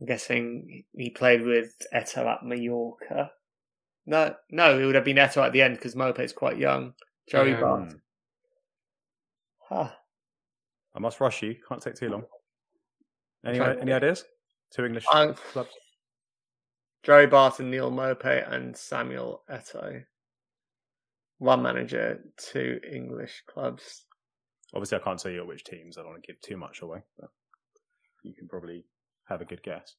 I'm 0.00 0.06
guessing 0.06 0.84
he 0.96 1.10
played 1.10 1.42
with 1.42 1.74
Eto'o 1.92 2.28
at 2.28 2.44
Mallorca. 2.44 3.32
No, 4.06 4.34
no, 4.50 4.78
it 4.78 4.84
would 4.84 4.94
have 4.94 5.04
been 5.04 5.16
Eto'o 5.16 5.46
at 5.46 5.52
the 5.52 5.62
end 5.62 5.76
because 5.76 5.94
Maupay 5.94 6.20
is 6.24 6.32
quite 6.32 6.58
young. 6.58 6.92
Joey. 7.28 7.54
Barton. 7.54 8.00
Hmm. 9.68 9.74
Huh. 9.76 9.90
I 10.94 10.98
must 10.98 11.20
rush 11.20 11.42
you. 11.42 11.56
Can't 11.68 11.80
take 11.82 11.94
too 11.94 12.10
long. 12.10 12.24
Any 13.46 13.60
any 13.60 13.92
ideas? 13.92 14.24
Two 14.70 14.84
English 14.84 15.06
Um, 15.12 15.34
clubs. 15.34 15.70
Joey 17.02 17.26
Barton, 17.26 17.70
Neal 17.70 17.90
Maupay, 17.90 18.50
and 18.50 18.76
Samuel 18.76 19.42
Eto'o. 19.50 20.04
One 21.38 21.62
manager, 21.62 22.22
two 22.38 22.80
English 22.90 23.42
clubs. 23.46 24.06
Obviously, 24.74 24.98
I 24.98 25.02
can't 25.02 25.18
tell 25.18 25.32
you 25.32 25.44
which 25.46 25.64
teams. 25.64 25.98
I 25.98 26.02
don't 26.02 26.10
want 26.12 26.22
to 26.22 26.26
give 26.32 26.40
too 26.40 26.56
much 26.56 26.80
away, 26.82 27.00
but 27.18 27.30
you 28.22 28.34
can 28.34 28.48
probably 28.48 28.84
have 29.28 29.40
a 29.40 29.44
good 29.44 29.62
guess. 29.62 29.94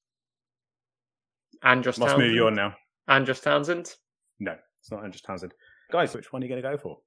Andros 1.63 1.97
Must 1.99 2.11
Townsend. 2.11 2.27
move 2.27 2.35
you 2.35 2.47
on 2.47 2.55
now. 2.55 2.75
Andros 3.07 3.39
Townsend. 3.39 3.95
No, 4.39 4.55
it's 4.79 4.91
not 4.91 5.03
Andrew 5.03 5.19
Townsend. 5.25 5.53
Guys, 5.91 6.13
which 6.15 6.33
one 6.33 6.41
are 6.41 6.45
you 6.45 6.49
going 6.49 6.61
to 6.61 6.69
go 6.69 6.77
for? 6.77 6.97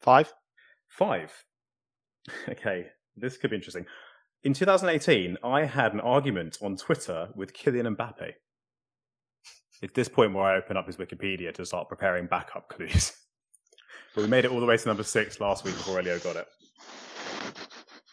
Five. 0.00 0.32
Five. 0.88 1.32
Okay, 2.46 2.88
this 3.16 3.38
could 3.38 3.50
be 3.50 3.56
interesting. 3.56 3.86
In 4.44 4.52
2018, 4.52 5.38
I 5.42 5.64
had 5.64 5.94
an 5.94 6.00
argument 6.00 6.58
on 6.60 6.76
Twitter 6.76 7.28
with 7.34 7.54
Kylian 7.54 7.96
Mbappe. 7.96 8.32
At 9.82 9.94
this 9.94 10.08
point, 10.08 10.34
where 10.34 10.44
I 10.44 10.56
open 10.58 10.76
up 10.76 10.86
his 10.86 10.98
Wikipedia 10.98 11.54
to 11.54 11.64
start 11.64 11.88
preparing 11.88 12.26
backup 12.26 12.68
clues. 12.68 13.12
but 14.14 14.22
we 14.22 14.28
made 14.28 14.44
it 14.44 14.50
all 14.50 14.60
the 14.60 14.66
way 14.66 14.76
to 14.76 14.88
number 14.88 15.04
six 15.04 15.40
last 15.40 15.64
week 15.64 15.74
before 15.74 15.98
Elio 16.00 16.18
got 16.18 16.36
it. 16.36 16.46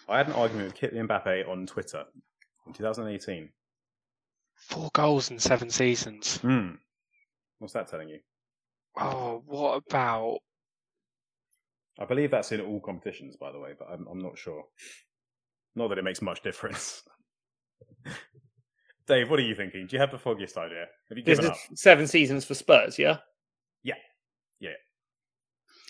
I 0.07 0.17
had 0.17 0.27
an 0.27 0.33
argument 0.33 0.71
with 0.71 0.93
Kylian 0.93 1.07
Mbappe 1.07 1.49
on 1.49 1.65
Twitter 1.65 2.05
in 2.67 2.73
2018. 2.73 3.49
Four 4.55 4.89
goals 4.93 5.29
in 5.29 5.39
seven 5.39 5.69
seasons. 5.69 6.37
Hmm. 6.37 6.75
What's 7.59 7.73
that 7.73 7.87
telling 7.87 8.09
you? 8.09 8.19
Oh, 8.97 9.43
what 9.45 9.83
about? 9.87 10.39
I 11.99 12.05
believe 12.05 12.31
that's 12.31 12.51
in 12.51 12.61
all 12.61 12.79
competitions, 12.79 13.37
by 13.37 13.51
the 13.51 13.59
way, 13.59 13.71
but 13.77 13.87
I'm, 13.91 14.07
I'm 14.09 14.19
not 14.19 14.37
sure. 14.37 14.63
Not 15.75 15.89
that 15.89 15.97
it 15.97 16.03
makes 16.03 16.21
much 16.21 16.41
difference. 16.41 17.03
Dave, 19.07 19.29
what 19.29 19.39
are 19.39 19.43
you 19.43 19.55
thinking? 19.55 19.87
Do 19.87 19.95
you 19.95 19.99
have 19.99 20.11
the 20.11 20.17
foggiest 20.17 20.57
idea? 20.57 20.85
Have 21.09 21.17
you 21.17 21.23
This 21.23 21.37
given 21.37 21.51
is 21.51 21.57
up? 21.57 21.77
seven 21.77 22.07
seasons 22.07 22.43
for 22.43 22.53
Spurs, 22.55 22.97
yeah? 22.97 23.17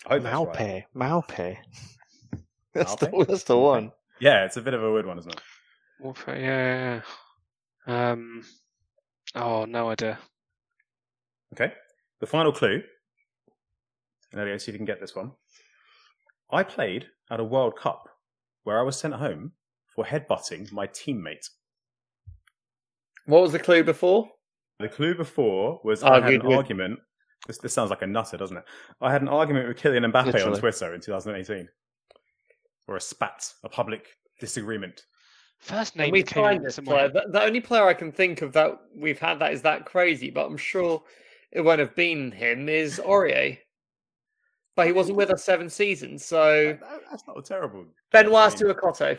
I 0.06 0.14
hope 0.14 0.22
that's 0.22 0.34
right. 0.34 0.84
Malpe. 0.94 1.26
Malpe. 1.26 1.56
That's 2.74 2.94
the, 2.96 3.24
that's 3.26 3.44
the 3.44 3.56
one. 3.56 3.90
Yeah, 4.20 4.44
it's 4.44 4.58
a 4.58 4.60
bit 4.60 4.74
of 4.74 4.82
a 4.82 4.92
weird 4.92 5.06
one, 5.06 5.18
isn't 5.18 5.32
it? 5.32 5.40
What 5.98 6.18
yeah, 6.28 6.34
yeah, 6.36 7.00
yeah. 7.86 8.10
Um. 8.10 8.44
Oh, 9.34 9.64
no 9.64 9.88
idea. 9.88 10.18
Okay. 11.58 11.72
The 12.20 12.26
final 12.26 12.52
clue, 12.52 12.82
and 14.32 14.40
Elio, 14.40 14.58
see 14.58 14.70
if 14.70 14.74
you 14.74 14.78
can 14.78 14.86
get 14.86 15.00
this 15.00 15.14
one. 15.16 15.32
I 16.50 16.62
played 16.62 17.06
at 17.30 17.40
a 17.40 17.44
World 17.44 17.76
Cup 17.76 18.08
where 18.64 18.78
I 18.78 18.82
was 18.82 18.98
sent 18.98 19.14
home 19.14 19.52
for 19.94 20.04
headbutting 20.04 20.70
my 20.72 20.86
teammate. 20.88 21.48
What 23.26 23.42
was 23.42 23.52
the 23.52 23.58
clue 23.58 23.82
before? 23.82 24.28
The 24.78 24.88
clue 24.88 25.14
before 25.14 25.80
was 25.82 26.02
I 26.02 26.20
had 26.20 26.32
an 26.42 26.46
with- 26.46 26.56
argument. 26.56 27.00
This, 27.46 27.58
this 27.58 27.72
sounds 27.72 27.90
like 27.90 28.02
a 28.02 28.06
nutter, 28.06 28.36
doesn't 28.36 28.56
it? 28.56 28.64
I 29.00 29.12
had 29.12 29.22
an 29.22 29.28
argument 29.28 29.68
with 29.68 29.78
Kylian 29.78 30.10
Mbappe 30.10 30.46
on 30.46 30.58
Twitter 30.58 30.94
in 30.94 31.00
2018. 31.00 31.68
Or 32.88 32.96
a 32.96 33.00
spat, 33.00 33.52
a 33.62 33.68
public 33.68 34.06
disagreement. 34.40 35.02
First 35.58 35.96
name 35.96 36.10
we 36.10 36.22
find 36.22 36.64
this 36.64 36.78
player. 36.78 37.08
The, 37.08 37.26
the 37.30 37.42
only 37.42 37.60
player 37.60 37.86
I 37.86 37.94
can 37.94 38.10
think 38.12 38.42
of 38.42 38.52
that 38.54 38.72
we've 38.94 39.18
had 39.18 39.38
that 39.38 39.52
is 39.52 39.62
that 39.62 39.86
crazy, 39.86 40.30
but 40.30 40.46
I'm 40.46 40.56
sure 40.56 41.02
it 41.52 41.60
won't 41.62 41.80
have 41.80 41.94
been 41.94 42.30
him, 42.32 42.68
is 42.68 42.98
Aurier. 43.04 43.58
But 44.74 44.86
he 44.86 44.92
wasn't 44.92 45.16
with 45.16 45.30
us 45.30 45.42
seven 45.44 45.70
seasons, 45.70 46.24
so 46.24 46.76
That- 46.80 47.00
that's 47.10 47.26
not 47.26 47.42
terrible. 47.44 47.86
Benoit 48.12 48.34
I 48.34 48.48
mean, 48.64 48.74
Assou-Ekotto. 48.74 49.18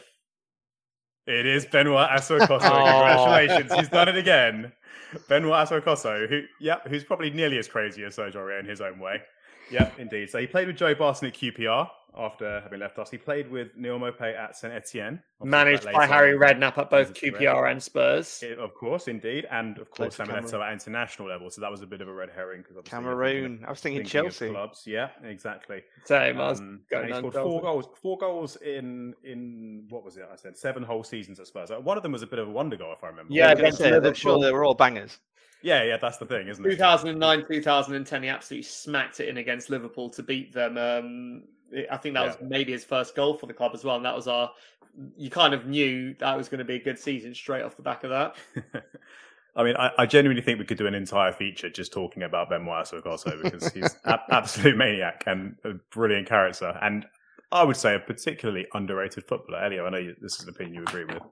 It 1.25 1.45
is 1.45 1.65
Benoit 1.65 2.09
Assou-Ekotto. 2.09 2.59
Oh. 2.61 3.17
Congratulations. 3.39 3.73
He's 3.73 3.89
done 3.89 4.07
it 4.07 4.15
again. 4.17 4.71
Benoit 5.27 5.67
Assou-Ekotto, 5.67 6.29
who, 6.29 6.43
yeah, 6.59 6.77
who's 6.87 7.03
probably 7.03 7.31
nearly 7.31 7.57
as 7.57 7.67
crazy 7.67 8.03
as 8.03 8.15
Serge 8.15 8.35
Aurier 8.35 8.59
in 8.59 8.65
his 8.65 8.81
own 8.81 8.99
way. 8.99 9.21
Yeah, 9.71 9.89
indeed. 9.97 10.29
So 10.29 10.39
he 10.39 10.47
played 10.47 10.67
with 10.67 10.77
Joe 10.77 10.95
Barton 10.95 11.27
at 11.27 11.33
QPR 11.33 11.89
after 12.17 12.61
having 12.61 12.79
left 12.79 12.97
us. 12.99 13.09
He 13.11 13.17
played 13.17 13.49
with 13.49 13.75
Neal 13.75 13.99
Maupay 13.99 14.35
at 14.35 14.55
Saint 14.55 14.73
Etienne. 14.73 15.21
Managed 15.43 15.83
by 15.91 16.07
Harry 16.07 16.35
Redknapp 16.37 16.77
at 16.77 16.89
both 16.89 17.09
This 17.13 17.23
is 17.23 17.29
correct. 17.31 17.43
QPR 17.43 17.71
and 17.71 17.81
Spurs. 17.83 18.43
Eh, 18.43 18.55
Of 18.55 18.73
course, 18.73 19.07
indeed, 19.07 19.45
and 19.51 19.77
of 19.77 19.91
course 19.91 20.15
for 20.15 20.25
Samuel 20.25 20.43
Eto'o 20.43 20.65
at 20.65 20.73
international 20.73 21.27
level. 21.27 21.49
So 21.51 21.61
that 21.61 21.69
was 21.69 21.81
a 21.83 21.85
bit 21.85 22.01
of 22.01 22.07
a 22.07 22.13
red 22.13 22.29
herring 22.33 22.63
because 22.67 22.81
Cameroon. 22.85 23.63
I 23.67 23.69
was 23.69 23.79
thinking, 23.81 24.03
Chelsea. 24.05 24.49
clubs. 24.49 24.83
Yeah, 24.87 25.09
exactly. 25.23 25.83
Same. 26.05 26.39
I 26.41 26.49
was 26.49 26.59
Um, 26.59 26.81
going 26.89 27.07
he 27.09 27.13
scored 27.13 27.33
four 27.33 27.61
goals. 27.61 27.85
Four 28.01 28.17
goals 28.17 28.55
in 28.57 29.13
in 29.23 29.85
what 29.89 30.03
was 30.03 30.17
it? 30.17 30.27
I 30.31 30.35
said 30.37 30.57
seven 30.57 30.81
whole 30.83 31.03
seasons 31.03 31.39
at 31.39 31.47
Spurs. 31.47 31.69
One 31.69 31.97
of 31.97 32.03
them 32.03 32.13
was 32.13 32.23
a 32.23 32.27
bit 32.27 32.39
of 32.39 32.47
a 32.47 32.51
wonder 32.51 32.77
goal, 32.77 32.93
if 32.97 33.03
I 33.03 33.07
remember. 33.07 33.31
Yeah, 33.31 33.47
I 33.47 33.49
was 33.49 33.55
gonna 33.57 33.63
against 33.67 33.77
say, 33.77 33.85
Liverpool. 33.91 34.09
I'm 34.09 34.15
sure 34.15 34.39
they 34.39 34.51
were 34.51 34.63
all 34.65 34.73
bangers. 34.73 35.19
yeah, 35.61 35.83
yeah. 35.83 35.97
That's 35.97 36.17
the 36.17 36.25
thing, 36.25 36.47
isn't 36.47 36.65
it? 36.65 36.69
2009, 36.69 37.45
2010, 37.47 38.23
he 38.23 38.29
absolutely 38.29 38.63
smacked 38.63 39.19
it 39.19 39.27
in 39.29 39.37
against 39.37 39.69
Liverpool 39.69 40.09
to 40.11 40.23
beat 40.23 40.51
them. 40.53 40.77
Um, 40.77 41.43
I 41.91 41.97
think 41.97 42.15
that 42.15 42.25
was 42.25 42.37
maybe 42.41 42.71
his 42.71 42.83
first 42.83 43.15
goal 43.15 43.35
for 43.35 43.45
the 43.45 43.53
club 43.53 43.71
as 43.73 43.83
well. 43.83 43.95
And 43.95 44.05
that 44.05 44.15
was 44.15 44.27
our, 44.27 44.51
you 45.15 45.29
kind 45.29 45.53
of 45.53 45.65
knew 45.65 46.15
that 46.19 46.37
was 46.37 46.49
going 46.49 46.59
to 46.59 46.65
be 46.65 46.75
a 46.75 46.83
good 46.83 46.97
season 46.97 47.33
straight 47.33 47.63
off 47.63 47.75
the 47.75 47.83
back 47.83 48.03
of 48.03 48.09
that. 48.09 48.35
I 49.55 49.63
mean, 49.63 49.75
I, 49.75 49.91
I 49.97 50.05
genuinely 50.05 50.43
think 50.43 50.59
we 50.59 50.65
could 50.65 50.77
do 50.77 50.85
an 50.85 50.93
entire 50.93 51.33
feature 51.33 51.69
just 51.69 51.91
talking 51.91 52.23
about 52.23 52.49
Benoit 52.49 52.85
Assou-Ekotto 52.85 53.41
because 53.41 53.71
he's 53.73 53.95
an 54.05 54.19
absolute 54.29 54.77
maniac 54.77 55.23
and 55.25 55.55
a 55.63 55.73
brilliant 55.91 56.27
character, 56.27 56.77
and 56.81 57.07
I 57.51 57.63
would 57.63 57.75
say 57.75 57.95
a 57.95 57.99
particularly 57.99 58.67
underrated 58.73 59.23
footballer. 59.23 59.63
Elio, 59.63 59.87
I 59.87 59.89
know 59.89 59.97
you, 59.97 60.15
this 60.21 60.35
is 60.35 60.43
an 60.43 60.49
opinion 60.49 60.75
you 60.75 60.81
agree 60.83 61.05
with. 61.05 61.23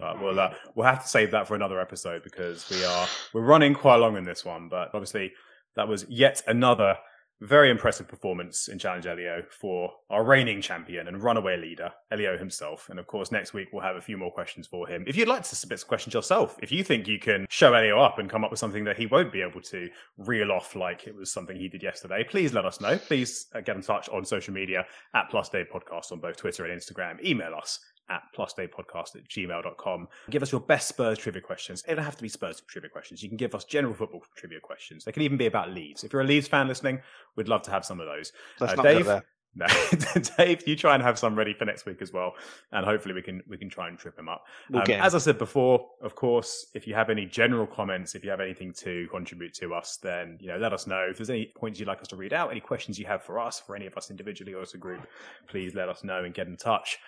Uh, 0.00 0.14
we'll 0.20 0.38
uh, 0.38 0.54
we'll 0.76 0.86
have 0.86 1.02
to 1.02 1.08
save 1.08 1.32
that 1.32 1.48
for 1.48 1.56
another 1.56 1.80
episode 1.80 2.22
because 2.22 2.70
we 2.70 2.84
are 2.84 3.08
we're 3.32 3.42
running 3.42 3.74
quite 3.74 3.96
long 3.96 4.16
in 4.16 4.22
this 4.22 4.44
one. 4.44 4.68
But 4.68 4.90
obviously, 4.94 5.32
that 5.74 5.88
was 5.88 6.06
yet 6.08 6.42
another 6.46 6.96
very 7.40 7.70
impressive 7.70 8.08
performance 8.08 8.68
in 8.68 8.78
Challenge 8.78 9.06
Elio 9.06 9.42
for 9.50 9.92
our 10.10 10.24
reigning 10.24 10.60
champion 10.60 11.08
and 11.08 11.22
runaway 11.22 11.56
leader, 11.56 11.90
Elio 12.10 12.38
himself. 12.38 12.88
And 12.88 12.98
of 12.98 13.06
course, 13.06 13.30
next 13.30 13.52
week 13.52 13.68
we'll 13.72 13.82
have 13.82 13.96
a 13.96 14.00
few 14.00 14.16
more 14.16 14.32
questions 14.32 14.66
for 14.66 14.86
him. 14.86 15.04
If 15.06 15.16
you'd 15.16 15.28
like 15.28 15.42
to 15.44 15.56
submit 15.56 15.80
some 15.80 15.88
questions 15.88 16.14
yourself, 16.14 16.56
if 16.62 16.72
you 16.72 16.82
think 16.82 17.06
you 17.06 17.18
can 17.18 17.46
show 17.48 17.74
Elio 17.74 18.00
up 18.00 18.18
and 18.18 18.30
come 18.30 18.44
up 18.44 18.50
with 18.50 18.60
something 18.60 18.84
that 18.84 18.96
he 18.96 19.06
won't 19.06 19.32
be 19.32 19.42
able 19.42 19.60
to 19.62 19.88
reel 20.16 20.50
off 20.50 20.74
like 20.74 21.06
it 21.06 21.14
was 21.14 21.32
something 21.32 21.56
he 21.56 21.68
did 21.68 21.82
yesterday, 21.82 22.24
please 22.24 22.52
let 22.52 22.64
us 22.64 22.80
know. 22.80 22.96
Please 22.98 23.46
uh, 23.54 23.60
get 23.60 23.76
in 23.76 23.82
touch 23.82 24.08
on 24.08 24.24
social 24.24 24.54
media 24.54 24.86
at 25.14 25.28
Plus 25.30 25.48
Day 25.48 25.64
Podcast 25.64 26.12
on 26.12 26.20
both 26.20 26.36
Twitter 26.36 26.64
and 26.64 26.80
Instagram. 26.80 27.22
Email 27.24 27.54
us 27.54 27.80
at 28.08 28.22
plusdaypodcast 28.36 29.16
at 29.16 29.28
gmail.com. 29.28 30.08
Give 30.30 30.42
us 30.42 30.52
your 30.52 30.60
best 30.60 30.88
Spurs 30.88 31.18
trivia 31.18 31.42
questions. 31.42 31.84
It 31.88 31.94
don't 31.94 32.04
have 32.04 32.16
to 32.16 32.22
be 32.22 32.28
Spurs 32.28 32.60
trivia 32.66 32.90
questions. 32.90 33.22
You 33.22 33.28
can 33.28 33.36
give 33.36 33.54
us 33.54 33.64
general 33.64 33.94
football 33.94 34.22
trivia 34.36 34.60
questions. 34.60 35.04
They 35.04 35.12
can 35.12 35.22
even 35.22 35.36
be 35.36 35.46
about 35.46 35.70
Leeds. 35.70 36.04
If 36.04 36.12
you're 36.12 36.22
a 36.22 36.26
Leeds 36.26 36.48
fan 36.48 36.68
listening, 36.68 37.00
we'd 37.36 37.48
love 37.48 37.62
to 37.62 37.70
have 37.70 37.84
some 37.84 38.00
of 38.00 38.06
those. 38.06 38.32
Let's 38.60 38.72
Uh, 38.72 38.76
not 38.76 38.82
Dave? 38.84 39.04
go 39.04 39.10
there. 39.10 39.24
No, 39.58 39.66
Dave, 40.36 40.68
you 40.68 40.76
try 40.76 40.92
and 40.92 41.02
have 41.02 41.18
some 41.18 41.34
ready 41.34 41.54
for 41.54 41.64
next 41.64 41.86
week 41.86 42.02
as 42.02 42.12
well, 42.12 42.34
and 42.72 42.84
hopefully 42.84 43.14
we 43.14 43.22
can 43.22 43.42
we 43.48 43.56
can 43.56 43.70
try 43.70 43.88
and 43.88 43.98
trip 43.98 44.18
him 44.18 44.28
up. 44.28 44.44
We'll 44.68 44.82
Um, 44.82 44.90
as 44.90 45.14
I 45.14 45.18
said 45.18 45.38
before, 45.38 45.88
of 46.02 46.14
course, 46.14 46.66
if 46.74 46.86
you 46.86 46.92
have 46.94 47.08
any 47.08 47.24
general 47.24 47.66
comments, 47.66 48.14
if 48.14 48.22
you 48.22 48.28
have 48.28 48.40
anything 48.40 48.74
to 48.80 49.08
contribute 49.10 49.54
to 49.54 49.72
us, 49.72 49.96
then 49.96 50.36
you 50.42 50.48
know 50.48 50.58
let 50.58 50.74
us 50.74 50.86
know. 50.86 51.06
If 51.08 51.16
there's 51.16 51.30
any 51.30 51.52
points 51.56 51.78
you'd 51.80 51.88
like 51.88 52.02
us 52.02 52.08
to 52.08 52.16
read 52.16 52.34
out, 52.34 52.50
any 52.50 52.60
questions 52.60 52.98
you 52.98 53.06
have 53.06 53.22
for 53.22 53.38
us, 53.38 53.58
for 53.58 53.74
any 53.74 53.86
of 53.86 53.96
us 53.96 54.10
individually 54.10 54.52
or 54.52 54.60
as 54.60 54.74
a 54.74 54.76
group, 54.76 55.06
please 55.48 55.74
let 55.74 55.88
us 55.88 56.04
know 56.04 56.22
and 56.24 56.34
get 56.34 56.48
in 56.48 56.58
touch. 56.58 56.98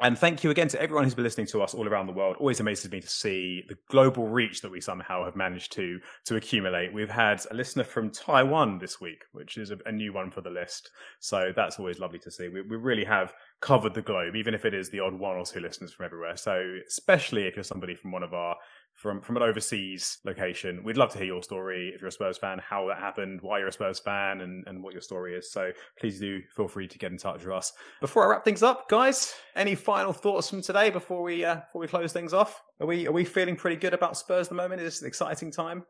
And 0.00 0.18
thank 0.18 0.42
you 0.42 0.50
again 0.50 0.66
to 0.68 0.82
everyone 0.82 1.04
who's 1.04 1.14
been 1.14 1.22
listening 1.22 1.46
to 1.48 1.62
us 1.62 1.72
all 1.72 1.86
around 1.86 2.06
the 2.06 2.12
world. 2.12 2.36
Always 2.40 2.58
amazes 2.58 2.90
me 2.90 3.00
to 3.00 3.08
see 3.08 3.62
the 3.68 3.76
global 3.88 4.26
reach 4.26 4.60
that 4.62 4.70
we 4.70 4.80
somehow 4.80 5.24
have 5.24 5.36
managed 5.36 5.70
to 5.74 6.00
to 6.24 6.34
accumulate. 6.34 6.92
We've 6.92 7.08
had 7.08 7.40
a 7.52 7.54
listener 7.54 7.84
from 7.84 8.10
Taiwan 8.10 8.78
this 8.80 9.00
week, 9.00 9.22
which 9.30 9.56
is 9.56 9.70
a, 9.70 9.78
a 9.86 9.92
new 9.92 10.12
one 10.12 10.32
for 10.32 10.40
the 10.40 10.50
list. 10.50 10.90
So 11.20 11.52
that's 11.54 11.78
always 11.78 12.00
lovely 12.00 12.18
to 12.20 12.30
see. 12.30 12.48
We, 12.48 12.62
we 12.62 12.76
really 12.76 13.04
have 13.04 13.34
covered 13.60 13.94
the 13.94 14.02
globe, 14.02 14.34
even 14.34 14.52
if 14.52 14.64
it 14.64 14.74
is 14.74 14.90
the 14.90 14.98
odd 14.98 15.14
one 15.14 15.36
or 15.36 15.44
two 15.44 15.60
listeners 15.60 15.92
from 15.92 16.06
everywhere. 16.06 16.36
So 16.36 16.76
especially 16.88 17.46
if 17.46 17.54
you're 17.54 17.62
somebody 17.62 17.94
from 17.94 18.10
one 18.10 18.24
of 18.24 18.34
our 18.34 18.56
from 18.94 19.20
from 19.20 19.36
an 19.36 19.42
overseas 19.42 20.18
location, 20.24 20.82
we'd 20.84 20.96
love 20.96 21.10
to 21.12 21.18
hear 21.18 21.26
your 21.26 21.42
story. 21.42 21.92
If 21.94 22.00
you're 22.00 22.08
a 22.08 22.12
Spurs 22.12 22.38
fan, 22.38 22.58
how 22.58 22.86
that 22.88 22.98
happened, 22.98 23.40
why 23.42 23.58
you're 23.58 23.68
a 23.68 23.72
Spurs 23.72 23.98
fan, 23.98 24.40
and, 24.40 24.64
and 24.66 24.82
what 24.82 24.92
your 24.92 25.02
story 25.02 25.34
is. 25.34 25.50
So 25.52 25.70
please 25.98 26.18
do 26.20 26.40
feel 26.56 26.68
free 26.68 26.88
to 26.88 26.98
get 26.98 27.12
in 27.12 27.18
touch 27.18 27.44
with 27.44 27.52
us. 27.54 27.72
Before 28.00 28.24
I 28.24 28.30
wrap 28.30 28.44
things 28.44 28.62
up, 28.62 28.88
guys, 28.88 29.34
any 29.56 29.74
final 29.74 30.12
thoughts 30.12 30.48
from 30.48 30.62
today 30.62 30.90
before 30.90 31.22
we 31.22 31.44
uh, 31.44 31.56
before 31.56 31.80
we 31.80 31.88
close 31.88 32.12
things 32.12 32.32
off? 32.32 32.62
Are 32.80 32.86
we 32.86 33.06
are 33.06 33.12
we 33.12 33.24
feeling 33.24 33.56
pretty 33.56 33.76
good 33.76 33.94
about 33.94 34.16
Spurs 34.16 34.46
at 34.46 34.50
the 34.50 34.54
moment? 34.56 34.80
Is 34.80 34.94
this 34.94 35.02
an 35.02 35.08
exciting 35.08 35.50
time? 35.50 35.84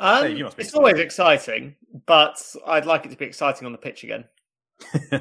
Um, 0.00 0.24
Hey, 0.24 0.36
you 0.36 0.44
must 0.44 0.56
be 0.56 0.62
it's 0.62 0.70
excited. 0.70 0.78
always 0.84 1.00
exciting, 1.00 1.76
but 2.06 2.40
I'd 2.66 2.86
like 2.86 3.04
it 3.04 3.10
to 3.10 3.16
be 3.16 3.24
exciting 3.24 3.66
on 3.66 3.72
the 3.72 3.78
pitch 3.78 4.04
again. 4.04 4.24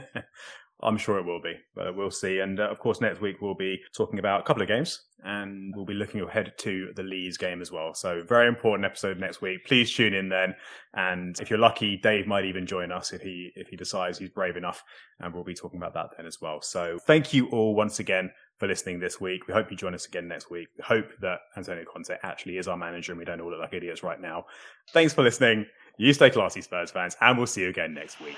I'm 0.82 0.98
sure 0.98 1.18
it 1.18 1.26
will 1.26 1.42
be, 1.42 1.56
but 1.76 1.96
we'll 1.96 2.12
see. 2.12 2.40
And 2.40 2.60
uh, 2.60 2.70
of 2.70 2.80
course, 2.80 3.02
next 3.02 3.20
week 3.20 3.42
we'll 3.42 3.56
be 3.56 3.80
talking 3.96 4.20
about 4.20 4.42
a 4.42 4.44
couple 4.44 4.62
of 4.62 4.68
games 4.68 5.02
and 5.24 5.74
we'll 5.76 5.86
be 5.86 5.96
looking 5.96 6.22
ahead 6.22 6.54
to 6.60 6.92
the 6.96 7.02
Leeds 7.02 7.38
game 7.38 7.62
as 7.62 7.72
well. 7.72 7.96
So, 7.96 8.22
very 8.28 8.48
important 8.48 8.86
episode 8.86 9.20
next 9.20 9.42
week. 9.42 9.66
Please 9.66 9.92
tune 9.92 10.14
in 10.14 10.30
then. 10.30 10.54
And 10.94 11.40
if 11.40 11.50
you're 11.50 11.58
lucky, 11.58 11.98
Dave 11.98 12.28
might 12.28 12.46
even 12.46 12.68
join 12.68 12.92
us 12.92 13.12
if 13.12 13.22
he 13.22 13.52
if 13.56 13.70
he 13.70 13.76
decides 13.76 14.20
he's 14.20 14.30
brave 14.30 14.56
enough, 14.56 14.84
and 15.20 15.34
we'll 15.34 15.44
be 15.44 15.56
talking 15.56 15.80
about 15.80 15.96
that 15.96 16.12
then 16.16 16.28
as 16.28 16.40
well. 16.42 16.62
So, 16.62 17.00
thank 17.08 17.34
you 17.34 17.48
all 17.48 17.74
once 17.74 18.00
again 18.00 18.32
for 18.58 18.68
listening 18.68 19.00
this 19.00 19.20
week. 19.20 19.48
We 19.48 19.56
hope 19.56 19.72
you 19.72 19.78
join 19.78 19.96
us 19.96 20.06
again 20.06 20.28
next 20.28 20.52
week. 20.52 20.68
We 20.78 20.84
hope 20.84 21.10
that 21.22 21.40
Antonio 21.56 21.86
Conte 21.92 22.16
actually 22.22 22.58
is 22.58 22.68
our 22.68 22.78
manager 22.78 23.12
and 23.12 23.20
we 23.20 23.26
don't 23.26 23.42
all 23.42 23.52
look 23.52 23.60
like 23.60 23.74
idiots 23.74 24.04
right 24.04 24.20
now. 24.22 24.46
Thanks 24.94 25.14
for 25.14 25.24
listening. 25.24 25.66
You 25.98 26.14
stay 26.14 26.30
classy, 26.30 26.62
Spurs 26.62 26.92
fans, 26.92 27.16
and 27.22 27.38
we'll 27.38 27.48
see 27.48 27.62
you 27.62 27.70
again 27.70 27.94
next 27.94 28.20
week. 28.20 28.38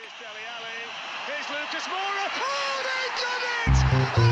Lucas 1.50 1.88
Moura. 1.88 2.09
Done 3.90 4.02
it! 4.16 4.29